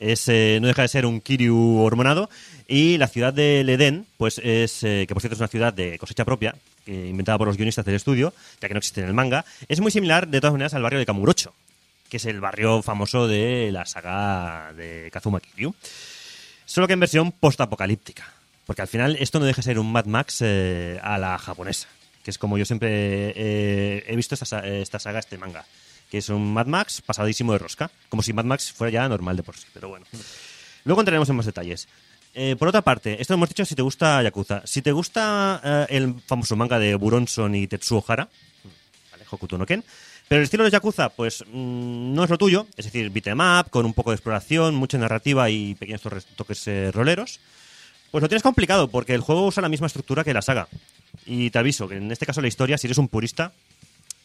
es, 0.00 0.26
eh, 0.28 0.56
no 0.62 0.68
deja 0.68 0.80
de 0.80 0.88
ser 0.88 1.04
un 1.04 1.20
Kiryu 1.20 1.80
hormonado 1.80 2.30
y 2.66 2.96
la 2.96 3.08
ciudad 3.08 3.34
del 3.34 3.68
Edén, 3.68 4.06
pues 4.16 4.40
es, 4.42 4.82
eh, 4.84 5.04
que 5.06 5.12
por 5.14 5.20
cierto 5.20 5.34
es 5.34 5.40
una 5.40 5.48
ciudad 5.48 5.74
de 5.74 5.98
cosecha 5.98 6.24
propia, 6.24 6.54
inventada 6.86 7.36
por 7.36 7.46
los 7.46 7.58
guionistas 7.58 7.84
del 7.84 7.96
estudio, 7.96 8.32
ya 8.62 8.68
que 8.68 8.72
no 8.74 8.78
existe 8.78 9.02
en 9.02 9.08
el 9.08 9.12
manga, 9.12 9.44
es 9.68 9.80
muy 9.80 9.90
similar 9.90 10.28
de 10.28 10.40
todas 10.40 10.52
maneras 10.54 10.72
al 10.72 10.82
barrio 10.82 10.98
de 10.98 11.04
Kamurocho, 11.04 11.52
que 12.08 12.18
es 12.18 12.24
el 12.26 12.40
barrio 12.40 12.82
famoso 12.82 13.28
de 13.28 13.70
la 13.72 13.86
saga 13.86 14.72
de 14.74 15.10
Kazuma 15.12 15.40
Kiryu. 15.40 15.74
Solo 16.64 16.86
que 16.86 16.94
en 16.94 17.00
versión 17.00 17.32
post-apocalíptica. 17.32 18.32
Porque 18.66 18.82
al 18.82 18.88
final 18.88 19.16
esto 19.20 19.38
no 19.38 19.46
deja 19.46 19.58
de 19.58 19.62
ser 19.62 19.78
un 19.78 19.92
Mad 19.92 20.06
Max 20.06 20.38
eh, 20.40 20.98
a 21.02 21.18
la 21.18 21.38
japonesa. 21.38 21.88
Que 22.24 22.30
es 22.30 22.38
como 22.38 22.58
yo 22.58 22.64
siempre 22.64 22.88
eh, 22.90 24.04
he 24.06 24.16
visto 24.16 24.34
esta, 24.34 24.66
esta 24.66 24.98
saga, 24.98 25.20
este 25.20 25.38
manga. 25.38 25.64
Que 26.10 26.18
es 26.18 26.28
un 26.28 26.52
Mad 26.52 26.66
Max 26.66 27.00
pasadísimo 27.00 27.52
de 27.52 27.58
rosca. 27.58 27.90
Como 28.08 28.22
si 28.22 28.32
Mad 28.32 28.44
Max 28.44 28.72
fuera 28.72 28.90
ya 28.90 29.08
normal 29.08 29.36
de 29.36 29.44
por 29.44 29.56
sí. 29.56 29.66
Pero 29.72 29.88
bueno. 29.88 30.06
Luego 30.84 31.00
entraremos 31.00 31.28
en 31.28 31.36
más 31.36 31.46
detalles. 31.46 31.88
Eh, 32.34 32.56
por 32.58 32.68
otra 32.68 32.82
parte, 32.82 33.20
esto 33.20 33.32
lo 33.32 33.36
hemos 33.36 33.48
dicho 33.48 33.64
si 33.64 33.74
te 33.74 33.82
gusta 33.82 34.22
Yakuza. 34.22 34.62
Si 34.66 34.82
te 34.82 34.92
gusta 34.92 35.86
el 35.88 36.20
famoso 36.26 36.56
manga 36.56 36.78
de 36.78 36.94
Buronson 36.96 37.54
y 37.54 37.66
Tetsuo 37.66 38.04
Hara, 38.06 38.28
¿vale? 39.12 39.24
Hokuto 39.30 39.56
no 39.56 39.64
Ken. 39.64 39.82
Pero 40.28 40.40
el 40.40 40.44
estilo 40.44 40.64
de 40.64 40.70
Yakuza, 40.70 41.10
pues 41.10 41.44
mm, 41.46 42.14
no 42.14 42.24
es 42.24 42.30
lo 42.30 42.38
tuyo. 42.38 42.66
Es 42.76 42.86
decir, 42.86 43.10
beat'em 43.10 43.38
up, 43.40 43.70
con 43.70 43.86
un 43.86 43.94
poco 43.94 44.10
de 44.10 44.16
exploración, 44.16 44.74
mucha 44.74 44.98
narrativa 44.98 45.48
y 45.50 45.74
pequeños 45.76 46.02
toques 46.34 46.66
eh, 46.66 46.90
roleros. 46.92 47.40
Pues 48.10 48.22
lo 48.22 48.28
tienes 48.28 48.42
complicado, 48.42 48.88
porque 48.88 49.14
el 49.14 49.20
juego 49.20 49.46
usa 49.46 49.62
la 49.62 49.68
misma 49.68 49.86
estructura 49.86 50.24
que 50.24 50.34
la 50.34 50.42
saga. 50.42 50.68
Y 51.26 51.50
te 51.50 51.58
aviso 51.58 51.88
que 51.88 51.96
en 51.96 52.10
este 52.10 52.26
caso 52.26 52.40
la 52.40 52.48
historia, 52.48 52.78
si 52.78 52.86
eres 52.86 52.98
un 52.98 53.08
purista, 53.08 53.52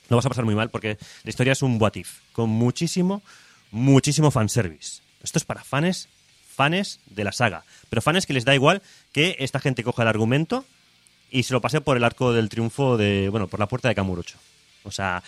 lo 0.09 0.15
vas 0.15 0.25
a 0.25 0.29
pasar 0.29 0.45
muy 0.45 0.55
mal, 0.55 0.69
porque 0.69 0.97
la 1.23 1.29
historia 1.29 1.53
es 1.53 1.61
un 1.61 1.81
what 1.81 1.95
if, 1.95 2.19
con 2.33 2.49
muchísimo, 2.49 3.21
muchísimo 3.69 4.31
fanservice. 4.31 5.01
Esto 5.23 5.37
es 5.37 5.45
para 5.45 5.63
fans, 5.63 6.09
fans 6.55 6.99
de 7.05 7.23
la 7.23 7.31
saga. 7.31 7.63
Pero 7.89 8.01
fans 8.01 8.25
que 8.25 8.33
les 8.33 8.45
da 8.45 8.55
igual 8.55 8.81
que 9.13 9.35
esta 9.39 9.59
gente 9.59 9.83
coja 9.83 10.01
el 10.01 10.07
argumento 10.07 10.65
y 11.29 11.43
se 11.43 11.53
lo 11.53 11.61
pase 11.61 11.79
por 11.79 11.95
el 11.95 12.03
arco 12.03 12.33
del 12.33 12.49
triunfo 12.49 12.97
de, 12.97 13.29
bueno, 13.29 13.47
por 13.47 13.59
la 13.59 13.67
puerta 13.67 13.87
de 13.87 13.95
Kamurocho. 13.95 14.37
O 14.83 14.91
sea, 14.91 15.23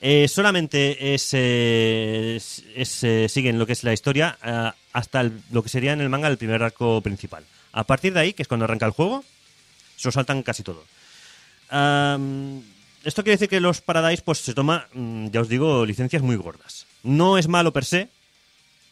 eh, 0.00 0.28
solamente 0.28 1.14
es, 1.14 1.30
eh, 1.32 2.40
eh, 2.74 3.26
siguen 3.28 3.58
lo 3.58 3.66
que 3.66 3.72
es 3.72 3.84
la 3.84 3.92
historia 3.92 4.38
eh, 4.44 4.70
hasta 4.92 5.30
lo 5.50 5.62
que 5.62 5.68
sería 5.68 5.92
en 5.92 6.00
el 6.00 6.08
manga 6.08 6.28
el 6.28 6.38
primer 6.38 6.62
arco 6.62 7.00
principal. 7.00 7.44
A 7.72 7.84
partir 7.84 8.12
de 8.12 8.20
ahí, 8.20 8.32
que 8.32 8.42
es 8.42 8.48
cuando 8.48 8.64
arranca 8.64 8.86
el 8.86 8.92
juego, 8.92 9.24
se 9.96 10.08
lo 10.08 10.12
saltan 10.12 10.42
casi 10.42 10.62
todo. 10.62 10.84
Esto 13.04 13.24
quiere 13.24 13.34
decir 13.34 13.48
que 13.48 13.60
los 13.60 13.80
Paradise 13.80 14.22
pues 14.22 14.38
se 14.38 14.54
toma, 14.54 14.86
mm, 14.92 15.28
ya 15.28 15.40
os 15.40 15.48
digo, 15.48 15.84
licencias 15.86 16.22
muy 16.22 16.36
gordas. 16.36 16.86
No 17.02 17.38
es 17.38 17.48
malo 17.48 17.72
per 17.72 17.84
se, 17.84 18.08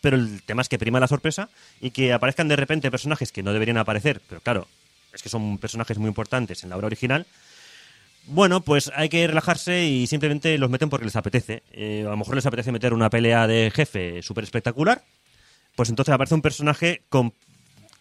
pero 0.01 0.16
el 0.16 0.42
tema 0.42 0.62
es 0.62 0.68
que 0.68 0.78
prima 0.78 0.98
la 0.98 1.07
sorpresa 1.07 1.48
y 1.80 1.90
que 1.90 2.12
aparezcan 2.12 2.48
de 2.48 2.57
repente 2.57 2.90
personajes 2.90 3.30
que 3.30 3.42
no 3.42 3.53
deberían 3.53 3.76
aparecer, 3.76 4.20
pero 4.28 4.40
claro, 4.40 4.66
es 5.12 5.22
que 5.22 5.28
son 5.28 5.59
personajes 5.59 5.98
muy 5.98 6.09
importantes 6.09 6.64
en 6.64 6.70
la 6.70 6.76
obra 6.76 6.86
original. 6.86 7.26
Bueno, 8.32 8.60
pues 8.60 8.92
hay 8.94 9.08
que 9.08 9.26
relajarse 9.26 9.84
y 9.86 10.06
simplemente 10.06 10.56
los 10.56 10.70
meten 10.70 10.88
porque 10.88 11.04
les 11.04 11.16
apetece. 11.16 11.64
Eh, 11.72 12.04
a 12.06 12.10
lo 12.10 12.16
mejor 12.16 12.36
les 12.36 12.46
apetece 12.46 12.70
meter 12.70 12.94
una 12.94 13.10
pelea 13.10 13.46
de 13.48 13.72
jefe 13.74 14.22
súper 14.22 14.44
espectacular, 14.44 15.02
pues 15.74 15.88
entonces 15.88 16.14
aparece 16.14 16.36
un 16.36 16.42
personaje 16.42 17.02
con 17.08 17.32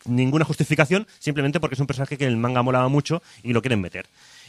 ninguna 0.06 0.46
justificación, 0.46 1.08
simplemente 1.18 1.60
porque 1.60 1.74
es 1.74 1.80
un 1.80 1.88
personaje 1.88 2.18
que 2.18 2.26
el 2.28 2.38
manga 2.38 2.62
molaba 2.62 2.90
mucho 2.90 3.24
y 3.42 3.54
lo 3.54 3.62
quieren 3.64 3.82
meter. 3.82 4.06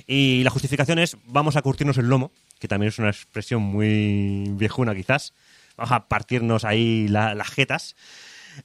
Y 0.06 0.42
la 0.44 0.50
justificación 0.50 0.98
es, 0.98 1.16
vamos 1.24 1.56
a 1.56 1.62
curtirnos 1.62 1.96
el 1.96 2.08
lomo, 2.08 2.30
que 2.58 2.68
también 2.68 2.88
es 2.90 2.98
una 2.98 3.08
expresión 3.08 3.62
muy 3.62 4.48
viejuna 4.50 4.94
quizás, 4.94 5.32
vamos 5.78 5.92
a 5.92 6.06
partirnos 6.08 6.64
ahí 6.66 7.08
la- 7.08 7.34
las 7.34 7.48
jetas, 7.48 7.96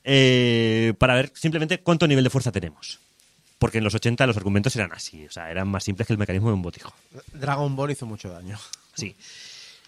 eh, 0.03 0.93
para 0.99 1.15
ver 1.15 1.31
simplemente 1.33 1.79
cuánto 1.79 2.07
nivel 2.07 2.25
de 2.25 2.29
fuerza 2.29 2.51
tenemos. 2.51 2.99
Porque 3.59 3.77
en 3.77 3.83
los 3.83 3.95
80 3.95 4.27
los 4.27 4.37
argumentos 4.37 4.75
eran 4.75 4.91
así, 4.91 5.25
o 5.25 5.31
sea, 5.31 5.49
eran 5.49 5.67
más 5.67 5.83
simples 5.83 6.07
que 6.07 6.13
el 6.13 6.19
mecanismo 6.19 6.49
de 6.49 6.55
un 6.55 6.61
botijo. 6.61 6.93
Dragon 7.33 7.75
Ball 7.75 7.91
hizo 7.91 8.05
mucho 8.05 8.29
daño. 8.29 8.59
Sí. 8.95 9.15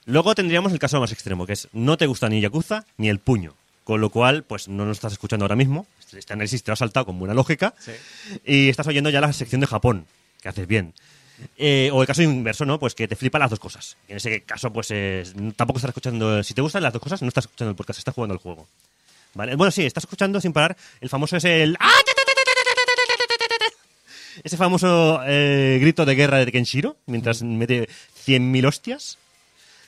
Luego 0.06 0.34
tendríamos 0.36 0.72
el 0.72 0.80
caso 0.80 1.00
más 1.02 1.12
extremo, 1.12 1.46
que 1.46 1.54
es 1.54 1.68
no 1.74 1.98
te 1.98 2.06
gusta 2.08 2.30
ni 2.30 2.40
Yakuza 2.40 2.86
ni 2.98 3.10
el 3.10 3.20
puño. 3.20 3.54
Con 3.84 4.02
lo 4.02 4.10
cual, 4.10 4.44
pues 4.44 4.68
no 4.68 4.86
nos 4.86 4.98
estás 4.98 5.14
escuchando 5.14 5.46
ahora 5.46 5.56
mismo. 5.56 5.86
Este 6.12 6.34
análisis 6.34 6.62
te 6.64 6.72
lo 6.72 6.74
has 6.74 6.80
saltado 6.80 7.06
con 7.06 7.20
buena 7.20 7.34
lógica. 7.34 7.74
Y 8.46 8.68
estás 8.70 8.88
oyendo 8.88 9.10
ya 9.10 9.22
la 9.22 9.32
sección 9.32 9.62
de 9.62 9.68
Japón, 9.68 10.06
que 10.42 10.50
haces 10.50 10.68
bien. 10.68 10.94
Eh, 11.58 11.90
o 11.94 12.02
el 12.02 12.08
caso 12.08 12.22
inverso, 12.22 12.66
¿no? 12.66 12.80
Pues 12.80 12.96
que 12.96 13.08
te 13.08 13.16
flipan 13.16 13.40
las 13.40 13.50
dos 13.50 13.60
cosas. 13.60 13.96
En 14.10 14.18
ese 14.18 14.42
caso, 14.42 14.74
pues 14.74 14.92
es- 14.92 15.34
tampoco 15.56 15.78
estás 15.78 15.90
escuchando. 15.90 16.44
Si 16.44 16.54
te 16.54 16.62
gustan 16.62 16.84
las 16.84 16.92
dos 16.94 17.02
cosas, 17.02 17.22
no 17.22 17.28
estás 17.30 17.46
escuchando 17.46 17.70
el 17.72 17.76
podcast, 17.78 18.00
estás 18.00 18.14
jugando 18.16 18.34
el 18.34 18.40
juego. 18.40 18.68
¿Vale? 19.36 19.56
Bueno, 19.56 19.72
sí, 19.72 19.86
estás 19.86 20.04
escuchando 20.04 20.42
sin 20.42 20.52
parar. 20.52 20.76
El 21.00 21.10
famoso 21.10 21.38
es 21.38 21.44
el. 21.46 21.78
¡Ah! 21.80 21.92
Ese 24.44 24.58
famoso 24.58 25.22
eh, 25.26 25.78
grito 25.82 26.06
de 26.06 26.16
guerra 26.16 26.44
de 26.44 26.52
Kenshiro, 26.52 26.98
mientras 27.06 27.42
mete 27.44 27.88
100.000 28.26 28.68
hostias. 28.68 29.18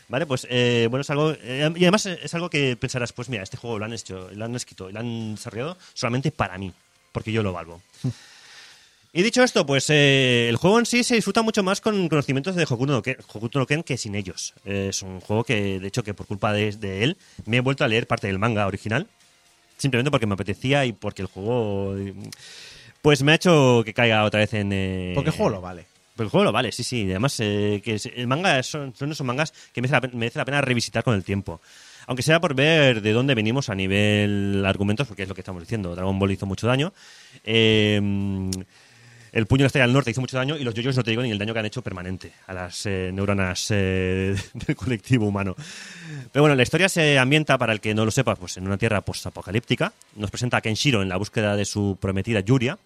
¿Vale? 0.08 0.26
Pues 0.26 0.48
eh, 0.50 0.88
bueno, 0.90 1.02
es 1.02 1.10
algo. 1.12 1.34
eh, 1.34 1.72
y 1.76 1.84
además 1.84 2.08
es 2.08 2.34
algo 2.34 2.50
que 2.50 2.76
pensarás, 2.76 3.14
pues 3.14 3.30
mira, 3.30 3.44
este 3.44 3.58
juego 3.58 3.78
lo 3.78 3.86
han 3.86 3.94
hecho, 3.94 4.30
lo 4.34 4.46
han 4.46 4.56
escrito, 4.56 4.90
lo 4.90 5.00
han 5.00 5.36
desarrollado 5.36 5.78
solamente 5.94 6.32
para 6.32 6.58
mí, 6.58 6.74
porque 7.12 7.32
yo 7.32 7.44
lo 7.44 7.54
valgo. 7.54 7.82
Y 9.12 9.24
dicho 9.24 9.42
esto, 9.44 9.66
pues 9.66 9.90
eh, 9.90 10.48
el 10.50 10.58
juego 10.58 10.78
en 10.78 10.86
sí 10.86 11.04
se 11.04 11.16
disfruta 11.16 11.42
mucho 11.42 11.64
más 11.64 11.82
con 11.82 12.08
conocimientos 12.10 12.56
de 12.56 12.64
Hokuto 12.64 12.94
no 12.94 13.02
Ken, 13.02 13.18
Hokuto 13.34 13.58
no 13.58 13.66
Ken 13.66 13.82
que 13.82 13.98
sin 13.98 14.14
ellos. 14.14 14.54
Es 14.66 15.02
un 15.02 15.20
juego 15.20 15.44
que, 15.44 15.80
de 15.80 15.88
hecho, 15.88 16.04
que 16.04 16.14
por 16.14 16.28
culpa 16.28 16.54
de, 16.54 16.72
de 16.74 17.04
él 17.04 17.18
me 17.46 17.58
he 17.58 17.62
vuelto 17.62 17.84
a 17.84 17.88
leer 17.88 18.06
parte 18.06 18.28
del 18.28 18.38
manga 18.38 18.68
original, 18.68 19.08
simplemente 19.78 20.12
porque 20.12 20.28
me 20.28 20.36
apetecía 20.36 20.86
y 20.86 20.94
porque 20.94 21.24
el 21.24 21.28
juego, 21.28 21.96
pues 23.02 23.24
me 23.24 23.32
ha 23.32 23.36
hecho 23.36 23.82
que 23.86 23.94
caiga 23.94 24.24
otra 24.24 24.40
vez 24.42 24.54
en... 24.54 24.72
eh, 24.74 25.12
Porque 25.16 25.30
el 25.32 25.36
juego 25.36 25.50
lo 25.52 25.62
vale. 25.62 25.86
pero 26.16 26.26
el 26.28 26.32
juego 26.32 26.46
lo 26.46 26.52
vale, 26.52 26.72
sí, 26.72 26.84
sí. 26.84 27.04
Y 27.04 27.10
Además, 27.12 27.36
eh, 27.40 27.82
que 27.84 27.98
el 28.16 28.28
manga 28.28 28.62
son, 28.64 28.94
son 28.96 29.12
esos 29.12 29.26
mangas 29.26 29.54
que 29.74 29.82
merece 29.82 30.00
la, 30.02 30.10
merece 30.14 30.40
la 30.40 30.46
pena 30.46 30.62
revisitar 30.62 31.04
con 31.04 31.16
el 31.16 31.24
tiempo. 31.24 31.62
Aunque 32.08 32.24
sea 32.24 32.40
por 32.40 32.56
ver 32.56 33.02
de 33.02 33.12
dónde 33.14 33.36
venimos 33.36 33.70
a 33.70 33.76
nivel 33.76 34.64
argumentos, 34.66 35.08
porque 35.08 35.24
es 35.24 35.30
lo 35.30 35.36
que 35.36 35.42
estamos 35.42 35.62
diciendo. 35.62 35.94
Dragon 35.96 36.18
Ball 36.18 36.32
hizo 36.32 36.46
mucho 36.48 36.66
daño. 36.66 36.92
Eh, 37.44 38.02
el 39.32 39.46
puño 39.46 39.60
de 39.60 39.64
la 39.64 39.68
estrella 39.68 39.86
del 39.86 39.94
norte 39.94 40.12
hizo 40.12 40.22
mucho 40.22 40.38
daño 40.38 40.58
y 40.58 40.64
los 40.64 40.74
yoyos 40.74 40.96
no 40.96 41.04
te 41.04 41.12
digo 41.12 41.22
ni 41.22 41.32
el 41.32 41.38
daño 41.38 41.54
que 41.54 41.60
han 41.60 41.66
hecho 41.66 41.82
permanente 41.82 42.34
a 42.48 42.54
las 42.54 42.86
eh, 42.86 43.12
neuronas 43.14 43.68
eh, 43.72 44.36
del 44.54 44.76
colectivo 44.76 45.28
humano. 45.28 45.56
Pero 46.32 46.44
bueno, 46.44 46.56
la 46.56 46.64
historia 46.64 46.90
se 46.90 47.18
ambienta, 47.18 47.58
para 47.58 47.74
el 47.74 47.82
que 47.82 47.94
no 47.94 48.06
lo 48.06 48.12
sepa, 48.12 48.36
pues 48.36 48.58
en 48.58 48.66
una 48.66 48.78
tierra 48.78 49.02
postapocalíptica. 49.02 49.94
Nos 50.16 50.32
presenta 50.32 50.58
a 50.58 50.62
Kenshiro 50.62 51.02
en 51.02 51.10
la 51.10 51.18
búsqueda 51.18 51.56
de 51.56 51.66
su 51.66 51.98
prometida 52.00 52.40
Yuria, 52.42 52.78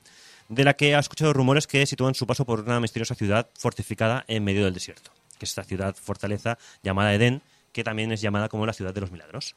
de 0.49 0.63
la 0.63 0.73
que 0.73 0.95
ha 0.95 0.99
escuchado 0.99 1.33
rumores 1.33 1.67
que 1.67 1.85
sitúan 1.85 2.15
su 2.15 2.27
paso 2.27 2.45
por 2.45 2.61
una 2.61 2.79
misteriosa 2.79 3.15
ciudad 3.15 3.47
fortificada 3.57 4.25
en 4.27 4.43
medio 4.43 4.65
del 4.65 4.73
desierto, 4.73 5.11
que 5.37 5.45
es 5.45 5.51
esta 5.51 5.63
ciudad 5.63 5.95
fortaleza 5.95 6.57
llamada 6.83 7.13
Edén, 7.13 7.41
que 7.71 7.83
también 7.83 8.11
es 8.11 8.21
llamada 8.21 8.49
como 8.49 8.65
la 8.65 8.73
ciudad 8.73 8.93
de 8.93 9.01
los 9.01 9.11
milagros. 9.11 9.55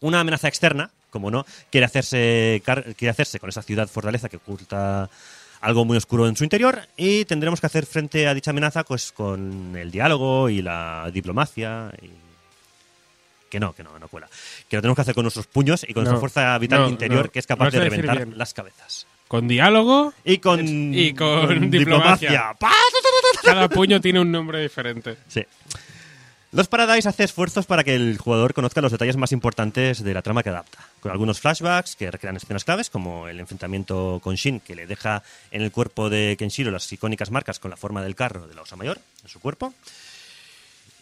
Una 0.00 0.20
amenaza 0.20 0.48
externa, 0.48 0.90
como 1.10 1.30
no, 1.30 1.44
quiere 1.70 1.84
hacerse, 1.84 2.62
quiere 2.64 3.10
hacerse 3.10 3.38
con 3.38 3.50
esa 3.50 3.62
ciudad 3.62 3.86
fortaleza 3.86 4.28
que 4.28 4.38
oculta 4.38 5.10
algo 5.60 5.84
muy 5.84 5.96
oscuro 5.96 6.26
en 6.26 6.36
su 6.36 6.44
interior 6.44 6.82
y 6.96 7.24
tendremos 7.26 7.60
que 7.60 7.66
hacer 7.66 7.86
frente 7.86 8.26
a 8.26 8.34
dicha 8.34 8.50
amenaza 8.50 8.84
pues 8.84 9.12
con 9.12 9.76
el 9.76 9.90
diálogo 9.90 10.48
y 10.48 10.62
la 10.62 11.10
diplomacia 11.12 11.92
y 12.02 12.10
que 13.50 13.58
no, 13.60 13.72
que 13.74 13.82
no, 13.82 13.98
no 13.98 14.08
cuela. 14.08 14.28
Que 14.68 14.76
lo 14.76 14.82
tenemos 14.82 14.96
que 14.96 15.02
hacer 15.02 15.14
con 15.14 15.24
nuestros 15.24 15.46
puños 15.48 15.84
y 15.86 15.92
con 15.92 16.04
No, 16.04 16.10
nuestra 16.10 16.20
fuerza 16.20 16.58
vital 16.58 16.82
no, 16.82 16.88
interior 16.88 17.26
no. 17.26 17.30
que 17.32 17.40
es 17.40 17.46
capaz 17.46 17.70
de 17.70 17.80
reventar 17.80 18.28
las 18.28 18.54
cabezas. 18.54 19.06
Con 19.26 19.48
diálogo, 19.48 20.12
Y 20.24 20.38
con, 20.38 20.94
Y 20.94 21.14
con 21.14 21.70
diplomacia. 21.70 22.54
¡Pa! 22.58 22.72
cada 23.44 23.68
puño 23.68 24.00
tiene 24.00 24.20
un 24.20 24.30
nombre 24.30 24.62
diferente. 24.62 25.16
Sí. 25.28 25.44
Los 26.52 26.66
Paradise 26.66 27.08
hace 27.08 27.22
esfuerzos 27.22 27.66
para 27.66 27.84
que 27.84 27.94
el 27.94 28.18
jugador 28.18 28.54
conozca 28.54 28.80
los 28.80 28.90
detalles 28.90 29.16
más 29.16 29.30
importantes 29.30 30.02
de 30.02 30.12
la 30.12 30.20
trama 30.20 30.42
que 30.42 30.48
adapta, 30.48 30.80
con 30.98 31.12
algunos 31.12 31.38
flashbacks 31.38 31.94
que 31.94 32.10
recrean 32.10 32.36
escenas 32.36 32.64
claves, 32.64 32.90
como 32.90 33.28
el 33.28 33.38
enfrentamiento 33.38 34.18
con 34.20 34.34
Shin, 34.34 34.58
que 34.58 34.74
le 34.74 34.88
deja 34.88 35.22
en 35.52 35.62
el 35.62 35.70
cuerpo 35.70 36.10
de 36.10 36.34
Kenshiro 36.36 36.72
las 36.72 36.92
icónicas 36.92 37.30
marcas 37.30 37.60
con 37.60 37.70
la 37.70 37.76
forma 37.76 38.02
del 38.02 38.16
carro 38.16 38.48
de 38.48 38.56
la 38.56 38.62
Osa 38.62 38.74
Mayor 38.74 38.98
en 39.22 39.28
su 39.28 39.38
cuerpo. 39.38 39.72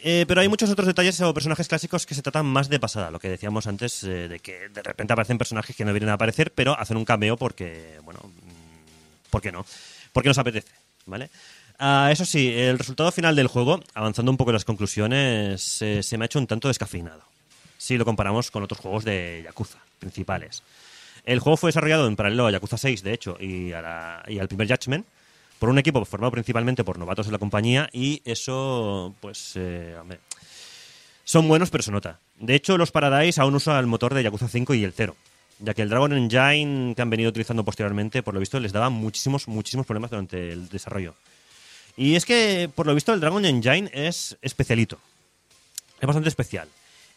Eh, 0.00 0.26
pero 0.28 0.42
hay 0.42 0.48
muchos 0.48 0.68
otros 0.68 0.86
detalles 0.86 1.18
o 1.22 1.32
personajes 1.32 1.66
clásicos 1.66 2.04
que 2.04 2.14
se 2.14 2.20
tratan 2.20 2.44
más 2.44 2.68
de 2.68 2.78
pasada, 2.78 3.10
lo 3.10 3.18
que 3.18 3.30
decíamos 3.30 3.66
antes, 3.66 4.04
eh, 4.04 4.28
de 4.28 4.40
que 4.40 4.68
de 4.68 4.82
repente 4.82 5.14
aparecen 5.14 5.38
personajes 5.38 5.74
que 5.74 5.84
no 5.86 5.94
vienen 5.94 6.10
a 6.10 6.14
aparecer, 6.14 6.52
pero 6.52 6.78
hacen 6.78 6.98
un 6.98 7.06
cameo 7.06 7.38
porque, 7.38 7.98
bueno, 8.04 8.20
mm, 8.22 9.30
¿por 9.30 9.40
qué 9.40 9.50
no? 9.50 9.64
Porque 10.12 10.28
nos 10.28 10.36
apetece, 10.36 10.72
¿vale? 11.06 11.30
Ah, 11.78 12.08
eso 12.10 12.24
sí, 12.24 12.52
el 12.52 12.76
resultado 12.76 13.12
final 13.12 13.36
del 13.36 13.46
juego, 13.46 13.80
avanzando 13.94 14.32
un 14.32 14.36
poco 14.36 14.50
en 14.50 14.54
las 14.54 14.64
conclusiones, 14.64 15.80
eh, 15.80 16.02
se 16.02 16.18
me 16.18 16.24
ha 16.24 16.26
hecho 16.26 16.40
un 16.40 16.48
tanto 16.48 16.66
descafeinado. 16.66 17.22
Si 17.76 17.96
lo 17.96 18.04
comparamos 18.04 18.50
con 18.50 18.64
otros 18.64 18.80
juegos 18.80 19.04
de 19.04 19.42
Yakuza 19.44 19.78
principales. 20.00 20.64
El 21.24 21.38
juego 21.38 21.56
fue 21.56 21.68
desarrollado 21.68 22.08
en 22.08 22.16
paralelo 22.16 22.46
a 22.46 22.50
Yakuza 22.50 22.78
6, 22.78 23.02
de 23.02 23.12
hecho, 23.12 23.36
y 23.40 23.72
al 23.72 24.48
primer 24.48 24.66
Judgment, 24.66 25.06
por 25.60 25.68
un 25.68 25.78
equipo 25.78 26.04
formado 26.04 26.32
principalmente 26.32 26.82
por 26.82 26.98
novatos 26.98 27.26
de 27.26 27.32
la 27.32 27.38
compañía, 27.38 27.88
y 27.92 28.22
eso, 28.24 29.14
pues, 29.20 29.52
eh, 29.54 29.96
hombre, 30.00 30.18
son 31.22 31.46
buenos, 31.46 31.70
pero 31.70 31.82
se 31.82 31.92
nota. 31.92 32.18
De 32.40 32.54
hecho, 32.54 32.76
los 32.76 32.90
Paradise 32.90 33.40
aún 33.40 33.54
usan 33.54 33.76
el 33.78 33.86
motor 33.86 34.14
de 34.14 34.22
Yakuza 34.24 34.48
5 34.48 34.74
y 34.74 34.82
el 34.82 34.92
0, 34.92 35.14
ya 35.60 35.74
que 35.74 35.82
el 35.82 35.90
Dragon 35.90 36.12
Engine 36.12 36.94
que 36.96 37.02
han 37.02 37.10
venido 37.10 37.28
utilizando 37.28 37.64
posteriormente, 37.64 38.22
por 38.24 38.34
lo 38.34 38.40
visto, 38.40 38.58
les 38.58 38.72
daba 38.72 38.90
muchísimos, 38.90 39.46
muchísimos 39.46 39.86
problemas 39.86 40.10
durante 40.10 40.50
el 40.50 40.68
desarrollo. 40.68 41.14
Y 41.98 42.14
es 42.14 42.24
que, 42.24 42.70
por 42.74 42.86
lo 42.86 42.94
visto, 42.94 43.12
el 43.12 43.18
Dragon 43.20 43.44
Engine 43.44 43.90
es 43.92 44.36
especialito. 44.40 44.98
Es 46.00 46.06
bastante 46.06 46.28
especial. 46.28 46.68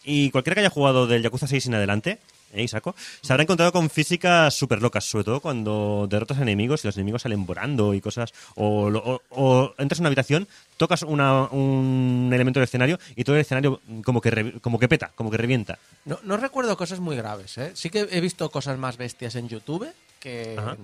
Y 0.04 0.32
cualquiera 0.32 0.56
que 0.56 0.62
haya 0.62 0.70
jugado 0.72 1.06
del 1.06 1.22
Yakuza 1.22 1.46
6 1.46 1.68
en 1.68 1.76
adelante, 1.76 2.18
¿eh? 2.54 2.68
Se 2.68 3.32
habrá 3.32 3.44
encontrado 3.44 3.72
con 3.72 3.92
físicas 3.92 4.56
súper 4.56 4.82
locas, 4.82 5.06
sobre 5.06 5.24
todo 5.24 5.40
cuando 5.40 6.08
derrotas 6.10 6.40
a 6.40 6.42
enemigos 6.42 6.84
y 6.84 6.88
los 6.88 6.98
enemigos 6.98 7.22
salen 7.22 7.46
volando 7.46 7.94
y 7.94 8.02
cosas. 8.02 8.34
O, 8.56 8.88
o- 8.92 9.22
o 9.30 9.74
entras 9.78 10.00
en 10.00 10.04
una 10.04 10.08
habitación, 10.10 10.48
tocas 10.78 11.04
una- 11.04 11.44
un 11.52 12.32
elemento 12.34 12.60
del 12.60 12.64
escenario 12.66 13.00
y 13.16 13.24
todo 13.24 13.36
el 13.36 13.42
escenario 13.42 13.80
como 14.04 14.20
que, 14.20 14.32
re- 14.32 14.60
como 14.62 14.80
que 14.80 14.90
peta, 14.90 15.12
como 15.14 15.30
que 15.30 15.38
revienta. 15.38 15.78
No, 16.06 16.18
no 16.24 16.36
recuerdo 16.38 16.76
cosas 16.76 17.00
muy 17.00 17.16
graves, 17.16 17.56
¿eh? 17.60 17.72
Sí 17.76 17.92
que 17.92 18.08
he 18.12 18.20
visto 18.20 18.50
cosas 18.50 18.80
más 18.80 18.98
bestias 18.98 19.36
en 19.36 19.48
YouTube 19.48 19.88
que, 20.20 20.56
Ajá. 20.58 20.76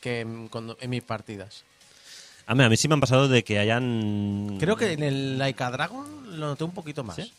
que 0.00 0.20
en, 0.20 0.48
cuando- 0.48 0.78
en 0.80 0.88
mis 0.88 1.02
partidas. 1.02 1.64
A 2.48 2.54
mí, 2.54 2.64
a 2.64 2.68
mí 2.68 2.76
sí 2.76 2.88
me 2.88 2.94
han 2.94 3.00
pasado 3.00 3.28
de 3.28 3.44
que 3.44 3.58
hayan... 3.58 4.56
Creo 4.58 4.74
que 4.76 4.92
en 4.92 5.02
el 5.02 5.38
Laika 5.38 5.70
Dragon 5.70 6.38
lo 6.40 6.46
noté 6.46 6.64
un 6.64 6.72
poquito 6.72 7.04
más. 7.04 7.16
¿Sí? 7.16 7.32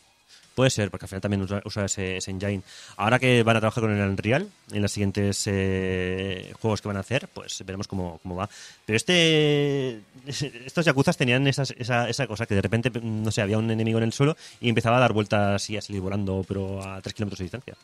Puede 0.54 0.70
ser, 0.70 0.90
porque 0.90 1.04
al 1.04 1.08
final 1.08 1.20
también 1.22 1.42
usa, 1.42 1.62
usa 1.64 1.84
ese, 1.86 2.16
ese 2.18 2.30
engine. 2.30 2.62
Ahora 2.96 3.18
que 3.18 3.42
van 3.42 3.56
a 3.56 3.60
trabajar 3.60 3.82
con 3.82 3.96
el 3.96 4.08
Unreal 4.08 4.48
en 4.72 4.82
los 4.82 4.92
siguientes 4.92 5.44
eh, 5.46 6.52
juegos 6.60 6.80
que 6.82 6.88
van 6.88 6.96
a 6.96 7.00
hacer, 7.00 7.28
pues 7.32 7.58
veremos 7.64 7.86
cómo, 7.88 8.18
cómo 8.22 8.36
va. 8.36 8.48
Pero 8.84 8.96
este 8.96 10.00
estos 10.66 10.84
Yakuzas 10.84 11.16
tenían 11.16 11.46
esas- 11.46 11.74
esa, 11.78 12.08
esa 12.08 12.26
cosa 12.26 12.46
que 12.46 12.54
de 12.56 12.62
repente, 12.62 12.90
no 13.02 13.30
sé, 13.30 13.42
había 13.42 13.58
un 13.58 13.70
enemigo 13.70 13.98
en 13.98 14.04
el 14.04 14.12
suelo 14.12 14.36
y 14.60 14.68
empezaba 14.68 14.98
a 14.98 15.00
dar 15.00 15.12
vueltas 15.12 15.68
y 15.70 15.76
a 15.76 15.82
salir 15.82 16.00
volando, 16.02 16.44
pero 16.46 16.82
a 16.82 17.00
3 17.00 17.14
kilómetros 17.14 17.38
de 17.38 17.44
distancia. 17.44 17.74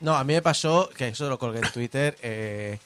No, 0.00 0.16
a 0.16 0.24
mí 0.24 0.32
me 0.34 0.42
pasó, 0.42 0.90
que 0.96 1.08
eso 1.08 1.28
lo 1.28 1.38
colgué 1.38 1.60
en 1.60 1.72
Twitter, 1.72 2.16
eh, 2.22 2.78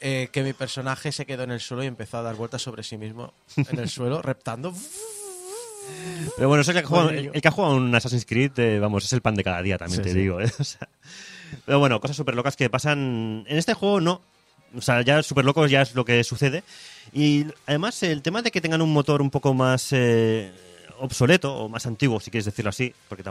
eh, 0.00 0.28
que 0.32 0.42
mi 0.42 0.52
personaje 0.52 1.12
se 1.12 1.26
quedó 1.26 1.44
en 1.44 1.50
el 1.50 1.60
suelo 1.60 1.84
y 1.84 1.86
empezó 1.86 2.18
a 2.18 2.22
dar 2.22 2.34
vueltas 2.36 2.62
sobre 2.62 2.82
sí 2.82 2.96
mismo 2.96 3.32
en 3.56 3.78
el 3.78 3.88
suelo, 3.88 4.20
reptando. 4.22 4.74
Pero 6.36 6.48
bueno, 6.48 6.62
eso 6.62 6.70
es 6.70 6.76
el 6.76 6.82
que 6.82 6.86
ha 6.86 6.88
jugado, 6.88 7.10
ello. 7.10 7.30
el 7.34 7.42
que 7.42 7.48
ha 7.48 7.50
jugado 7.50 7.76
un 7.76 7.94
Assassin's 7.94 8.24
Creed, 8.24 8.58
eh, 8.58 8.78
vamos, 8.78 9.04
es 9.04 9.12
el 9.12 9.20
pan 9.20 9.34
de 9.34 9.44
cada 9.44 9.60
día, 9.62 9.76
también 9.76 10.02
Sí, 10.02 10.08
te 10.08 10.12
sí. 10.14 10.18
digo. 10.18 10.40
¿eh? 10.40 10.50
O 10.58 10.64
sea, 10.64 10.88
pero 11.66 11.78
bueno, 11.78 12.00
cosas 12.00 12.16
súper 12.16 12.34
locas 12.34 12.56
que 12.56 12.68
pasan. 12.70 13.44
En 13.46 13.58
este 13.58 13.74
juego 13.74 14.00
no. 14.00 14.20
O 14.76 14.80
sea, 14.80 15.02
ya 15.02 15.22
súper 15.22 15.44
locos 15.44 15.70
ya 15.70 15.82
es 15.82 15.94
lo 15.94 16.04
que 16.04 16.24
sucede. 16.24 16.64
Y 17.12 17.46
además, 17.66 18.02
el 18.02 18.22
tema 18.22 18.42
de 18.42 18.50
que 18.50 18.60
tengan 18.60 18.82
un 18.82 18.92
motor 18.92 19.22
un 19.22 19.30
poco 19.30 19.54
más 19.54 19.88
eh, 19.92 20.50
obsoleto 20.98 21.54
o 21.54 21.68
más 21.68 21.86
antiguo, 21.86 22.18
si 22.18 22.30
quieres 22.32 22.46
decirlo 22.46 22.70
así, 22.70 22.92
porque 23.08 23.22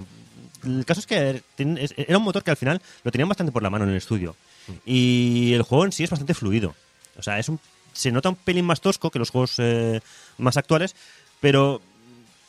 el 0.63 0.85
caso 0.85 1.01
es 1.01 1.07
que 1.07 1.41
era 1.57 2.17
un 2.17 2.23
motor 2.23 2.43
que 2.43 2.51
al 2.51 2.57
final 2.57 2.81
lo 3.03 3.11
tenían 3.11 3.27
bastante 3.27 3.51
por 3.51 3.61
la 3.61 3.69
mano 3.69 3.83
en 3.83 3.91
el 3.91 3.97
estudio. 3.97 4.37
Y 4.85 5.53
el 5.53 5.63
juego 5.63 5.85
en 5.85 5.91
sí 5.91 6.03
es 6.03 6.09
bastante 6.09 6.33
fluido. 6.33 6.75
O 7.17 7.23
sea, 7.23 7.39
es 7.39 7.49
un, 7.49 7.59
se 7.93 8.11
nota 8.11 8.29
un 8.29 8.35
pelín 8.35 8.65
más 8.65 8.81
tosco 8.81 9.11
que 9.11 9.19
los 9.19 9.29
juegos 9.29 9.55
eh, 9.57 10.01
más 10.37 10.57
actuales, 10.57 10.95
pero 11.39 11.81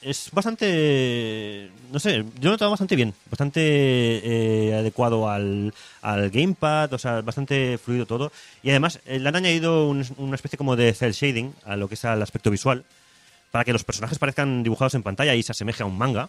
es 0.00 0.28
bastante. 0.32 1.70
No 1.92 1.98
sé, 1.98 2.18
yo 2.18 2.24
lo 2.42 2.48
he 2.48 2.52
notado 2.52 2.70
bastante 2.70 2.96
bien. 2.96 3.14
Bastante 3.30 3.60
eh, 3.62 4.74
adecuado 4.74 5.28
al, 5.30 5.72
al 6.02 6.30
gamepad, 6.30 6.92
o 6.92 6.98
sea, 6.98 7.20
bastante 7.22 7.78
fluido 7.78 8.06
todo. 8.06 8.30
Y 8.62 8.70
además, 8.70 9.00
eh, 9.06 9.18
le 9.18 9.28
han 9.28 9.36
añadido 9.36 9.88
un- 9.88 10.06
una 10.18 10.34
especie 10.34 10.56
como 10.58 10.76
de 10.76 10.92
cel 10.92 11.12
shading 11.12 11.54
a 11.64 11.76
lo 11.76 11.88
que 11.88 11.94
es 11.94 12.04
al 12.04 12.22
aspecto 12.22 12.50
visual, 12.50 12.84
para 13.50 13.64
que 13.64 13.72
los 13.72 13.84
personajes 13.84 14.18
parezcan 14.18 14.62
dibujados 14.62 14.94
en 14.94 15.02
pantalla 15.02 15.34
y 15.34 15.42
se 15.42 15.52
asemeje 15.52 15.82
a 15.82 15.86
un 15.86 15.96
manga, 15.96 16.28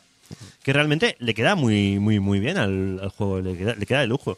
que 0.63 0.73
realmente 0.73 1.15
le 1.19 1.33
queda 1.33 1.55
muy, 1.55 1.99
muy, 1.99 2.19
muy 2.19 2.39
bien 2.39 2.57
al, 2.57 2.99
al 3.01 3.09
juego, 3.09 3.41
le 3.41 3.57
queda, 3.57 3.75
le 3.75 3.85
queda 3.85 4.01
de 4.01 4.07
lujo. 4.07 4.37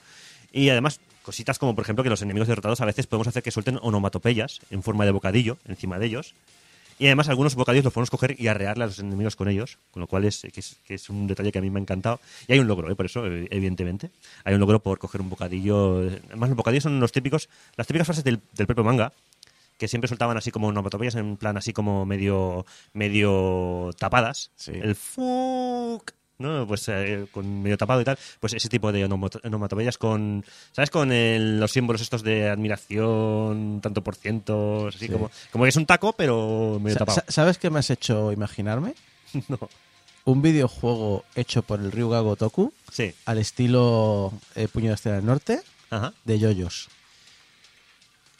Y 0.51 0.69
además, 0.69 0.99
cositas 1.27 1.59
como, 1.59 1.75
por 1.75 1.83
ejemplo, 1.83 2.05
que 2.05 2.09
los 2.09 2.21
enemigos 2.21 2.47
derrotados 2.47 2.79
a 2.79 2.85
veces 2.85 3.05
podemos 3.05 3.27
hacer 3.27 3.43
que 3.43 3.51
suelten 3.51 3.79
onomatopeyas 3.81 4.61
en 4.71 4.81
forma 4.81 5.03
de 5.03 5.11
bocadillo 5.11 5.57
encima 5.65 5.99
de 5.99 6.05
ellos. 6.05 6.33
Y 6.99 7.07
además 7.07 7.27
algunos 7.27 7.53
bocadillos 7.55 7.83
los 7.83 7.93
podemos 7.93 8.09
coger 8.09 8.39
y 8.39 8.47
arrearle 8.47 8.85
a 8.85 8.87
los 8.87 8.99
enemigos 8.99 9.35
con 9.35 9.49
ellos, 9.49 9.77
con 9.91 9.99
lo 9.99 10.07
cual 10.07 10.23
es, 10.23 10.47
que 10.53 10.61
es, 10.61 10.77
que 10.85 10.93
es 10.93 11.09
un 11.09 11.27
detalle 11.27 11.51
que 11.51 11.59
a 11.59 11.61
mí 11.61 11.69
me 11.69 11.79
ha 11.79 11.81
encantado. 11.81 12.21
Y 12.47 12.53
hay 12.53 12.59
un 12.59 12.67
logro, 12.67 12.89
¿eh? 12.89 12.95
por 12.95 13.05
eso, 13.05 13.27
eh, 13.27 13.45
evidentemente. 13.51 14.09
Hay 14.45 14.53
un 14.53 14.61
logro 14.61 14.79
por 14.79 14.99
coger 14.99 15.19
un 15.19 15.29
bocadillo. 15.29 15.97
Además, 16.29 16.47
los 16.47 16.55
bocadillos 16.55 16.83
son 16.83 17.01
los 17.01 17.11
típicos, 17.11 17.49
las 17.75 17.87
típicas 17.87 18.07
frases 18.07 18.23
del, 18.23 18.39
del 18.53 18.65
propio 18.65 18.85
manga, 18.85 19.11
que 19.77 19.89
siempre 19.89 20.07
soltaban 20.07 20.37
así 20.37 20.49
como 20.49 20.69
onomatopeyas 20.69 21.15
en 21.15 21.35
plan 21.35 21.57
así 21.57 21.73
como 21.73 22.05
medio, 22.05 22.65
medio 22.93 23.89
tapadas. 23.99 24.51
Sí. 24.55 24.71
El 24.73 24.95
fuck. 24.95 26.13
¿No? 26.39 26.67
Pues 26.67 26.87
eh, 26.89 27.27
con 27.31 27.61
medio 27.63 27.77
tapado 27.77 28.01
y 28.01 28.03
tal, 28.05 28.17
pues 28.39 28.53
ese 28.53 28.69
tipo 28.69 28.91
de 28.91 29.05
onomato- 29.05 29.39
onomatopeyas 29.43 29.97
con, 29.97 30.45
¿sabes? 30.71 30.89
Con 30.89 31.11
el- 31.11 31.59
los 31.59 31.71
símbolos 31.71 32.01
estos 32.01 32.23
de 32.23 32.49
admiración, 32.49 33.79
tanto 33.81 34.03
por 34.03 34.15
cientos, 34.15 34.95
así 34.95 35.07
Sí. 35.07 35.11
como, 35.11 35.31
como 35.51 35.63
que 35.63 35.69
es 35.69 35.75
un 35.75 35.85
taco, 35.85 36.13
pero 36.13 36.79
medio 36.81 36.97
tapado. 36.97 37.15
sa- 37.25 37.31
¿Sabes 37.31 37.57
qué 37.57 37.69
me 37.69 37.79
has 37.79 37.89
hecho 37.89 38.31
imaginarme? 38.31 38.93
No. 39.49 39.59
Un 40.25 40.41
videojuego 40.41 41.23
hecho 41.35 41.61
por 41.61 41.79
el 41.79 41.89
Ryuga 41.91 42.19
Gotoku 42.19 42.73
Sí. 42.91 43.13
al 43.25 43.37
estilo 43.37 44.33
eh, 44.55 44.67
Puño 44.67 44.89
de 44.89 44.95
Estrella 44.95 45.15
del 45.17 45.25
Norte 45.25 45.61
Ajá. 45.89 46.13
de 46.25 46.37
yoyos. 46.37 46.89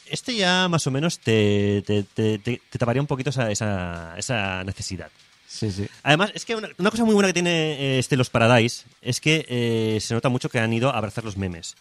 Este 0.05 0.35
ya 0.35 0.67
más 0.69 0.85
o 0.87 0.91
menos 0.91 1.19
te, 1.19 1.81
te, 1.85 2.03
te, 2.03 2.39
te- 2.39 2.61
te 2.69 2.79
taparía 2.79 3.01
un 3.01 3.07
poquito 3.07 3.29
esa, 3.29 3.51
esa, 3.51 4.15
esa 4.17 4.63
necesidad. 4.65 5.09
Sí, 5.47 5.71
sí. 5.71 5.87
Además, 6.03 6.31
es 6.33 6.45
que 6.45 6.55
una, 6.55 6.69
una 6.77 6.91
cosa 6.91 7.05
muy 7.05 7.13
buena 7.13 7.29
que 7.29 7.33
tiene 7.33 7.73
eh, 7.73 7.99
este 7.99 8.17
Los 8.17 8.29
Paradise 8.29 8.85
es 9.01 9.21
que 9.21 9.45
eh, 9.47 9.99
se 10.01 10.13
nota 10.13 10.29
mucho 10.29 10.49
que 10.49 10.59
han 10.59 10.73
ido 10.73 10.89
a 10.89 10.97
abrazar 10.97 11.23
los 11.23 11.37
memes. 11.37 11.75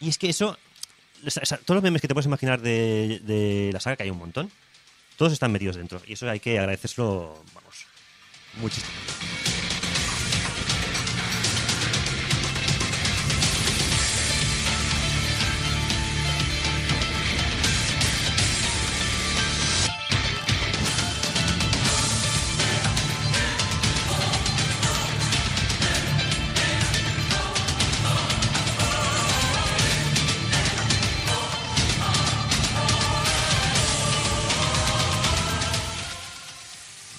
Y 0.00 0.08
es 0.08 0.18
que 0.18 0.30
eso, 0.30 0.56
o 1.24 1.30
sea, 1.30 1.58
todos 1.58 1.76
los 1.76 1.82
memes 1.82 2.00
que 2.00 2.08
te 2.08 2.14
puedes 2.14 2.26
imaginar 2.26 2.60
de, 2.60 3.20
de 3.24 3.70
la 3.72 3.80
saga, 3.80 3.96
que 3.96 4.04
hay 4.04 4.10
un 4.10 4.18
montón, 4.18 4.50
todos 5.16 5.32
están 5.32 5.52
metidos 5.52 5.76
dentro. 5.76 6.00
Y 6.06 6.14
eso 6.14 6.28
hay 6.28 6.40
que 6.40 6.58
agradecérselo, 6.58 7.44
vamos, 7.54 7.86
muchísimo. 8.60 9.51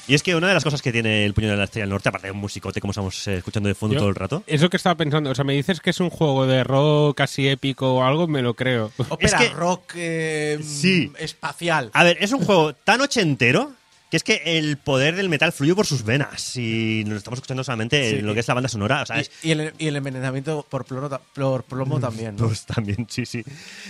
Y 0.08 0.16
es 0.16 0.24
que 0.24 0.36
una 0.36 0.48
de 0.50 0.54
las 0.54 0.64
cosas 0.64 0.82
que 0.82 0.92
tiene 0.92 1.24
el 1.26 1.34
puño 1.34 1.50
de 1.50 1.56
la 1.56 1.64
estrella 1.64 1.84
del 1.84 1.92
norte, 1.92 2.10
aparte 2.10 2.28
de 2.28 2.32
un 2.32 2.40
musicote 2.40 2.82
como 2.82 2.92
estamos 2.92 3.26
eh, 3.28 3.38
escuchando 3.38 3.70
de 3.70 3.76
fondo 3.76 3.94
Yo- 3.94 4.00
todo 4.02 4.10
el 4.10 4.16
rato, 4.16 4.44
Eso 4.48 4.70
que 4.70 4.78
estaba 4.78 4.96
pensando, 4.96 5.30
o 5.32 5.36
sea, 5.36 5.46
me 5.46 5.54
dices 5.54 5.80
que 5.80 5.92
es 5.92 6.00
un 6.02 6.10
juego 6.10 6.46
de 6.46 6.64
rock 6.64 7.16
casi 7.18 7.48
épico 7.48 7.96
o 7.96 8.04
algo, 8.04 8.28
me 8.28 8.42
lo 8.42 8.54
creo. 8.54 8.92
Ópera 9.10 9.38
que- 9.38 9.50
rock 9.50 9.94
eh, 9.96 10.60
Sí. 10.62 11.12
espacial. 11.20 11.90
A 11.94 12.04
ver, 12.04 12.18
es 12.20 12.32
un 12.34 12.44
juego 12.44 12.74
tan 12.74 13.00
ochentero 13.02 13.72
que 14.14 14.18
es 14.18 14.24
que 14.24 14.44
el 14.60 14.78
poder 14.78 15.16
del 15.16 15.28
metal 15.28 15.52
fluye 15.52 15.74
por 15.74 15.88
sus 15.88 16.04
venas 16.04 16.56
y 16.56 17.04
nos 17.08 17.18
estamos 17.18 17.40
escuchando 17.40 17.64
solamente 17.64 18.12
Sí. 18.12 18.16
en 18.18 18.28
lo 18.28 18.36
que 18.36 18.42
es 18.42 18.48
la 18.48 18.54
banda 18.54 18.70
sonora. 18.70 19.02
O 19.02 19.06
sea, 19.08 19.20
es, 19.20 19.32
Y, 19.42 19.50
el, 19.50 19.74
y 19.80 19.88
el 19.88 19.96
envenenamiento 19.96 20.64
por 20.70 20.86
plomo, 20.86 21.10
ta- 21.10 21.20
por 21.34 21.64
plomo 21.64 22.00
también, 22.00 22.36
¿no? 22.36 22.46
Pues 22.46 22.64
también, 22.68 23.08
sí, 23.10 23.26
sí. 23.26 23.44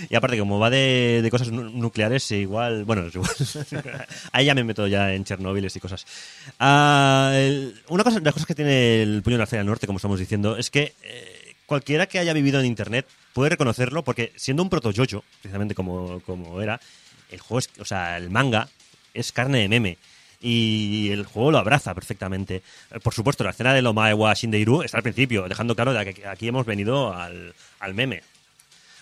Y 0.08 0.14
aparte, 0.16 0.38
como 0.38 0.58
va 0.58 0.70
de, 0.70 1.20
de 1.22 1.30
cosas 1.30 1.50
nu- 1.50 1.68
nucleares, 1.68 2.30
igual. 2.30 2.84
Bueno, 2.84 3.06
es 3.08 3.14
igual. 3.14 3.30
Ahí 4.32 4.46
ya 4.46 4.54
me 4.54 4.64
meto 4.64 4.86
ya 4.86 5.12
en 5.12 5.24
Chernóbiles 5.24 5.76
y 5.76 5.80
cosas. 5.80 6.06
Ah, 6.58 7.32
el- 7.34 7.78
una 7.88 8.02
cosa, 8.02 8.18
de 8.18 8.24
las 8.24 8.32
cosas 8.32 8.46
que 8.46 8.54
tiene 8.54 9.02
el 9.02 9.22
puño 9.22 9.34
de 9.34 9.38
la 9.38 9.44
estrella 9.44 9.60
del 9.60 9.66
norte, 9.68 9.86
como 9.86 9.98
estamos 9.98 10.18
diciendo, 10.18 10.56
es 10.56 10.70
que 10.70 10.94
eh, 11.02 11.54
cualquiera 11.66 12.06
que 12.06 12.18
haya 12.18 12.32
vivido 12.32 12.60
en 12.60 12.66
internet 12.66 13.06
puede 13.34 13.50
reconocerlo, 13.50 14.02
porque 14.04 14.32
siendo 14.36 14.62
un 14.62 14.70
proto 14.70 14.90
yoyo, 14.90 15.22
precisamente 15.42 15.74
como, 15.74 16.20
como 16.20 16.62
era, 16.62 16.80
el 17.30 17.40
juego 17.40 17.58
es, 17.58 17.68
o 17.78 17.84
sea, 17.84 18.16
el 18.16 18.30
manga 18.30 18.68
es 19.12 19.32
carne 19.32 19.58
de 19.60 19.68
meme. 19.68 19.98
Y 20.46 21.10
el 21.10 21.24
juego 21.24 21.52
lo 21.52 21.58
abraza 21.58 21.94
perfectamente. 21.94 22.62
Eh, 22.90 23.00
Por 23.00 23.14
supuesto, 23.14 23.44
la 23.44 23.50
escena 23.50 23.72
de 23.72 23.80
Omae 23.86 24.12
wa 24.12 24.34
Shindeiru 24.34 24.82
está 24.82 24.98
al 24.98 25.02
principio, 25.02 25.48
dejando 25.48 25.74
claro 25.74 25.94
de 25.94 26.12
que 26.12 26.26
aquí 26.26 26.48
hemos 26.48 26.66
venido 26.66 27.14
al, 27.14 27.54
al 27.80 27.94
meme. 27.94 28.22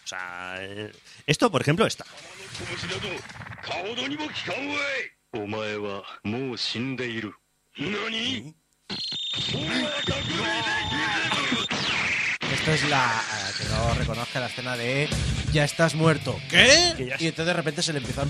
O 0.05 0.07
sea, 0.07 0.55
eh, 0.61 0.93
esto, 1.27 1.51
por 1.51 1.61
ejemplo, 1.61 1.85
está. 1.85 2.05
Esto 12.63 12.75
es 12.75 12.89
la. 12.91 13.21
eh, 13.21 13.53
que 13.59 13.69
no 13.69 13.95
reconozca 13.95 14.39
la 14.41 14.47
escena 14.47 14.77
de. 14.77 15.09
Ya 15.53 15.65
estás 15.65 15.95
muerto. 15.95 16.39
¿Qué? 16.49 16.95
Que 16.97 17.07
ya- 17.07 17.17
Y 17.19 17.27
entonces 17.27 17.47
de 17.47 17.53
repente 17.55 17.83
se 17.83 17.93
le 17.93 17.99
empieza 17.99 18.23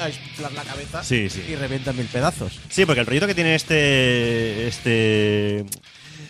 a 0.00 0.08
inflar 0.08 0.52
la 0.52 0.64
cabeza 0.64 1.04
Sí, 1.04 1.30
sí. 1.30 1.44
y 1.48 1.54
revienta 1.54 1.90
en 1.92 1.98
mil 1.98 2.06
pedazos. 2.06 2.58
Sí, 2.68 2.84
porque 2.84 3.00
el 3.00 3.06
rollito 3.06 3.26
que 3.26 3.34
tiene 3.34 3.54
este, 3.54 4.66
este 4.66 5.64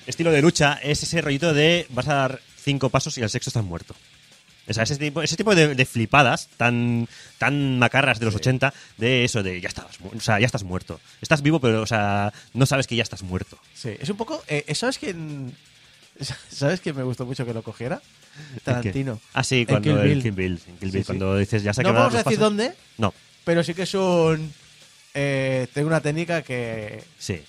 estilo 0.06 0.30
de 0.30 0.42
lucha 0.42 0.78
es 0.82 1.02
ese 1.02 1.20
rollito 1.22 1.54
de 1.54 1.86
vas 1.90 2.06
a 2.08 2.14
dar 2.14 2.40
cinco 2.62 2.90
pasos 2.90 3.16
y 3.18 3.22
al 3.22 3.30
sexto 3.30 3.48
estás 3.50 3.64
muerto. 3.64 3.96
O 4.68 4.72
sea, 4.74 4.82
ese 4.82 4.96
tipo, 4.96 5.22
ese 5.22 5.36
tipo 5.36 5.54
de, 5.54 5.74
de 5.74 5.86
flipadas 5.86 6.48
tan, 6.56 7.08
tan 7.38 7.78
macarras 7.78 8.18
de 8.20 8.26
los 8.26 8.34
80 8.34 8.74
de 8.98 9.24
eso, 9.24 9.42
de 9.42 9.60
ya 9.60 9.68
estás, 9.68 9.98
mu- 10.00 10.10
o 10.14 10.20
sea, 10.20 10.38
ya 10.40 10.46
estás 10.46 10.64
muerto. 10.64 11.00
Estás 11.22 11.40
vivo, 11.40 11.60
pero 11.60 11.82
o 11.82 11.86
sea, 11.86 12.32
no 12.52 12.66
sabes 12.66 12.86
que 12.86 12.96
ya 12.96 13.02
estás 13.04 13.22
muerto. 13.22 13.58
Sí, 13.74 13.90
es 13.98 14.08
un 14.10 14.16
poco. 14.16 14.44
eh, 14.48 14.72
¿Sabes 14.74 14.98
quién.? 14.98 15.56
¿Sabes 16.50 16.80
quién 16.80 16.96
me 16.96 17.02
gustó 17.02 17.26
mucho 17.26 17.44
que 17.44 17.52
lo 17.54 17.62
cogiera? 17.62 18.00
Tarantino. 18.64 19.20
Ah, 19.32 19.42
sí, 19.44 19.60
En 19.60 19.66
cuando 19.66 19.94
Kill 20.02 20.10
el. 20.12 20.22
Kill 20.22 20.32
Bill. 20.32 20.60
en 20.68 20.76
Kill 20.78 20.90
Sí, 20.90 20.96
Bill, 20.96 21.02
sí. 21.02 21.06
Cuando 21.06 21.36
dices 21.38 21.62
ya 21.62 21.72
sé 21.72 21.82
que 21.82 21.88
No 21.88 21.94
vamos 21.94 22.14
a 22.14 22.16
los 22.18 22.24
decir 22.24 22.38
pasos. 22.38 22.50
dónde, 22.50 22.74
No, 22.98 23.14
pero 23.44 23.62
sí 23.64 23.74
que 23.74 23.82
es 23.82 23.94
un. 23.94 24.52
eh, 25.14 25.66
tengo 25.72 25.88
una 25.88 26.00
técnica 26.00 26.42
que. 26.42 27.02
sí. 27.18 27.42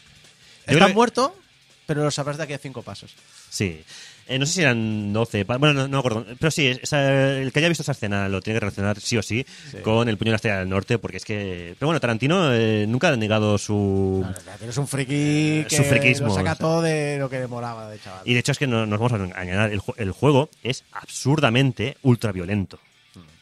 Yo 0.69 0.85
que- 0.85 0.93
muerto, 0.93 1.37
pero 1.85 2.03
lo 2.03 2.11
sabrás 2.11 2.37
de 2.37 2.43
aquí 2.43 2.53
a 2.53 2.57
cinco 2.57 2.81
pasos. 2.83 3.13
Sí. 3.49 3.83
Eh, 4.29 4.37
no 4.37 4.45
sé 4.45 4.53
si 4.53 4.61
eran 4.61 5.13
12, 5.13 5.45
pa- 5.45 5.57
bueno, 5.57 5.73
no, 5.73 5.81
no 5.87 5.89
me 5.89 5.97
acuerdo. 5.99 6.25
Pero 6.39 6.51
sí, 6.51 6.67
esa- 6.67 7.39
el 7.39 7.51
que 7.51 7.59
haya 7.59 7.69
visto 7.69 7.81
esa 7.83 7.93
escena 7.93 8.27
lo 8.27 8.41
tiene 8.41 8.55
que 8.57 8.61
relacionar 8.61 8.99
sí 8.99 9.17
o 9.17 9.21
sí, 9.23 9.45
Sí. 9.71 9.77
con 9.77 10.09
el 10.09 10.17
puño 10.17 10.29
de 10.29 10.33
la 10.33 10.35
estrella 10.35 10.59
del 10.59 10.69
norte, 10.69 10.97
porque 10.99 11.17
es 11.17 11.25
que... 11.25 11.75
Pero 11.79 11.87
bueno, 11.87 11.99
Tarantino 11.99 12.53
eh, 12.53 12.85
nunca 12.87 13.07
ha 13.09 13.15
negado 13.15 13.57
su... 13.57 14.25
Tienes 14.57 14.77
un 14.77 14.87
friki 14.87 15.65
que 15.69 15.77
Su 15.77 15.83
friquismo. 15.83 16.27
lo 16.27 16.33
saca 16.35 16.55
todo 16.55 16.81
de 16.81 17.17
lo 17.19 17.29
que 17.29 17.39
demoraba 17.39 17.89
de 17.89 17.99
chaval. 17.99 18.21
Y 18.25 18.33
de 18.33 18.39
hecho 18.39 18.51
es 18.51 18.57
que 18.57 18.67
no 18.67 18.85
nos 18.85 18.99
vamos 18.99 19.13
a 19.13 19.23
engañar, 19.23 19.71
el, 19.71 19.79
ju- 19.79 19.93
el 19.97 20.11
juego 20.11 20.49
es 20.63 20.83
absurdamente 20.91 21.97
ultraviolento. 22.03 22.79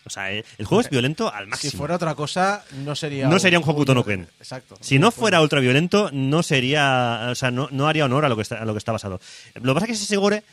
O 0.08 0.10
sea, 0.12 0.32
eh, 0.32 0.46
el 0.60 0.66
juego 0.68 0.82
es 0.82 0.90
violento 0.92 1.34
al 1.34 1.48
máximo. 1.48 1.72
si 1.72 1.78
fuera 1.78 1.96
otra 1.96 2.14
cosa, 2.14 2.64
no 2.84 2.96
sería. 2.96 3.28
No 3.28 3.40
sería 3.40 3.58
un 3.58 3.68
Hokuto 3.68 3.96
no 3.96 4.06
Ken. 4.06 4.28
Exacto. 4.40 4.78
Si 4.80 5.00
no 5.00 5.10
fuera 5.10 5.42
ultraviolento, 5.42 6.12
no 6.14 6.44
sería, 6.44 7.30
o 7.32 7.34
sea, 7.34 7.50
no, 7.50 7.70
no 7.72 7.88
haría 7.88 8.06
honor 8.06 8.24
a 8.24 8.30
lo 8.30 8.36
que 8.36 8.44
está, 8.44 8.62
a 8.62 8.66
lo 8.66 8.74
que 8.74 8.78
está 8.78 8.92
basado. 8.92 9.20
Lo 9.56 9.74
que 9.74 9.80
pasa 9.80 9.86
es 9.92 9.98
que 10.00 10.04
ese 10.04 10.18
gore 10.18 10.44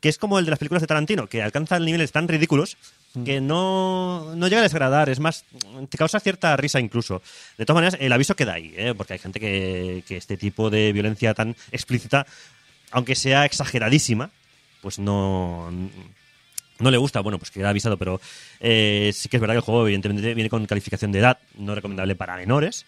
que 0.00 0.08
es 0.08 0.18
como 0.18 0.38
el 0.38 0.44
de 0.44 0.50
las 0.50 0.58
películas 0.58 0.80
de 0.80 0.86
Tarantino, 0.86 1.26
que 1.26 1.42
alcanzan 1.42 1.84
niveles 1.84 2.12
tan 2.12 2.26
ridículos 2.26 2.76
que 3.24 3.40
no, 3.40 4.34
no 4.36 4.48
llega 4.48 4.60
a 4.60 4.62
desagradar, 4.62 5.08
es 5.08 5.18
más, 5.18 5.44
te 5.88 5.98
causa 5.98 6.20
cierta 6.20 6.56
risa 6.56 6.80
incluso. 6.80 7.22
De 7.58 7.66
todas 7.66 7.82
maneras, 7.82 8.00
el 8.00 8.12
aviso 8.12 8.36
queda 8.36 8.54
ahí, 8.54 8.72
¿eh? 8.76 8.94
porque 8.96 9.14
hay 9.14 9.18
gente 9.18 9.40
que, 9.40 10.04
que 10.06 10.16
este 10.16 10.36
tipo 10.36 10.70
de 10.70 10.92
violencia 10.92 11.34
tan 11.34 11.56
explícita, 11.72 12.26
aunque 12.92 13.14
sea 13.14 13.44
exageradísima, 13.44 14.30
pues 14.80 14.98
no, 14.98 15.70
no 16.78 16.90
le 16.90 16.96
gusta, 16.96 17.20
bueno, 17.20 17.38
pues 17.38 17.50
queda 17.50 17.70
avisado, 17.70 17.96
pero 17.96 18.20
eh, 18.60 19.10
sí 19.14 19.28
que 19.28 19.36
es 19.36 19.40
verdad 19.40 19.54
que 19.54 19.58
el 19.58 19.64
juego 19.64 19.82
evidentemente 19.82 20.34
viene 20.34 20.48
con 20.48 20.64
calificación 20.66 21.12
de 21.12 21.18
edad, 21.18 21.38
no 21.56 21.74
recomendable 21.74 22.14
para 22.14 22.36
menores. 22.36 22.86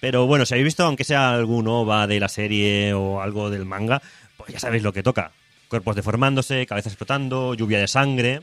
Pero 0.00 0.26
bueno, 0.26 0.46
si 0.46 0.54
habéis 0.54 0.64
visto, 0.64 0.84
aunque 0.84 1.04
sea 1.04 1.32
algún 1.32 1.68
OVA 1.68 2.06
de 2.06 2.20
la 2.20 2.28
serie 2.28 2.94
o 2.94 3.20
algo 3.20 3.50
del 3.50 3.66
manga, 3.66 4.00
pues 4.38 4.52
ya 4.52 4.58
sabéis 4.58 4.82
lo 4.82 4.92
que 4.94 5.02
toca. 5.02 5.32
Cuerpos 5.70 5.94
deformándose, 5.94 6.66
cabezas 6.66 6.92
explotando, 6.92 7.54
lluvia 7.54 7.78
de 7.78 7.86
sangre. 7.86 8.42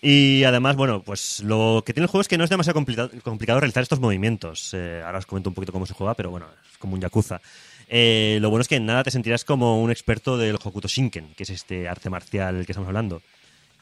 Y 0.00 0.44
además, 0.44 0.76
bueno, 0.76 1.02
pues 1.02 1.40
lo 1.40 1.82
que 1.84 1.92
tiene 1.92 2.04
el 2.04 2.08
juego 2.08 2.22
es 2.22 2.28
que 2.28 2.38
no 2.38 2.44
es 2.44 2.48
demasiado 2.48 2.72
complicado, 2.72 3.10
complicado 3.22 3.60
realizar 3.60 3.82
estos 3.82 4.00
movimientos. 4.00 4.72
Eh, 4.72 5.02
ahora 5.04 5.18
os 5.18 5.26
comento 5.26 5.50
un 5.50 5.54
poquito 5.54 5.72
cómo 5.72 5.84
se 5.84 5.92
juega, 5.92 6.14
pero 6.14 6.30
bueno, 6.30 6.46
es 6.72 6.78
como 6.78 6.94
un 6.94 7.02
Yakuza. 7.02 7.42
Eh, 7.86 8.38
lo 8.40 8.48
bueno 8.48 8.62
es 8.62 8.68
que 8.68 8.76
en 8.76 8.86
nada 8.86 9.02
te 9.02 9.10
sentirás 9.10 9.44
como 9.44 9.82
un 9.82 9.90
experto 9.90 10.38
del 10.38 10.56
Hokuto 10.56 10.88
Shinken, 10.88 11.34
que 11.36 11.42
es 11.42 11.50
este 11.50 11.86
arte 11.86 12.08
marcial 12.08 12.56
del 12.56 12.64
que 12.64 12.72
estamos 12.72 12.88
hablando. 12.88 13.20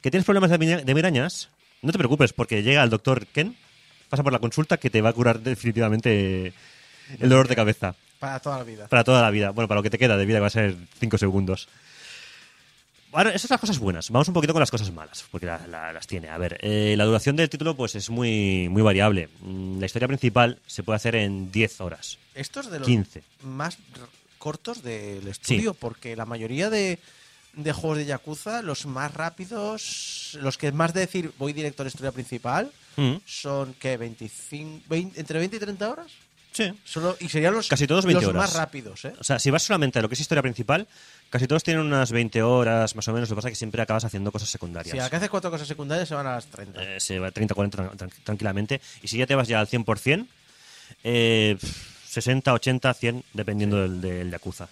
¿Que 0.03 0.11
tienes 0.11 0.25
problemas 0.25 0.51
de, 0.51 0.59
de 0.59 0.95
migrañas? 0.95 1.51
No 1.83 1.93
te 1.93 1.99
preocupes, 1.99 2.33
porque 2.33 2.65
llega 2.65 2.83
el 2.83 2.91
doctor 2.91 3.27
Ken, 3.27 3.55
pasa 4.09 4.25
por 4.25 4.33
la 4.33 4.41
consulta, 4.41 4.77
que 4.77 4.91
te 4.91 5.01
va 5.03 5.11
a 5.11 5.13
curar 5.13 5.39
definitivamente 5.39 6.53
el 7.21 7.29
dolor 7.29 7.47
de 7.47 7.55
cabeza. 7.55 7.95
Para 8.19 8.41
toda 8.41 8.59
la 8.59 8.65
vida. 8.65 8.89
Para 8.89 9.05
toda 9.05 9.23
la 9.23 9.31
vida. 9.31 9.51
Bueno, 9.51 9.69
para 9.69 9.79
lo 9.79 9.83
que 9.83 9.91
te 9.91 9.99
queda 9.99 10.17
de 10.17 10.27
vida, 10.27 10.39
que 10.39 10.43
va 10.43 10.47
a 10.49 10.51
ser 10.51 10.75
5 10.99 11.19
segundos. 11.19 11.69
Bueno, 13.11 13.31
esas 13.31 13.43
son 13.43 13.55
las 13.55 13.61
cosas 13.61 13.79
buenas. 13.79 14.11
Vamos 14.11 14.29
un 14.29 14.35
poquito 14.35 14.53
con 14.53 14.61
las 14.61 14.71
cosas 14.71 14.93
malas, 14.93 15.25
porque 15.31 15.47
la- 15.47 15.67
la- 15.67 15.93
las 15.93 16.07
tiene. 16.07 16.29
A 16.29 16.37
ver, 16.39 16.59
eh, 16.61 16.95
la 16.97 17.05
duración 17.05 17.37
del 17.37 17.49
título 17.49 17.75
pues 17.75 17.95
es 17.95 18.11
muy, 18.11 18.69
muy 18.71 18.83
variable. 18.83 19.29
Mm, 19.41 19.81
La 19.81 19.87
historia 19.87 20.09
principal 20.09 20.59
se 20.67 20.83
puede 20.83 20.97
hacer 20.97 21.15
en 21.17 21.51
10 21.51 21.81
horas. 21.81 22.19
Estos 22.35 22.71
de 22.71 22.79
los 22.81 22.87
15. 22.87 23.23
más 23.43 23.79
cortos 24.39 24.83
del 24.83 25.27
estudio, 25.27 25.75
porque 25.75 26.15
la 26.17 26.27
mayoría 26.27 26.71
de, 26.71 26.99
de 27.55 27.73
juegos 27.73 27.99
de 27.99 28.05
Yakuza, 28.07 28.63
los 28.63 28.87
más 28.87 29.13
rápidos, 29.15 30.39
los 30.41 30.59
que 30.59 30.71
más 30.73 30.93
de 30.95 31.01
decir 31.01 31.33
voy 31.39 31.53
directo 31.53 31.83
a 31.83 31.85
la 31.85 31.89
historia 31.89 32.13
principal, 32.13 32.71
Mm, 32.97 33.19
son 33.27 33.75
que 33.75 33.97
25, 33.97 34.83
20 34.89 35.21
entre 35.21 35.39
20 35.39 35.57
y 35.57 35.61
30 35.61 35.89
horas. 35.89 36.09
Sí. 36.59 36.73
Solo, 36.85 37.17
y 37.21 37.29
serían 37.29 37.55
los, 37.55 37.69
Casi 37.69 37.87
todos 37.87 38.05
20 38.05 38.21
los 38.27 38.31
horas. 38.35 38.43
más 38.51 38.55
rápidos, 38.55 39.05
¿eh? 39.05 39.13
O 39.21 39.23
sea, 39.25 39.39
si 39.39 39.51
vas 39.51 39.63
solamente 39.63 40.01
a 40.01 40.03
lo 40.03 40.09
que 40.09 40.15
es 40.15 40.21
historia 40.21 40.43
principal, 40.43 40.89
casi 41.31 41.47
todos 41.47 41.63
tienen 41.63 41.85
unas 41.87 42.11
20 42.11 42.43
horas 42.43 42.97
más 42.97 43.07
o 43.07 43.13
menos. 43.13 43.29
Lo 43.31 43.35
que 43.35 43.39
pasa 43.39 43.49
es 43.49 43.53
que 43.53 43.59
siempre 43.59 43.81
acabas 43.81 44.05
haciendo 44.05 44.33
cosas 44.33 44.49
secundarias. 44.49 44.93
Si 44.93 44.99
a 44.99 45.09
que 45.09 45.17
haces 45.17 45.29
cuatro 45.31 45.51
cosas 45.53 45.69
secundarias 45.69 46.09
se 46.09 46.15
van 46.17 46.27
a 46.27 46.33
las 46.33 46.47
30. 46.47 46.83
Eh, 46.83 46.99
se 47.01 47.21
va 47.21 47.31
30, 47.31 47.55
40 47.55 47.79
tran- 47.79 47.97
tran- 47.97 48.13
tranquilamente. 48.25 48.81
Y 49.03 49.07
si 49.09 49.19
ya 49.19 49.27
te 49.27 49.37
vas 49.37 49.47
ya 49.47 49.61
al 49.61 49.69
100%, 49.69 50.27
eh, 51.05 51.57
pf, 51.61 51.77
60, 52.09 52.53
80, 52.55 52.93
100, 52.95 53.25
dependiendo 53.35 53.81
del, 53.81 54.01
del 54.01 54.31
Yakuza. 54.31 54.69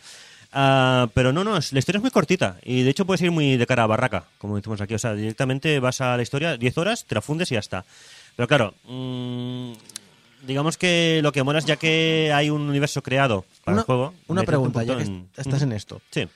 Ah, 0.52 1.08
pero 1.14 1.32
no, 1.32 1.44
no, 1.44 1.52
la 1.52 1.58
historia 1.78 1.98
es 1.98 2.02
muy 2.02 2.10
cortita 2.10 2.56
y 2.62 2.82
de 2.82 2.90
hecho 2.90 3.04
puedes 3.04 3.20
ir 3.20 3.30
muy 3.30 3.56
de 3.58 3.66
cara 3.66 3.82
a 3.82 3.86
barraca, 3.86 4.24
como 4.38 4.56
decimos 4.56 4.80
aquí. 4.80 4.94
O 4.94 4.98
sea, 4.98 5.14
directamente 5.14 5.78
vas 5.80 6.00
a 6.00 6.16
la 6.16 6.22
historia, 6.22 6.56
10 6.56 6.78
horas, 6.78 7.04
te 7.04 7.14
la 7.14 7.20
fundes 7.20 7.50
y 7.52 7.54
ya 7.54 7.60
está. 7.60 7.84
Pero 8.36 8.48
claro, 8.48 8.74
mm, 8.84 9.72
digamos 10.42 10.76
que 10.78 11.20
lo 11.22 11.32
que 11.32 11.42
mola 11.42 11.58
es 11.58 11.64
ya 11.64 11.76
que 11.76 12.32
hay 12.34 12.50
un 12.50 12.62
universo 12.62 13.02
creado 13.02 13.44
para 13.64 13.74
una 13.74 13.80
el 13.82 13.86
juego. 13.86 14.14
una 14.28 14.42
pregunta, 14.42 14.80
un 14.80 14.86
ya 14.86 14.96
que 14.96 15.02
en- 15.02 15.28
estás 15.36 15.62
en 15.62 15.72
esto. 15.72 16.00
Sí. 16.10 16.26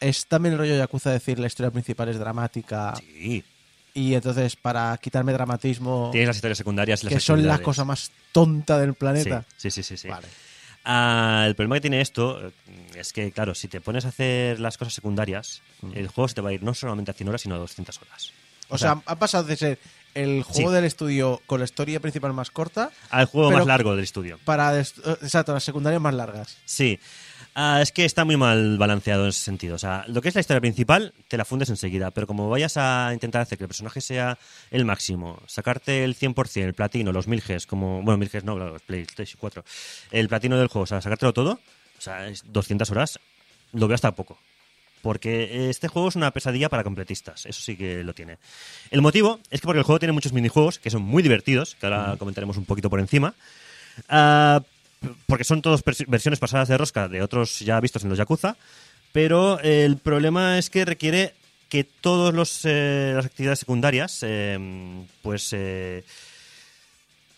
¿Es 0.00 0.26
también 0.26 0.52
el 0.54 0.58
rollo 0.58 0.76
Yakuza 0.76 1.10
decir 1.10 1.38
la 1.38 1.46
historia 1.46 1.70
principal 1.70 2.08
es 2.08 2.18
dramática 2.18 2.94
Sí. 2.96 3.42
y 3.94 4.14
entonces 4.14 4.56
para 4.56 4.96
quitarme 4.98 5.32
dramatismo, 5.32 6.10
Tienes 6.12 6.28
las 6.28 6.36
historias 6.36 6.58
secundarias 6.58 7.02
y 7.02 7.06
las 7.06 7.14
que 7.14 7.20
son 7.20 7.46
la 7.46 7.58
cosa 7.60 7.84
más 7.84 8.10
tonta 8.32 8.78
del 8.78 8.94
planeta? 8.94 9.44
Sí, 9.56 9.70
sí, 9.70 9.82
sí. 9.82 9.96
sí. 9.96 10.08
Vale. 10.08 10.26
Ah, 10.86 11.44
el 11.46 11.54
problema 11.54 11.76
que 11.76 11.80
tiene 11.82 12.00
esto 12.02 12.46
eh, 12.46 12.50
es 12.96 13.12
que, 13.14 13.32
claro, 13.32 13.54
si 13.54 13.68
te 13.68 13.80
pones 13.80 14.04
a 14.04 14.08
hacer 14.08 14.60
las 14.60 14.76
cosas 14.76 14.92
secundarias, 14.92 15.62
el 15.94 16.08
juego 16.08 16.28
se 16.28 16.34
te 16.34 16.40
va 16.42 16.50
a 16.50 16.52
ir 16.52 16.62
no 16.62 16.74
solamente 16.74 17.10
a 17.10 17.14
100 17.14 17.28
horas, 17.28 17.40
sino 17.40 17.54
a 17.54 17.58
200 17.58 17.98
horas. 18.02 18.32
O 18.68 18.76
sea, 18.76 19.00
ha 19.06 19.16
pasado 19.16 19.44
de 19.44 19.56
ser 19.56 19.78
el 20.14 20.42
juego 20.42 20.70
Sí. 20.70 20.74
del 20.74 20.84
estudio 20.84 21.40
con 21.46 21.58
la 21.60 21.64
historia 21.64 22.00
principal 22.00 22.32
más 22.32 22.50
corta 22.50 22.90
al 23.10 23.26
juego 23.26 23.50
más 23.50 23.66
largo 23.66 23.94
del 23.94 24.04
estudio. 24.04 24.38
para 24.44 24.78
exacto, 24.78 25.52
las 25.52 25.64
secundarias 25.64 26.00
más 26.00 26.14
largas. 26.14 26.56
Sí. 26.64 26.98
Ah, 27.56 27.80
es 27.80 27.92
que 27.92 28.04
está 28.04 28.24
muy 28.24 28.36
mal 28.36 28.78
balanceado 28.78 29.22
en 29.22 29.28
ese 29.28 29.40
sentido. 29.40 29.76
O 29.76 29.78
sea, 29.78 30.04
lo 30.08 30.20
que 30.20 30.28
es 30.28 30.34
la 30.34 30.40
historia 30.40 30.60
principal 30.60 31.14
te 31.28 31.36
la 31.36 31.44
fundes 31.44 31.68
enseguida, 31.70 32.10
pero 32.10 32.26
como 32.26 32.48
vayas 32.48 32.76
a 32.76 33.10
intentar 33.12 33.42
hacer 33.42 33.58
que 33.58 33.64
el 33.64 33.68
personaje 33.68 34.00
sea 34.00 34.38
el 34.72 34.84
máximo, 34.84 35.40
sacarte 35.46 36.02
el 36.02 36.16
100%, 36.16 36.64
el 36.64 36.74
platino, 36.74 37.12
los 37.12 37.28
1000 37.28 37.42
Gs, 37.46 37.66
como. 37.66 38.02
Bueno, 38.02 38.18
1000 38.18 38.28
Gs 38.28 38.44
no, 38.44 38.56
claro, 38.56 38.76
PlayStation 38.84 39.36
4. 39.38 39.64
El 40.10 40.28
platino 40.28 40.58
del 40.58 40.66
juego, 40.66 40.82
o 40.82 40.86
sea, 40.86 41.00
sacártelo 41.00 41.32
todo, 41.32 41.60
o 41.96 42.00
sea, 42.00 42.26
es 42.26 42.42
200 42.52 42.90
horas, 42.90 43.20
lo 43.72 43.86
veo 43.86 43.94
hasta 43.94 44.10
poco. 44.16 44.36
Porque 45.04 45.68
este 45.68 45.86
juego 45.88 46.08
es 46.08 46.16
una 46.16 46.30
pesadilla 46.30 46.70
para 46.70 46.82
completistas, 46.82 47.44
eso 47.44 47.60
sí 47.60 47.76
que 47.76 48.02
lo 48.02 48.14
tiene. 48.14 48.38
El 48.90 49.02
motivo 49.02 49.38
es 49.50 49.60
que 49.60 49.66
porque 49.66 49.80
el 49.80 49.84
juego 49.84 49.98
tiene 49.98 50.12
muchos 50.12 50.32
minijuegos 50.32 50.78
que 50.78 50.88
son 50.88 51.02
muy 51.02 51.22
divertidos, 51.22 51.74
que 51.74 51.84
ahora 51.84 52.16
comentaremos 52.18 52.56
un 52.56 52.64
poquito 52.64 52.88
por 52.88 53.00
encima. 53.00 53.34
Ah, 54.08 54.62
porque 55.26 55.44
son 55.44 55.60
todas 55.60 55.82
versiones 56.06 56.38
pasadas 56.38 56.68
de 56.68 56.78
rosca 56.78 57.06
de 57.06 57.20
otros 57.20 57.58
ya 57.58 57.78
vistos 57.80 58.02
en 58.02 58.08
los 58.08 58.16
Yakuza, 58.16 58.56
pero 59.12 59.60
eh, 59.60 59.84
el 59.84 59.98
problema 59.98 60.56
es 60.58 60.70
que 60.70 60.86
requiere 60.86 61.34
que 61.68 61.84
todas 61.84 62.32
las 62.32 62.64
actividades 63.26 63.58
secundarias 63.58 64.20
eh, 64.22 64.58
pues 65.20 65.50
eh, 65.52 66.02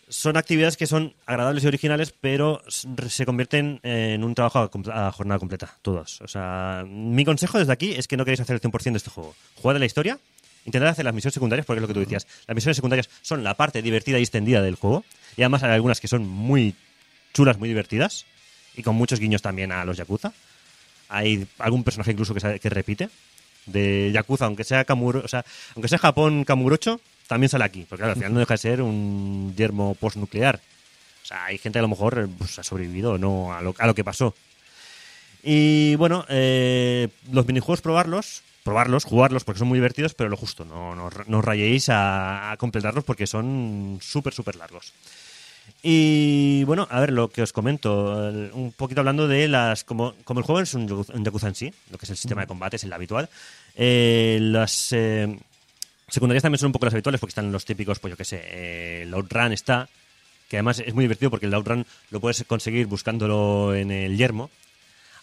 son 0.09 0.37
actividades 0.37 0.77
que 0.77 0.87
son 0.87 1.13
agradables 1.25 1.63
y 1.63 1.67
originales, 1.67 2.13
pero 2.19 2.61
se 2.67 3.25
convierten 3.25 3.79
en 3.83 4.23
un 4.23 4.33
trabajo 4.35 4.69
a, 4.91 5.11
jornada 5.11 5.39
completa, 5.39 5.75
todos. 5.81 6.21
O 6.21 6.27
sea, 6.27 6.85
mi 6.87 7.25
consejo 7.25 7.59
desde 7.59 7.73
aquí 7.73 7.91
es 7.91 8.07
que 8.07 8.15
no 8.17 8.23
queréis 8.25 8.39
hacer 8.39 8.55
el 8.55 8.61
100% 8.61 8.91
de 8.91 8.97
este 8.97 9.09
juego. 9.09 9.35
Jugad 9.55 9.75
de 9.75 9.79
la 9.79 9.85
historia, 9.85 10.17
intentad 10.65 10.89
hacer 10.89 11.05
las 11.05 11.13
misiones 11.13 11.33
secundarias, 11.33 11.65
porque 11.65 11.79
es 11.79 11.81
lo 11.81 11.87
que 11.87 11.93
tú 11.93 11.99
decías. 11.99 12.25
Las 12.47 12.55
misiones 12.55 12.75
secundarias 12.77 13.09
son 13.21 13.43
la 13.43 13.55
parte 13.55 13.81
divertida 13.81 14.17
y 14.19 14.21
extendida 14.21 14.61
del 14.61 14.75
juego, 14.75 15.03
y 15.35 15.41
además 15.41 15.63
hay 15.63 15.71
algunas 15.71 15.99
que 15.99 16.07
son 16.07 16.27
muy 16.27 16.73
chulas, 17.33 17.57
muy 17.57 17.67
divertidas, 17.69 18.25
y 18.75 18.83
con 18.83 18.95
muchos 18.95 19.19
guiños 19.19 19.41
también 19.41 19.71
a 19.71 19.83
los 19.85 19.97
Yakuza. 19.97 20.31
Hay 21.09 21.47
algún 21.59 21.83
personaje 21.83 22.11
incluso 22.11 22.33
que, 22.33 22.39
sa- 22.39 22.59
que 22.59 22.69
repite 22.69 23.09
de 23.67 24.11
Yakuza, 24.13 24.45
aunque 24.45 24.63
sea 24.63 24.85
Kamuro, 24.85 25.21
o 25.23 25.27
sea, 25.27 25.45
aunque 25.75 25.87
sea 25.87 25.99
Japón 25.99 26.43
Kamurocho, 26.43 26.99
también 27.27 27.49
sale 27.49 27.65
aquí, 27.65 27.85
porque 27.87 28.01
claro, 28.01 28.13
al 28.13 28.17
final 28.17 28.33
no 28.33 28.39
deja 28.39 28.53
de 28.53 28.57
ser 28.57 28.81
un 28.81 29.53
yermo 29.55 29.95
postnuclear. 29.95 30.59
O 31.23 31.25
sea, 31.25 31.45
hay 31.45 31.57
gente 31.57 31.75
que 31.75 31.79
a 31.79 31.81
lo 31.83 31.89
mejor 31.89 32.19
eh, 32.19 32.27
pues, 32.37 32.57
ha 32.57 32.63
sobrevivido 32.63 33.17
no 33.17 33.53
a 33.53 33.61
lo, 33.61 33.75
a 33.77 33.85
lo 33.85 33.93
que 33.93 34.03
pasó. 34.03 34.33
Y 35.43 35.95
bueno, 35.95 36.25
eh, 36.29 37.09
los 37.31 37.45
minijuegos 37.45 37.81
probarlos, 37.81 38.43
probarlos, 38.63 39.03
jugarlos 39.03 39.43
porque 39.43 39.59
son 39.59 39.67
muy 39.67 39.77
divertidos, 39.77 40.13
pero 40.13 40.29
lo 40.29 40.37
justo, 40.37 40.65
no, 40.65 40.95
no, 40.95 41.09
no 41.27 41.41
rayéis 41.41 41.89
a, 41.89 42.51
a 42.51 42.57
completarlos 42.57 43.03
porque 43.03 43.27
son 43.27 43.99
súper, 44.01 44.33
súper 44.33 44.55
largos. 44.55 44.93
Y 45.83 46.63
bueno, 46.63 46.87
a 46.89 46.99
ver, 46.99 47.11
lo 47.11 47.29
que 47.29 47.43
os 47.43 47.53
comento, 47.53 48.31
un 48.53 48.73
poquito 48.75 49.01
hablando 49.01 49.27
de 49.27 49.47
las. 49.47 49.83
Como, 49.83 50.15
como 50.23 50.39
el 50.39 50.45
juego 50.45 50.61
es 50.61 50.73
un 50.73 50.91
un 50.91 51.23
Yakuza 51.23 51.47
en 51.47 51.55
sí, 51.55 51.73
lo 51.91 51.97
que 51.97 52.05
es 52.05 52.09
el 52.09 52.17
sistema 52.17 52.41
de 52.41 52.47
combate 52.47 52.77
es 52.77 52.83
el 52.83 52.93
habitual, 52.93 53.29
eh, 53.75 54.39
las 54.41 54.91
eh, 54.91 55.37
secundarias 56.07 56.41
también 56.41 56.57
son 56.57 56.67
un 56.67 56.73
poco 56.73 56.85
las 56.85 56.95
habituales 56.95 57.21
porque 57.21 57.31
están 57.31 57.51
los 57.51 57.63
típicos, 57.63 57.99
pues 57.99 58.11
yo 58.11 58.17
qué 58.17 58.25
sé, 58.25 58.41
eh, 58.43 59.01
el 59.03 59.13
Outrun 59.13 59.53
está, 59.53 59.87
que 60.49 60.57
además 60.57 60.79
es 60.79 60.95
muy 60.95 61.03
divertido 61.03 61.29
porque 61.29 61.45
el 61.45 61.53
Outrun 61.53 61.85
lo 62.09 62.19
puedes 62.19 62.43
conseguir 62.45 62.87
buscándolo 62.87 63.75
en 63.75 63.91
el 63.91 64.17
yermo. 64.17 64.49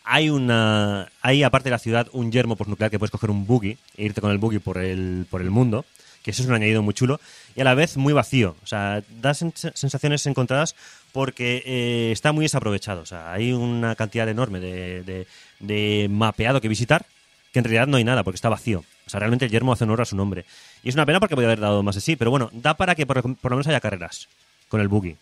Hay 0.05 0.31
una 0.31 1.11
hay 1.21 1.43
aparte 1.43 1.71
de 1.71 1.73
la 1.73 1.79
ciudad 1.79 2.09
un 2.13 2.31
yermo 2.31 2.57
postnuclear 2.57 2.91
que 2.91 2.99
puedes 2.99 3.11
coger 3.11 3.31
un 3.31 3.47
buggy 3.47 3.77
e 3.97 4.05
irte 4.05 4.21
con 4.21 4.31
el 4.31 4.39
buggy 4.39 4.61
por 4.61 4.79
el, 4.79 5.27
por 5.29 5.41
el 5.41 5.51
mundo, 5.51 5.85
que 6.25 6.33
eso 6.33 6.43
es 6.43 6.49
un 6.49 6.55
añadido 6.55 6.83
muy 6.83 6.95
chulo 6.95 7.21
y 7.55 7.61
a 7.61 7.65
la 7.65 7.75
vez 7.75 7.97
muy 7.97 8.13
vacío. 8.13 8.57
O 8.65 8.67
sea, 8.67 9.03
da 9.21 9.31
sens- 9.33 9.73
sensaciones 9.75 10.27
encontradas 10.27 10.75
porque 11.13 11.63
eh, 11.67 12.11
está 12.13 12.33
muy 12.33 12.47
desaprovechado. 12.47 13.03
O 13.03 13.07
sea, 13.07 13.33
hay 13.33 13.53
una 13.53 13.95
cantidad 13.95 14.29
enorme 14.29 14.59
de, 14.59 15.27
de- 15.61 16.09
mapeado 16.11 16.61
que 16.61 16.69
visitar 16.69 17.07
que 17.53 17.61
en 17.61 17.65
realidad 17.67 17.87
no 17.87 17.99
hay 17.99 18.05
nada 18.05 18.25
porque 18.25 18.35
está 18.37 18.49
vacío. 18.49 18.83
O 19.07 19.11
sea, 19.11 19.21
realmente 19.21 19.45
el 19.45 19.51
yermo 19.51 19.73
hace 19.73 19.85
honor 19.85 20.01
a 20.01 20.05
su 20.07 20.17
nombre. 20.17 20.45
Y 20.83 20.89
es 20.89 20.95
una 20.97 21.07
pena 21.07 21.21
porque 21.21 21.37
podría 21.37 21.51
haber 21.51 21.61
dado 21.61 21.83
más 21.85 21.95
de 21.95 22.01
sí, 22.01 22.17
pero 22.17 22.31
bueno, 22.33 22.51
da 22.53 22.75
para 22.75 22.95
que 22.97 23.07
por, 23.07 23.23
por 23.37 23.51
lo 23.53 23.57
menos 23.57 23.67
haya 23.69 23.81
carreras 23.81 24.29
con 24.69 24.81
el 24.81 24.89
buggy. 24.89 25.17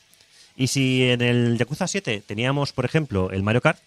Y 0.57 0.69
si 0.69 1.03
en 1.11 1.21
el 1.21 1.59
Yakuza 1.59 1.87
7 1.89 2.23
teníamos, 2.27 2.73
por 2.73 2.85
ejemplo, 2.85 3.31
el 3.33 3.43
Mario 3.43 3.61
Kart, 3.61 3.79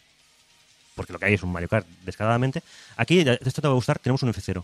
porque 0.95 1.13
lo 1.13 1.19
que 1.19 1.25
hay 1.25 1.33
es 1.35 1.43
un 1.43 1.51
Mario 1.51 1.69
Kart 1.69 1.87
descaradamente, 2.03 2.61
aquí, 2.97 3.19
esto 3.19 3.61
te 3.61 3.67
va 3.67 3.71
a 3.73 3.75
gustar, 3.75 3.99
tenemos 3.99 4.21
un 4.23 4.31
F0. 4.33 4.63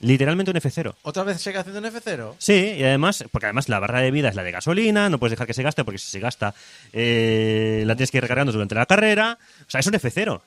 Literalmente 0.00 0.50
un 0.50 0.56
F0. 0.56 0.94
¿Otra 1.02 1.24
vez 1.24 1.40
sigue 1.40 1.58
haciendo 1.58 1.80
un 1.80 1.86
F0? 1.86 2.34
Sí, 2.38 2.74
y 2.78 2.82
además, 2.84 3.24
porque 3.30 3.46
además 3.46 3.68
la 3.68 3.78
barra 3.78 4.00
de 4.00 4.10
vida 4.10 4.28
es 4.28 4.34
la 4.34 4.42
de 4.42 4.52
gasolina, 4.52 5.08
no 5.08 5.18
puedes 5.18 5.32
dejar 5.32 5.46
que 5.46 5.54
se 5.54 5.62
gaste 5.62 5.84
porque 5.84 5.98
si 5.98 6.10
se 6.10 6.20
gasta 6.20 6.54
eh, 6.92 7.82
la 7.86 7.96
tienes 7.96 8.10
que 8.10 8.18
ir 8.18 8.22
recargando 8.22 8.52
durante 8.52 8.74
la 8.74 8.86
carrera. 8.86 9.38
O 9.66 9.70
sea, 9.70 9.80
es 9.80 9.86
un 9.86 9.94
F0. 9.94 10.40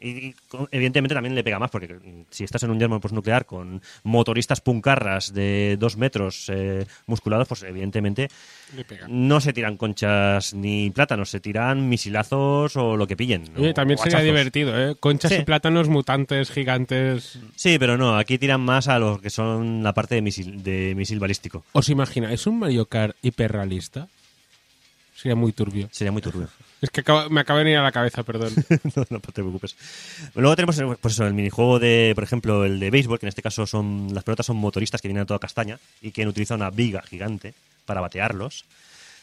Y, 0.00 0.32
evidentemente 0.70 1.12
también 1.14 1.34
le 1.34 1.42
pega 1.42 1.58
más, 1.58 1.70
porque 1.72 1.92
mm, 1.94 2.26
si 2.30 2.44
estás 2.44 2.62
en 2.62 2.70
un 2.70 2.78
yermo 2.78 3.00
postnuclear 3.00 3.46
con 3.46 3.82
motoristas 4.04 4.60
puncarras 4.60 5.34
de 5.34 5.76
dos 5.76 5.96
metros 5.96 6.46
eh, 6.54 6.86
musculados, 7.06 7.48
pues 7.48 7.64
evidentemente 7.64 8.28
no 9.08 9.40
se 9.40 9.52
tiran 9.52 9.76
conchas 9.76 10.54
ni 10.54 10.90
plátanos, 10.90 11.30
se 11.30 11.40
tiran 11.40 11.88
misilazos 11.88 12.76
o 12.76 12.96
lo 12.96 13.08
que 13.08 13.16
pillen. 13.16 13.44
Oye, 13.56 13.70
o- 13.70 13.74
también 13.74 13.98
o 13.98 14.02
sería 14.02 14.18
hachazos. 14.18 14.24
divertido, 14.36 14.78
¿eh? 14.90 14.94
Conchas 15.00 15.32
Sí. 15.32 15.38
y 15.40 15.44
plátanos 15.44 15.88
mutantes 15.88 16.50
gigantes. 16.52 17.38
Sí, 17.56 17.76
pero 17.80 17.96
no, 17.96 18.16
aquí 18.16 18.38
tiran 18.38 18.60
más 18.60 18.86
a 18.86 19.00
los 19.00 19.20
que 19.20 19.30
son 19.30 19.82
la 19.82 19.94
parte 19.94 20.14
de 20.14 20.22
misil, 20.22 20.62
de 20.62 20.94
misil 20.96 21.18
balístico. 21.18 21.64
¿Os 21.72 21.88
imagináis 21.88 22.46
un 22.46 22.60
Mario 22.60 22.86
Kart 22.86 23.16
hiperrealista? 23.22 24.06
Sería 25.16 25.34
muy 25.34 25.50
turbio. 25.52 25.88
Sería 25.90 26.12
muy 26.12 26.22
turbio. 26.22 26.48
Es 26.80 26.90
que 26.90 27.02
me 27.30 27.40
acaba 27.40 27.58
de 27.58 27.64
venir 27.64 27.78
a 27.78 27.82
la 27.82 27.92
cabeza, 27.92 28.22
perdón. 28.22 28.52
no, 28.96 29.04
no 29.10 29.20
te 29.20 29.32
preocupes. 29.32 29.76
Luego 30.34 30.54
tenemos 30.54 30.98
pues 31.00 31.14
eso, 31.14 31.26
el 31.26 31.34
minijuego 31.34 31.78
de, 31.78 32.12
por 32.14 32.24
ejemplo, 32.24 32.64
el 32.64 32.78
de 32.78 32.90
béisbol, 32.90 33.18
que 33.18 33.26
en 33.26 33.28
este 33.28 33.42
caso 33.42 33.66
son 33.66 34.08
las 34.12 34.24
pelotas 34.24 34.46
son 34.46 34.56
motoristas 34.56 35.02
que 35.02 35.08
vienen 35.08 35.22
a 35.22 35.26
toda 35.26 35.40
castaña 35.40 35.78
y 36.00 36.12
que 36.12 36.26
utiliza 36.26 36.54
una 36.54 36.70
viga 36.70 37.02
gigante 37.02 37.54
para 37.84 38.00
batearlos. 38.00 38.64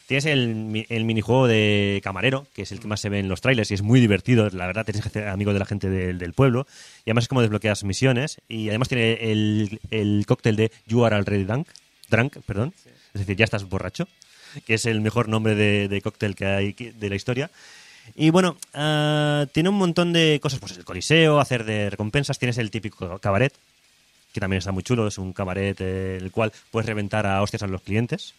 Tienes 0.07 0.25
el, 0.25 0.85
el 0.89 1.05
minijuego 1.05 1.47
de 1.47 1.99
camarero, 2.03 2.45
que 2.53 2.61
es 2.61 2.71
el 2.71 2.79
que 2.79 2.87
más 2.87 3.01
se 3.01 3.09
ve 3.09 3.19
en 3.19 3.27
los 3.27 3.41
trailers 3.41 3.71
y 3.71 3.73
es 3.73 3.81
muy 3.81 3.99
divertido. 3.99 4.47
La 4.51 4.67
verdad, 4.67 4.85
tienes 4.85 5.01
que 5.01 5.07
hacer 5.07 5.27
amigos 5.29 5.53
de 5.55 5.59
la 5.59 5.65
gente 5.65 5.89
del, 5.89 6.19
del 6.19 6.33
pueblo. 6.33 6.67
Y 7.05 7.09
además 7.09 7.23
es 7.23 7.27
como 7.27 7.41
desbloqueas 7.41 7.83
misiones. 7.83 8.39
Y 8.47 8.69
además 8.69 8.89
tiene 8.89 9.13
el, 9.31 9.79
el 9.89 10.25
cóctel 10.27 10.57
de 10.57 10.71
You 10.85 11.05
Are 11.05 11.15
Already 11.15 11.45
Drunk, 11.45 11.69
drunk 12.09 12.37
perdón. 12.45 12.73
Es 13.15 13.21
decir, 13.21 13.35
ya 13.35 13.45
estás 13.45 13.67
borracho. 13.67 14.07
Que 14.65 14.75
es 14.75 14.85
el 14.85 15.01
mejor 15.01 15.27
nombre 15.29 15.55
de, 15.55 15.87
de 15.87 16.01
cóctel 16.01 16.35
que 16.35 16.45
hay 16.45 16.73
de 16.73 17.09
la 17.09 17.15
historia. 17.15 17.49
Y 18.15 18.29
bueno, 18.29 18.55
ah, 18.73 19.45
tiene 19.51 19.69
un 19.69 19.75
montón 19.75 20.13
de 20.13 20.39
cosas, 20.41 20.59
pues 20.59 20.77
el 20.77 20.85
coliseo, 20.85 21.39
hacer 21.39 21.63
de 21.65 21.89
recompensas, 21.89 22.37
tienes 22.37 22.57
el 22.59 22.69
típico 22.69 23.17
cabaret, 23.19 23.51
que 24.31 24.39
también 24.39 24.59
está 24.59 24.71
muy 24.71 24.83
chulo, 24.83 25.07
es 25.07 25.17
un 25.17 25.33
cabaret 25.33 25.75
eh, 25.81 26.17
el 26.21 26.29
cual 26.31 26.51
puedes 26.69 26.85
reventar 26.85 27.25
a 27.25 27.41
hostias 27.41 27.63
a 27.63 27.67
los 27.67 27.81
clientes. 27.81 28.33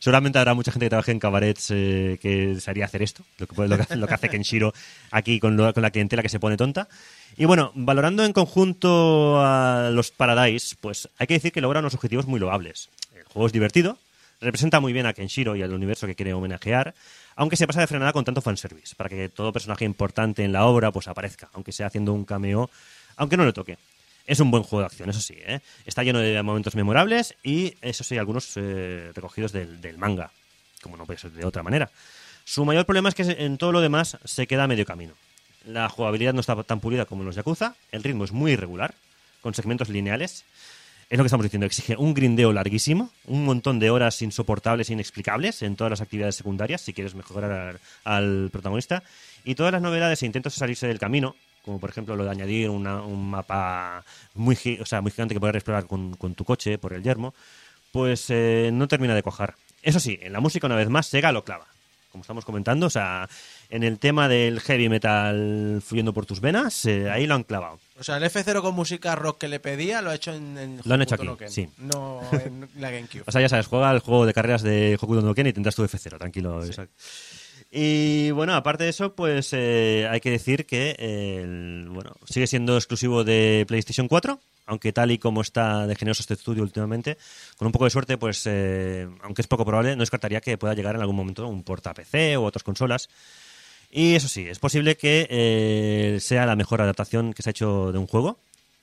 Seguramente 0.00 0.38
habrá 0.38 0.54
mucha 0.54 0.72
gente 0.72 0.86
que 0.86 0.90
trabaje 0.90 1.12
en 1.12 1.18
cabarets 1.18 1.68
eh, 1.70 2.18
que 2.20 2.58
se 2.60 2.70
haría 2.70 2.84
hacer 2.84 3.02
esto, 3.02 3.22
lo 3.38 3.46
que, 3.46 3.96
lo 3.96 4.06
hace- 4.06 4.28
Kenshiro 4.28 4.74
aquí 5.10 5.40
con, 5.40 5.56
con 5.72 5.82
la 5.82 5.90
clientela 5.90 6.22
que 6.22 6.28
se 6.28 6.38
pone 6.40 6.56
tonta. 6.56 6.88
Y 7.36 7.44
bueno, 7.44 7.72
valorando 7.74 8.24
en 8.24 8.32
conjunto 8.32 9.40
a 9.42 9.90
los 9.92 10.10
Paradise, 10.10 10.76
pues 10.80 11.08
hay 11.18 11.26
que 11.26 11.34
decir 11.34 11.52
que 11.52 11.60
logra 11.60 11.80
unos 11.80 11.94
objetivos 11.94 12.26
muy 12.26 12.40
loables. 12.40 12.88
El 13.14 13.24
juego 13.24 13.46
es 13.46 13.52
divertido, 13.52 13.98
representa 14.40 14.80
muy 14.80 14.92
bien 14.92 15.06
a 15.06 15.12
Kenshiro 15.12 15.56
y 15.56 15.62
al 15.62 15.72
universo 15.72 16.06
que 16.06 16.14
quiere 16.14 16.34
homenajear, 16.34 16.94
aunque 17.36 17.56
se 17.56 17.66
pasa 17.66 17.80
de 17.80 17.86
frenada 17.86 18.12
con 18.12 18.24
tanto 18.24 18.40
fanservice, 18.40 18.94
para 18.94 19.08
que 19.08 19.28
todo 19.28 19.52
personaje 19.52 19.84
importante 19.84 20.44
en 20.44 20.52
la 20.52 20.66
obra 20.66 20.92
pues 20.92 21.08
aparezca, 21.08 21.48
aunque 21.52 21.72
sea 21.72 21.86
haciendo 21.86 22.12
un 22.12 22.24
cameo, 22.24 22.70
aunque 23.16 23.36
no 23.36 23.44
le 23.44 23.52
toque. 23.52 23.78
Es 24.26 24.40
un 24.40 24.50
buen 24.50 24.64
juego 24.64 24.80
de 24.80 24.86
acción, 24.86 25.08
eso 25.08 25.20
sí, 25.20 25.34
¿eh? 25.38 25.60
está 25.84 26.02
lleno 26.02 26.18
de 26.18 26.42
momentos 26.42 26.74
memorables 26.74 27.36
y, 27.44 27.74
eso 27.80 28.02
sí, 28.02 28.18
algunos 28.18 28.52
eh, 28.56 29.12
recogidos 29.14 29.52
del, 29.52 29.80
del 29.80 29.98
manga, 29.98 30.30
como 30.82 30.96
no 30.96 31.06
puede 31.06 31.20
ser 31.20 31.30
de 31.30 31.44
otra 31.44 31.62
manera. 31.62 31.90
Su 32.44 32.64
mayor 32.64 32.86
problema 32.86 33.08
es 33.08 33.14
que 33.14 33.22
en 33.22 33.56
todo 33.58 33.72
lo 33.72 33.80
demás 33.80 34.18
se 34.24 34.46
queda 34.46 34.64
a 34.64 34.68
medio 34.68 34.84
camino. 34.84 35.14
La 35.64 35.88
jugabilidad 35.88 36.32
no 36.32 36.40
está 36.40 36.60
tan 36.62 36.80
pulida 36.80 37.06
como 37.06 37.22
en 37.22 37.26
los 37.26 37.36
Yakuza, 37.36 37.74
el 37.92 38.02
ritmo 38.02 38.24
es 38.24 38.32
muy 38.32 38.52
irregular, 38.52 38.94
con 39.40 39.54
segmentos 39.54 39.88
lineales. 39.88 40.44
Es 41.08 41.18
lo 41.18 41.22
que 41.22 41.28
estamos 41.28 41.44
diciendo, 41.44 41.66
exige 41.66 41.96
un 41.96 42.14
grindeo 42.14 42.52
larguísimo, 42.52 43.10
un 43.26 43.44
montón 43.44 43.78
de 43.78 43.90
horas 43.90 44.20
insoportables 44.22 44.90
e 44.90 44.94
inexplicables 44.94 45.62
en 45.62 45.76
todas 45.76 45.90
las 45.92 46.00
actividades 46.00 46.34
secundarias 46.34 46.80
si 46.80 46.92
quieres 46.92 47.14
mejorar 47.14 47.78
al, 48.02 48.48
protagonista. 48.50 49.04
Y 49.44 49.54
todas 49.54 49.72
las 49.72 49.82
novedades 49.82 50.22
e 50.22 50.26
intentos 50.26 50.54
de 50.54 50.58
salirse 50.58 50.88
del 50.88 50.98
camino, 50.98 51.36
como 51.64 51.78
por 51.78 51.90
ejemplo 51.90 52.16
lo 52.16 52.24
de 52.24 52.30
añadir 52.30 52.70
un 52.70 53.30
mapa 53.30 54.04
muy, 54.34 54.58
o 54.80 54.86
sea, 54.86 55.00
muy 55.00 55.12
gigante 55.12 55.34
que 55.34 55.40
poder 55.40 55.54
explorar 55.54 55.86
con, 55.86 56.16
con 56.16 56.34
tu 56.34 56.44
coche 56.44 56.76
por 56.76 56.92
el 56.92 57.04
yermo, 57.04 57.34
pues 57.92 58.26
eh, 58.30 58.70
no 58.72 58.88
termina 58.88 59.14
de 59.14 59.22
cojar. 59.22 59.54
Eso 59.82 60.00
sí, 60.00 60.18
en 60.20 60.32
la 60.32 60.40
música 60.40 60.66
una 60.66 60.74
vez 60.74 60.88
más 60.88 61.06
Sega 61.06 61.30
lo 61.30 61.44
clava. 61.44 61.68
Como 62.16 62.22
estamos 62.22 62.44
comentando, 62.46 62.86
o 62.86 62.90
sea, 62.90 63.28
en 63.68 63.82
el 63.82 63.98
tema 63.98 64.26
del 64.26 64.60
heavy 64.60 64.88
metal 64.88 65.82
fluyendo 65.84 66.14
por 66.14 66.24
tus 66.24 66.40
venas, 66.40 66.86
eh, 66.86 67.10
ahí 67.10 67.26
lo 67.26 67.34
han 67.34 67.42
clavado. 67.44 67.78
O 68.00 68.02
sea, 68.04 68.16
el 68.16 68.22
F0 68.24 68.62
con 68.62 68.74
música 68.74 69.14
rock 69.14 69.36
que 69.38 69.48
le 69.48 69.60
pedía 69.60 70.00
lo 70.00 70.08
ha 70.08 70.14
hecho 70.14 70.32
en, 70.32 70.56
en 70.56 70.80
Lo 70.82 70.94
han 70.94 71.02
hecho 71.02 71.16
aquí, 71.16 71.28
Ken, 71.38 71.50
sí. 71.50 71.68
No 71.76 72.22
en 72.32 72.68
la 72.80 72.90
GameCube. 72.90 73.24
O 73.26 73.30
sea, 73.32 73.42
ya 73.42 73.50
sabes, 73.50 73.66
juega 73.66 73.90
el 73.92 73.98
juego 74.00 74.24
de 74.24 74.32
carreras 74.32 74.62
de 74.62 74.96
Hokuto 74.98 75.20
no 75.20 75.34
Ken 75.34 75.46
y 75.46 75.52
tendrás 75.52 75.74
tu 75.74 75.84
F0, 75.84 76.16
tranquilo. 76.18 76.64
Isaac. 76.66 76.88
Y 77.70 78.30
bueno, 78.30 78.54
aparte 78.54 78.84
de 78.84 78.90
eso, 78.90 79.14
pues 79.14 79.50
eh, 79.52 80.08
hay 80.10 80.20
que 80.20 80.30
decir 80.30 80.64
que 80.64 80.96
eh, 80.98 81.40
el- 81.42 81.88
bueno, 81.90 82.12
sigue 82.26 82.46
siendo 82.46 82.76
exclusivo 82.76 83.24
de 83.24 83.64
PlayStation 83.68 84.08
4, 84.08 84.40
aunque 84.66 84.92
tal 84.92 85.10
y 85.10 85.18
como 85.18 85.40
está 85.40 85.86
de 85.86 85.94
generoso 85.94 86.22
este 86.22 86.34
estudio 86.34 86.62
últimamente, 86.62 87.16
con 87.56 87.66
un 87.66 87.72
poco 87.72 87.84
de 87.84 87.90
suerte, 87.90 88.18
pues 88.18 88.42
eh, 88.46 89.08
aunque 89.22 89.42
es 89.42 89.48
poco 89.48 89.64
probable, 89.64 89.96
no 89.96 90.00
descartaría 90.00 90.40
que 90.40 90.58
pueda 90.58 90.74
llegar 90.74 90.94
en 90.94 91.00
algún 91.00 91.16
momento 91.16 91.46
un 91.46 91.62
porta 91.62 91.94
PC 91.94 92.36
u 92.36 92.44
otras 92.44 92.62
consolas. 92.62 93.08
Y 93.90 94.14
eso 94.14 94.28
sí, 94.28 94.46
es 94.48 94.58
posible 94.58 94.96
que 94.96 95.26
eh, 95.30 96.18
sea 96.20 96.44
la 96.44 96.56
mejor 96.56 96.82
adaptación 96.82 97.32
que 97.32 97.42
se 97.42 97.50
ha 97.50 97.52
hecho 97.52 97.92
de 97.92 97.98
un 97.98 98.06
juego 98.06 98.38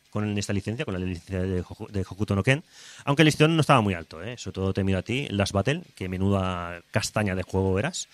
con 0.09 0.37
esta 0.37 0.53
licencia, 0.53 0.85
con 0.85 0.93
la 0.93 0.99
licencia 0.99 1.41
de, 1.41 1.63
de 1.89 2.01
Hokuto 2.07 2.35
no 2.35 2.43
Ken. 2.43 2.63
Aunque 3.03 3.23
el 3.23 3.25
listón 3.25 3.55
no 3.55 3.61
estaba 3.61 3.81
muy 3.81 3.95
alto, 3.95 4.23
¿eh? 4.23 4.37
sobre 4.37 4.53
todo 4.53 4.73
te 4.73 4.83
miro 4.83 4.99
a 4.99 5.01
ti, 5.01 5.27
Last 5.29 5.53
Battle, 5.53 5.81
que 5.95 6.07
menuda 6.07 6.81
castaña 6.91 7.35
de 7.35 7.41
juego 7.41 7.77
eras. 7.79 8.07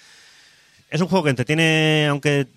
Es 0.89 1.01
un 1.01 1.07
juego 1.07 1.25
que 1.25 1.29
entretiene, 1.31 2.07
aunque 2.09 2.47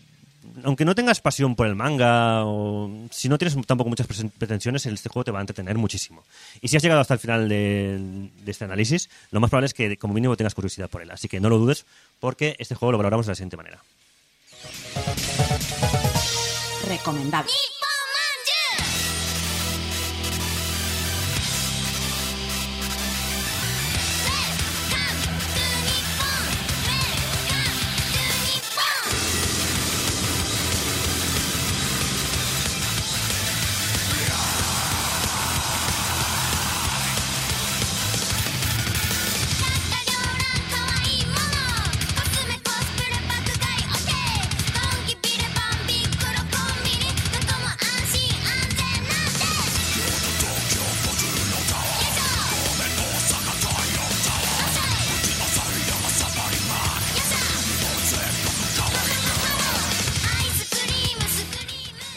aunque 0.65 0.85
no 0.85 0.95
tengas 0.95 1.21
pasión 1.21 1.55
por 1.55 1.67
el 1.67 1.75
manga 1.75 2.45
o 2.45 2.91
si 3.11 3.29
no 3.29 3.39
tienes 3.39 3.57
tampoco 3.67 3.91
muchas 3.91 4.07
pretensiones, 4.07 4.87
este 4.87 5.09
juego 5.09 5.25
te 5.25 5.31
va 5.31 5.39
a 5.39 5.43
entretener 5.43 5.77
muchísimo. 5.79 6.25
Y 6.61 6.69
si 6.69 6.77
has 6.77 6.83
llegado 6.83 7.01
hasta 7.01 7.15
el 7.15 7.21
final 7.21 7.49
de 7.49 8.31
este 8.47 8.65
análisis, 8.65 9.09
lo 9.31 9.41
más 9.41 9.51
probable 9.51 9.67
es 9.67 9.75
que 9.75 9.97
como 9.97 10.15
mínimo 10.15 10.37
tengas 10.37 10.55
curiosidad 10.55 10.89
por 10.91 11.03
él. 11.03 11.11
Así 11.11 11.29
que 11.29 11.41
no 11.41 11.49
lo 11.49 11.59
dudes 11.59 11.87
porque 12.21 12.57
este 12.59 12.75
juego 12.75 12.93
lo 12.93 12.99
valoramos 12.99 13.27
de 13.27 13.31
la 13.31 13.37
siguiente 13.37 13.57
manera. 13.57 13.83
Recomendable. 16.89 17.53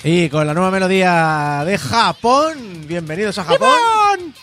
Y 0.07 0.29
con 0.29 0.45
la 0.45 0.53
nueva 0.53 0.69
melodía 0.69 1.63
de 1.65 1.79
Japón, 1.79 2.85
bienvenidos 2.87 3.39
a 3.39 3.43
Japón. 3.43 4.35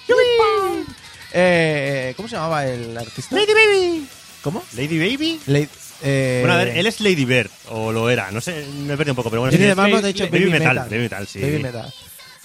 Eh, 1.33 2.13
¿Cómo 2.17 2.29
se 2.29 2.35
llamaba 2.35 2.67
el 2.67 2.99
artista? 2.99 3.37
Lady 3.37 3.53
Baby. 3.55 4.07
¿Cómo? 4.43 4.63
Lady 4.75 4.99
Baby. 4.99 5.41
Lady- 5.47 5.69
eh, 6.03 6.39
Bueno, 6.43 6.55
a 6.55 6.65
ver, 6.65 6.77
él 6.77 6.87
es 6.89 7.01
Lady 7.01 7.25
Bird, 7.25 7.49
o 7.69 7.93
lo 7.93 8.11
era, 8.11 8.33
no 8.33 8.41
sé, 8.41 8.67
me 8.85 8.95
he 8.95 8.97
perdido 8.97 9.13
un 9.13 9.17
poco, 9.17 9.31
pero 9.31 9.43
bueno, 9.43 9.51
Tiene 9.51 9.67
sí, 9.67 9.71
además, 9.71 9.87
es 9.87 9.93
hemos 9.93 10.05
dicho 10.05 10.25
Baby, 10.25 10.39
Baby 10.41 10.51
Metal, 10.51 10.75
Metal. 10.75 10.89
Baby 10.91 11.03
Metal, 11.03 11.27
sí. 11.29 11.41
Baby 11.41 11.63
Metal. 11.63 11.95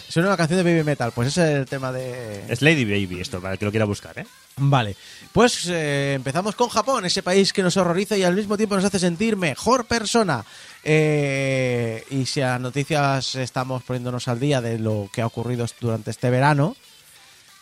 Es 0.08 0.16
una 0.16 0.38
canción 0.38 0.64
de 0.64 0.72
Baby 0.72 0.84
Metal, 0.86 1.12
pues 1.14 1.28
ese 1.30 1.42
es 1.42 1.58
el 1.60 1.66
tema 1.66 1.92
de... 1.92 2.44
Es 2.48 2.62
Lady 2.62 2.86
Baby 2.86 3.20
esto, 3.20 3.42
para 3.42 3.54
el 3.54 3.60
que 3.60 3.66
lo 3.66 3.72
quiera 3.72 3.86
buscar, 3.86 4.18
¿eh? 4.20 4.26
Vale, 4.58 4.96
pues 5.34 5.68
eh, 5.70 6.14
empezamos 6.16 6.56
con 6.56 6.70
Japón, 6.70 7.06
ese 7.06 7.24
país 7.24 7.52
que 7.52 7.62
nos 7.64 7.76
horroriza 7.78 8.16
y 8.16 8.24
al 8.24 8.36
mismo 8.36 8.56
tiempo 8.58 8.76
nos 8.76 8.86
hace 8.86 9.00
sentir 9.00 9.36
mejor 9.36 9.86
persona. 9.86 10.46
Eh, 10.90 12.06
y 12.12 12.26
si 12.28 12.40
a 12.40 12.52
las 12.52 12.62
noticias 12.62 13.36
estamos 13.36 13.84
poniéndonos 13.84 14.30
al 14.30 14.40
día 14.40 14.62
de 14.62 14.80
lo 14.80 15.10
que 15.12 15.22
ha 15.22 15.26
ocurrido 15.26 15.66
durante 15.82 16.12
este 16.12 16.30
verano, 16.30 16.78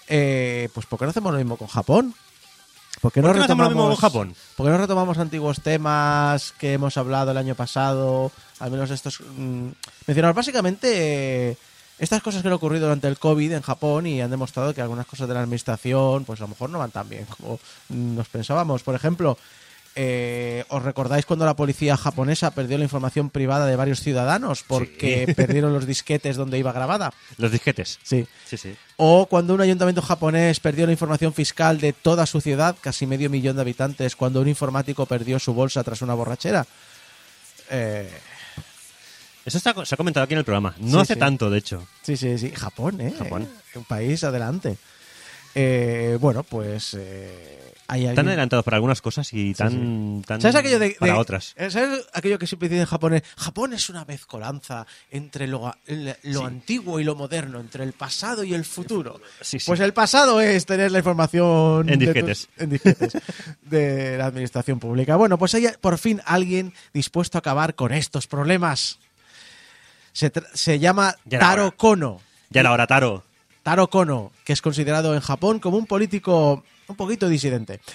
eh, 0.07 0.69
pues 0.75 0.85
¿por 0.85 0.99
qué 0.99 1.05
no 1.05 1.09
hacemos 1.09 1.31
lo 1.31 1.39
mismo 1.39 1.57
con 1.57 1.67
Japón? 1.67 2.13
¿Por 3.01 3.11
qué 3.11 3.23
no, 3.23 3.29
¿Por 3.29 3.33
qué 3.33 3.39
no 3.39 3.45
hacemos 3.45 3.63
lo 3.63 3.69
retomamos, 3.69 3.69
mismo 3.71 3.87
con 3.87 3.95
Japón? 3.95 4.35
¿Por 4.55 4.65
qué 4.67 4.71
no 4.71 4.77
retomamos 4.77 5.17
antiguos 5.17 5.61
temas 5.61 6.51
que 6.59 6.73
hemos 6.73 6.97
hablado 6.97 7.31
el 7.31 7.37
año 7.37 7.55
pasado? 7.55 8.31
Al 8.59 8.69
menos 8.69 8.91
estos... 8.91 9.19
mm, 9.19 9.69
mencionar 10.05 10.35
básicamente 10.35 11.49
eh, 11.49 11.57
estas 11.97 12.21
cosas 12.21 12.43
que 12.43 12.47
han 12.47 12.53
ocurrido 12.53 12.85
durante 12.85 13.07
el 13.07 13.17
COVID 13.17 13.53
en 13.53 13.63
Japón 13.63 14.05
y 14.05 14.21
han 14.21 14.29
demostrado 14.29 14.71
que 14.75 14.81
algunas 14.81 15.07
cosas 15.07 15.27
de 15.27 15.33
la 15.33 15.41
administración 15.41 16.25
pues 16.25 16.41
a 16.41 16.43
lo 16.43 16.49
mejor 16.49 16.69
no 16.69 16.77
van 16.77 16.91
tan 16.91 17.09
bien 17.09 17.25
como 17.25 17.59
nos 17.89 18.27
pensábamos. 18.29 18.83
Por 18.83 18.93
ejemplo, 18.93 19.35
Eh, 19.97 20.65
¿Os 20.67 20.83
recordáis 20.83 21.25
cuando 21.25 21.45
la 21.45 21.55
policía 21.55 21.95
japonesa 21.95 22.51
perdió 22.51 22.77
la 22.77 22.83
información 22.83 23.29
privada 23.29 23.65
de 23.65 23.77
varios 23.77 24.01
ciudadanos 24.01 24.63
porque 24.67 25.33
perdieron 25.37 25.71
los 25.73 25.85
disquetes 25.87 26.35
donde 26.35 26.59
iba 26.59 26.73
grabada? 26.73 27.13
Los 27.37 27.51
disquetes. 27.51 27.97
Sí. 28.03 28.27
Sí, 28.45 28.57
sí. 28.57 28.75
O 28.97 29.25
cuando 29.27 29.53
un 29.53 29.61
ayuntamiento 29.61 30.01
japonés 30.01 30.59
perdió 30.59 30.85
la 30.85 30.91
información 30.91 31.33
fiscal 31.33 31.79
de 31.79 31.93
toda 31.93 32.25
su 32.25 32.41
ciudad, 32.41 32.75
casi 32.81 33.07
medio 33.07 33.29
millón 33.29 33.55
de 33.55 33.61
habitantes, 33.61 34.15
cuando 34.17 34.41
un 34.41 34.49
informático 34.49 35.05
perdió 35.05 35.39
su 35.39 35.53
bolsa 35.53 35.81
tras 35.83 36.01
una 36.01 36.13
borrachera. 36.13 36.65
Eh, 37.69 38.09
Eso 39.45 39.57
está- 39.59 39.85
se 39.85 39.93
ha 39.95 39.97
comentado 39.97 40.23
aquí 40.23 40.33
en 40.33 40.39
el 40.39 40.45
programa. 40.45 40.75
No 40.79 40.97
Sí, 40.97 41.01
hace 41.03 41.13
sí. 41.13 41.19
tanto, 41.19 41.49
de 41.49 41.59
hecho. 41.59 41.87
sí, 42.01 42.17
sí, 42.17 42.37
sí. 42.37 42.51
Japón, 42.51 42.99
¿eh? 42.99 43.13
Japón. 43.17 43.47
Un 43.75 43.83
país 43.85 44.23
adelante. 44.23 44.77
Eh, 45.57 46.17
bueno, 46.19 46.43
pues 46.43 46.95
eh, 46.99 47.61
hay 47.87 48.13
Tan 48.13 48.27
adelantados 48.27 48.65
para 48.65 48.75
algunas 48.75 49.01
cosas 49.01 49.31
y 49.31 49.53
tan, 49.53 50.21
tan 50.27 50.41
¿Sabes 50.41 50.55
aquello 50.55 50.79
de, 50.79 50.97
para 50.99 51.13
de- 51.13 51.19
otras. 51.19 51.53
eh, 51.55 51.69
¿Sabes 51.69 52.05
aquello 52.13 52.37
que 52.39 52.45
siempre 52.47 52.67
dicen 52.67 52.81
en 52.81 52.87
japonés? 52.87 53.21
Japón 53.37 53.71
es 53.73 53.89
una 53.89 54.03
mezcolanza 54.05 54.85
entre 55.11 55.47
lo, 55.47 55.73
el- 55.85 56.15
lo 56.23 56.45
antiguo 56.45 56.99
y 56.99 57.03
lo 57.03 57.15
moderno, 57.15 57.59
entre 57.59 57.83
el 57.85 57.93
pasado 57.93 58.43
y 58.43 58.53
el 58.53 58.65
futuro. 58.65 59.21
Pues 59.65 59.79
el 59.79 59.93
pasado 59.93 60.41
es 60.41 60.65
tener 60.65 60.91
la 60.91 60.97
información 60.97 61.87
En 61.87 61.99
de 61.99 62.05
disquetes. 62.07 62.47
tus- 62.47 62.61
en 62.63 62.69
disquetes 62.71 63.13
de 63.61 64.17
la 64.17 64.25
administración 64.25 64.79
pública. 64.79 65.15
Bueno, 65.15 65.37
pues 65.37 65.53
hay 65.55 65.67
por 65.79 65.97
fin 65.99 66.21
alguien 66.25 66.73
dispuesto 66.93 67.37
a 67.37 67.39
acabar 67.39 67.75
con 67.75 67.93
estos 67.93 68.27
problemas. 68.27 68.97
Se, 70.11 70.31
se 70.53 70.79
llama 70.79 71.15
Taro. 71.29 71.75
Kono. 71.77 72.21
Ya 72.49 72.63
la 72.63 72.71
hora, 72.71 72.87
Taro. 72.87 73.24
Taro 73.65 73.89
Kono, 73.89 74.31
que 74.43 74.53
es 74.53 74.61
considerado 74.61 75.15
en 75.15 75.21
Japón 75.21 75.57
como 75.57 75.77
un 75.77 75.87
político 75.87 76.63
un 76.87 76.95
poquito 76.95 77.27
disidente. 77.27 77.79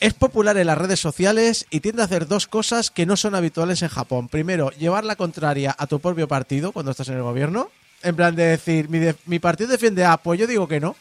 Es 0.00 0.14
popular 0.14 0.56
en 0.56 0.66
las 0.68 0.78
redes 0.78 0.98
sociales 1.00 1.66
y 1.70 1.80
tiende 1.80 2.02
a 2.02 2.04
hacer 2.04 2.26
dos 2.28 2.46
cosas 2.46 2.90
que 2.92 3.04
no 3.06 3.16
son 3.16 3.34
habituales 3.34 3.82
en 3.82 3.88
Japón. 3.88 4.28
Primero, 4.28 4.70
llevar 4.70 5.04
la 5.04 5.14
contraria 5.16 5.74
a 5.76 5.86
tu 5.88 5.98
propio 6.00 6.26
partido 6.28 6.70
cuando 6.72 6.90
estás 6.92 7.08
en 7.08 7.16
el 7.16 7.22
gobierno. 7.22 7.70
En 8.04 8.14
plan 8.16 8.34
de 8.36 8.44
decir, 8.44 8.88
mi, 8.88 8.98
de- 9.00 9.14
mi 9.26 9.38
partido 9.40 9.70
defiende 9.70 10.04
A, 10.04 10.16
pues 10.16 10.38
yo 10.40 10.46
digo 10.48 10.66
que 10.68 10.78
no. 10.80 10.94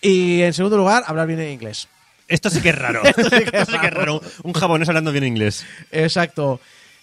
Y 0.00 0.42
en 0.42 0.52
segundo 0.54 0.76
lugar, 0.76 1.02
hablar 1.06 1.26
bien 1.28 1.40
en 1.40 1.52
inglés. 1.52 1.88
Esto 2.28 2.50
sí 2.50 2.60
que 2.60 2.68
es 2.70 2.78
raro. 2.78 3.02
Esto 3.04 3.24
sí 3.30 3.44
que 3.44 3.56
es 3.58 3.94
raro. 3.94 4.20
Un 4.44 4.52
japonés 4.52 4.88
hablando 4.88 5.10
bien 5.12 5.24
inglés. 5.24 5.64
Exacto. 5.90 6.60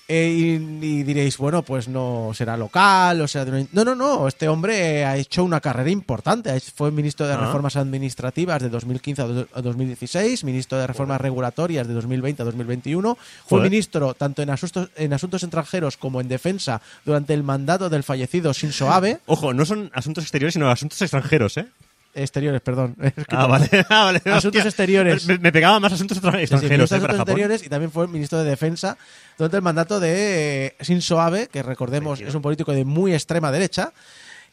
Eh, 0.09 0.59
y, 0.59 0.85
y 0.85 1.03
diréis, 1.03 1.37
bueno, 1.37 1.63
pues 1.63 1.87
no 1.87 2.31
será 2.33 2.57
local, 2.57 3.21
o 3.21 3.27
sea, 3.27 3.45
de 3.45 3.51
una- 3.51 3.67
no, 3.71 3.85
no, 3.85 3.95
no, 3.95 4.27
este 4.27 4.49
hombre 4.49 5.05
ha 5.05 5.15
hecho 5.15 5.45
una 5.45 5.61
carrera 5.61 5.89
importante, 5.89 6.59
fue 6.59 6.91
ministro 6.91 7.25
de 7.25 7.33
Ah. 7.35 7.37
Reformas 7.37 7.77
Administrativas 7.77 8.61
de 8.61 8.67
2015 8.69 9.21
a 9.21 9.25
do- 9.25 9.47
a 9.53 9.61
2016, 9.61 10.43
ministro 10.43 10.77
de 10.77 10.87
Reformas 10.87 11.21
Regulatorias 11.21 11.87
de 11.87 11.93
2020 11.93 12.41
a 12.41 12.45
2021, 12.45 13.15
fue 13.47 13.59
Joder. 13.59 13.71
ministro 13.71 14.13
tanto 14.13 14.41
en 14.41 14.49
asuntos, 14.49 14.89
en 14.97 15.13
asuntos 15.13 15.41
extranjeros 15.41 15.95
como 15.95 16.19
en 16.19 16.27
defensa 16.27 16.81
durante 17.05 17.33
el 17.33 17.43
mandato 17.43 17.89
del 17.89 18.03
fallecido 18.03 18.51
Shinzo 18.51 18.91
Abe, 18.91 19.19
Ojo, 19.25 19.53
no 19.53 19.63
son 19.65 19.89
asuntos 19.93 20.25
exteriores, 20.25 20.53
sino 20.53 20.69
asuntos 20.69 21.01
extranjeros, 21.01 21.55
¿eh? 21.57 21.67
Exteriores, 22.13 22.61
perdón. 22.61 22.95
Ah, 23.29 23.47
vale. 23.47 23.69
Ah, 23.89 24.05
vale. 24.05 24.17
Asuntos 24.25 24.45
Hostia. 24.45 24.63
exteriores. 24.63 25.25
Me, 25.27 25.37
me 25.39 25.51
pegaba 25.51 25.79
más 25.79 25.93
asuntos 25.93 26.17
extra- 26.17 26.31
Sí, 26.33 26.37
sí, 26.37 26.43
extranjeros, 26.43 26.91
¿eh? 26.91 26.95
Para 26.99 27.13
Asuntos. 27.13 27.19
Exteriores 27.29 27.65
y 27.65 27.69
también 27.69 27.91
fue 27.91 28.07
ministro 28.07 28.39
de 28.43 28.49
Defensa 28.49 28.97
durante 29.37 29.57
el 29.57 29.63
mandato 29.63 29.99
de 29.99 30.67
eh, 30.67 30.75
Shinzo 30.81 31.19
Abe, 31.21 31.47
que 31.47 31.63
recordemos 31.63 32.21
es 32.21 32.33
un 32.35 32.41
político 32.41 32.71
de 32.73 32.85
muy 32.85 33.13
extrema 33.13 33.51
derecha, 33.51 33.93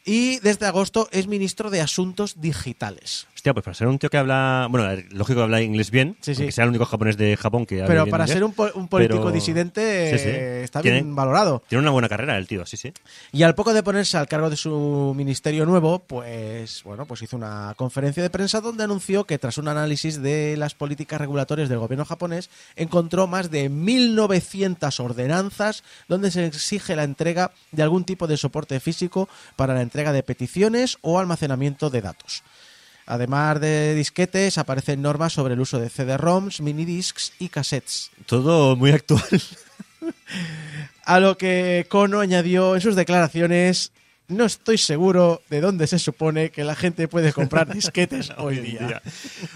y 0.03 0.39
desde 0.39 0.65
agosto 0.65 1.07
es 1.11 1.27
ministro 1.27 1.69
de 1.69 1.81
Asuntos 1.81 2.41
Digitales. 2.41 3.27
Hostia, 3.41 3.55
pues 3.55 3.63
para 3.65 3.73
ser 3.73 3.87
un 3.87 3.97
tío 3.97 4.11
que 4.11 4.19
habla. 4.19 4.67
Bueno, 4.69 4.87
lógico 5.09 5.39
que 5.39 5.43
habla 5.45 5.63
inglés 5.63 5.89
bien, 5.89 6.15
Sí, 6.21 6.35
sí. 6.35 6.41
aunque 6.43 6.51
sea 6.51 6.65
el 6.65 6.69
único 6.69 6.85
japonés 6.85 7.17
de 7.17 7.35
Japón 7.37 7.65
que 7.65 7.77
habla 7.77 7.87
Pero 7.87 8.03
bien 8.03 8.11
para 8.11 8.25
inglés, 8.25 8.35
ser 8.35 8.43
un, 8.43 8.53
po- 8.53 8.69
un 8.75 8.87
político 8.87 9.17
pero- 9.21 9.31
disidente 9.31 10.15
Sí, 10.15 10.23
eh, 10.29 10.61
está 10.63 10.79
Tiene- 10.83 11.01
bien 11.01 11.15
valorado. 11.15 11.63
Tiene 11.67 11.81
una 11.81 11.89
buena 11.89 12.07
carrera 12.07 12.37
el 12.37 12.45
tío, 12.45 12.67
sí, 12.67 12.77
sí. 12.77 12.93
Y 13.31 13.41
al 13.41 13.55
poco 13.55 13.73
de 13.73 13.81
ponerse 13.81 14.15
al 14.19 14.27
cargo 14.27 14.51
de 14.51 14.57
su 14.57 15.15
ministerio 15.17 15.65
nuevo, 15.65 15.97
pues 15.97 16.83
bueno, 16.83 17.07
pues 17.07 17.23
hizo 17.23 17.35
una 17.35 17.73
conferencia 17.77 18.21
de 18.21 18.29
prensa 18.29 18.61
donde 18.61 18.83
anunció 18.83 19.23
que 19.23 19.39
tras 19.39 19.57
un 19.57 19.67
análisis 19.69 20.21
de 20.21 20.55
las 20.55 20.75
políticas 20.75 21.19
regulatorias 21.19 21.67
del 21.67 21.79
gobierno 21.79 22.05
japonés, 22.05 22.51
encontró 22.75 23.25
más 23.25 23.49
de 23.49 23.69
1900 23.69 24.99
ordenanzas 24.99 25.83
donde 26.07 26.29
se 26.29 26.45
exige 26.45 26.95
la 26.95 27.05
entrega 27.05 27.53
de 27.71 27.81
algún 27.81 28.03
tipo 28.03 28.27
de 28.27 28.37
soporte 28.37 28.79
físico 28.79 29.27
para 29.55 29.73
la 29.73 29.81
entrega 29.81 30.13
de 30.13 30.21
peticiones 30.21 30.99
o 31.01 31.17
almacenamiento 31.17 31.89
de 31.89 32.01
datos. 32.01 32.43
Además 33.05 33.59
de 33.59 33.95
disquetes, 33.95 34.57
aparecen 34.57 35.01
normas 35.01 35.33
sobre 35.33 35.55
el 35.55 35.59
uso 35.59 35.79
de 35.79 35.89
CD-ROMs, 35.89 36.61
minidiscs 36.61 37.33
y 37.39 37.49
cassettes. 37.49 38.11
Todo 38.25 38.75
muy 38.75 38.91
actual. 38.91 39.21
A 41.05 41.19
lo 41.19 41.37
que 41.37 41.85
Kono 41.89 42.19
añadió 42.19 42.75
en 42.75 42.81
sus 42.81 42.95
declaraciones, 42.95 43.91
no 44.31 44.45
estoy 44.45 44.77
seguro 44.77 45.41
de 45.49 45.61
dónde 45.61 45.87
se 45.87 45.99
supone 45.99 46.51
que 46.51 46.63
la 46.63 46.75
gente 46.75 47.07
puede 47.07 47.33
comprar 47.33 47.71
disquetes 47.73 48.31
hoy 48.37 48.59
día. 48.59 49.01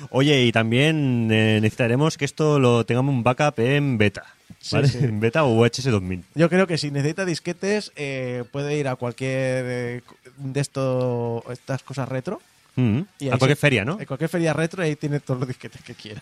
Oye, 0.10 0.44
y 0.44 0.52
también 0.52 1.30
eh, 1.32 1.60
necesitaremos 1.62 2.18
que 2.18 2.26
esto 2.26 2.60
lo 2.60 2.86
tengamos 2.86 3.14
un 3.14 3.24
backup 3.24 3.60
en 3.60 3.98
beta. 3.98 4.26
¿vale? 4.72 4.88
sí. 4.88 4.98
En 5.02 5.20
beta 5.20 5.44
o 5.44 5.56
UHS 5.56 5.86
2000. 5.86 6.26
Yo 6.36 6.50
creo 6.50 6.68
que 6.68 6.78
si 6.78 6.92
necesita 6.92 7.26
disquetes, 7.26 7.92
eh, 7.96 8.44
puede 8.52 8.78
ir 8.78 8.88
a 8.88 8.96
cualquier 8.96 9.66
eh, 9.68 10.02
de 10.38 10.60
esto, 10.60 11.44
estas 11.50 11.84
cosas 11.84 12.10
retro. 12.10 12.42
Mm. 12.76 13.00
Y 13.20 13.28
A 13.28 13.38
cualquier 13.38 13.52
se- 13.58 13.62
feria, 13.62 13.86
¿no? 13.86 14.00
En 14.00 14.06
cualquier 14.06 14.30
feria 14.30 14.54
retro 14.54 14.84
y 14.84 14.88
ahí 14.90 14.96
tiene 14.96 15.20
todos 15.20 15.40
los 15.40 15.48
disquetes 15.48 15.82
que 15.82 15.94
quiera. 15.96 16.22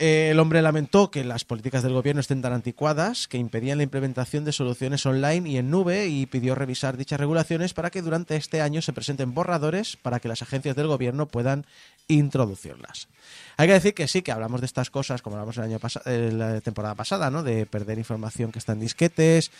Eh, 0.00 0.28
el 0.30 0.38
hombre 0.38 0.62
lamentó 0.62 1.10
que 1.10 1.24
las 1.24 1.44
políticas 1.44 1.82
del 1.82 1.92
gobierno 1.92 2.20
estén 2.20 2.40
tan 2.40 2.52
anticuadas 2.52 3.26
que 3.26 3.36
impedían 3.36 3.78
la 3.78 3.82
implementación 3.84 4.44
de 4.44 4.52
soluciones 4.52 5.04
online 5.06 5.48
y 5.50 5.56
en 5.58 5.70
nube 5.72 6.06
y 6.06 6.26
pidió 6.26 6.54
revisar 6.54 6.96
dichas 6.96 7.18
regulaciones 7.18 7.74
para 7.74 7.90
que 7.90 8.00
durante 8.00 8.36
este 8.36 8.60
año 8.60 8.80
se 8.80 8.92
presenten 8.92 9.34
borradores 9.34 9.96
para 9.96 10.20
que 10.20 10.28
las 10.28 10.40
agencias 10.42 10.76
del 10.76 10.86
gobierno 10.86 11.26
puedan 11.26 11.66
introducirlas. 12.06 13.08
Hay 13.56 13.66
que 13.66 13.72
decir 13.74 13.92
que 13.92 14.06
sí, 14.06 14.22
que 14.22 14.30
hablamos 14.30 14.60
de 14.60 14.66
estas 14.66 14.88
cosas, 14.88 15.20
como 15.20 15.34
hablamos 15.34 15.56
el 15.58 15.64
año 15.64 15.80
pasado, 15.80 16.04
la 16.30 16.60
temporada 16.60 16.94
pasada, 16.94 17.28
¿no? 17.28 17.42
De 17.42 17.66
perder 17.66 17.98
información 17.98 18.52
que 18.52 18.60
está 18.60 18.74
en 18.74 18.80
disquetes. 18.80 19.50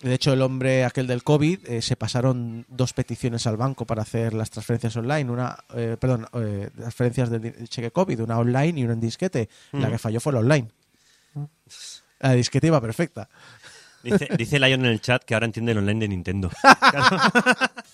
De 0.00 0.14
hecho, 0.14 0.32
el 0.32 0.42
hombre 0.42 0.84
aquel 0.84 1.08
del 1.08 1.24
COVID 1.24 1.66
eh, 1.66 1.82
se 1.82 1.96
pasaron 1.96 2.64
dos 2.68 2.92
peticiones 2.92 3.46
al 3.48 3.56
banco 3.56 3.84
para 3.84 4.02
hacer 4.02 4.32
las 4.32 4.48
transferencias 4.50 4.96
online, 4.96 5.28
una, 5.28 5.58
eh, 5.74 5.96
perdón, 5.98 6.26
eh, 6.34 6.70
transferencias 6.76 7.30
del 7.30 7.68
cheque 7.68 7.90
COVID, 7.90 8.20
una 8.20 8.38
online 8.38 8.78
y 8.80 8.84
una 8.84 8.92
en 8.92 9.00
disquete. 9.00 9.48
La 9.72 9.90
que 9.90 9.98
falló 9.98 10.20
fue 10.20 10.32
la 10.32 10.38
online. 10.38 10.68
La 12.20 12.32
disquete 12.32 12.68
iba 12.68 12.80
perfecta. 12.80 13.28
Dice, 14.04 14.28
dice 14.36 14.60
Lion 14.60 14.84
en 14.84 14.92
el 14.92 15.00
chat 15.00 15.24
que 15.24 15.34
ahora 15.34 15.46
entiende 15.46 15.72
el 15.72 15.78
online 15.78 16.00
de 16.00 16.08
Nintendo. 16.08 16.50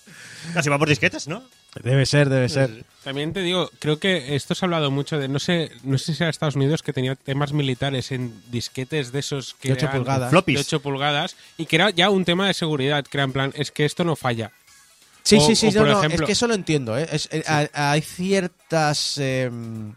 Casi 0.53 0.69
va 0.69 0.79
por 0.79 0.89
disquetes, 0.89 1.27
¿no? 1.27 1.43
Debe 1.83 2.07
ser, 2.07 2.29
debe 2.29 2.49
ser. 2.49 2.85
También 3.03 3.33
te 3.33 3.41
digo, 3.41 3.71
creo 3.79 3.99
que 3.99 4.37
esto 4.37 4.55
se 4.55 4.65
ha 4.65 4.67
hablado 4.67 4.91
mucho 4.91 5.19
de, 5.19 5.27
no 5.29 5.39
sé, 5.39 5.71
no 5.83 5.99
sé 5.99 6.15
si 6.15 6.23
era 6.23 6.31
Estados 6.31 6.55
Unidos 6.57 6.83
que 6.83 6.93
tenía 6.93 7.17
temas 7.17 7.53
militares 7.53 8.13
en 8.13 8.43
disquetes 8.51 9.11
de 9.11 9.19
esos 9.21 9.55
que 9.55 9.69
De 9.69 9.75
ocho 9.75 9.87
eran 9.87 9.99
pulgadas. 9.99 10.31
Floppies. 10.31 10.57
de 10.57 10.61
8 10.61 10.81
pulgadas 10.83 11.37
y 11.57 11.67
que 11.67 11.77
era 11.77 11.91
ya 11.91 12.11
un 12.11 12.25
tema 12.25 12.47
de 12.47 12.55
seguridad, 12.55 13.05
que 13.05 13.17
era 13.17 13.25
en 13.25 13.33
plan, 13.33 13.53
es 13.57 13.71
que 13.71 13.85
esto 13.85 14.05
no 14.05 14.15
falla. 14.17 14.53
Sí, 15.23 15.37
O- 15.37 15.41
sí, 15.41 15.57
sí, 15.57 15.69
o 15.69 15.73
no, 15.73 15.79
por 15.81 15.89
no, 15.89 15.99
ejemplo- 15.99 16.25
es 16.25 16.27
que 16.27 16.33
eso 16.33 16.47
lo 16.47 16.55
entiendo. 16.55 16.99
¿eh? 16.99 17.09
Es- 17.11 17.29
eh, 17.33 17.43
ha- 17.47 17.93
Hay 17.93 18.03
ciertas 18.03 19.19
em, 19.19 19.95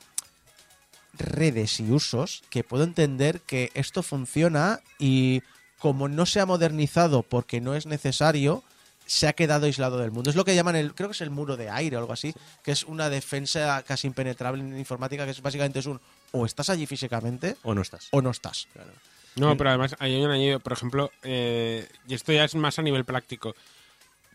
redes 1.17 1.79
y 1.79 1.91
usos 1.91 2.43
que 2.49 2.63
puedo 2.63 2.83
entender 2.83 3.41
que 3.41 3.71
esto 3.73 4.03
funciona 4.03 4.79
y 4.99 5.41
como 5.79 6.07
no 6.07 6.25
se 6.25 6.39
ha 6.39 6.45
modernizado 6.45 7.23
porque 7.23 7.59
no 7.61 7.75
es 7.75 7.85
necesario, 7.85 8.63
se 9.07 9.27
ha 9.27 9.33
quedado 9.33 9.65
aislado 9.65 9.97
del 9.97 10.11
mundo. 10.11 10.29
Es 10.29 10.35
lo 10.35 10.45
que 10.45 10.53
llaman 10.53 10.75
el, 10.75 10.93
creo 10.93 11.09
que 11.09 11.13
es 11.13 11.21
el 11.21 11.31
muro 11.31 11.57
de 11.57 11.69
aire 11.69 11.95
o 11.95 11.99
algo 11.99 12.13
así, 12.13 12.33
que 12.61 12.71
es 12.71 12.83
una 12.83 13.09
defensa 13.09 13.81
casi 13.87 14.05
impenetrable 14.05 14.61
en 14.61 14.77
informática, 14.77 15.25
que 15.25 15.31
es 15.31 15.41
básicamente 15.41 15.79
es 15.79 15.85
un 15.87 15.99
o 16.31 16.45
estás 16.45 16.69
allí 16.69 16.85
físicamente 16.85 17.55
¿O 17.63 17.73
no 17.73 17.81
estás? 17.81 18.09
o 18.11 18.21
no 18.21 18.29
estás. 18.29 18.67
No, 19.35 19.55
pero 19.55 19.69
además 19.69 19.95
hay 19.99 20.15
un 20.15 20.29
añadido, 20.29 20.59
por 20.59 20.73
ejemplo, 20.73 21.11
eh, 21.23 21.87
y 22.07 22.13
esto 22.13 22.33
ya 22.33 22.43
es 22.43 22.55
más 22.55 22.79
a 22.79 22.81
nivel 22.81 23.05
práctico. 23.05 23.55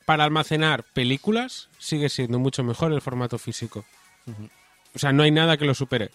Para 0.06 0.24
almacenar 0.24 0.84
películas 0.84 1.68
sigue 1.78 2.08
siendo 2.08 2.38
mucho 2.38 2.64
mejor 2.64 2.92
el 2.92 3.00
formato 3.00 3.38
físico. 3.38 3.84
O 4.94 4.98
sea, 4.98 5.12
no 5.12 5.22
hay 5.22 5.30
nada 5.30 5.56
que 5.56 5.64
lo 5.64 5.74
supere. 5.74 6.10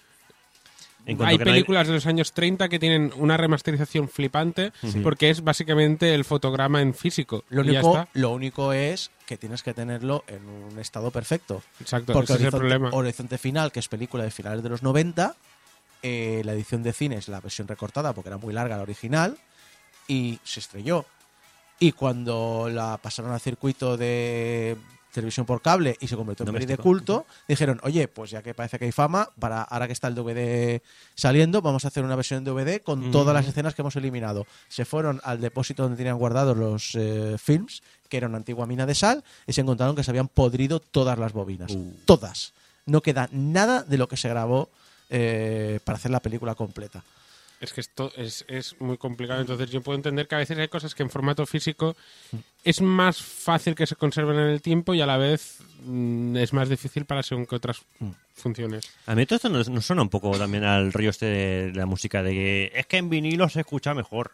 En 1.08 1.24
Hay 1.24 1.38
no 1.38 1.46
películas 1.46 1.88
de 1.88 1.94
los 1.94 2.06
años 2.06 2.34
30 2.34 2.68
que 2.68 2.80
tienen 2.80 3.14
una 3.16 3.38
remasterización 3.38 4.10
flipante 4.10 4.74
porque 5.04 5.30
es 5.30 5.42
básicamente 5.42 6.14
el 6.14 6.26
fotograma 6.26 6.82
en 6.82 6.94
físico. 6.94 7.46
Lo 7.48 7.62
único, 7.62 7.98
está. 7.98 8.10
lo 8.14 8.32
único 8.32 8.74
es 8.74 9.10
que 9.26 9.38
tienes 9.38 9.64
que 9.64 9.74
tenerlo 9.74 10.26
en 10.28 10.46
un 10.46 10.78
estado 10.80 11.10
perfecto. 11.10 11.64
Exacto, 11.80 12.12
Porque 12.12 12.34
ese 12.34 12.34
es 12.34 12.40
el 12.42 12.46
Horizonte, 12.48 12.58
problema. 12.60 12.90
Horizonte 12.92 13.38
Final, 13.38 13.72
que 13.72 13.80
es 13.80 13.88
película 13.88 14.26
de 14.26 14.32
finales 14.32 14.62
de 14.62 14.70
los 14.70 14.84
90, 14.84 15.34
eh, 16.04 16.42
la 16.44 16.52
edición 16.52 16.84
de 16.84 16.92
cine 16.92 17.16
es 17.16 17.30
la 17.30 17.40
versión 17.40 17.70
recortada 17.70 18.12
porque 18.12 18.28
era 18.28 18.38
muy 18.38 18.54
larga 18.54 18.76
la 18.76 18.84
original 18.84 19.38
y 20.10 20.40
se 20.44 20.60
estrelló. 20.60 21.06
Y 21.80 21.94
cuando 21.94 22.68
la 22.70 22.98
pasaron 22.98 23.32
al 23.32 23.40
circuito 23.40 23.96
de 23.96 24.76
televisión 25.12 25.46
por 25.46 25.62
cable 25.62 25.98
y 26.00 26.08
se 26.08 26.16
convirtió 26.16 26.46
en 26.46 26.54
peli 26.54 26.66
de 26.66 26.76
Doméstico. 26.76 26.84
culto, 26.84 27.26
dijeron, 27.48 27.80
oye, 27.84 28.08
pues 28.08 28.32
ya 28.32 28.42
que 28.42 28.54
parece 28.54 28.78
que 28.78 28.86
hay 28.86 28.92
fama, 28.92 29.30
para 29.40 29.62
ahora 29.64 29.88
que 29.88 29.94
está 29.94 30.08
el 30.08 30.16
DVD 30.16 30.82
saliendo, 31.16 31.62
vamos 31.62 31.86
a 31.86 31.88
hacer 31.88 32.04
una 32.04 32.16
versión 32.16 32.40
en 32.40 32.44
DVD 32.46 32.82
con 32.82 33.12
todas 33.12 33.34
las 33.34 33.48
escenas 33.48 33.74
que 33.74 33.82
hemos 33.82 33.96
eliminado. 33.96 34.46
Se 34.68 34.86
fueron 34.86 35.20
al 35.24 35.42
depósito 35.42 35.84
donde 35.84 35.98
tenían 35.98 36.18
guardados 36.18 36.58
los 36.58 36.96
eh, 36.96 37.36
films, 37.38 37.82
que 38.10 38.18
era 38.18 38.28
una 38.28 38.38
antigua 38.38 38.66
mina 38.66 38.86
de 38.86 38.96
sal, 38.96 39.24
y 39.46 39.54
se 39.54 39.62
encontraron 39.62 39.96
que 39.96 40.04
se 40.04 40.12
habían 40.12 40.28
podrido 40.28 40.80
todas 40.80 41.18
las 41.18 41.34
bobinas. 41.34 41.78
Todas. 42.06 42.54
No 42.86 43.02
queda 43.02 43.30
nada 43.32 43.84
de 43.84 43.98
lo 43.98 44.08
que 44.08 44.18
se 44.18 44.30
grabó 44.30 44.70
eh, 45.10 45.80
para 45.84 45.98
hacer 45.98 46.12
la 46.12 46.22
película 46.22 46.56
completa. 46.56 47.04
Es 47.60 47.74
que 47.74 47.82
esto 47.82 48.12
es, 48.16 48.46
es 48.48 48.80
muy 48.80 48.98
complicado. 48.98 49.42
Entonces 49.42 49.72
yo 49.72 49.82
puedo 49.82 49.96
entender 49.96 50.28
que 50.28 50.36
a 50.36 50.38
veces 50.38 50.58
hay 50.60 50.68
cosas 50.68 50.94
que 50.94 51.02
en 51.04 51.10
formato 51.10 51.46
físico 51.48 51.96
es 52.64 52.82
más 52.82 53.20
fácil 53.22 53.74
que 53.74 53.88
se 53.88 53.96
conserven 53.96 54.38
en 54.38 54.50
el 54.50 54.62
tiempo 54.62 54.94
y 54.94 55.02
a 55.02 55.08
la 55.08 55.18
vez 55.18 55.58
mm, 55.84 56.36
es 56.38 56.54
más 56.54 56.70
difícil 56.70 57.06
para 57.06 57.24
según 57.24 57.48
que 57.48 57.56
otras 57.56 57.82
funciones. 58.36 58.86
A 59.08 59.16
mí 59.16 59.26
todo 59.26 59.38
esto 59.38 59.50
nos, 59.50 59.70
nos 59.70 59.86
suena 59.88 60.04
un 60.04 60.10
poco 60.10 60.38
también 60.38 60.64
al 60.66 60.94
rollo 60.94 61.10
este 61.10 61.26
de 61.26 61.74
la 61.74 61.88
música, 61.88 62.22
de 62.22 62.32
que 62.32 62.72
es 62.76 62.86
que 62.86 62.98
en 62.98 63.10
vinilo 63.10 63.50
se 63.50 63.62
escucha 63.62 63.94
mejor. 63.94 64.32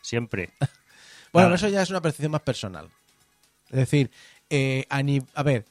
Siempre. 0.00 0.50
Bueno, 1.32 1.48
Nada. 1.48 1.56
eso 1.56 1.68
ya 1.68 1.80
es 1.80 1.88
una 1.88 2.02
percepción 2.02 2.30
más 2.32 2.42
personal. 2.42 2.90
Es 3.70 3.76
decir, 3.78 4.10
eh, 4.50 4.84
a, 4.90 5.02
ni- 5.02 5.22
a 5.32 5.42
ver, 5.42 5.64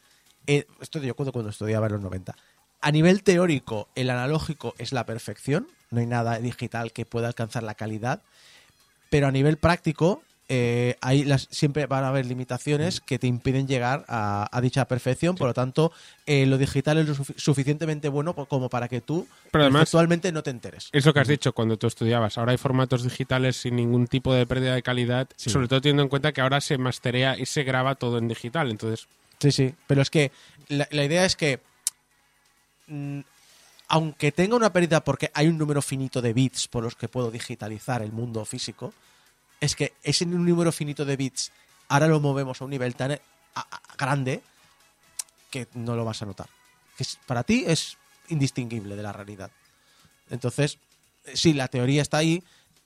eh, 0.48 0.65
esto 0.80 0.98
yo 0.99 1.14
cuando, 1.15 1.32
cuando 1.32 1.52
estudiaba 1.52 1.86
en 1.86 1.91
los 1.94 2.02
90. 2.02 2.36
A 2.81 2.91
nivel 2.91 3.23
teórico, 3.23 3.87
el 3.95 4.09
analógico 4.09 4.73
es 4.77 4.91
la 4.91 5.05
perfección. 5.05 5.67
No 5.91 5.99
hay 5.99 6.05
nada 6.07 6.39
digital 6.39 6.91
que 6.93 7.05
pueda 7.05 7.27
alcanzar 7.27 7.63
la 7.63 7.75
calidad. 7.75 8.21
Pero 9.09 9.27
a 9.27 9.31
nivel 9.31 9.57
práctico, 9.57 10.23
eh, 10.49 10.95
hay 11.01 11.23
las, 11.23 11.47
siempre 11.51 11.85
van 11.85 12.03
a 12.05 12.07
haber 12.09 12.25
limitaciones 12.25 12.99
que 13.01 13.19
te 13.19 13.27
impiden 13.27 13.67
llegar 13.67 14.03
a, 14.07 14.47
a 14.51 14.61
dicha 14.61 14.85
perfección. 14.85 15.35
Por 15.35 15.47
lo 15.47 15.53
tanto, 15.53 15.91
eh, 16.25 16.45
lo 16.45 16.57
digital 16.57 16.97
es 16.97 17.07
lo 17.07 17.15
sufi- 17.15 17.33
suficientemente 17.37 18.09
bueno 18.09 18.33
como 18.33 18.69
para 18.69 18.87
que 18.87 18.99
tú 19.01 19.27
Pero 19.51 19.65
además- 19.65 19.83
actualmente 19.83 20.31
no 20.31 20.43
te 20.43 20.49
enteres. 20.49 20.89
Es 20.91 21.05
lo 21.05 21.13
que 21.13 21.19
has 21.19 21.27
dicho 21.27 21.53
cuando 21.53 21.77
tú 21.77 21.87
estudiabas. 21.87 22.37
Ahora 22.37 22.51
hay 22.53 22.57
formatos 22.57 23.03
digitales 23.03 23.57
sin 23.57 23.75
ningún 23.75 24.07
tipo 24.07 24.33
de 24.33 24.45
pérdida 24.47 24.73
de 24.75 24.81
calidad, 24.81 25.27
sobre 25.35 25.67
todo 25.67 25.81
teniendo 25.81 26.03
en 26.03 26.09
cuenta 26.09 26.31
que 26.31 26.41
ahora 26.41 26.59
se 26.61 26.77
masterea 26.77 27.37
y 27.37 27.45
se 27.45 27.63
graba 27.63 27.95
todo 27.95 28.17
en 28.17 28.27
digital. 28.27 28.71
Entonces, 28.71 29.07
Sí, 29.39 29.51
sí, 29.51 29.73
pero 29.87 30.01
es 30.03 30.09
que 30.11 30.31
la, 30.69 30.87
la 30.91 31.03
idea 31.03 31.25
es 31.25 31.35
que 31.35 31.59
aunque 33.87 34.31
tenga 34.31 34.55
una 34.55 34.71
pérdida 34.71 35.03
porque 35.03 35.31
hay 35.33 35.47
un 35.47 35.57
número 35.57 35.81
finito 35.81 36.21
de 36.21 36.33
bits 36.33 36.67
por 36.67 36.83
los 36.83 36.95
que 36.95 37.07
puedo 37.07 37.31
digitalizar 37.31 38.01
el 38.01 38.11
mundo 38.11 38.45
físico, 38.45 38.93
es 39.59 39.75
que 39.75 39.93
ese 40.03 40.25
número 40.25 40.71
finito 40.71 41.05
de 41.05 41.15
bits 41.15 41.51
ahora 41.87 42.07
lo 42.07 42.19
movemos 42.19 42.61
a 42.61 42.65
un 42.65 42.71
nivel 42.71 42.95
tan 42.95 43.11
eh, 43.11 43.21
grande 43.97 44.41
que 45.49 45.67
no 45.73 45.95
lo 45.95 46.05
vas 46.05 46.21
a 46.21 46.25
notar. 46.25 46.47
Que 46.97 47.05
para 47.25 47.43
ti 47.43 47.65
es 47.67 47.97
indistinguible 48.29 48.95
de 48.95 49.03
la 49.03 49.11
realidad. 49.11 49.51
Entonces, 50.29 50.77
eh, 51.25 51.35
sí, 51.35 51.53
la 51.53 51.67
teoría 51.67 52.01
está 52.01 52.17
ahí. 52.17 52.43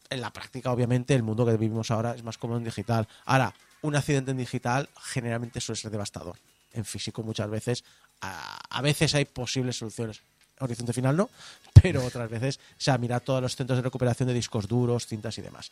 En 0.09 0.21
la 0.21 0.31
práctica, 0.31 0.71
obviamente, 0.71 1.15
el 1.15 1.23
mundo 1.23 1.45
que 1.45 1.53
vivimos 1.53 1.89
ahora 1.91 2.13
es 2.15 2.23
más 2.23 2.37
cómodo 2.37 2.57
en 2.57 2.63
digital. 2.63 3.07
Ahora, 3.25 3.53
un 3.81 3.95
accidente 3.95 4.31
en 4.31 4.37
digital 4.37 4.89
generalmente 5.01 5.61
suele 5.61 5.79
ser 5.79 5.91
devastador. 5.91 6.37
En 6.75 6.85
físico, 6.85 7.23
muchas 7.23 7.49
veces, 7.49 7.83
a, 8.21 8.59
a 8.69 8.81
veces 8.81 9.15
hay 9.15 9.25
posibles 9.25 9.77
soluciones. 9.77 10.21
Horizonte 10.59 10.93
final 10.93 11.17
no, 11.17 11.29
pero 11.81 12.05
otras 12.05 12.29
veces, 12.29 12.57
o 12.57 12.81
sea, 12.81 12.97
mirar 12.97 13.21
todos 13.21 13.41
los 13.41 13.55
centros 13.55 13.77
de 13.77 13.83
recuperación 13.83 14.27
de 14.27 14.33
discos 14.33 14.67
duros, 14.67 15.07
cintas 15.07 15.37
y 15.37 15.41
demás. 15.41 15.71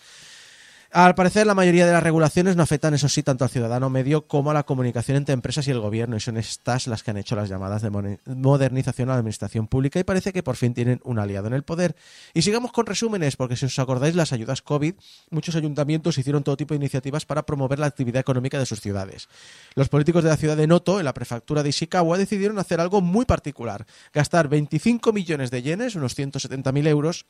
Al 0.95 1.15
parecer, 1.15 1.47
la 1.47 1.55
mayoría 1.55 1.87
de 1.87 1.91
las 1.91 2.03
regulaciones 2.03 2.55
no 2.55 2.61
afectan, 2.61 2.93
eso 2.93 3.09
sí, 3.09 3.23
tanto 3.23 3.43
al 3.43 3.49
ciudadano 3.49 3.89
medio 3.89 4.27
como 4.27 4.51
a 4.51 4.53
la 4.53 4.61
comunicación 4.61 5.17
entre 5.17 5.33
empresas 5.33 5.67
y 5.67 5.71
el 5.71 5.79
gobierno, 5.79 6.15
y 6.15 6.19
son 6.19 6.37
estas 6.37 6.85
las 6.85 7.01
que 7.01 7.09
han 7.09 7.17
hecho 7.17 7.35
las 7.35 7.49
llamadas 7.49 7.81
de 7.81 7.89
modernización 8.35 9.09
a 9.09 9.13
la 9.13 9.17
administración 9.17 9.65
pública, 9.65 9.99
y 9.99 10.03
parece 10.03 10.31
que 10.31 10.43
por 10.43 10.55
fin 10.55 10.75
tienen 10.75 11.01
un 11.03 11.17
aliado 11.17 11.47
en 11.47 11.53
el 11.53 11.63
poder. 11.63 11.95
Y 12.35 12.43
sigamos 12.43 12.71
con 12.71 12.85
resúmenes, 12.85 13.37
porque 13.37 13.55
si 13.55 13.65
os 13.65 13.79
acordáis, 13.79 14.13
las 14.13 14.33
ayudas 14.33 14.61
COVID, 14.61 14.93
muchos 15.31 15.55
ayuntamientos 15.55 16.19
hicieron 16.19 16.43
todo 16.43 16.57
tipo 16.57 16.75
de 16.75 16.77
iniciativas 16.77 17.25
para 17.25 17.43
promover 17.43 17.79
la 17.79 17.87
actividad 17.87 18.19
económica 18.19 18.59
de 18.59 18.67
sus 18.67 18.79
ciudades. 18.79 19.29
Los 19.73 19.89
políticos 19.89 20.23
de 20.23 20.29
la 20.29 20.37
ciudad 20.37 20.57
de 20.57 20.67
Noto, 20.67 20.99
en 20.99 21.05
la 21.05 21.15
prefectura 21.15 21.63
de 21.63 21.69
Ishikawa, 21.69 22.19
decidieron 22.19 22.59
hacer 22.59 22.79
algo 22.79 23.01
muy 23.01 23.25
particular: 23.25 23.87
gastar 24.13 24.47
25 24.47 25.11
millones 25.11 25.49
de 25.49 25.63
yenes, 25.63 25.95
unos 25.95 26.15
170.000 26.15 26.87
euros, 26.87 27.25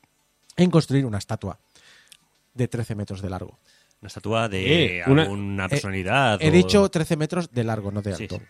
en 0.58 0.70
construir 0.70 1.06
una 1.06 1.16
estatua 1.16 1.58
de 2.54 2.68
13 2.68 2.94
metros 2.94 3.20
de 3.22 3.30
largo. 3.30 3.58
Una 4.00 4.08
estatua 4.08 4.48
de 4.48 4.98
Eh, 4.98 5.02
una- 5.06 5.22
alguna 5.22 5.68
personalidad. 5.68 6.40
He 6.42 6.48
o- 6.48 6.52
dicho 6.52 6.88
13 6.88 7.16
metros 7.16 7.50
de 7.52 7.64
largo, 7.64 7.90
no 7.90 8.02
de 8.02 8.12
alto. 8.14 8.36
sí. 8.38 8.42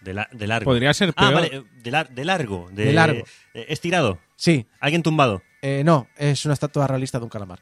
De, 0.00 0.12
la- 0.14 0.28
de 0.32 0.46
largo. 0.46 0.64
Podría 0.70 0.92
ser 0.92 1.10
Ah, 1.16 1.28
peor. 1.30 1.34
vale, 1.34 1.46
eh, 1.56 1.62
de, 1.82 1.90
lar- 1.90 2.08
de 2.10 2.24
largo. 2.24 2.68
De, 2.72 2.84
De 2.86 2.92
largo. 2.92 3.24
eh, 3.54 3.66
estirado. 3.68 4.18
Sí, 4.36 4.66
Alguien 4.80 5.02
tumbado. 5.02 5.42
eh, 5.62 5.82
no, 5.84 6.08
es 6.16 6.44
una 6.44 6.54
estatua 6.54 6.86
realista 6.86 7.18
de 7.18 7.24
un 7.24 7.30
calamar. 7.30 7.60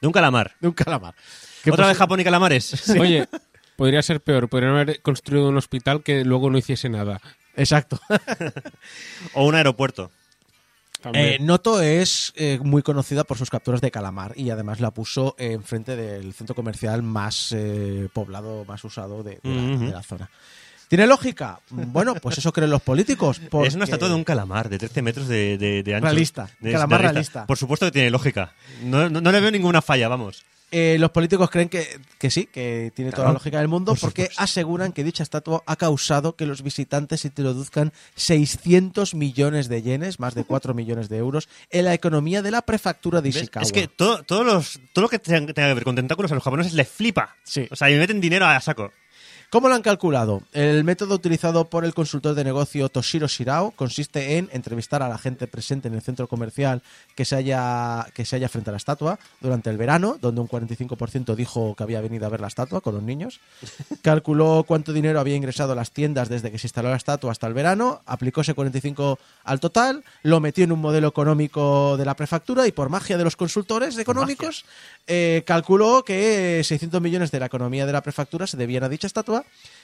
De 0.00 0.06
un 0.06 0.12
calamar. 0.12 0.54
De 0.60 0.68
un 0.68 0.74
calamar. 0.74 1.14
Que 1.64 1.70
¿Otra 1.70 1.86
posi- 1.86 1.88
vez 1.88 1.96
Japón 1.98 2.20
y 2.20 2.24
calamares? 2.24 2.88
oye, 3.00 3.26
podría 3.76 4.02
ser 4.02 4.20
peor. 4.20 4.48
Podrían 4.48 4.72
haber 4.72 5.00
construido 5.02 5.48
un 5.48 5.56
hospital 5.56 6.02
que 6.02 6.24
luego 6.24 6.50
no 6.50 6.58
hiciese 6.58 6.88
nada. 6.88 7.20
Exacto. 7.56 7.98
o 9.34 9.44
un 9.46 9.54
aeropuerto. 9.54 10.10
Eh, 11.14 11.38
Noto 11.40 11.80
es 11.80 12.32
eh, 12.36 12.58
muy 12.62 12.82
conocida 12.82 13.24
por 13.24 13.38
sus 13.38 13.50
capturas 13.50 13.80
de 13.80 13.90
calamar 13.90 14.32
y 14.36 14.50
además 14.50 14.80
la 14.80 14.90
puso 14.90 15.36
eh, 15.38 15.52
enfrente 15.52 15.94
del 15.96 16.32
centro 16.34 16.54
comercial 16.56 17.02
más 17.02 17.52
eh, 17.52 18.08
poblado, 18.12 18.64
más 18.64 18.82
usado 18.84 19.22
de, 19.22 19.38
de 19.42 19.54
la, 19.54 19.74
Ujú. 19.74 19.84
de 19.86 19.92
la 19.92 20.02
zona. 20.02 20.30
¿Tiene 20.88 21.06
lógica? 21.06 21.60
Bueno, 21.70 22.14
pues 22.14 22.38
eso 22.38 22.50
creen 22.52 22.70
los 22.70 22.80
políticos. 22.82 23.40
Es 23.64 23.74
una 23.74 23.84
estatua 23.84 24.08
de 24.08 24.14
un 24.14 24.24
calamar 24.24 24.68
de 24.68 24.78
13 24.78 25.02
metros 25.02 25.28
de, 25.28 25.56
de, 25.58 25.94
ancho. 25.94 26.06
Realista, 26.06 26.48
calamar 26.62 27.02
realista. 27.02 27.46
Por 27.46 27.58
supuesto 27.58 27.86
que 27.86 27.92
tiene 27.92 28.10
lógica. 28.10 28.54
No, 28.82 29.08
no- 29.10 29.20
no 29.20 29.30
le 29.30 29.40
veo 29.40 29.50
ninguna 29.50 29.82
falla, 29.82 30.08
vamos. 30.08 30.44
Eh, 30.70 30.96
los 30.98 31.10
políticos 31.10 31.48
creen 31.50 31.68
que, 31.68 32.00
que 32.18 32.30
sí, 32.30 32.46
que 32.46 32.92
tiene 32.94 33.10
toda 33.10 33.28
la 33.28 33.32
lógica 33.32 33.58
del 33.58 33.68
mundo, 33.68 33.94
porque 33.98 34.28
aseguran 34.36 34.92
que 34.92 35.02
dicha 35.02 35.22
estatua 35.22 35.62
ha 35.66 35.76
causado 35.76 36.36
que 36.36 36.44
los 36.44 36.62
visitantes 36.62 37.24
introduzcan 37.24 37.92
600 38.16 39.14
millones 39.14 39.68
de 39.68 39.82
yenes, 39.82 40.20
más 40.20 40.34
de 40.34 40.44
4 40.44 40.74
millones 40.74 41.08
de 41.08 41.16
euros, 41.16 41.48
en 41.70 41.86
la 41.86 41.94
economía 41.94 42.42
de 42.42 42.50
la 42.50 42.62
prefectura 42.62 43.22
de 43.22 43.30
¿Ves? 43.30 43.36
Ishikawa. 43.36 43.64
Es 43.64 43.72
que 43.72 43.88
todo, 43.88 44.22
todos 44.24 44.44
los, 44.44 44.80
todo 44.92 45.04
lo 45.04 45.08
que 45.08 45.18
tenga, 45.18 45.52
tenga 45.52 45.68
que 45.68 45.74
ver 45.74 45.84
con 45.84 45.96
tentáculos 45.96 46.30
a 46.32 46.34
los 46.34 46.44
japoneses 46.44 46.74
les 46.74 46.88
flipa. 46.88 47.36
Sí. 47.44 47.66
O 47.70 47.76
sea, 47.76 47.90
y 47.90 47.96
meten 47.96 48.20
dinero 48.20 48.46
a 48.46 48.60
saco. 48.60 48.92
¿Cómo 49.50 49.70
lo 49.70 49.74
han 49.74 49.80
calculado? 49.80 50.42
El 50.52 50.84
método 50.84 51.14
utilizado 51.14 51.64
por 51.64 51.86
el 51.86 51.94
consultor 51.94 52.34
de 52.34 52.44
negocio 52.44 52.90
Toshiro 52.90 53.28
Shirao 53.28 53.70
consiste 53.70 54.36
en 54.36 54.50
entrevistar 54.52 55.02
a 55.02 55.08
la 55.08 55.16
gente 55.16 55.46
presente 55.46 55.88
en 55.88 55.94
el 55.94 56.02
centro 56.02 56.28
comercial 56.28 56.82
que 57.14 57.24
se 57.24 57.34
haya, 57.34 58.06
que 58.12 58.26
se 58.26 58.36
haya 58.36 58.50
frente 58.50 58.68
a 58.68 58.72
la 58.72 58.76
estatua 58.76 59.18
durante 59.40 59.70
el 59.70 59.78
verano, 59.78 60.18
donde 60.20 60.42
un 60.42 60.48
45% 60.48 61.34
dijo 61.34 61.74
que 61.74 61.82
había 61.82 62.02
venido 62.02 62.26
a 62.26 62.28
ver 62.28 62.42
la 62.42 62.48
estatua 62.48 62.82
con 62.82 62.92
los 62.92 63.02
niños. 63.02 63.40
Calculó 64.02 64.64
cuánto 64.68 64.92
dinero 64.92 65.18
había 65.18 65.36
ingresado 65.36 65.72
a 65.72 65.76
las 65.76 65.92
tiendas 65.92 66.28
desde 66.28 66.50
que 66.50 66.58
se 66.58 66.66
instaló 66.66 66.90
la 66.90 66.96
estatua 66.96 67.32
hasta 67.32 67.46
el 67.46 67.54
verano, 67.54 68.02
aplicó 68.04 68.42
ese 68.42 68.52
45 68.52 69.18
al 69.44 69.60
total, 69.60 70.04
lo 70.24 70.40
metió 70.40 70.64
en 70.64 70.72
un 70.72 70.80
modelo 70.82 71.08
económico 71.08 71.96
de 71.96 72.04
la 72.04 72.16
prefectura 72.16 72.66
y 72.66 72.72
por 72.72 72.90
magia 72.90 73.16
de 73.16 73.24
los 73.24 73.36
consultores 73.36 73.96
económicos 73.96 74.66
eh, 75.06 75.42
calculó 75.46 76.04
que 76.04 76.60
600 76.62 77.00
millones 77.00 77.30
de 77.30 77.40
la 77.40 77.46
economía 77.46 77.86
de 77.86 77.92
la 77.94 78.02
prefectura 78.02 78.46
se 78.46 78.58
debían 78.58 78.84
a 78.84 78.90
dicha 78.90 79.06
estatua 79.06 79.37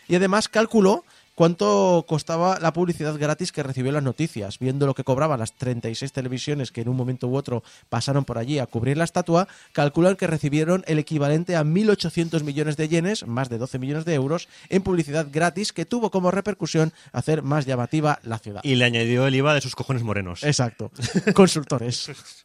y 0.09 0.17
además 0.17 0.49
calculó 0.49 1.05
cuánto 1.35 2.05
costaba 2.09 2.59
la 2.61 2.73
publicidad 2.73 3.19
gratis 3.19 3.53
que 3.53 3.63
recibió 3.63 3.93
las 3.93 4.03
noticias. 4.03 4.59
Viendo 4.59 4.87
lo 4.87 4.95
que 4.95 5.05
cobraban 5.05 5.41
las 5.41 5.53
36 5.55 6.13
televisiones 6.13 6.71
que 6.71 6.83
en 6.83 6.89
un 6.89 6.97
momento 6.97 7.29
u 7.29 7.37
otro 7.37 7.63
pasaron 7.89 8.25
por 8.25 8.39
allí 8.39 8.59
a 8.59 8.67
cubrir 8.67 8.97
la 8.97 9.05
estatua, 9.05 9.49
calculan 9.73 10.17
que 10.17 10.27
recibieron 10.27 10.85
el 10.87 10.99
equivalente 10.99 11.57
a 11.57 11.65
1.800 11.65 12.43
millones 12.43 12.77
de 12.77 12.89
yenes, 12.89 13.27
más 13.27 13.49
de 13.49 13.59
12 13.59 13.79
millones 13.79 14.05
de 14.05 14.15
euros, 14.15 14.49
en 14.69 14.83
publicidad 14.83 15.27
gratis 15.31 15.73
que 15.73 15.85
tuvo 15.85 16.11
como 16.11 16.31
repercusión 16.31 16.93
hacer 17.13 17.43
más 17.43 17.67
llamativa 17.67 18.21
la 18.23 18.39
ciudad. 18.39 18.61
Y 18.65 18.77
le 18.77 18.85
añadió 18.85 19.27
el 19.27 19.35
IVA 19.35 19.55
de 19.55 19.61
sus 19.61 19.75
cojones 19.75 20.03
morenos. 20.03 20.43
Exacto. 20.45 20.91
Consultores. 21.35 22.11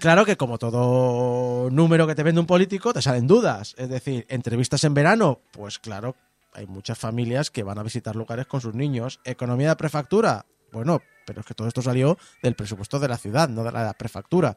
Claro 0.00 0.24
que 0.24 0.38
como 0.38 0.56
todo 0.56 1.68
número 1.70 2.06
que 2.06 2.14
te 2.14 2.22
vende 2.22 2.40
un 2.40 2.46
político, 2.46 2.94
te 2.94 3.02
salen 3.02 3.26
dudas. 3.26 3.74
Es 3.76 3.90
decir, 3.90 4.24
entrevistas 4.30 4.82
en 4.84 4.94
verano, 4.94 5.40
pues 5.52 5.78
claro, 5.78 6.16
hay 6.54 6.66
muchas 6.66 6.98
familias 6.98 7.50
que 7.50 7.62
van 7.62 7.78
a 7.78 7.82
visitar 7.82 8.16
lugares 8.16 8.46
con 8.46 8.62
sus 8.62 8.74
niños. 8.74 9.20
Economía 9.24 9.68
de 9.68 9.76
prefectura, 9.76 10.46
bueno, 10.72 11.02
pero 11.26 11.40
es 11.40 11.46
que 11.46 11.52
todo 11.52 11.68
esto 11.68 11.82
salió 11.82 12.16
del 12.42 12.54
presupuesto 12.54 12.98
de 12.98 13.08
la 13.08 13.18
ciudad, 13.18 13.50
no 13.50 13.62
de 13.62 13.72
la 13.72 13.92
prefectura. 13.92 14.56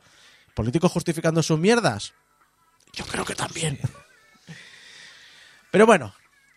¿Políticos 0.55 0.93
justificando 0.93 1.43
sus 1.43 1.59
mierdas? 1.59 2.13
Yo 2.93 3.03
creo 3.05 3.25
que 3.25 3.35
también. 3.35 3.77
Pero 5.71 5.85
bueno, 5.85 6.13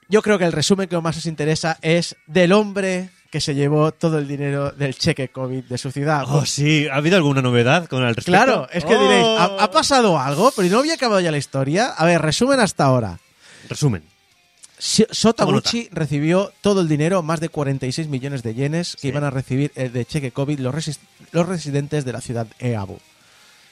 yo 0.08 0.22
creo 0.22 0.38
que 0.38 0.44
el 0.44 0.52
resumen 0.52 0.88
que 0.88 1.00
más 1.00 1.16
os 1.16 1.26
interesa 1.26 1.76
es 1.82 2.14
del 2.28 2.52
hombre 2.52 3.10
que 3.30 3.40
se 3.40 3.54
llevó 3.54 3.92
todo 3.92 4.18
el 4.18 4.26
dinero 4.28 4.70
del 4.70 4.94
cheque 4.96 5.28
COVID 5.28 5.64
de 5.64 5.78
su 5.78 5.90
ciudad. 5.90 6.24
Oh, 6.28 6.46
sí. 6.46 6.86
¿Ha 6.88 6.96
habido 6.96 7.16
alguna 7.16 7.42
novedad 7.42 7.86
con 7.86 8.02
el 8.02 8.14
respecto? 8.14 8.30
Claro, 8.32 8.68
es 8.72 8.84
que 8.84 8.94
Oh. 8.96 9.02
diréis, 9.02 9.26
¿ha, 9.26 9.44
ha 9.64 9.70
pasado 9.70 10.18
algo? 10.18 10.52
Pero 10.54 10.66
¿y 10.66 10.70
no 10.70 10.78
había 10.78 10.94
acabado 10.94 11.20
ya 11.20 11.30
la 11.30 11.38
historia? 11.38 11.88
A 11.88 12.04
ver, 12.04 12.22
resumen 12.22 12.60
hasta 12.60 12.84
ahora. 12.84 13.18
Resumen. 13.68 14.02
Sotaguchi 14.78 15.88
recibió 15.90 16.52
todo 16.60 16.80
el 16.82 16.88
dinero, 16.88 17.22
más 17.22 17.40
de 17.40 17.48
46 17.48 18.08
millones 18.08 18.42
de 18.42 18.54
yenes, 18.54 18.96
que 19.00 19.08
iban 19.08 19.24
a 19.24 19.30
recibir 19.30 19.72
eh, 19.74 19.88
de 19.88 20.04
cheque 20.04 20.32
COVID 20.32 20.60
los, 20.60 20.74
los 21.32 21.48
residentes 21.48 22.04
de 22.04 22.12
la 22.12 22.20
ciudad 22.20 22.46
Eabu. 22.58 22.98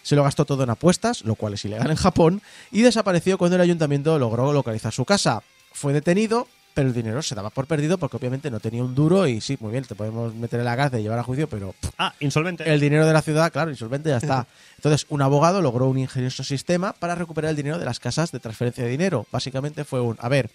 Se 0.03 0.17
lo 0.17 0.23
gastó 0.25 0.45
todo 0.45 0.65
en 0.65 0.71
apuestas, 0.71 1.23
lo 1.23 1.35
cual 1.35 1.55
es 1.55 1.65
ilegal 1.65 1.91
en 1.91 1.97
Japón, 1.97 2.43
y 2.71 2.83
desapareció 2.83 3.39
cuando 3.39 3.57
el 3.57 3.63
ayuntamiento 3.63 4.19
logró 4.19 4.53
localizar 4.53 4.93
su 4.93 5.05
casa. 5.05 5.43
Fue 5.73 5.93
detenido, 5.93 6.47
pero 6.75 6.89
el 6.89 6.95
dinero 6.95 7.23
se 7.23 7.35
daba 7.37 7.51
por 7.51 7.67
perdido 7.67 7.99
porque 7.99 8.17
obviamente 8.17 8.51
no 8.51 8.59
tenía 8.61 8.83
un 8.83 8.95
duro 8.95 9.27
y 9.29 9.41
sí, 9.41 9.57
muy 9.61 9.71
bien, 9.73 9.85
te 9.85 9.95
podemos 9.95 10.35
meter 10.35 10.59
en 10.59 10.67
la 10.67 10.77
cárcel 10.77 11.01
y 11.01 11.03
llevar 11.05 11.21
a 11.21 11.23
juicio, 11.23 11.49
pero 11.49 11.73
pff, 11.81 11.91
Ah, 11.99 12.13
insolvente. 12.21 12.71
el 12.71 12.81
dinero 12.81 13.07
de 13.07 13.13
la 13.13 13.23
ciudad, 13.23 13.53
claro, 13.53 13.71
insolvente 13.71 14.09
ya 14.11 14.17
está. 14.19 14.47
Entonces, 14.77 15.07
un 15.09 15.23
abogado 15.23 15.63
logró 15.63 15.87
un 15.87 15.99
ingenioso 15.99 16.43
sistema 16.45 16.93
para 16.93 17.15
recuperar 17.15 17.51
el 17.51 17.57
dinero 17.57 17.79
de 17.79 17.85
las 17.85 18.01
casas 18.01 18.33
de 18.33 18.41
transferencia 18.41 18.83
de 18.85 18.91
dinero. 18.91 19.27
Básicamente 19.31 19.85
fue 19.85 20.01
un, 20.01 20.17
a 20.21 20.29
ver, 20.29 20.51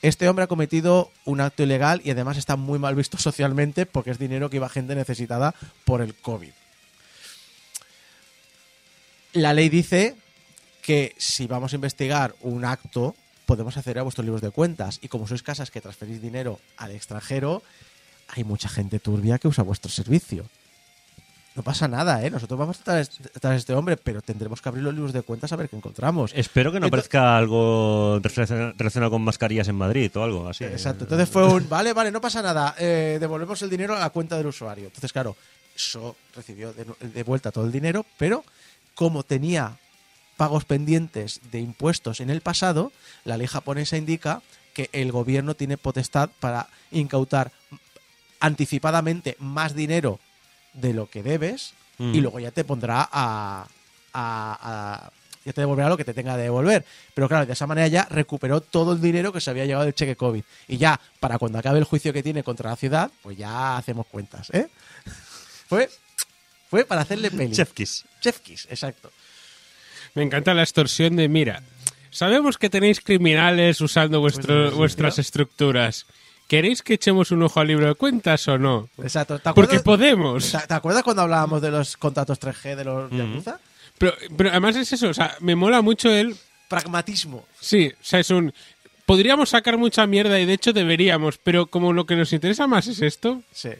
este 0.00 0.28
hombre 0.28 0.44
ha 0.44 0.46
cometido 0.46 1.10
un 1.24 1.40
acto 1.40 1.64
ilegal 1.64 2.00
y 2.04 2.12
además 2.12 2.36
está 2.36 2.54
muy 2.54 2.78
mal 2.78 2.94
visto 2.94 3.18
socialmente 3.18 3.84
porque 3.84 4.12
es 4.12 4.18
dinero 4.20 4.48
que 4.48 4.56
iba 4.56 4.66
a 4.66 4.70
gente 4.70 4.94
necesitada 4.94 5.54
por 5.84 6.00
el 6.02 6.14
COVID. 6.14 6.50
La 9.34 9.52
ley 9.52 9.68
dice 9.68 10.16
que 10.82 11.14
si 11.18 11.46
vamos 11.46 11.72
a 11.72 11.76
investigar 11.76 12.34
un 12.40 12.64
acto, 12.64 13.14
podemos 13.48 13.76
acceder 13.78 13.98
a 14.00 14.02
vuestros 14.04 14.26
libros 14.26 14.42
de 14.44 14.50
cuentas. 14.52 15.00
Y 15.00 15.08
como 15.08 15.24
sois 15.26 15.40
casas 15.42 15.70
que 15.72 15.80
transferís 15.80 16.20
dinero 16.20 16.60
al 16.76 16.92
extranjero, 16.92 17.62
hay 18.28 18.44
mucha 18.44 18.68
gente 18.68 19.00
turbia 19.00 19.38
que 19.40 19.48
usa 19.48 19.64
vuestro 19.64 19.88
servicio. 19.90 20.44
No 21.56 21.62
pasa 21.64 21.88
nada, 21.88 22.22
¿eh? 22.22 22.30
Nosotros 22.30 22.56
vamos 22.60 22.78
a 22.78 22.84
tras, 22.84 23.10
tras 23.40 23.56
este 23.56 23.72
hombre, 23.74 23.96
pero 23.96 24.20
tendremos 24.22 24.60
que 24.60 24.68
abrir 24.68 24.84
los 24.84 24.92
libros 24.94 25.12
de 25.12 25.22
cuentas 25.22 25.50
a 25.50 25.56
ver 25.56 25.68
qué 25.68 25.76
encontramos. 25.76 26.30
Espero 26.36 26.70
que 26.70 26.78
no 26.78 26.86
Ento- 26.86 26.90
aparezca 26.92 27.36
algo 27.36 28.20
relaciona- 28.22 28.74
relacionado 28.76 29.10
con 29.10 29.22
mascarillas 29.22 29.66
en 29.66 29.74
Madrid 29.74 30.12
o 30.14 30.22
algo 30.22 30.46
así. 30.46 30.64
Exacto. 30.64 31.04
Entonces 31.04 31.28
fue 31.28 31.42
un, 31.50 31.66
vale, 31.68 31.94
vale, 31.94 32.12
no 32.12 32.20
pasa 32.20 32.42
nada, 32.42 32.76
eh, 32.78 33.16
devolvemos 33.18 33.60
el 33.62 33.70
dinero 33.70 33.96
a 33.96 33.98
la 33.98 34.10
cuenta 34.10 34.36
del 34.36 34.46
usuario. 34.46 34.84
Entonces, 34.84 35.10
claro, 35.12 35.34
eso 35.74 36.14
recibió 36.36 36.72
de, 36.74 36.84
de 37.00 37.22
vuelta 37.24 37.50
todo 37.50 37.64
el 37.64 37.72
dinero, 37.72 38.04
pero 38.18 38.44
como 38.94 39.24
tenía 39.24 39.74
pagos 40.38 40.64
pendientes 40.64 41.40
de 41.52 41.60
impuestos 41.60 42.20
en 42.20 42.30
el 42.30 42.40
pasado, 42.40 42.92
la 43.24 43.36
ley 43.36 43.46
japonesa 43.46 43.98
indica 43.98 44.40
que 44.72 44.88
el 44.92 45.12
gobierno 45.12 45.52
tiene 45.54 45.76
potestad 45.76 46.30
para 46.40 46.68
incautar 46.90 47.52
anticipadamente 48.40 49.36
más 49.40 49.74
dinero 49.74 50.20
de 50.72 50.94
lo 50.94 51.10
que 51.10 51.22
debes 51.22 51.74
Mm. 51.98 52.14
y 52.14 52.20
luego 52.20 52.38
ya 52.38 52.52
te 52.52 52.62
pondrá 52.62 53.08
a, 53.10 53.66
a- 54.12 54.58
a- 54.62 55.10
ya 55.44 55.52
te 55.52 55.60
devolverá 55.62 55.88
lo 55.88 55.96
que 55.96 56.04
te 56.04 56.14
tenga 56.14 56.36
de 56.36 56.44
devolver. 56.44 56.84
Pero 57.14 57.26
claro, 57.26 57.44
de 57.46 57.52
esa 57.54 57.66
manera 57.66 57.88
ya 57.88 58.06
recuperó 58.08 58.60
todo 58.60 58.92
el 58.92 59.00
dinero 59.00 59.32
que 59.32 59.40
se 59.40 59.50
había 59.50 59.64
llevado 59.66 59.84
del 59.86 59.94
cheque 59.94 60.14
COVID. 60.14 60.44
Y 60.68 60.76
ya, 60.76 61.00
para 61.18 61.38
cuando 61.38 61.58
acabe 61.58 61.78
el 61.80 61.84
juicio 61.84 62.12
que 62.12 62.22
tiene 62.22 62.44
contra 62.44 62.70
la 62.70 62.76
ciudad, 62.76 63.10
pues 63.22 63.36
ya 63.36 63.76
hacemos 63.76 64.06
cuentas, 64.06 64.50
¿eh? 64.50 64.68
Fue, 65.68 65.90
fue 66.70 66.84
para 66.84 67.00
hacerle 67.02 67.30
peli. 67.30 67.52
Chef 67.54 67.72
Kiss. 67.72 68.04
Chef 68.20 68.38
Kiss, 68.40 68.66
exacto. 68.70 69.10
Me 70.18 70.24
encanta 70.24 70.52
la 70.54 70.62
extorsión 70.62 71.16
de, 71.16 71.28
mira, 71.28 71.62
sabemos 72.10 72.58
que 72.58 72.68
tenéis 72.70 73.00
criminales 73.00 73.80
usando 73.80 74.20
vuestro- 74.20 74.64
Pues, 74.66 74.74
vuestras 74.74 75.18
estructuras. 75.18 76.06
¿Queréis 76.48 76.82
que 76.82 76.94
echemos 76.94 77.30
un 77.30 77.42
ojo 77.42 77.60
al 77.60 77.66
libro 77.68 77.86
de 77.86 77.94
cuentas 77.94 78.48
o 78.48 78.56
no? 78.58 78.88
Exacto. 79.02 79.38
¿Te 79.38 79.52
Porque 79.52 79.80
podemos. 79.80 80.50
¿te, 80.50 80.58
te 80.66 80.74
acuerdas 80.74 81.02
cuando 81.02 81.22
hablábamos 81.22 81.60
de 81.60 81.70
los 81.70 81.96
contratos 81.96 82.40
3G 82.40 82.74
de 82.74 82.84
los 82.84 83.10
Yakuza? 83.10 83.60
Pero, 83.98 84.14
pero 84.36 84.50
además 84.50 84.76
es 84.76 84.92
eso, 84.92 85.08
o 85.10 85.14
sea, 85.14 85.36
me 85.40 85.54
mola 85.56 85.82
mucho 85.82 86.08
el... 86.10 86.36
Pragmatismo. 86.68 87.46
Sí, 87.60 87.88
o 87.92 88.04
sea, 88.04 88.20
es 88.20 88.30
un... 88.30 88.52
Podríamos 89.06 89.48
sacar 89.50 89.76
mucha 89.78 90.06
mierda 90.06 90.38
y 90.38 90.46
de 90.46 90.52
hecho 90.52 90.72
deberíamos, 90.72 91.38
pero 91.38 91.66
como 91.66 91.92
lo 91.92 92.06
que 92.06 92.14
nos 92.16 92.32
interesa 92.32 92.66
más 92.66 92.86
es 92.86 93.00
esto, 93.02 93.42
Sí. 93.52 93.70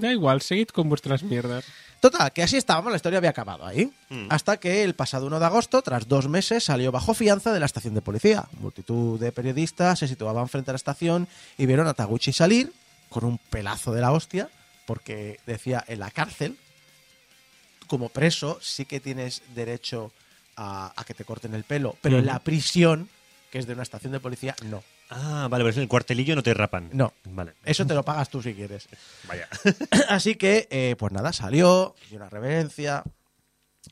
Da 0.00 0.12
igual, 0.12 0.42
seguid 0.42 0.68
con 0.68 0.88
vuestras 0.88 1.22
mierdas. 1.22 1.64
Total, 2.00 2.32
que 2.32 2.42
así 2.42 2.56
estábamos, 2.56 2.92
la 2.92 2.96
historia 2.96 3.18
había 3.18 3.30
acabado 3.30 3.66
ahí. 3.66 3.90
Hasta 4.28 4.58
que 4.58 4.84
el 4.84 4.94
pasado 4.94 5.26
1 5.26 5.40
de 5.40 5.46
agosto, 5.46 5.82
tras 5.82 6.06
dos 6.06 6.28
meses, 6.28 6.64
salió 6.64 6.92
bajo 6.92 7.12
fianza 7.12 7.52
de 7.52 7.60
la 7.60 7.66
estación 7.66 7.94
de 7.94 8.02
policía. 8.02 8.46
Multitud 8.60 9.18
de 9.18 9.32
periodistas 9.32 9.98
se 9.98 10.08
situaban 10.08 10.48
frente 10.48 10.70
a 10.70 10.74
la 10.74 10.76
estación 10.76 11.26
y 11.56 11.66
vieron 11.66 11.88
a 11.88 11.94
Taguchi 11.94 12.32
salir 12.32 12.72
con 13.08 13.24
un 13.24 13.38
pelazo 13.38 13.92
de 13.92 14.00
la 14.00 14.12
hostia, 14.12 14.48
porque 14.86 15.40
decía 15.46 15.84
en 15.88 15.98
la 16.00 16.10
cárcel, 16.10 16.56
como 17.88 18.10
preso, 18.10 18.58
sí 18.62 18.84
que 18.84 19.00
tienes 19.00 19.42
derecho 19.54 20.12
a, 20.56 20.92
a 20.94 21.04
que 21.04 21.14
te 21.14 21.24
corten 21.24 21.54
el 21.54 21.64
pelo, 21.64 21.96
pero 22.00 22.18
en 22.18 22.26
la 22.26 22.38
prisión, 22.40 23.08
que 23.50 23.58
es 23.58 23.66
de 23.66 23.72
una 23.72 23.82
estación 23.82 24.12
de 24.12 24.20
policía, 24.20 24.54
no. 24.64 24.82
Ah, 25.10 25.48
vale, 25.50 25.64
pero 25.64 25.76
en 25.76 25.82
el 25.82 25.88
cuartelillo 25.88 26.36
no 26.36 26.42
te 26.42 26.52
rapan. 26.54 26.90
No. 26.92 27.12
Vale. 27.24 27.54
Eso 27.64 27.86
te 27.86 27.94
lo 27.94 28.04
pagas 28.04 28.28
tú 28.28 28.42
si 28.42 28.54
quieres. 28.54 28.88
Vaya. 29.28 29.48
Así 30.08 30.34
que, 30.36 30.68
eh, 30.70 30.96
pues 30.98 31.12
nada, 31.12 31.32
salió, 31.32 31.94
dio 32.08 32.18
una 32.18 32.28
reverencia 32.28 33.04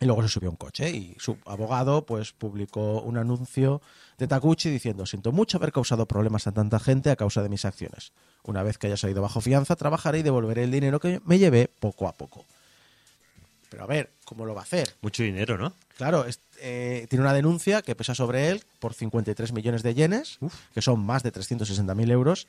y 0.01 0.05
luego 0.05 0.22
se 0.22 0.28
subió 0.28 0.48
a 0.48 0.51
un 0.51 0.56
coche 0.56 0.90
y 0.90 1.16
su 1.18 1.38
abogado 1.47 2.05
pues 2.05 2.32
publicó 2.32 3.01
un 3.01 3.16
anuncio 3.16 3.80
de 4.18 4.26
Takuchi 4.26 4.68
diciendo 4.68 5.06
siento 5.06 5.32
mucho 5.32 5.56
haber 5.56 5.72
causado 5.72 6.06
problemas 6.06 6.47
a 6.47 6.52
tanta 6.52 6.78
gente 6.78 7.10
a 7.10 7.16
causa 7.16 7.43
de 7.43 7.48
mis 7.48 7.64
acciones. 7.64 8.12
Una 8.43 8.62
vez 8.62 8.78
que 8.78 8.88
haya 8.88 8.97
salido 8.97 9.22
bajo 9.22 9.40
fianza, 9.40 9.76
trabajaré 9.76 10.18
y 10.18 10.22
devolveré 10.22 10.64
el 10.64 10.70
dinero 10.70 11.01
que 11.01 11.20
me 11.24 11.38
llevé 11.38 11.70
poco 11.80 12.09
a 12.09 12.12
poco. 12.12 12.44
Pero 13.70 13.82
a 13.84 13.86
ver, 13.86 14.10
¿cómo 14.24 14.44
lo 14.47 14.55
va 14.55 14.60
a 14.60 14.64
hacer? 14.64 14.94
Mucho 15.02 15.22
dinero, 15.22 15.59
¿no? 15.59 15.74
Claro, 15.97 16.24
es- 16.26 16.40
eh, 16.60 17.06
tiene 17.10 17.22
una 17.24 17.34
denuncia 17.34 17.82
que 17.82 17.94
pesa 17.94 18.14
sobre 18.14 18.48
él 18.48 18.62
por 18.78 18.94
53 18.94 19.52
millones 19.52 19.82
de 19.82 19.94
yenes, 19.94 20.38
que 20.74 20.82
son 20.82 21.01
más 21.05 21.22
de 21.22 21.32
360.000 21.32 22.10
euros. 22.10 22.47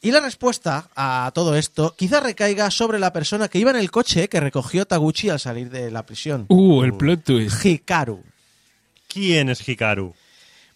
Y 0.00 0.10
la 0.10 0.20
respuesta 0.20 0.88
a 0.96 1.30
todo 1.34 1.54
esto 1.56 1.94
quizá 1.96 2.20
recaiga 2.20 2.70
sobre 2.70 2.98
la 2.98 3.12
persona 3.12 3.48
que 3.48 3.58
iba 3.58 3.70
en 3.70 3.76
el 3.76 3.90
coche 3.90 4.28
que 4.28 4.40
recogió 4.40 4.84
Taguchi 4.86 5.28
al 5.28 5.38
salir 5.40 5.70
de 5.70 5.90
la 5.90 6.04
prisión. 6.06 6.46
Uh, 6.48 6.82
el 6.82 6.94
plot 6.94 7.22
twist. 7.24 7.64
Hikaru. 7.64 8.22
¿Quién 9.08 9.48
es 9.50 9.66
Hikaru? 9.68 10.14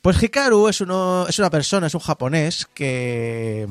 Pues 0.02 0.22
Hikaru 0.22 0.68
es, 0.68 0.80
uno, 0.80 1.26
es 1.28 1.38
una 1.40 1.50
persona, 1.50 1.88
es 1.88 1.94
un 1.94 2.00
japonés 2.00 2.66
que, 2.72 3.66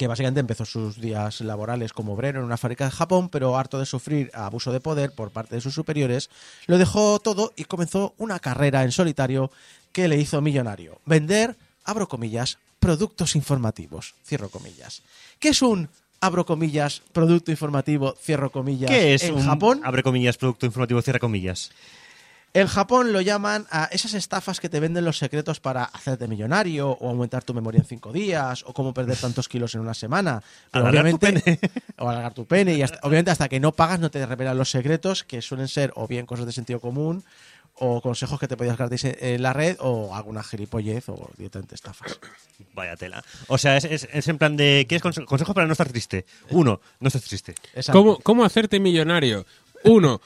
que 0.00 0.06
básicamente 0.06 0.40
empezó 0.40 0.64
sus 0.64 0.98
días 0.98 1.42
laborales 1.42 1.92
como 1.92 2.14
obrero 2.14 2.38
en 2.38 2.46
una 2.46 2.56
fábrica 2.56 2.86
de 2.86 2.90
Japón, 2.90 3.28
pero 3.28 3.58
harto 3.58 3.78
de 3.78 3.84
sufrir 3.84 4.30
abuso 4.32 4.72
de 4.72 4.80
poder 4.80 5.12
por 5.12 5.30
parte 5.30 5.56
de 5.56 5.60
sus 5.60 5.74
superiores, 5.74 6.30
lo 6.66 6.78
dejó 6.78 7.18
todo 7.18 7.52
y 7.54 7.64
comenzó 7.64 8.14
una 8.16 8.38
carrera 8.38 8.82
en 8.82 8.92
solitario 8.92 9.50
que 9.92 10.08
le 10.08 10.16
hizo 10.16 10.40
millonario. 10.40 11.02
Vender, 11.04 11.54
abro 11.84 12.08
comillas, 12.08 12.56
productos 12.78 13.36
informativos, 13.36 14.14
cierro 14.24 14.48
comillas. 14.48 15.02
¿Qué 15.38 15.50
es 15.50 15.60
un, 15.60 15.90
abro 16.22 16.46
comillas, 16.46 17.02
producto 17.12 17.50
informativo, 17.50 18.16
cierro 18.18 18.50
comillas, 18.50 18.90
¿Qué 18.90 19.12
es 19.12 19.24
en 19.24 19.34
un, 19.34 19.44
Japón? 19.44 19.82
abre 19.84 20.02
comillas, 20.02 20.38
producto 20.38 20.64
informativo, 20.64 21.02
cierra 21.02 21.18
comillas? 21.18 21.72
En 22.52 22.66
Japón 22.66 23.12
lo 23.12 23.20
llaman 23.20 23.66
a 23.70 23.84
esas 23.92 24.12
estafas 24.14 24.58
que 24.58 24.68
te 24.68 24.80
venden 24.80 25.04
los 25.04 25.18
secretos 25.18 25.60
para 25.60 25.84
hacerte 25.84 26.26
millonario 26.26 26.90
o 26.90 27.08
aumentar 27.08 27.44
tu 27.44 27.54
memoria 27.54 27.78
en 27.78 27.84
cinco 27.86 28.12
días 28.12 28.64
o 28.66 28.72
cómo 28.74 28.92
perder 28.92 29.16
tantos 29.16 29.48
kilos 29.48 29.74
en 29.76 29.82
una 29.82 29.94
semana. 29.94 30.42
Pero 30.72 30.86
Alargar 30.88 31.10
tu 31.10 31.16
obviamente, 31.16 31.60
o 31.98 32.08
alargar 32.08 32.34
tu 32.34 32.46
pene. 32.46 32.74
Y 32.74 32.82
hasta- 32.82 32.98
obviamente 33.02 33.30
hasta 33.30 33.48
que 33.48 33.60
no 33.60 33.70
pagas 33.70 34.00
no 34.00 34.10
te 34.10 34.26
revelan 34.26 34.58
los 34.58 34.68
secretos 34.70 35.22
que 35.22 35.42
suelen 35.42 35.68
ser 35.68 35.92
o 35.94 36.08
bien 36.08 36.26
cosas 36.26 36.44
de 36.46 36.50
sentido 36.52 36.80
común 36.80 37.22
o 37.82 38.00
consejos 38.02 38.40
que 38.40 38.48
te 38.48 38.56
podías 38.56 38.76
gratis 38.76 39.04
en- 39.04 39.42
la 39.42 39.52
red 39.52 39.76
o 39.78 40.12
alguna 40.16 40.42
gilipollez 40.42 41.08
o 41.08 41.30
directamente 41.38 41.76
estafas. 41.76 42.18
Vaya 42.74 42.96
tela. 42.96 43.22
O 43.46 43.58
sea, 43.58 43.76
es, 43.76 43.84
es- 43.84 44.08
es 44.12 44.26
en 44.26 44.38
plan 44.38 44.56
de. 44.56 44.86
¿Quieres 44.88 45.04
conse- 45.04 45.24
consejos 45.24 45.54
para 45.54 45.68
no 45.68 45.72
estar 45.72 45.88
triste? 45.88 46.26
Uno, 46.50 46.80
no 46.98 47.06
estés 47.06 47.22
triste. 47.22 47.54
Exacto. 47.74 47.92
¿Cómo, 47.92 48.18
¿Cómo 48.18 48.44
hacerte 48.44 48.80
millonario? 48.80 49.46
Uno, 49.84 50.20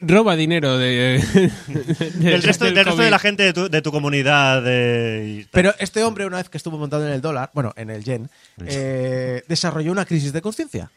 roba 0.00 0.36
dinero 0.36 0.78
de, 0.78 1.22
de- 1.66 2.10
Del 2.30 2.42
resto, 2.42 2.64
del 2.66 2.74
del 2.74 2.84
resto 2.84 3.02
de 3.02 3.10
la 3.10 3.18
gente 3.18 3.42
de 3.42 3.52
tu, 3.52 3.68
de 3.68 3.82
tu 3.82 3.90
comunidad. 3.92 4.62
de- 4.62 5.38
y 5.40 5.42
tal. 5.44 5.50
Pero 5.52 5.74
este 5.78 6.02
hombre, 6.04 6.26
una 6.26 6.36
vez 6.38 6.48
que 6.48 6.56
estuvo 6.58 6.78
montado 6.78 7.06
en 7.06 7.12
el 7.12 7.20
dólar, 7.20 7.50
bueno, 7.54 7.72
en 7.76 7.90
el 7.90 8.04
yen, 8.04 8.28
eh, 8.66 9.42
desarrolló 9.48 9.92
una 9.92 10.04
crisis 10.04 10.32
de 10.32 10.42
conciencia. 10.42 10.90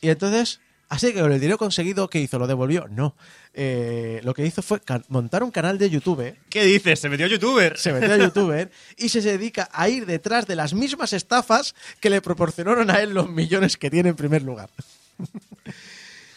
Y 0.00 0.10
entonces, 0.10 0.60
así 0.88 1.12
que 1.12 1.20
con 1.20 1.32
el 1.32 1.40
dinero 1.40 1.58
conseguido, 1.58 2.08
¿qué 2.08 2.20
hizo? 2.20 2.38
¿Lo 2.38 2.46
devolvió? 2.46 2.86
No. 2.90 3.16
Eh, 3.54 4.20
lo 4.22 4.34
que 4.34 4.44
hizo 4.46 4.60
fue 4.62 4.80
montar 5.08 5.42
un 5.42 5.50
canal 5.50 5.78
de 5.78 5.88
YouTube, 5.88 6.36
¿Qué 6.50 6.64
dices? 6.64 7.00
¿Se 7.00 7.08
metió 7.08 7.26
youtuber? 7.26 7.78
se 7.78 7.90
metió 7.92 8.12
a 8.12 8.18
YouTube 8.18 8.70
y 8.98 9.08
se 9.08 9.22
dedica 9.22 9.68
a 9.72 9.88
ir 9.88 10.04
detrás 10.04 10.46
de 10.46 10.54
las 10.56 10.74
mismas 10.74 11.12
estafas 11.14 11.74
que 11.98 12.10
le 12.10 12.20
proporcionaron 12.20 12.90
a 12.90 13.00
él 13.00 13.14
los 13.14 13.30
millones 13.30 13.78
que 13.78 13.90
tiene 13.90 14.10
en 14.10 14.16
primer 14.16 14.42
lugar. 14.42 14.68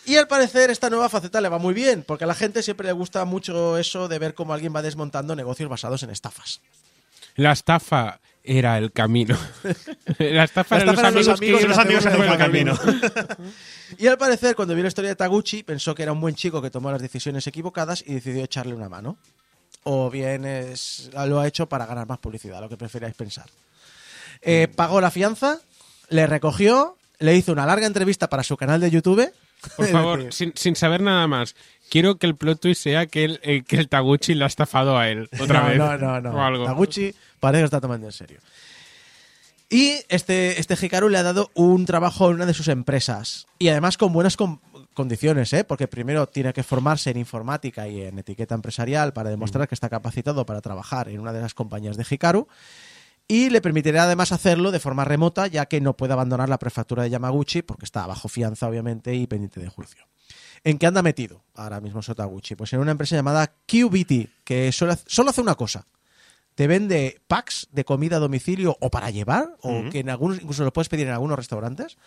Y 0.10 0.18
al 0.18 0.27
parecer 0.27 0.72
esta 0.72 0.90
nueva 0.90 1.07
faceta 1.07 1.40
le 1.40 1.49
va 1.49 1.60
muy 1.60 1.76
bien, 1.76 2.03
porque 2.03 2.23
a 2.23 2.27
la 2.27 2.34
gente 2.34 2.64
siempre 2.64 2.88
le 2.88 2.94
gusta 2.94 3.23
mucho 3.26 3.77
eso 3.77 4.07
de 4.07 4.18
ver 4.18 4.34
cómo 4.34 4.53
alguien 4.53 4.76
va 4.76 4.81
desmontando 4.81 5.36
negocios 5.36 5.69
basados 5.69 6.02
en 6.02 6.10
estafas. 6.10 6.61
La 7.36 7.52
estafa 7.52 8.19
era 8.44 8.80
el 8.80 8.91
camino. 8.91 9.38
La 10.18 10.44
estafa, 10.45 10.80
La 10.80 10.91
estafa 10.94 11.10
eran 11.10 11.14
los 11.14 11.27
amigos, 11.27 11.40
amigos 11.40 11.60
que 11.60 11.65
y 11.65 11.68
los 11.68 11.77
amigos 11.77 12.06
el 12.06 12.38
camino. 12.40 12.80
Y 13.99 14.07
al 14.07 14.18
parecer, 14.18 14.56
cuando 14.56 14.73
vio 14.73 14.81
la 14.81 14.88
historia 14.88 15.11
de 15.11 15.15
Taguchi, 15.15 15.61
pensó 15.61 15.94
que 15.94 16.02
era 16.02 16.11
un 16.11 16.22
buen 16.22 16.34
chico 16.34 16.60
que 16.60 16.72
tomó 16.72 16.90
las 16.91 17.03
decisiones 17.03 17.45
equivocadas 17.45 18.03
y 18.03 18.15
decidió 18.15 18.44
echarle 18.44 18.73
una 18.73 18.90
mano. 18.90 19.15
O 19.84 20.10
bien 20.10 20.44
es, 20.44 21.11
lo 21.14 21.40
ha 21.40 21.45
hecho 21.45 21.69
para 21.69 21.86
ganar 21.86 22.07
más 22.07 22.18
publicidad, 22.18 22.60
lo 22.61 22.68
que 22.68 22.77
preferáis 22.77 23.14
pensar. 23.14 23.45
Eh, 24.41 24.69
pagó 24.76 25.02
la 25.02 25.11
fianza, 25.11 25.60
le 26.10 26.26
recogió, 26.26 26.98
le 27.19 27.36
hizo 27.36 27.52
una 27.52 27.68
larga 27.68 27.86
entrevista 27.86 28.27
para 28.27 28.41
su 28.41 28.57
canal 28.57 28.81
de 28.81 28.90
YouTube. 28.90 29.31
Por 29.77 29.88
favor, 29.91 30.31
sin, 30.34 30.53
sin 30.56 30.76
saber 30.76 31.02
nada 31.02 31.27
más, 31.27 31.56
quiero 31.90 32.18
que 32.18 32.27
el 32.27 32.36
plot 32.36 32.60
twist 32.60 32.81
sea 32.84 33.06
que 33.07 33.26
el, 33.26 33.40
eh, 33.44 33.64
que 33.64 33.77
el 33.77 33.90
Taguchi 33.90 34.36
lo 34.36 34.45
ha 34.45 34.48
estafado 34.48 34.98
a 34.98 35.10
él 35.10 35.30
otra 35.40 35.61
no, 35.64 35.69
vez. 35.69 35.77
No, 35.77 35.98
no, 35.98 36.22
no. 36.22 36.31
O 36.31 36.41
algo. 36.41 36.65
Taguchi 36.65 37.14
parece 37.40 37.61
que 37.61 37.65
está 37.65 37.81
tomando 37.81 38.07
en 38.07 38.14
serio. 38.14 38.40
Y 39.72 39.99
este, 40.10 40.60
este 40.60 40.73
Hikaru 40.84 41.10
le 41.10 41.19
ha 41.19 41.23
dado 41.23 41.52
un 41.53 41.86
trabajo 41.86 42.30
en 42.30 42.36
una 42.36 42.48
de 42.48 42.56
sus 42.56 42.68
empresas. 42.69 43.45
Y 43.60 43.68
además 43.68 43.98
con 43.98 44.11
buenas 44.11 44.36
con- 44.36 44.60
condiciones, 44.95 45.53
¿eh? 45.53 45.64
Porque 45.64 45.88
primero 45.88 46.26
tiene 46.27 46.53
que 46.53 46.64
formarse 46.64 47.11
en 47.11 47.18
informática 47.18 47.88
y 47.88 48.02
en 48.02 48.18
etiqueta 48.18 48.56
empresarial 48.56 49.14
para 49.14 49.30
demostrar 49.30 49.68
que 49.68 49.76
está 49.76 49.88
capacitado 49.88 50.44
para 50.45 50.61
trabajar 50.61 51.07
en 51.10 51.19
una 51.19 51.34
de 51.34 51.41
las 51.41 51.53
compañías 51.53 51.98
de 51.98 52.06
Hikaru. 52.10 52.48
Y 53.31 53.51
le 53.51 53.61
permitirá 53.61 54.03
además 54.06 54.31
hacerlo 54.31 54.72
de 54.72 54.80
forma 54.80 55.06
remota, 55.06 55.45
ya 55.45 55.68
que 55.68 55.80
no 55.81 55.95
puede 55.95 56.14
abandonar 56.14 56.49
la 56.49 56.57
prefectura 56.57 57.03
de 57.03 57.11
Yamaguchi, 57.11 57.61
porque 57.61 57.85
está 57.85 58.07
bajo 58.07 58.27
fianza, 58.27 58.68
obviamente, 58.68 59.14
y 59.14 59.27
pendiente 59.27 59.60
de 59.60 59.69
juicio. 59.69 60.03
¿En 60.64 60.80
qué 60.80 60.88
anda 60.88 61.03
metido 61.03 61.43
ahora 61.53 61.80
mismo 61.80 62.01
Sotaguchi? 62.01 62.56
Pues 62.56 62.73
en 62.73 62.80
una 62.80 62.89
empresa 62.91 63.15
llamada 63.15 63.53
QBT, 63.68 64.30
que 64.43 64.72
solo, 64.72 64.93
hace- 64.93 65.06
solo 65.07 65.30
hace 65.30 65.41
una 65.41 65.53
cosa. 65.53 65.85
Te 66.56 66.65
vende 66.68 67.22
packs 67.27 67.68
de 67.72 67.85
comida 67.85 68.18
a 68.18 68.19
domicilio 68.19 68.76
o 68.81 68.89
para 68.89 69.11
llevar, 69.11 69.56
o 69.61 69.84
que 69.91 69.99
en 69.99 70.10
algunos, 70.10 70.41
incluso 70.41 70.64
lo 70.65 70.73
puedes 70.73 70.89
pedir 70.89 71.06
en 71.07 71.14
algunos 71.14 71.38
restaurantes, 71.38 71.97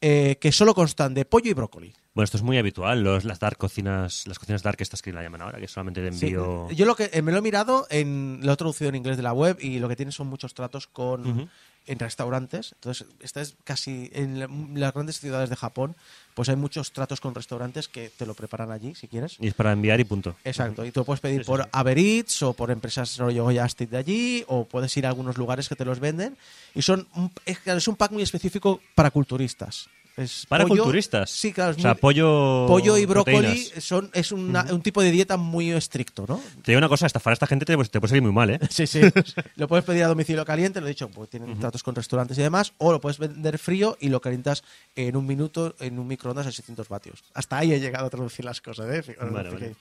eh, 0.00 0.36
que 0.40 0.52
solo 0.52 0.74
constan 0.74 1.14
de 1.14 1.24
pollo 1.24 1.50
y 1.50 1.54
brócoli. 1.54 1.94
Bueno, 2.14 2.24
esto 2.24 2.36
es 2.36 2.42
muy 2.42 2.56
habitual, 2.56 3.02
los, 3.02 3.24
las 3.24 3.38
dark 3.38 3.58
cocinas, 3.58 4.26
las 4.26 4.38
cocinas 4.38 4.62
dark 4.62 4.76
estas 4.80 5.02
que 5.02 5.12
la 5.12 5.22
llaman 5.22 5.42
ahora, 5.42 5.58
que 5.58 5.68
solamente 5.68 6.00
de 6.00 6.12
Sí, 6.12 6.26
envío... 6.26 6.70
Yo 6.70 6.86
lo 6.86 6.96
que 6.96 7.10
eh, 7.12 7.22
me 7.22 7.32
lo 7.32 7.38
he 7.38 7.42
mirado, 7.42 7.86
en, 7.90 8.40
lo 8.42 8.52
he 8.52 8.56
traducido 8.56 8.88
en 8.88 8.94
inglés 8.94 9.16
de 9.16 9.22
la 9.22 9.32
web 9.32 9.58
y 9.60 9.78
lo 9.78 9.88
que 9.88 9.96
tiene 9.96 10.12
son 10.12 10.26
muchos 10.26 10.54
tratos 10.54 10.86
con. 10.86 11.50
En 11.86 11.98
restaurantes. 11.98 12.72
Entonces, 12.74 13.06
esta 13.20 13.40
es 13.40 13.54
casi 13.64 14.10
en 14.12 14.38
la- 14.40 14.48
las 14.74 14.92
grandes 14.94 15.20
ciudades 15.20 15.50
de 15.50 15.56
Japón, 15.56 15.94
pues 16.34 16.48
hay 16.48 16.56
muchos 16.56 16.92
tratos 16.92 17.20
con 17.20 17.34
restaurantes 17.34 17.88
que 17.88 18.10
te 18.10 18.26
lo 18.26 18.34
preparan 18.34 18.70
allí, 18.70 18.94
si 18.94 19.08
quieres. 19.08 19.36
Y 19.40 19.46
es 19.48 19.54
para 19.54 19.72
enviar 19.72 20.00
y 20.00 20.04
punto. 20.04 20.36
Exacto, 20.44 20.84
y 20.84 20.92
tú 20.92 21.00
lo 21.00 21.04
puedes 21.06 21.20
pedir 21.20 21.40
Sí, 21.40 21.44
sí, 21.44 21.46
por 21.46 21.62
sí. 21.62 21.68
Uber 21.80 21.98
Eats 21.98 22.42
o 22.42 22.52
por 22.52 22.70
empresas 22.70 23.16
rollo 23.16 23.46
Justit 23.46 23.90
de 23.90 23.96
allí, 23.96 24.44
o 24.48 24.64
puedes 24.64 24.94
ir 24.96 25.06
a 25.06 25.10
algunos 25.10 25.38
lugares 25.38 25.68
que 25.68 25.76
te 25.76 25.84
los 25.84 26.00
venden. 26.00 26.36
Y 26.74 26.82
son 26.82 27.06
un, 27.14 27.30
es 27.46 27.88
un 27.88 27.96
pack 27.96 28.12
muy 28.12 28.22
específico 28.22 28.80
para 28.94 29.10
culturistas. 29.10 29.88
Es 30.16 30.46
¿Para 30.48 30.64
pollo- 30.64 30.82
culturistas? 30.84 31.28
Sí, 31.30 31.52
claro. 31.52 31.72
es 31.72 31.76
O 31.78 31.80
sea, 31.82 31.92
muy- 31.92 32.00
pollo... 32.00 32.64
pollo 32.66 32.96
y 32.96 33.04
brócoli 33.04 33.36
proteínas. 33.36 33.84
son, 33.84 34.10
es 34.14 34.32
una- 34.32 34.62
un 34.72 34.80
tipo 34.80 35.02
de 35.02 35.10
dieta 35.10 35.36
muy 35.36 35.70
estricto, 35.72 36.24
¿no? 36.26 36.40
Te 36.62 36.72
digo 36.72 36.78
una 36.78 36.88
cosa, 36.88 37.04
estafar 37.06 37.32
a 37.32 37.34
esta 37.34 37.46
gente 37.46 37.66
te, 37.66 37.76
pues, 37.76 37.90
te 37.90 38.00
puede 38.00 38.08
salir 38.10 38.22
muy 38.22 38.32
mal, 38.32 38.48
¿eh? 38.48 38.58
Sí, 38.70 38.86
sí. 38.86 39.00
lo 39.56 39.68
puedes 39.68 39.84
pedir 39.84 40.04
a 40.04 40.08
domicilio 40.08 40.44
caliente, 40.46 40.80
lo 40.80 40.86
he 40.86 40.90
dicho, 40.90 41.08
pues 41.10 41.28
tienen 41.28 41.58
tratos 41.60 41.82
con 41.82 41.94
restaurantes 41.94 42.38
y 42.38 42.42
demás, 42.42 42.72
o 42.78 42.92
lo 42.92 43.00
puedes 43.00 43.18
vender 43.18 43.58
frío 43.58 43.98
y 44.00 44.08
lo 44.08 44.20
calientas 44.22 44.64
en 44.94 45.16
un 45.16 45.26
minuto 45.26 45.74
en 45.80 45.98
un 45.98 46.06
microondas 46.08 46.46
a 46.46 46.52
600 46.52 46.88
vatios. 46.88 47.22
Hasta 47.34 47.58
ahí 47.58 47.74
he 47.74 47.80
llegado 47.80 48.06
a 48.06 48.10
traducir 48.10 48.44
las 48.46 48.62
cosas, 48.62 48.90
¿eh? 48.94 49.02
Fijaros, 49.02 49.34
Vale. 49.34 49.74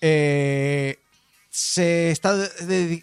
Eh, 0.00 0.98
¿Se 1.52 2.12
está, 2.12 2.48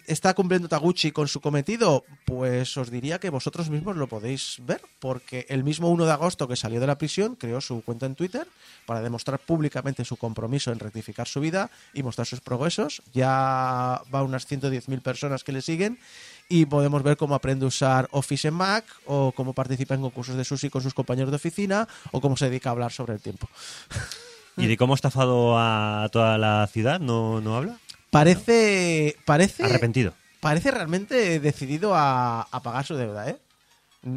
está 0.06 0.32
cumpliendo 0.32 0.68
Taguchi 0.68 1.12
con 1.12 1.28
su 1.28 1.38
cometido? 1.42 2.06
Pues 2.24 2.74
os 2.78 2.90
diría 2.90 3.20
que 3.20 3.28
vosotros 3.28 3.68
mismos 3.68 3.96
lo 3.96 4.06
podéis 4.06 4.56
ver, 4.60 4.80
porque 5.00 5.44
el 5.50 5.64
mismo 5.64 5.90
1 5.90 6.06
de 6.06 6.12
agosto 6.12 6.48
que 6.48 6.56
salió 6.56 6.80
de 6.80 6.86
la 6.86 6.96
prisión 6.96 7.36
creó 7.36 7.60
su 7.60 7.82
cuenta 7.82 8.06
en 8.06 8.14
Twitter 8.14 8.48
para 8.86 9.02
demostrar 9.02 9.38
públicamente 9.38 10.02
su 10.06 10.16
compromiso 10.16 10.72
en 10.72 10.78
rectificar 10.78 11.28
su 11.28 11.40
vida 11.40 11.70
y 11.92 12.02
mostrar 12.02 12.26
sus 12.26 12.40
progresos. 12.40 13.02
Ya 13.12 14.00
va 14.14 14.22
unas 14.22 14.50
110.000 14.50 15.02
personas 15.02 15.44
que 15.44 15.52
le 15.52 15.60
siguen 15.60 15.98
y 16.48 16.64
podemos 16.64 17.02
ver 17.02 17.18
cómo 17.18 17.34
aprende 17.34 17.66
a 17.66 17.68
usar 17.68 18.08
Office 18.12 18.48
en 18.48 18.54
Mac 18.54 18.86
o 19.04 19.32
cómo 19.32 19.52
participa 19.52 19.94
en 19.94 20.00
concursos 20.00 20.36
de 20.36 20.44
sushi 20.46 20.70
con 20.70 20.80
sus 20.80 20.94
compañeros 20.94 21.30
de 21.30 21.36
oficina 21.36 21.86
o 22.12 22.22
cómo 22.22 22.34
se 22.38 22.46
dedica 22.46 22.70
a 22.70 22.72
hablar 22.72 22.92
sobre 22.92 23.12
el 23.12 23.20
tiempo. 23.20 23.46
¿Y 24.56 24.66
de 24.66 24.78
cómo 24.78 24.94
ha 24.94 24.96
estafado 24.96 25.58
a 25.58 26.08
toda 26.10 26.38
la 26.38 26.66
ciudad? 26.72 26.98
¿No, 26.98 27.42
no 27.42 27.54
habla? 27.54 27.78
Parece, 28.10 29.16
parece, 29.24 29.64
Arrepentido. 29.64 30.14
parece 30.40 30.70
realmente 30.70 31.40
decidido 31.40 31.94
a, 31.94 32.42
a 32.42 32.62
pagar 32.62 32.84
su 32.86 32.96
deuda, 32.96 33.28
¿eh? 33.28 33.36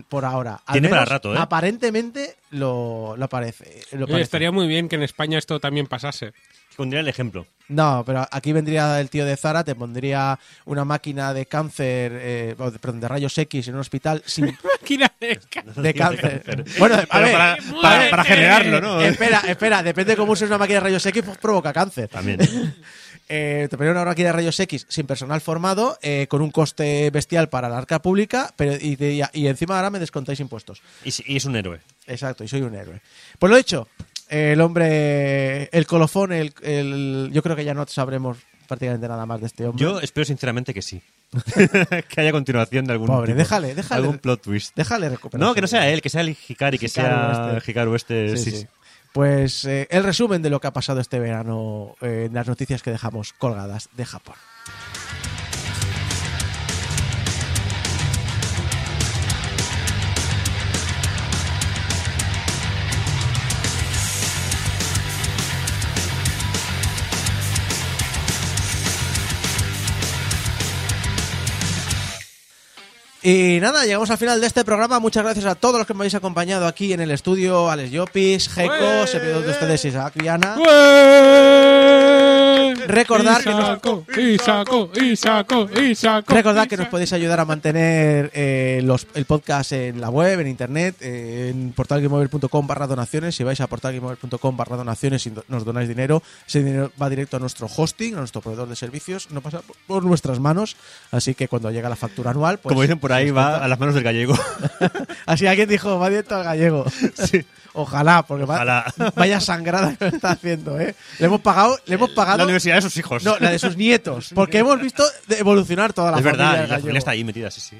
Por 0.09 0.25
ahora. 0.25 0.61
Al 0.65 0.73
Tiene 0.73 0.89
para 0.89 1.01
menos, 1.01 1.09
rato, 1.11 1.33
¿eh? 1.33 1.37
Aparentemente 1.39 2.35
lo, 2.51 3.15
lo 3.17 3.27
parece. 3.27 3.81
lo 3.93 4.05
parece. 4.07 4.21
estaría 4.23 4.51
muy 4.51 4.67
bien 4.67 4.87
que 4.87 4.95
en 4.95 5.03
España 5.03 5.37
esto 5.37 5.59
también 5.59 5.87
pasase. 5.87 6.33
Pondría 6.77 7.01
el 7.01 7.07
ejemplo. 7.09 7.45
No, 7.67 8.03
pero 8.05 8.25
aquí 8.31 8.53
vendría 8.53 8.99
el 9.01 9.09
tío 9.09 9.25
de 9.25 9.35
Zara, 9.35 9.63
te 9.63 9.75
pondría 9.75 10.39
una 10.65 10.85
máquina 10.85 11.33
de 11.33 11.45
cáncer, 11.45 12.11
eh, 12.15 12.55
perdón, 12.57 13.01
de 13.01 13.07
rayos 13.07 13.37
X 13.37 13.67
en 13.67 13.73
un 13.75 13.81
hospital 13.81 14.21
sin, 14.25 14.45
Máquina 14.81 15.11
de 15.19 15.37
ca- 15.49 15.63
de 15.63 15.93
cáncer. 15.93 16.65
Bueno, 16.79 16.95
a 16.95 16.97
ver, 16.99 17.07
para, 17.31 17.57
para- 17.81 18.09
para 18.09 18.23
generarlo, 18.23 18.79
¿no? 18.81 19.01
Espera, 19.01 19.41
espera, 19.47 19.83
depende 19.83 20.11
de 20.13 20.17
cómo 20.17 20.31
uses 20.33 20.47
una 20.47 20.57
máquina 20.57 20.75
de 20.79 20.83
rayos 20.85 21.05
X, 21.05 21.23
pues 21.25 21.37
provoca 21.37 21.73
cáncer. 21.73 22.07
También. 22.07 22.39
Eh, 23.33 23.67
te 23.69 23.77
ponía 23.77 23.93
una 23.93 24.03
máquina 24.03 24.27
de 24.27 24.33
rayos 24.33 24.59
X 24.59 24.85
sin 24.89 25.07
personal 25.07 25.39
formado, 25.39 25.97
eh, 26.01 26.27
con 26.29 26.41
un 26.41 26.51
coste 26.51 27.09
bestial 27.11 27.47
para 27.47 27.69
la 27.69 27.77
arca 27.77 28.01
pública, 28.01 28.53
pero 28.57 28.73
y, 28.79 28.97
te- 28.97 29.13
y 29.33 29.47
encima 29.47 29.77
ahora 29.77 29.89
me 29.89 29.99
descontáis 29.99 30.41
impuestos. 30.41 30.81
Y, 31.05 31.11
si- 31.11 31.23
y 31.25 31.37
es 31.37 31.45
un 31.45 31.55
héroe. 31.55 31.79
Exacto, 32.07 32.43
y 32.43 32.49
soy 32.49 32.61
un 32.61 32.75
héroe. 32.75 32.99
Pues 33.39 33.49
lo 33.49 33.55
hecho, 33.57 33.87
el 34.27 34.59
hombre, 34.59 35.65
el 35.71 35.85
colofón, 35.87 36.33
el, 36.33 36.53
el- 36.61 37.29
yo 37.31 37.41
creo 37.41 37.55
que 37.55 37.63
ya 37.63 37.73
no 37.73 37.85
sabremos 37.87 38.37
prácticamente 38.67 39.07
nada 39.07 39.25
más 39.25 39.39
de 39.39 39.47
este 39.47 39.65
hombre. 39.65 39.81
Yo 39.81 39.99
espero 40.01 40.25
sinceramente 40.25 40.73
que 40.73 40.81
sí. 40.81 41.01
que 42.09 42.21
haya 42.21 42.31
continuación 42.33 42.83
de 42.85 42.91
algún 42.93 43.07
Pobre, 43.07 43.27
tipo. 43.27 43.37
déjale, 43.37 43.73
déjale. 43.75 44.01
Algún 44.01 44.17
plot 44.19 44.41
twist. 44.41 44.75
Déjale 44.75 45.07
recuperar. 45.09 45.47
No, 45.47 45.53
que 45.55 45.61
no 45.61 45.67
sea 45.67 45.89
él, 45.89 46.01
que 46.01 46.09
sea 46.09 46.19
el 46.21 46.29
Hikari, 46.29 46.77
que 46.77 46.87
Hikaru 46.87 47.07
sea 47.33 47.53
este. 47.57 47.71
Hikaru 47.71 47.95
este. 47.95 48.37
Sí, 48.37 48.51
sí, 48.51 48.57
sí. 48.57 48.67
Pues 49.13 49.65
eh, 49.65 49.87
el 49.91 50.03
resumen 50.03 50.41
de 50.41 50.49
lo 50.49 50.61
que 50.61 50.67
ha 50.67 50.73
pasado 50.73 51.01
este 51.01 51.19
verano 51.19 51.95
eh, 52.01 52.25
en 52.27 52.33
las 52.33 52.47
noticias 52.47 52.81
que 52.81 52.91
dejamos 52.91 53.33
colgadas 53.33 53.89
de 53.95 54.05
Japón. 54.05 54.35
Y 73.23 73.59
nada, 73.61 73.85
llegamos 73.85 74.09
al 74.09 74.17
final 74.17 74.41
de 74.41 74.47
este 74.47 74.65
programa. 74.65 74.99
Muchas 74.99 75.23
gracias 75.23 75.45
a 75.45 75.53
todos 75.53 75.77
los 75.77 75.85
que 75.85 75.93
me 75.93 75.99
habéis 76.01 76.15
acompañado 76.15 76.65
aquí 76.65 76.91
en 76.93 77.01
el 77.01 77.11
estudio. 77.11 77.69
Alex 77.69 77.91
Llopis, 77.91 78.49
Jeco, 78.49 78.73
¡Ué! 78.73 79.05
servidor 79.07 79.43
de 79.43 79.51
ustedes 79.51 79.85
Isaac 79.85 80.13
Viana. 80.15 80.55
Recordar 82.87 83.43
que 83.43 83.51
nos- 83.51 83.61
Isaco, 83.69 84.05
Isaco, 84.17 84.89
Isaco, 84.99 85.69
Isaco, 85.79 86.33
Recordad 86.33 86.67
que 86.67 86.77
nos 86.77 86.87
podéis 86.87 87.13
ayudar 87.13 87.39
a 87.39 87.45
mantener 87.45 88.31
eh, 88.33 88.81
los- 88.83 89.05
el 89.13 89.25
podcast 89.25 89.71
en 89.73 90.01
la 90.01 90.09
web, 90.09 90.39
en 90.39 90.47
internet, 90.47 90.95
eh, 90.99 91.49
en 91.53 91.73
portalgameover.com 91.73 92.65
barra 92.67 92.87
donaciones. 92.87 93.35
Si 93.35 93.43
vais 93.43 93.61
a 93.61 93.67
portalgameover.com 93.67 94.57
barra 94.57 94.77
donaciones 94.77 95.25
y 95.27 95.33
nos 95.47 95.63
donáis 95.63 95.87
dinero, 95.87 96.23
ese 96.47 96.63
dinero 96.63 96.91
va 97.01 97.09
directo 97.09 97.37
a 97.37 97.39
nuestro 97.39 97.67
hosting, 97.73 98.15
a 98.15 98.17
nuestro 98.17 98.41
proveedor 98.41 98.67
de 98.67 98.75
servicios, 98.75 99.29
no 99.31 99.41
pasa 99.41 99.61
por- 99.61 99.75
por 99.87 100.03
nuestras 100.03 100.39
manos. 100.39 100.75
Así 101.11 101.35
que 101.35 101.47
cuando 101.47 101.69
llega 101.71 101.87
la 101.87 101.95
factura 101.95 102.31
anual, 102.31 102.57
pues... 102.59 102.71
Como 102.71 102.81
dicen 102.81 102.99
por 102.99 103.10
ahí, 103.13 103.27
nos 103.27 103.37
va 103.37 103.57
a 103.57 103.67
las 103.67 103.79
manos 103.79 103.95
del 103.95 104.03
gallego. 104.03 104.33
Así 105.25 105.47
alguien 105.47 105.67
dijo, 105.69 105.97
va 105.99 106.09
directo 106.09 106.35
al 106.35 106.43
gallego. 106.43 106.85
Ojalá, 107.73 108.23
porque 108.23 108.45
va- 108.45 108.55
Ojalá. 108.55 108.93
vaya 109.15 109.39
sangrada 109.39 109.95
que 109.95 110.07
está 110.07 110.31
haciendo, 110.31 110.79
¿eh? 110.79 110.93
Le 111.19 111.25
hemos 111.27 111.39
pagado, 111.41 111.79
le 111.85 111.95
hemos 111.95 112.09
pagado... 112.09 112.39
La 112.39 112.43
universidad 112.43 112.75
de 112.75 112.81
sus 112.81 112.97
hijos. 112.97 113.23
No, 113.23 113.37
la 113.39 113.49
de 113.51 113.59
sus 113.59 113.77
nietos. 113.77 114.31
Porque 114.35 114.57
hemos 114.57 114.79
visto 114.81 115.03
de- 115.27 115.37
evolucionar 115.39 115.93
toda 115.93 116.11
la 116.11 116.17
es 116.17 116.23
familia 116.23 116.37
verdad, 116.45 116.51
del 116.51 116.61
la 116.63 116.67
gallego. 116.67 116.81
familia 116.81 116.99
está 116.99 117.11
ahí 117.11 117.23
metida, 117.23 117.49
sí, 117.51 117.61
sí. 117.61 117.77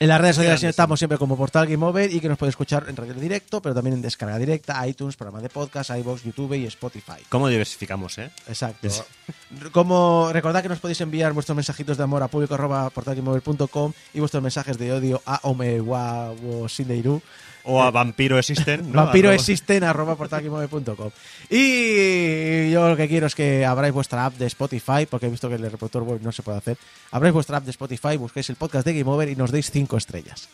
En 0.00 0.08
las 0.08 0.20
redes 0.20 0.36
sociales 0.36 0.60
grande, 0.60 0.70
estamos 0.70 1.00
siempre 1.00 1.18
como 1.18 1.36
Portal 1.36 1.66
Game 1.66 1.84
Over 1.84 2.12
y 2.12 2.20
que 2.20 2.28
nos 2.28 2.38
puede 2.38 2.50
escuchar 2.50 2.84
en 2.88 2.94
radio 2.94 3.14
directo, 3.14 3.60
pero 3.60 3.74
también 3.74 3.94
en 3.94 4.02
descarga 4.02 4.38
directa, 4.38 4.86
iTunes, 4.86 5.16
programa 5.16 5.40
de 5.40 5.48
podcast, 5.48 5.90
iVoox, 5.90 6.22
YouTube 6.22 6.54
y 6.54 6.66
Spotify. 6.66 7.24
¿Cómo 7.28 7.48
diversificamos, 7.48 8.16
eh? 8.18 8.30
Exacto. 8.46 8.88
Como 9.72 10.32
recordad 10.32 10.62
que 10.62 10.68
nos 10.68 10.78
podéis 10.78 11.00
enviar 11.00 11.32
vuestros 11.32 11.56
mensajitos 11.56 11.96
de 11.96 12.04
amor 12.04 12.22
a 12.22 12.28
público 12.28 12.54
arroba 12.54 12.92
y 14.14 14.20
vuestros 14.20 14.42
mensajes 14.42 14.78
de 14.78 14.92
odio 14.92 15.20
a 15.26 15.40
omeguavo 15.42 16.68
Sindeiru. 16.68 17.20
O 17.70 17.82
a 17.82 17.90
Vampiro 17.90 18.38
Existen. 18.38 18.90
¿no? 18.90 19.04
Vampiro 19.04 19.30
existen 19.30 19.84
arroba 19.84 20.16
portalgameover.com. 20.16 21.10
Y 21.50 22.70
yo 22.70 22.88
lo 22.88 22.96
que 22.96 23.08
quiero 23.08 23.26
es 23.26 23.34
que 23.34 23.66
abráis 23.66 23.92
vuestra 23.92 24.24
app 24.24 24.36
de 24.38 24.46
Spotify, 24.46 25.06
porque 25.08 25.26
he 25.26 25.30
visto 25.30 25.48
que 25.50 25.56
el 25.56 25.62
reproductor 25.62 26.02
web 26.02 26.20
no 26.22 26.32
se 26.32 26.42
puede 26.42 26.58
hacer. 26.58 26.78
Abráis 27.10 27.34
vuestra 27.34 27.58
app 27.58 27.64
de 27.64 27.70
Spotify, 27.70 28.16
busquéis 28.16 28.48
el 28.48 28.56
podcast 28.56 28.86
de 28.86 28.98
Game 28.98 29.10
Over 29.10 29.28
y 29.28 29.36
nos 29.36 29.52
deis 29.52 29.70
cinco 29.70 29.98
estrellas. 29.98 30.48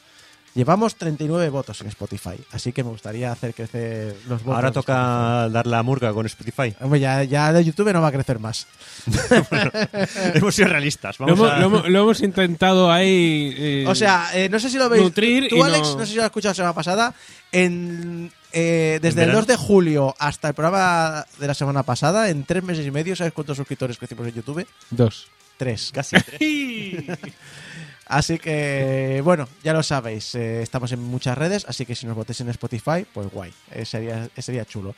Llevamos 0.55 0.94
39 0.94 1.48
votos 1.48 1.81
en 1.81 1.89
Spotify, 1.89 2.36
así 2.52 2.72
que 2.72 2.85
me 2.85 2.90
gustaría 2.90 3.32
hacer 3.32 3.55
crecer 3.55 4.14
los 4.28 4.43
votos. 4.44 4.55
Ahora 4.55 4.70
toca 4.70 5.48
dar 5.48 5.66
la 5.66 5.82
murga 5.82 6.12
con 6.12 6.26
Spotify. 6.26 6.72
Hombre, 6.81 7.01
ya, 7.01 7.24
ya 7.24 7.52
de 7.52 7.64
YouTube 7.64 7.93
no 7.93 8.01
va 8.01 8.09
a 8.09 8.12
crecer 8.12 8.39
más. 8.39 8.68
hemos 10.35 10.55
sido 10.55 10.68
realistas. 10.68 11.18
Lo 11.18 11.26
Vamos 11.26 11.40
hemos, 11.40 11.52
a- 11.52 11.59
lo 11.59 11.66
hemos- 11.66 11.89
lo 11.89 12.01
hemos 12.02 12.20
intentado 12.20 12.93
ahí. 12.93 13.52
eh, 13.56 13.85
O 13.89 13.94
sea, 13.97 14.28
eh, 14.32 14.48
no 14.48 14.60
sé 14.60 14.70
si 14.70 14.78
lo 14.78 14.89
veis. 14.89 15.02
Nutrir 15.02 15.48
Tú, 15.48 15.56
y 15.56 15.60
Alex, 15.60 15.89
no- 15.89 15.97
no... 15.98 16.06
sé 16.06 16.10
si 16.12 16.16
lo 16.16 16.22
has 16.22 16.26
escuchado 16.26 16.51
la 16.51 16.55
semana 16.55 16.72
pasada. 16.74 17.14
En, 17.51 18.31
eh, 18.52 19.01
desde 19.02 19.22
¿En 19.22 19.28
el 19.31 19.35
verano? 19.35 19.39
2 19.40 19.47
de 19.48 19.56
julio 19.56 20.14
hasta 20.18 20.48
el 20.48 20.55
programa 20.55 21.26
de 21.39 21.47
la 21.48 21.55
semana 21.55 21.82
pasada, 21.82 22.28
en 22.31 22.44
tres 22.44 22.62
meses 22.62 22.86
y 22.86 22.90
medio, 22.93 23.16
¿sabes 23.16 23.32
cuántos 23.32 23.56
suscriptores 23.56 23.98
crecimos 23.98 24.26
en 24.28 24.35
YouTube? 24.35 24.66
dos. 24.90 25.26
Tres. 25.56 25.90
Casi 25.93 26.16
tres. 26.16 26.39
Así 28.15 28.39
que, 28.39 29.20
bueno, 29.24 29.49
ya 29.65 29.73
lo 29.73 29.82
sabéis. 29.82 30.36
eh, 30.36 30.62
estamos 30.62 30.93
en 30.93 31.03
muchas 31.03 31.36
redes, 31.36 31.66
así 31.69 31.85
que 31.85 31.97
si 31.97 32.07
nos 32.07 32.15
votéis 32.15 32.41
en 32.43 32.49
Spotify, 32.51 33.05
pues 33.12 33.28
guay. 33.28 33.53
eh, 33.73 33.85
sería, 33.85 34.28
eh, 34.36 34.41
sería 34.41 34.65
chulo. 34.65 34.95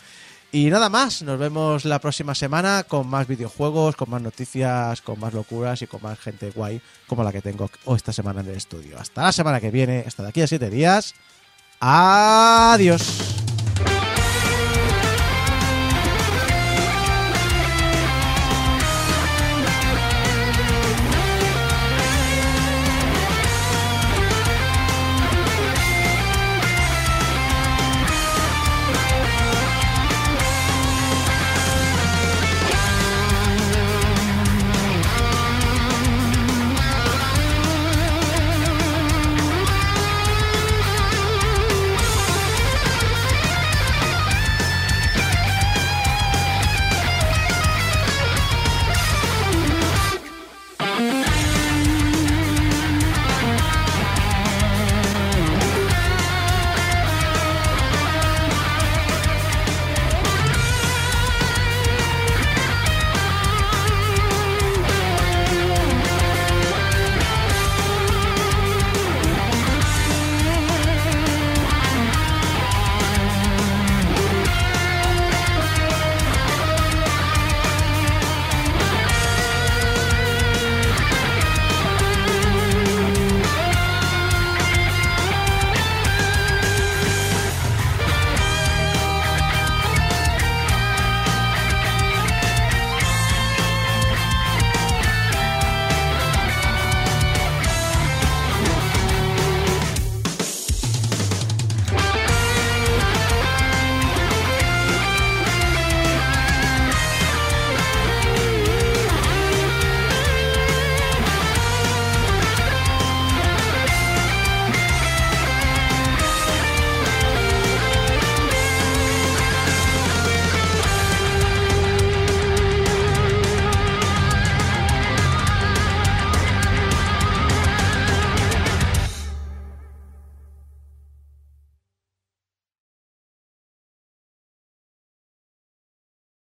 Y 0.53 0.69
nada 0.69 0.91
más, 0.91 1.23
nos 1.23 1.39
vemos 1.39 1.87
la 1.87 1.99
próxima 1.99 2.35
semana 2.35 2.85
con 2.87 3.09
más 3.09 3.27
videojuegos, 3.27 3.97
con 3.97 4.11
más 4.11 4.21
noticias, 4.21 5.01
con 5.01 5.19
más 5.19 5.33
locuras 5.33 5.81
y 5.81 5.87
con 5.87 6.03
más 6.03 6.19
gente 6.19 6.51
guay 6.51 6.79
como 7.07 7.25
la 7.25 7.33
que 7.33 7.41
tengo 7.41 7.71
esta 7.97 8.13
semana 8.13 8.43
en 8.43 8.49
el 8.49 8.57
estudio. 8.57 8.99
Hasta 8.99 9.23
la 9.23 9.33
semana 9.33 9.61
que 9.63 9.71
viene, 9.71 10.05
hasta 10.07 10.23
de 10.23 10.29
aquí 10.29 10.43
a 10.43 10.47
siete 10.47 10.69
días. 10.69 11.15
Adiós. 11.81 13.56